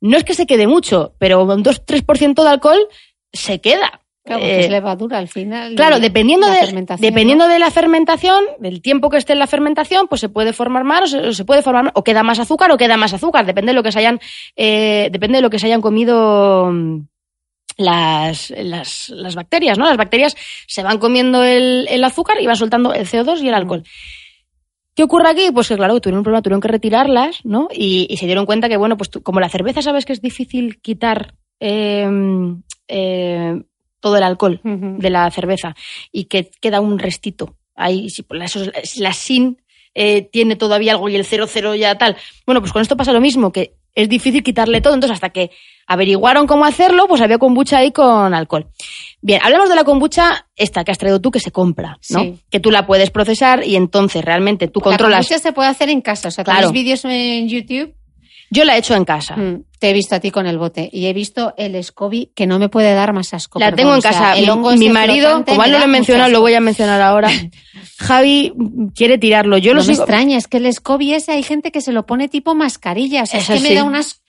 No 0.00 0.16
es 0.16 0.24
que 0.24 0.34
se 0.34 0.46
quede 0.46 0.66
mucho, 0.66 1.14
pero 1.18 1.42
un 1.42 1.64
2-3% 1.64 2.42
de 2.42 2.48
alcohol 2.48 2.88
se 3.32 3.60
queda. 3.60 3.99
Claro, 4.22 4.42
Eh, 4.44 4.60
es 4.60 4.70
levadura 4.70 5.18
al 5.18 5.28
final. 5.28 5.74
Claro, 5.74 5.98
dependiendo, 5.98 6.46
la 6.46 6.54
de, 6.54 6.60
fermentación, 6.66 7.08
dependiendo 7.08 7.48
de 7.48 7.58
la 7.58 7.70
fermentación, 7.70 8.44
del 8.58 8.82
tiempo 8.82 9.08
que 9.08 9.16
esté 9.16 9.32
en 9.32 9.38
la 9.38 9.46
fermentación, 9.46 10.08
pues 10.08 10.20
se 10.20 10.28
puede 10.28 10.52
formar 10.52 10.84
más 10.84 11.02
o 11.04 11.06
se, 11.06 11.18
o 11.28 11.32
se 11.32 11.44
puede 11.44 11.62
formar 11.62 11.90
o 11.94 12.04
queda 12.04 12.22
más 12.22 12.38
azúcar 12.38 12.70
o 12.70 12.76
queda 12.76 12.96
más 12.98 13.14
azúcar, 13.14 13.46
depende 13.46 13.70
de 13.70 13.76
lo 13.76 13.82
que 13.82 13.92
se 13.92 13.98
hayan, 13.98 14.20
eh, 14.56 15.08
depende 15.10 15.38
de 15.38 15.42
lo 15.42 15.48
que 15.50 15.58
se 15.58 15.66
hayan 15.66 15.80
comido 15.80 16.70
mm, 16.70 17.00
las, 17.78 18.50
las, 18.56 19.08
las 19.08 19.34
bacterias, 19.34 19.78
¿no? 19.78 19.86
Las 19.86 19.96
bacterias 19.96 20.36
se 20.66 20.82
van 20.82 20.98
comiendo 20.98 21.42
el, 21.42 21.86
el 21.88 22.04
azúcar 22.04 22.36
y 22.40 22.46
van 22.46 22.56
soltando 22.56 22.92
el 22.92 23.06
CO2 23.06 23.40
y 23.42 23.48
el 23.48 23.54
alcohol. 23.54 23.84
¿Qué 24.94 25.02
ocurre 25.04 25.30
aquí? 25.30 25.50
Pues 25.54 25.68
que 25.68 25.76
claro, 25.76 25.98
tuvieron 26.00 26.18
un 26.18 26.24
problema, 26.24 26.42
tuvieron 26.42 26.60
que 26.60 26.68
retirarlas, 26.68 27.40
¿no? 27.44 27.68
Y, 27.72 28.06
y 28.10 28.18
se 28.18 28.26
dieron 28.26 28.44
cuenta 28.44 28.68
que, 28.68 28.76
bueno, 28.76 28.98
pues 28.98 29.08
tú- 29.08 29.22
como 29.22 29.40
la 29.40 29.48
cerveza 29.48 29.80
sabes 29.80 30.04
que 30.04 30.12
es 30.12 30.20
difícil 30.20 30.78
quitar 30.82 31.34
eh, 31.58 32.06
eh, 32.88 33.62
todo 34.00 34.16
el 34.16 34.22
alcohol 34.22 34.60
de 34.64 35.10
la 35.10 35.30
cerveza 35.30 35.74
y 36.10 36.24
que 36.24 36.50
queda 36.60 36.80
un 36.80 36.98
restito. 36.98 37.56
Ahí, 37.76 38.10
si 38.10 38.24
la, 38.30 38.46
la 38.98 39.12
sin 39.12 39.58
eh, 39.94 40.22
tiene 40.22 40.56
todavía 40.56 40.92
algo 40.92 41.08
y 41.08 41.16
el 41.16 41.24
00 41.24 41.74
ya 41.76 41.96
tal. 41.96 42.16
Bueno, 42.46 42.60
pues 42.60 42.72
con 42.72 42.82
esto 42.82 42.96
pasa 42.96 43.12
lo 43.12 43.20
mismo, 43.20 43.52
que 43.52 43.74
es 43.94 44.08
difícil 44.08 44.42
quitarle 44.42 44.80
todo. 44.80 44.94
Entonces, 44.94 45.14
hasta 45.14 45.30
que 45.30 45.50
averiguaron 45.86 46.46
cómo 46.46 46.64
hacerlo, 46.64 47.08
pues 47.08 47.20
había 47.20 47.38
kombucha 47.38 47.78
ahí 47.78 47.90
con 47.90 48.32
alcohol. 48.34 48.68
Bien, 49.20 49.40
hablemos 49.42 49.68
de 49.68 49.74
la 49.74 49.82
kombucha 49.84 50.46
esta 50.56 50.84
que 50.84 50.92
has 50.92 50.98
traído 50.98 51.20
tú, 51.20 51.30
que 51.32 51.40
se 51.40 51.50
compra, 51.50 51.98
¿no? 52.10 52.20
Sí. 52.20 52.38
Que 52.50 52.60
tú 52.60 52.70
la 52.70 52.86
puedes 52.86 53.10
procesar 53.10 53.64
y 53.66 53.74
entonces 53.76 54.24
realmente 54.24 54.68
tú 54.68 54.78
La 54.80 54.84
controlas. 54.84 55.26
kombucha 55.26 55.42
se 55.42 55.52
puede 55.52 55.68
hacer 55.70 55.88
en 55.90 56.00
casa. 56.02 56.28
O 56.28 56.30
sea, 56.30 56.44
Claro. 56.44 56.68
tenéis 56.68 56.72
vídeos 56.84 57.04
en 57.06 57.48
YouTube. 57.48 57.94
Yo 58.52 58.64
la 58.64 58.74
he 58.74 58.78
hecho 58.80 58.94
en 58.96 59.04
casa. 59.04 59.36
Mm, 59.36 59.64
Te 59.78 59.90
he 59.90 59.92
visto 59.92 60.14
a 60.16 60.20
ti 60.20 60.30
con 60.32 60.46
el 60.46 60.58
bote 60.58 60.90
y 60.92 61.06
he 61.06 61.12
visto 61.12 61.54
el 61.56 61.82
SCOBY 61.82 62.32
que 62.34 62.46
no 62.46 62.58
me 62.58 62.68
puede 62.68 62.92
dar 62.94 63.12
más 63.12 63.32
asco. 63.32 63.58
La 63.60 63.66
perdón. 63.66 63.76
tengo 63.76 63.92
en 63.92 63.98
O 63.98 64.02
sea, 64.02 64.10
casa. 64.10 64.36
el 64.36 64.42
Mi- 64.44 64.50
hongo 64.50 64.70
mi 64.72 64.86
ese 64.86 64.92
marido, 64.92 65.44
como 65.44 65.62
no 65.62 65.68
lo 65.68 65.78
he 65.78 65.86
mencionado, 65.86 66.30
lo 66.30 66.40
voy 66.40 66.54
a 66.54 66.60
mencionar 66.60 67.00
ahora. 67.00 67.30
Javi 67.98 68.52
quiere 68.94 69.18
tirarlo. 69.18 69.56
Yo 69.58 69.72
no 69.72 69.80
lo 69.80 69.86
me 69.86 69.92
sigo. 69.94 70.02
extraña, 70.04 70.36
es 70.36 70.48
que 70.48 70.56
el 70.56 70.72
SCOBY 70.72 71.14
ese 71.14 71.32
hay 71.32 71.42
gente 71.42 71.70
que 71.70 71.80
se 71.80 71.92
lo 71.92 72.06
pone 72.06 72.28
tipo 72.28 72.54
mascarilla. 72.54 73.22
O 73.22 73.26
sea, 73.26 73.40
Eso 73.40 73.52
es 73.54 73.60
que 73.60 73.66
sí. 73.68 73.72
me 73.72 73.78
da 73.78 73.84
unas... 73.84 74.22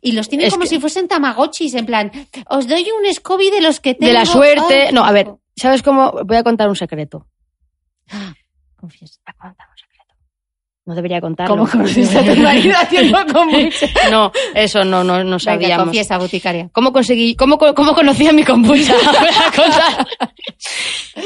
Y 0.00 0.12
los 0.12 0.28
tienen 0.28 0.46
Es 0.48 0.52
como 0.52 0.62
que- 0.64 0.68
si 0.68 0.78
fuesen 0.80 1.08
tamagotchis, 1.08 1.74
en 1.74 1.86
plan, 1.86 2.12
os 2.48 2.66
doy 2.68 2.86
un 2.90 3.12
SCOBY 3.12 3.50
de 3.50 3.60
los 3.60 3.80
que 3.80 3.94
tengo. 3.94 4.06
De 4.06 4.12
la 4.12 4.24
suerte. 4.26 4.86
Ay, 4.88 4.92
No, 4.92 5.04
a 5.04 5.12
ver. 5.12 5.28
¿sabes 5.56 5.82
cómo? 5.82 6.12
Voy 6.24 6.36
a 6.36 6.42
contar 6.44 6.68
un 6.68 6.76
secreto. 6.76 7.26
Confiesa. 8.76 9.20
Voy 9.26 9.32
a 9.34 9.48
contar 9.48 9.66
un 9.70 9.76
secreto. 9.78 10.14
No 10.86 10.94
debería 10.94 11.18
contarlo. 11.20 11.56
¿Cómo 11.56 11.70
conociste 11.70 12.18
a 12.18 12.24
tu 12.34 12.40
marido 12.42 12.74
haciendo 12.80 13.18
kombucha? 13.32 13.86
No, 14.10 14.30
eso 14.54 14.84
no, 14.84 15.02
no, 15.02 15.16
no 15.18 15.24
Venga, 15.24 15.38
sabíamos. 15.38 15.84
confiesa, 15.86 16.18
boticaria. 16.18 16.68
¿Cómo 16.72 16.92
conseguí, 16.92 17.34
cómo, 17.36 17.56
cómo 17.56 17.94
conocí 17.94 18.26
a 18.26 18.32
mi 18.34 18.44
kombucha? 18.44 18.94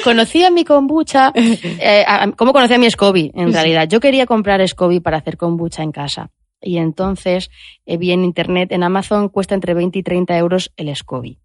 Conocí 0.05 0.45
a 0.45 0.51
mi 0.51 0.65
kombucha, 0.65 1.33
eh, 1.35 2.05
a- 2.07 2.31
¿cómo 2.33 2.53
conocí 2.53 2.75
a 2.75 2.79
mi 2.79 2.91
SCOBY? 2.91 3.33
En 3.35 3.53
realidad, 3.53 3.89
yo 3.89 4.01
quería 4.01 4.27
comprar 4.27 4.67
SCOBY 4.67 5.01
para 5.01 5.19
hacer 5.19 5.37
kombucha 5.37 5.83
en 5.83 5.93
casa. 5.93 6.31
Y 6.61 6.79
entonces 6.79 7.51
eh, 7.87 7.97
vi 7.97 8.13
en 8.13 8.25
internet, 8.25 8.73
en 8.73 8.83
Amazon, 8.83 9.29
cuesta 9.29 9.55
entre 9.55 9.75
20 9.75 9.99
y 9.99 10.03
30 10.03 10.37
euros 10.37 10.73
el 10.77 10.95
SCOBY. 10.95 11.39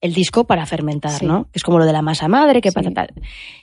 El 0.00 0.14
disco 0.14 0.46
para 0.46 0.66
fermentar, 0.66 1.12
Sí. 1.12 1.26
¿no? 1.26 1.44
Que 1.44 1.58
es 1.58 1.62
como 1.62 1.78
lo 1.78 1.84
de 1.84 1.92
la 1.92 2.02
masa 2.02 2.28
madre, 2.28 2.60
que 2.60 2.70
Sí. 2.70 2.74
pasa 2.74 2.90
tal. 2.92 3.12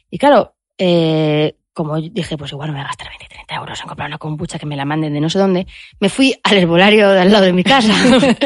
Y 0.10 0.18
claro, 0.18 0.56
eh, 0.78 1.56
como 1.76 2.00
dije, 2.00 2.38
pues 2.38 2.54
igual 2.54 2.70
no 2.70 2.74
me 2.74 2.80
voy 2.80 2.86
a 2.86 2.88
gastar 2.88 3.10
20 3.10 3.26
y 3.26 3.28
30 3.28 3.56
euros 3.56 3.82
en 3.82 3.88
comprar 3.88 4.08
una 4.08 4.18
kombucha 4.18 4.58
que 4.58 4.66
me 4.66 4.78
la 4.78 4.86
manden 4.86 5.14
de 5.14 5.20
no 5.20 5.30
sé 5.30 5.38
dónde, 5.38 5.68
me 6.00 6.08
fui 6.08 6.34
al 6.42 6.58
herbolario 6.58 7.10
de 7.10 7.20
al 7.20 7.32
lado 7.32 7.44
de 7.44 7.52
mi 7.52 7.66
casa 7.66 7.94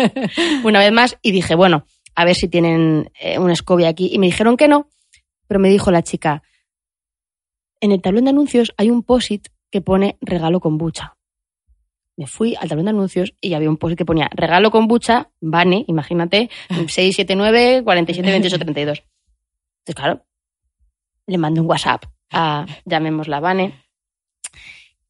una 0.63 0.79
vez 0.79 0.91
más 0.91 1.17
y 1.21 1.31
dije, 1.31 1.53
bueno, 1.53 1.85
a 2.15 2.25
ver 2.25 2.35
si 2.35 2.49
tienen 2.49 3.11
eh, 3.21 3.37
una 3.37 3.53
escobia 3.53 3.87
aquí. 3.87 4.09
Y 4.11 4.17
me 4.17 4.25
dijeron 4.25 4.57
que 4.57 4.67
no, 4.67 4.89
pero 5.47 5.59
me 5.59 5.69
dijo 5.69 5.91
la 5.91 6.01
chica, 6.01 6.41
en 7.79 7.91
el 7.91 8.01
tablón 8.01 8.23
de 8.23 8.31
anuncios 8.31 8.73
hay 8.77 8.89
un 8.89 9.03
POSIT 9.03 9.47
que 9.69 9.81
pone 9.81 10.17
regalo 10.21 10.59
kombucha. 10.59 11.15
Me 12.17 12.25
fui 12.25 12.55
al 12.59 12.67
tablón 12.67 12.85
de 12.85 12.91
anuncios 12.91 13.35
y 13.39 13.53
había 13.53 13.69
un 13.69 13.77
POSIT 13.77 13.99
que 13.99 14.05
ponía 14.05 14.29
regalo 14.33 14.71
kombucha, 14.71 15.29
Bane, 15.39 15.85
imagínate, 15.87 16.49
679 16.69 17.83
47 17.83 18.31
28 18.31 18.59
32. 18.59 19.03
Entonces, 19.85 19.95
claro, 19.95 20.25
le 21.27 21.37
mandé 21.37 21.61
un 21.61 21.67
WhatsApp 21.67 22.05
llamémosla 22.85 23.39
Bane, 23.39 23.73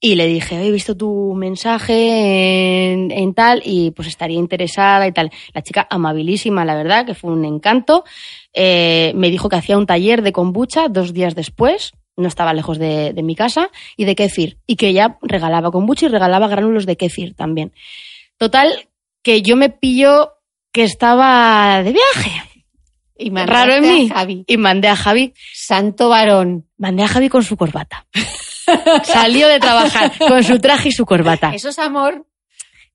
y 0.01 0.15
le 0.15 0.27
dije, 0.27 0.65
he 0.65 0.71
visto 0.71 0.95
tu 0.95 1.33
mensaje 1.35 2.93
en, 2.93 3.33
tal 3.33 3.61
y 3.65 3.91
pues 3.91 4.07
estaría 4.07 4.37
interesada 4.37 5.05
y 5.07 5.11
tal. 5.11 5.29
La 5.53 5.61
chica 5.61 5.87
amabilísima, 5.89 6.63
la 6.63 6.75
verdad, 6.75 7.05
que 7.05 7.15
fue 7.15 7.31
un 7.31 7.43
encanto. 7.43 8.05
Eh, 8.53 9.11
me 9.15 9.29
dijo 9.29 9.49
que 9.49 9.57
hacía 9.57 9.77
un 9.77 9.85
taller 9.85 10.21
de 10.21 10.31
kombucha 10.31 10.87
dos 10.87 11.13
días 11.13 11.35
después, 11.35 11.91
no 12.15 12.29
estaba 12.29 12.53
lejos 12.53 12.77
de, 12.77 13.13
mi 13.23 13.35
casa, 13.35 13.71
y 13.97 14.05
de 14.05 14.15
kéfir. 14.15 14.57
Y 14.65 14.77
que 14.77 14.87
ella 14.87 15.17
regalaba 15.21 15.69
kombucha 15.69 16.05
y 16.05 16.09
regalaba 16.09 16.47
gránulos 16.47 16.85
de 16.85 16.95
kéfir 16.95 17.33
también. 17.33 17.73
Total, 18.37 18.87
que 19.21 19.41
yo 19.41 19.57
me 19.57 19.69
pilló 19.69 20.31
que 20.71 20.83
estaba 20.83 21.83
de 21.83 21.91
viaje. 21.91 22.48
Y 23.19 23.29
Raro 23.31 23.73
en 23.75 23.81
mandaste 23.81 23.89
a 23.89 23.95
mí. 23.95 24.09
Javi. 24.09 24.43
Y 24.47 24.57
mandé 24.57 24.87
a 24.87 24.95
Javi, 24.95 25.33
Santo 25.53 26.07
varón. 26.07 26.65
mandé 26.77 27.03
a 27.03 27.07
Javi 27.07 27.27
con 27.27 27.43
su 27.43 27.57
corbata. 27.57 28.07
Salió 29.03 29.47
de 29.47 29.59
trabajar 29.59 30.13
con 30.17 30.41
su 30.43 30.57
traje 30.59 30.89
y 30.89 30.91
su 30.93 31.05
corbata. 31.05 31.51
Eso 31.53 31.69
es 31.69 31.79
amor. 31.79 32.25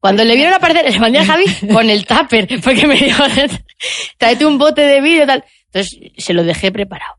Cuando 0.00 0.24
le 0.24 0.34
vieron 0.34 0.54
aparecer, 0.54 0.90
le 0.90 0.98
mandé 0.98 1.18
a 1.18 1.26
Javi 1.26 1.44
con 1.72 1.90
el 1.90 2.06
tupper, 2.06 2.48
porque 2.62 2.86
me 2.86 2.94
dijo, 2.94 3.22
tráete 4.18 4.46
un 4.46 4.56
bote 4.56 4.80
de 4.80 5.02
vídeo 5.02 5.26
tal. 5.26 5.44
Entonces 5.66 6.12
se 6.16 6.32
lo 6.32 6.42
dejé 6.42 6.72
preparado. 6.72 7.16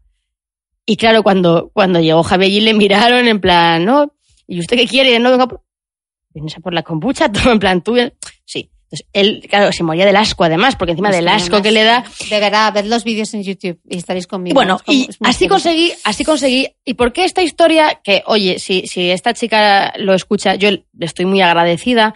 Y 0.86 0.98
claro, 0.98 1.22
cuando, 1.22 1.70
cuando 1.74 2.00
llegó 2.00 2.24
Javi 2.24 2.46
allí 2.46 2.62
le 2.62 2.74
miraron 2.74 3.28
en 3.28 3.40
plan, 3.40 3.86
¿no? 3.86 4.14
¿Y 4.48 4.60
usted 4.60 4.78
qué 4.78 4.88
quiere? 4.88 5.18
No 5.20 5.30
venga 5.32 5.48
por... 5.48 5.64
¿Vienes 6.34 6.58
a 6.58 6.60
por 6.60 6.74
la 6.74 6.82
kombucha? 6.84 7.32
Todo 7.32 7.52
en 7.52 7.60
plan, 7.60 7.82
tú... 7.82 7.96
Sí. 8.46 8.72
Entonces 8.92 9.08
él, 9.14 9.46
claro, 9.50 9.72
se 9.72 9.84
moría 9.84 10.06
del 10.06 10.16
asco 10.16 10.44
además, 10.44 10.76
porque 10.76 10.92
encima 10.92 11.10
Es 11.10 11.16
del 11.16 11.28
asco 11.28 11.56
además, 11.56 11.62
que 11.64 11.72
le 11.72 11.84
da, 11.84 12.06
De 12.30 12.40
verdad, 12.40 12.72
ved 12.74 12.86
los 12.86 13.04
vídeos 13.04 13.34
en 13.34 13.44
YouTube 13.44 13.80
y 13.90 13.98
estaréis 13.98 14.28
conmigo. 14.28 14.54
y 14.54 14.56
bueno, 14.56 14.80
como- 14.86 14.98
y 14.98 15.10
así 15.22 15.48
conseguí, 15.48 15.92
así 16.04 16.24
conseguí. 16.24 16.68
¿Y 16.86 16.94
por 16.94 17.12
qué 17.12 17.24
esta 17.26 17.42
historia? 17.42 18.00
Que, 18.04 18.22
oye, 18.28 18.60
si, 18.60 18.86
si 18.88 19.10
esta 19.10 19.34
chica 19.34 19.94
lo 19.98 20.14
escucha, 20.14 20.56
yo 20.56 20.70
le 20.72 20.84
estoy 21.00 21.26
muy 21.26 21.42
agradecida. 21.42 22.14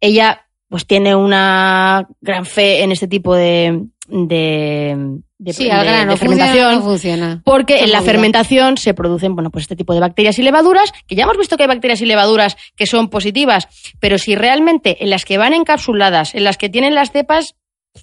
Ella, 0.00 0.46
pues, 0.68 0.86
tiene 0.86 1.14
una 1.14 2.08
gran 2.20 2.44
fe 2.44 2.82
en 2.82 2.90
este 2.92 3.06
tipo 3.08 3.34
de, 3.34 3.84
de, 4.08 5.20
de, 5.42 5.52
Sí, 5.54 5.64
de- 5.64 5.72
al 5.72 5.84
grano. 5.84 6.12
de 6.12 6.16
¿funciona 6.18 6.44
o 6.44 6.46
fermentación. 6.46 6.74
no 6.74 6.82
funciona? 6.82 7.42
Porque 7.44 7.80
en 7.80 7.92
la 7.92 8.02
fermentación 8.02 8.76
se 8.76 8.92
producen, 8.94 9.34
bueno, 9.34 9.50
pues 9.50 9.62
este 9.62 9.74
tipo 9.76 9.94
de 9.94 10.00
bacterias 10.00 10.38
y 10.38 10.42
levaduras, 10.42 10.92
que 11.06 11.14
ya 11.14 11.24
hemos 11.24 11.38
visto 11.38 11.56
que 11.56 11.62
hay 11.62 11.68
bacterias 11.68 12.00
y 12.02 12.06
levaduras 12.06 12.56
que 12.76 12.86
son 12.86 13.08
positivas, 13.08 13.66
pero 14.00 14.18
si 14.18 14.34
realmente 14.34 15.02
en 15.02 15.10
las 15.10 15.24
que 15.24 15.38
van 15.38 15.54
encapsuladas, 15.54 16.34
en 16.34 16.44
las 16.44 16.58
que 16.58 16.68
tienen 16.68 16.94
las 16.94 17.10
cepas 17.10 17.54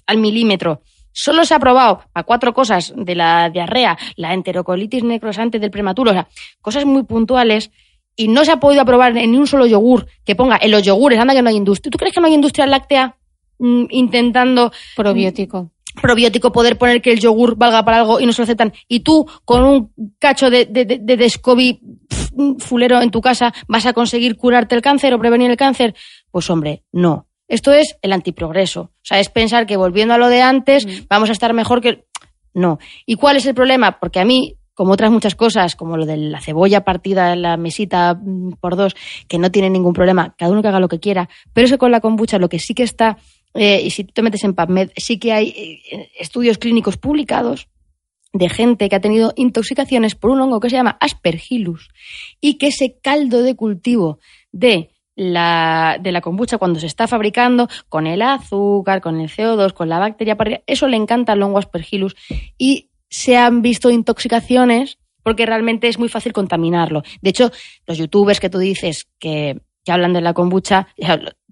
al 0.06 0.18
milímetro, 0.18 0.82
solo 1.12 1.44
se 1.44 1.54
ha 1.54 1.58
probado 1.60 2.02
a 2.12 2.24
cuatro 2.24 2.52
cosas 2.52 2.92
de 2.96 3.14
la 3.14 3.48
diarrea, 3.50 3.96
la 4.16 4.34
enterocolitis 4.34 5.04
necrosante 5.04 5.58
del 5.58 5.70
prematuro, 5.70 6.10
o 6.10 6.14
sea, 6.14 6.28
cosas 6.60 6.84
muy 6.84 7.04
puntuales, 7.04 7.70
y 8.16 8.26
no 8.26 8.44
se 8.44 8.50
ha 8.50 8.58
podido 8.58 8.82
aprobar 8.82 9.16
en 9.16 9.30
ni 9.30 9.38
un 9.38 9.46
solo 9.46 9.64
yogur 9.64 10.06
que 10.24 10.34
ponga 10.34 10.58
en 10.60 10.72
los 10.72 10.82
yogures, 10.82 11.20
anda 11.20 11.34
que 11.34 11.42
no 11.42 11.50
hay 11.50 11.56
industria. 11.56 11.90
¿Tú 11.92 11.98
crees 11.98 12.12
que 12.12 12.20
no 12.20 12.26
hay 12.26 12.34
industria 12.34 12.66
láctea 12.66 13.16
mm, 13.60 13.84
intentando 13.90 14.72
Probiótico. 14.96 15.70
Probiótico 16.00 16.52
poder 16.52 16.78
poner 16.78 17.02
que 17.02 17.12
el 17.12 17.20
yogur 17.20 17.56
valga 17.56 17.84
para 17.84 17.98
algo 17.98 18.20
y 18.20 18.26
no 18.26 18.32
se 18.32 18.42
lo 18.42 18.44
aceptan 18.44 18.72
y 18.86 19.00
tú 19.00 19.26
con 19.44 19.64
un 19.64 19.92
cacho 20.18 20.50
de, 20.50 20.66
de, 20.66 20.84
de, 20.84 21.16
pf, 21.16 22.28
fulero 22.58 23.00
en 23.00 23.10
tu 23.10 23.20
casa 23.20 23.52
vas 23.66 23.86
a 23.86 23.92
conseguir 23.92 24.36
curarte 24.36 24.74
el 24.74 24.82
cáncer 24.82 25.14
o 25.14 25.18
prevenir 25.18 25.50
el 25.50 25.56
cáncer? 25.56 25.94
Pues 26.30 26.48
hombre, 26.50 26.84
no. 26.92 27.26
Esto 27.48 27.72
es 27.72 27.96
el 28.02 28.12
antiprogreso. 28.12 28.80
O 28.80 29.02
sea, 29.02 29.18
es 29.18 29.30
pensar 29.30 29.66
que 29.66 29.78
volviendo 29.78 30.14
a 30.14 30.18
lo 30.18 30.28
de 30.28 30.42
antes 30.42 31.06
vamos 31.08 31.30
a 31.30 31.32
estar 31.32 31.52
mejor 31.54 31.80
que... 31.80 32.04
no. 32.52 32.78
¿Y 33.06 33.14
cuál 33.16 33.36
es 33.36 33.46
el 33.46 33.54
problema? 33.54 33.98
Porque 33.98 34.20
a 34.20 34.24
mí, 34.24 34.56
como 34.74 34.92
otras 34.92 35.10
muchas 35.10 35.34
cosas, 35.34 35.74
como 35.74 35.96
lo 35.96 36.04
de 36.04 36.18
la 36.18 36.40
cebolla 36.40 36.84
partida 36.84 37.32
en 37.32 37.42
la 37.42 37.56
mesita 37.56 38.14
mm, 38.14 38.52
por 38.60 38.76
dos, 38.76 38.94
que 39.28 39.38
no 39.38 39.50
tiene 39.50 39.70
ningún 39.70 39.94
problema, 39.94 40.34
cada 40.36 40.52
uno 40.52 40.60
que 40.60 40.68
haga 40.68 40.78
lo 40.78 40.88
que 40.88 41.00
quiera, 41.00 41.30
pero 41.54 41.66
eso 41.66 41.78
con 41.78 41.90
la 41.90 42.00
kombucha 42.00 42.38
lo 42.38 42.50
que 42.50 42.58
sí 42.58 42.74
que 42.74 42.82
está, 42.82 43.16
eh, 43.54 43.82
y 43.82 43.90
si 43.90 44.04
tú 44.04 44.12
te 44.14 44.22
metes 44.22 44.44
en 44.44 44.54
PubMed, 44.54 44.90
sí 44.96 45.18
que 45.18 45.32
hay 45.32 45.48
eh, 45.90 46.10
estudios 46.18 46.58
clínicos 46.58 46.96
publicados 46.96 47.68
de 48.32 48.48
gente 48.48 48.88
que 48.88 48.96
ha 48.96 49.00
tenido 49.00 49.32
intoxicaciones 49.36 50.14
por 50.14 50.30
un 50.30 50.40
hongo 50.40 50.60
que 50.60 50.70
se 50.70 50.76
llama 50.76 50.98
Aspergillus 51.00 51.88
y 52.40 52.58
que 52.58 52.68
ese 52.68 52.98
caldo 53.02 53.42
de 53.42 53.56
cultivo 53.56 54.18
de 54.52 54.90
la, 55.16 55.98
de 56.00 56.12
la 56.12 56.20
kombucha 56.20 56.58
cuando 56.58 56.78
se 56.78 56.86
está 56.86 57.08
fabricando 57.08 57.68
con 57.88 58.06
el 58.06 58.22
azúcar, 58.22 59.00
con 59.00 59.20
el 59.20 59.28
CO2, 59.28 59.72
con 59.72 59.88
la 59.88 59.98
bacteria, 59.98 60.36
eso 60.66 60.86
le 60.86 60.96
encanta 60.96 61.32
al 61.32 61.42
hongo 61.42 61.58
Aspergillus 61.58 62.14
y 62.56 62.90
se 63.08 63.36
han 63.36 63.62
visto 63.62 63.90
intoxicaciones 63.90 64.98
porque 65.22 65.46
realmente 65.46 65.88
es 65.88 65.98
muy 65.98 66.08
fácil 66.08 66.32
contaminarlo. 66.32 67.02
De 67.20 67.30
hecho, 67.30 67.50
los 67.86 67.98
youtubers 67.98 68.40
que 68.40 68.50
tú 68.50 68.58
dices 68.58 69.08
que, 69.18 69.60
que 69.84 69.92
hablan 69.92 70.12
de 70.12 70.20
la 70.20 70.34
kombucha, 70.34 70.88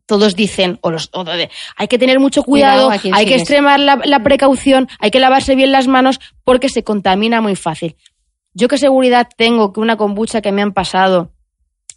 todos 0.07 0.37
dicen, 0.37 0.79
o 0.83 0.91
los, 0.91 1.11
o 1.13 1.25
de, 1.25 1.51
hay 1.77 1.89
que 1.89 1.99
tener 1.99 2.21
mucho 2.21 2.43
cuidado, 2.45 2.91
hay 2.91 3.27
que 3.27 3.35
extremar 3.35 3.81
la, 3.81 4.01
la 4.05 4.23
precaución, 4.23 4.89
hay 5.01 5.11
que 5.11 5.19
lavarse 5.21 5.55
bien 5.57 5.73
las 5.73 5.89
manos 5.89 6.21
porque 6.45 6.69
se 6.69 6.85
contamina 6.85 7.41
muy 7.41 7.57
fácil. 7.57 7.97
Yo 8.55 8.69
qué 8.69 8.79
seguridad 8.79 9.29
tengo 9.37 9.73
que 9.73 9.81
una 9.81 9.97
kombucha 9.97 10.41
que 10.41 10.53
me 10.53 10.63
han 10.63 10.73
pasado 10.73 11.33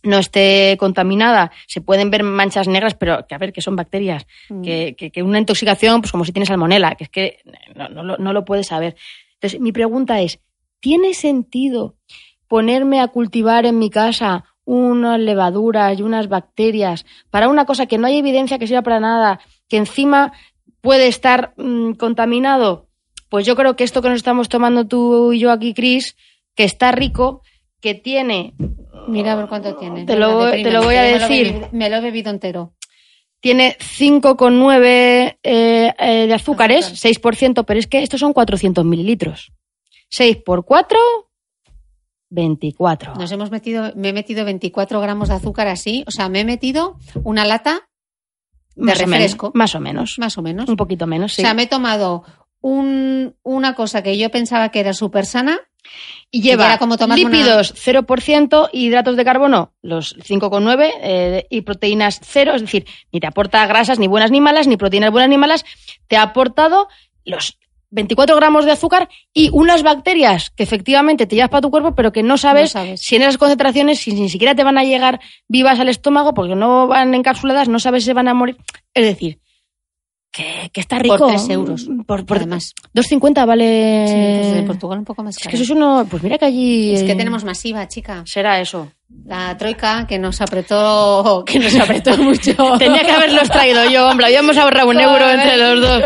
no 0.02 0.18
esté 0.18 0.78
contaminada, 0.80 1.52
se 1.68 1.82
pueden 1.82 2.10
ver 2.10 2.24
manchas 2.24 2.68
negras, 2.70 2.96
pero 2.96 3.28
que 3.28 3.36
a 3.36 3.38
ver, 3.38 3.52
que 3.52 3.62
son 3.62 3.76
bacterias, 3.76 4.26
Mm. 4.50 4.62
que, 4.64 4.96
que- 4.98 5.12
que 5.12 5.24
una 5.24 5.40
intoxicación, 5.40 6.00
pues 6.02 6.12
como 6.12 6.24
si 6.26 6.32
tienes 6.32 6.48
salmonela, 6.48 6.96
que 6.96 7.04
es 7.04 7.10
que 7.10 7.40
no, 7.76 7.90
no 7.90 8.04
lo- 8.04 8.18
no 8.18 8.32
lo 8.34 8.46
puedes 8.46 8.68
saber. 8.68 8.96
Entonces, 9.36 9.60
mi 9.60 9.72
pregunta 9.74 10.22
es, 10.22 10.40
¿tiene 10.80 11.14
sentido 11.14 11.96
ponerme 12.48 13.02
a 13.02 13.08
cultivar 13.10 13.66
en 13.66 13.78
mi 13.78 13.90
casa 13.90 14.46
unas 14.72 15.20
levaduras 15.20 15.98
y 15.98 16.04
unas 16.04 16.28
bacterias 16.30 17.06
para 17.32 17.50
una 17.50 17.66
cosa 17.66 17.88
que 17.88 17.98
no 17.98 18.06
hay 18.06 18.18
evidencia 18.20 18.60
que 18.60 18.68
sirva 18.68 18.84
para 18.84 19.00
nada, 19.00 19.40
que 19.68 19.78
encima 19.78 20.32
puede 20.82 21.08
estar 21.08 21.54
mm, 21.58 21.94
contaminado? 21.94 22.88
Pues 23.30 23.46
yo 23.48 23.56
creo 23.56 23.76
que 23.76 23.84
esto 23.84 24.02
que 24.02 24.10
nos 24.10 24.18
estamos 24.18 24.48
tomando 24.48 24.86
tú 24.86 25.34
y 25.34 25.40
yo 25.40 25.52
aquí, 25.52 25.74
Chris, 25.74 26.16
que 26.56 26.64
está 26.66 26.92
rico, 26.92 27.42
que 27.82 27.96
tiene 27.96 28.54
Mira 29.08 29.32
a 29.34 29.36
ver 29.38 29.48
cuánto 29.48 29.76
tiene. 29.76 30.06
Te 30.06 30.16
lo- 30.16 30.38
Venga, 30.52 30.52
te 30.70 30.72
lo 30.72 30.84
voy 30.84 30.96
a 30.96 31.02
decir. 31.04 31.48
Me 31.48 31.52
lo, 31.52 31.56
he 31.56 31.62
bebido- 31.62 31.70
me 31.72 31.90
lo 31.90 31.96
he 31.96 32.02
bebido 32.02 32.30
entero. 32.32 32.74
tiene 33.40 33.76
5,9 33.80 35.38
eh, 35.42 35.94
eh, 35.98 36.28
de 36.28 36.34
azúcares, 36.34 36.86
Azúcar. 36.86 37.34
6%, 37.34 37.66
pero 37.66 37.80
es 37.80 37.88
que 37.88 38.04
estos 38.04 38.20
son 38.20 38.34
400 38.34 38.86
mililitros. 38.86 39.52
6 40.10 40.38
por 40.46 40.64
4, 40.66 41.00
24. 42.30 43.16
Nos 43.16 43.32
hemos 43.32 43.52
metido, 43.52 43.92
me 43.96 44.10
he 44.10 44.14
metido 44.14 44.46
24 44.46 45.02
gramos 45.02 45.30
de 45.30 45.36
azúcar 45.36 45.68
así, 45.68 46.04
o 46.08 46.12
sea, 46.12 46.30
me 46.30 46.42
he 46.42 46.46
metido 46.46 46.98
una 47.24 47.46
lata 47.46 47.88
de 48.76 48.84
más, 48.86 48.98
o 49.02 49.08
menos, 49.08 49.12
refresco, 49.12 49.52
más 49.56 49.76
o 49.76 49.80
menos. 49.80 50.16
más 50.20 50.38
o 50.38 50.42
menos. 50.42 50.70
Un 50.70 50.76
poquito 50.78 51.08
menos, 51.08 51.34
sí. 51.34 51.42
O 51.42 51.46
sea, 51.46 51.54
me 51.54 51.64
he 51.64 51.68
tomado 51.68 52.24
un- 52.62 53.36
una 53.44 53.74
cosa 53.76 54.04
que 54.04 54.18
yo 54.18 54.30
pensaba 54.30 54.70
que 54.70 54.80
era 54.80 54.94
súper 54.94 55.26
sana. 55.26 55.60
y 56.30 56.42
lleva 56.42 56.66
era 56.68 56.78
como 56.78 56.98
tomarme 56.98 57.24
una- 57.26 57.38
lípidos 57.38 57.74
0%, 57.74 58.70
hidratos 58.74 59.16
de 59.16 59.24
carbono 59.26 59.74
los 59.82 60.14
5,9 60.22 60.92
eh, 61.02 61.48
y 61.50 61.62
proteínas 61.62 62.20
0, 62.22 62.54
es 62.54 62.62
decir, 62.62 62.86
ni 63.12 63.20
te 63.22 63.26
aporta 63.28 63.66
grasas 63.66 63.98
ni 63.98 64.08
buenas 64.08 64.30
ni 64.30 64.40
malas, 64.42 64.68
ni 64.68 64.76
proteínas 64.78 65.10
buenas 65.12 65.30
ni 65.30 65.38
malas, 65.38 65.64
te 66.08 66.18
ha 66.18 66.22
aportado 66.22 66.90
los 67.26 67.58
24 67.92 68.36
gramos 68.36 68.66
de 68.66 68.72
azúcar 68.72 69.10
y 69.34 69.50
unas 69.52 69.84
bacterias 69.84 70.50
que 70.52 70.64
efectivamente 70.64 71.26
te 71.26 71.36
llevas 71.36 71.50
para 71.50 71.62
tu 71.62 71.72
cuerpo, 71.72 71.96
pero 71.96 72.12
que 72.12 72.24
no 72.24 72.38
sabes, 72.38 72.76
No 72.76 72.82
sabes. 72.82 73.02
si 73.02 73.16
en 73.16 73.24
esas 73.24 73.38
concentraciones, 73.38 74.00
si 74.00 74.12
ni 74.14 74.30
siquiera 74.30 74.54
te 74.56 74.64
van 74.64 74.78
a 74.78 74.84
llegar 74.84 75.20
vivas 75.48 75.80
al 75.80 75.90
estómago 75.90 76.34
porque 76.34 76.56
no 76.56 76.88
van 76.88 77.14
encapsuladas, 77.16 77.68
no 77.68 77.80
sabes 77.80 78.06
si 78.06 78.14
van 78.14 78.28
a 78.28 78.34
morir. 78.34 78.58
Es 78.94 79.06
decir, 79.06 79.40
que, 80.32 80.70
que 80.72 80.82
está 80.82 81.00
rico. 81.00 81.18
Por 81.18 81.28
tres 81.30 81.50
euros, 81.50 81.88
Por, 82.06 82.26
por 82.26 82.38
además. 82.38 82.74
2,50 82.94 83.46
vale. 83.46 84.06
Sí, 84.08 84.14
pues 84.42 84.54
de 84.56 84.64
Portugal 84.64 85.00
un 85.00 85.06
poco 85.06 85.24
más 85.24 85.36
Es 85.38 85.44
caro. 85.44 85.50
que 85.52 85.56
eso 85.56 85.64
es 85.64 85.70
uno. 85.78 86.06
Pues 86.10 86.22
mira 86.24 86.38
que 86.38 86.46
allí. 86.46 86.94
Es 86.96 87.04
que 87.04 87.16
tenemos 87.16 87.44
masiva, 87.44 87.88
chica. 87.88 88.24
Será 88.26 88.60
eso. 88.60 88.92
La 89.26 89.58
troika 89.58 90.06
que 90.08 90.20
nos 90.20 90.40
apretó, 90.42 91.44
que 91.48 91.60
nos 91.60 91.76
apretó 91.80 92.16
mucho. 92.24 92.54
Tenía 92.78 93.02
que 93.02 93.12
haberlos 93.12 93.50
traído 93.50 93.90
yo, 93.90 94.08
hombre. 94.08 94.28
Habíamos 94.28 94.56
ahorrado 94.60 94.90
un 94.90 95.00
euro 95.00 95.30
entre 95.30 95.58
los 95.58 95.82
dos. 95.82 96.04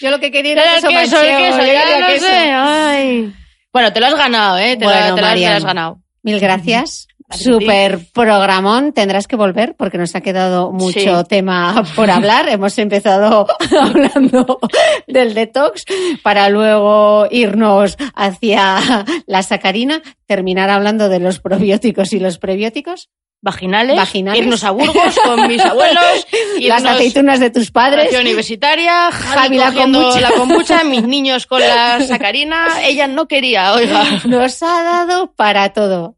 Yo 0.00 0.10
lo 0.10 0.20
que 0.20 0.30
quería 0.30 0.52
Era 0.52 0.62
era 0.62 0.76
el 0.76 0.82
queso, 0.82 1.16
queso, 1.16 1.22
el 1.22 1.36
queso, 1.36 1.58
ya 1.66 2.00
lo 2.00 2.06
queso. 2.06 2.26
sé. 2.26 2.50
Ay. 2.52 3.32
Bueno, 3.72 3.92
te 3.92 3.98
lo 4.00 4.06
has 4.06 4.14
ganado, 4.14 4.56
¿eh? 4.58 4.76
Te, 4.76 4.84
lo- 4.84 4.90
te 4.92 4.96
lo, 4.98 5.04
has- 5.04 5.14
te 5.16 5.20
lo 5.20 5.26
Marian. 5.26 5.52
has 5.54 5.64
ganado. 5.64 5.98
Mil 6.22 6.38
gracias. 6.40 7.08
Super 7.30 7.98
programón. 8.12 8.92
Tendrás 8.92 9.26
que 9.26 9.36
volver 9.36 9.74
porque 9.76 9.98
nos 9.98 10.14
ha 10.14 10.20
quedado 10.20 10.70
mucho 10.72 11.00
Sí. 11.22 11.28
tema 11.28 11.82
por 11.96 12.10
hablar. 12.10 12.48
Hemos 12.48 12.78
empezado 12.78 13.46
hablando 13.80 14.58
del 15.06 15.34
detox 15.34 15.84
para 16.22 16.48
luego 16.48 17.26
irnos 17.30 17.96
hacia 18.14 19.04
la 19.26 19.42
sacarina, 19.42 20.02
terminar 20.26 20.70
hablando 20.70 21.08
de 21.08 21.18
los 21.18 21.40
probióticos 21.40 22.12
y 22.12 22.20
los 22.20 22.38
prebióticos, 22.38 23.08
Vaginales, 23.44 23.94
Vaginales. 23.96 24.40
irnos 24.40 24.64
a 24.64 24.70
Burgos 24.70 25.18
con 25.22 25.46
mis 25.46 25.60
abuelos, 25.64 26.26
las 26.60 26.80
irnos 26.80 26.84
aceitunas 26.94 27.40
de 27.40 27.50
tus 27.50 27.70
padres. 27.70 28.10
la 28.10 28.20
universitaria, 28.20 29.10
Javi 29.12 29.58
la 29.58 29.70
kombucha. 29.70 30.20
la 30.20 30.30
kombucha, 30.30 30.82
mis 30.84 31.02
niños 31.02 31.46
con 31.46 31.60
la 31.60 32.00
sacarina. 32.00 32.82
Ella 32.82 33.06
no 33.06 33.28
quería, 33.28 33.74
oiga. 33.74 34.02
Nos 34.24 34.62
ha 34.62 34.82
dado 34.82 35.30
para 35.36 35.74
todo. 35.74 36.16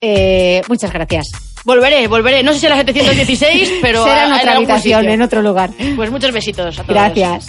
Eh, 0.00 0.62
muchas 0.66 0.90
gracias. 0.94 1.26
Volveré, 1.66 2.06
volveré. 2.08 2.42
No 2.42 2.54
sé 2.54 2.60
si 2.60 2.66
a 2.66 2.70
las 2.70 2.78
716, 2.78 3.72
pero 3.82 4.02
Será 4.04 4.26
en 4.26 4.32
otra 4.32 4.56
habitación, 4.56 5.00
sitio. 5.02 5.14
en 5.14 5.20
otro 5.22 5.42
lugar. 5.42 5.70
Pues 5.94 6.10
muchos 6.10 6.32
besitos 6.32 6.78
a 6.78 6.82
todos. 6.84 6.94
Gracias. 6.94 7.48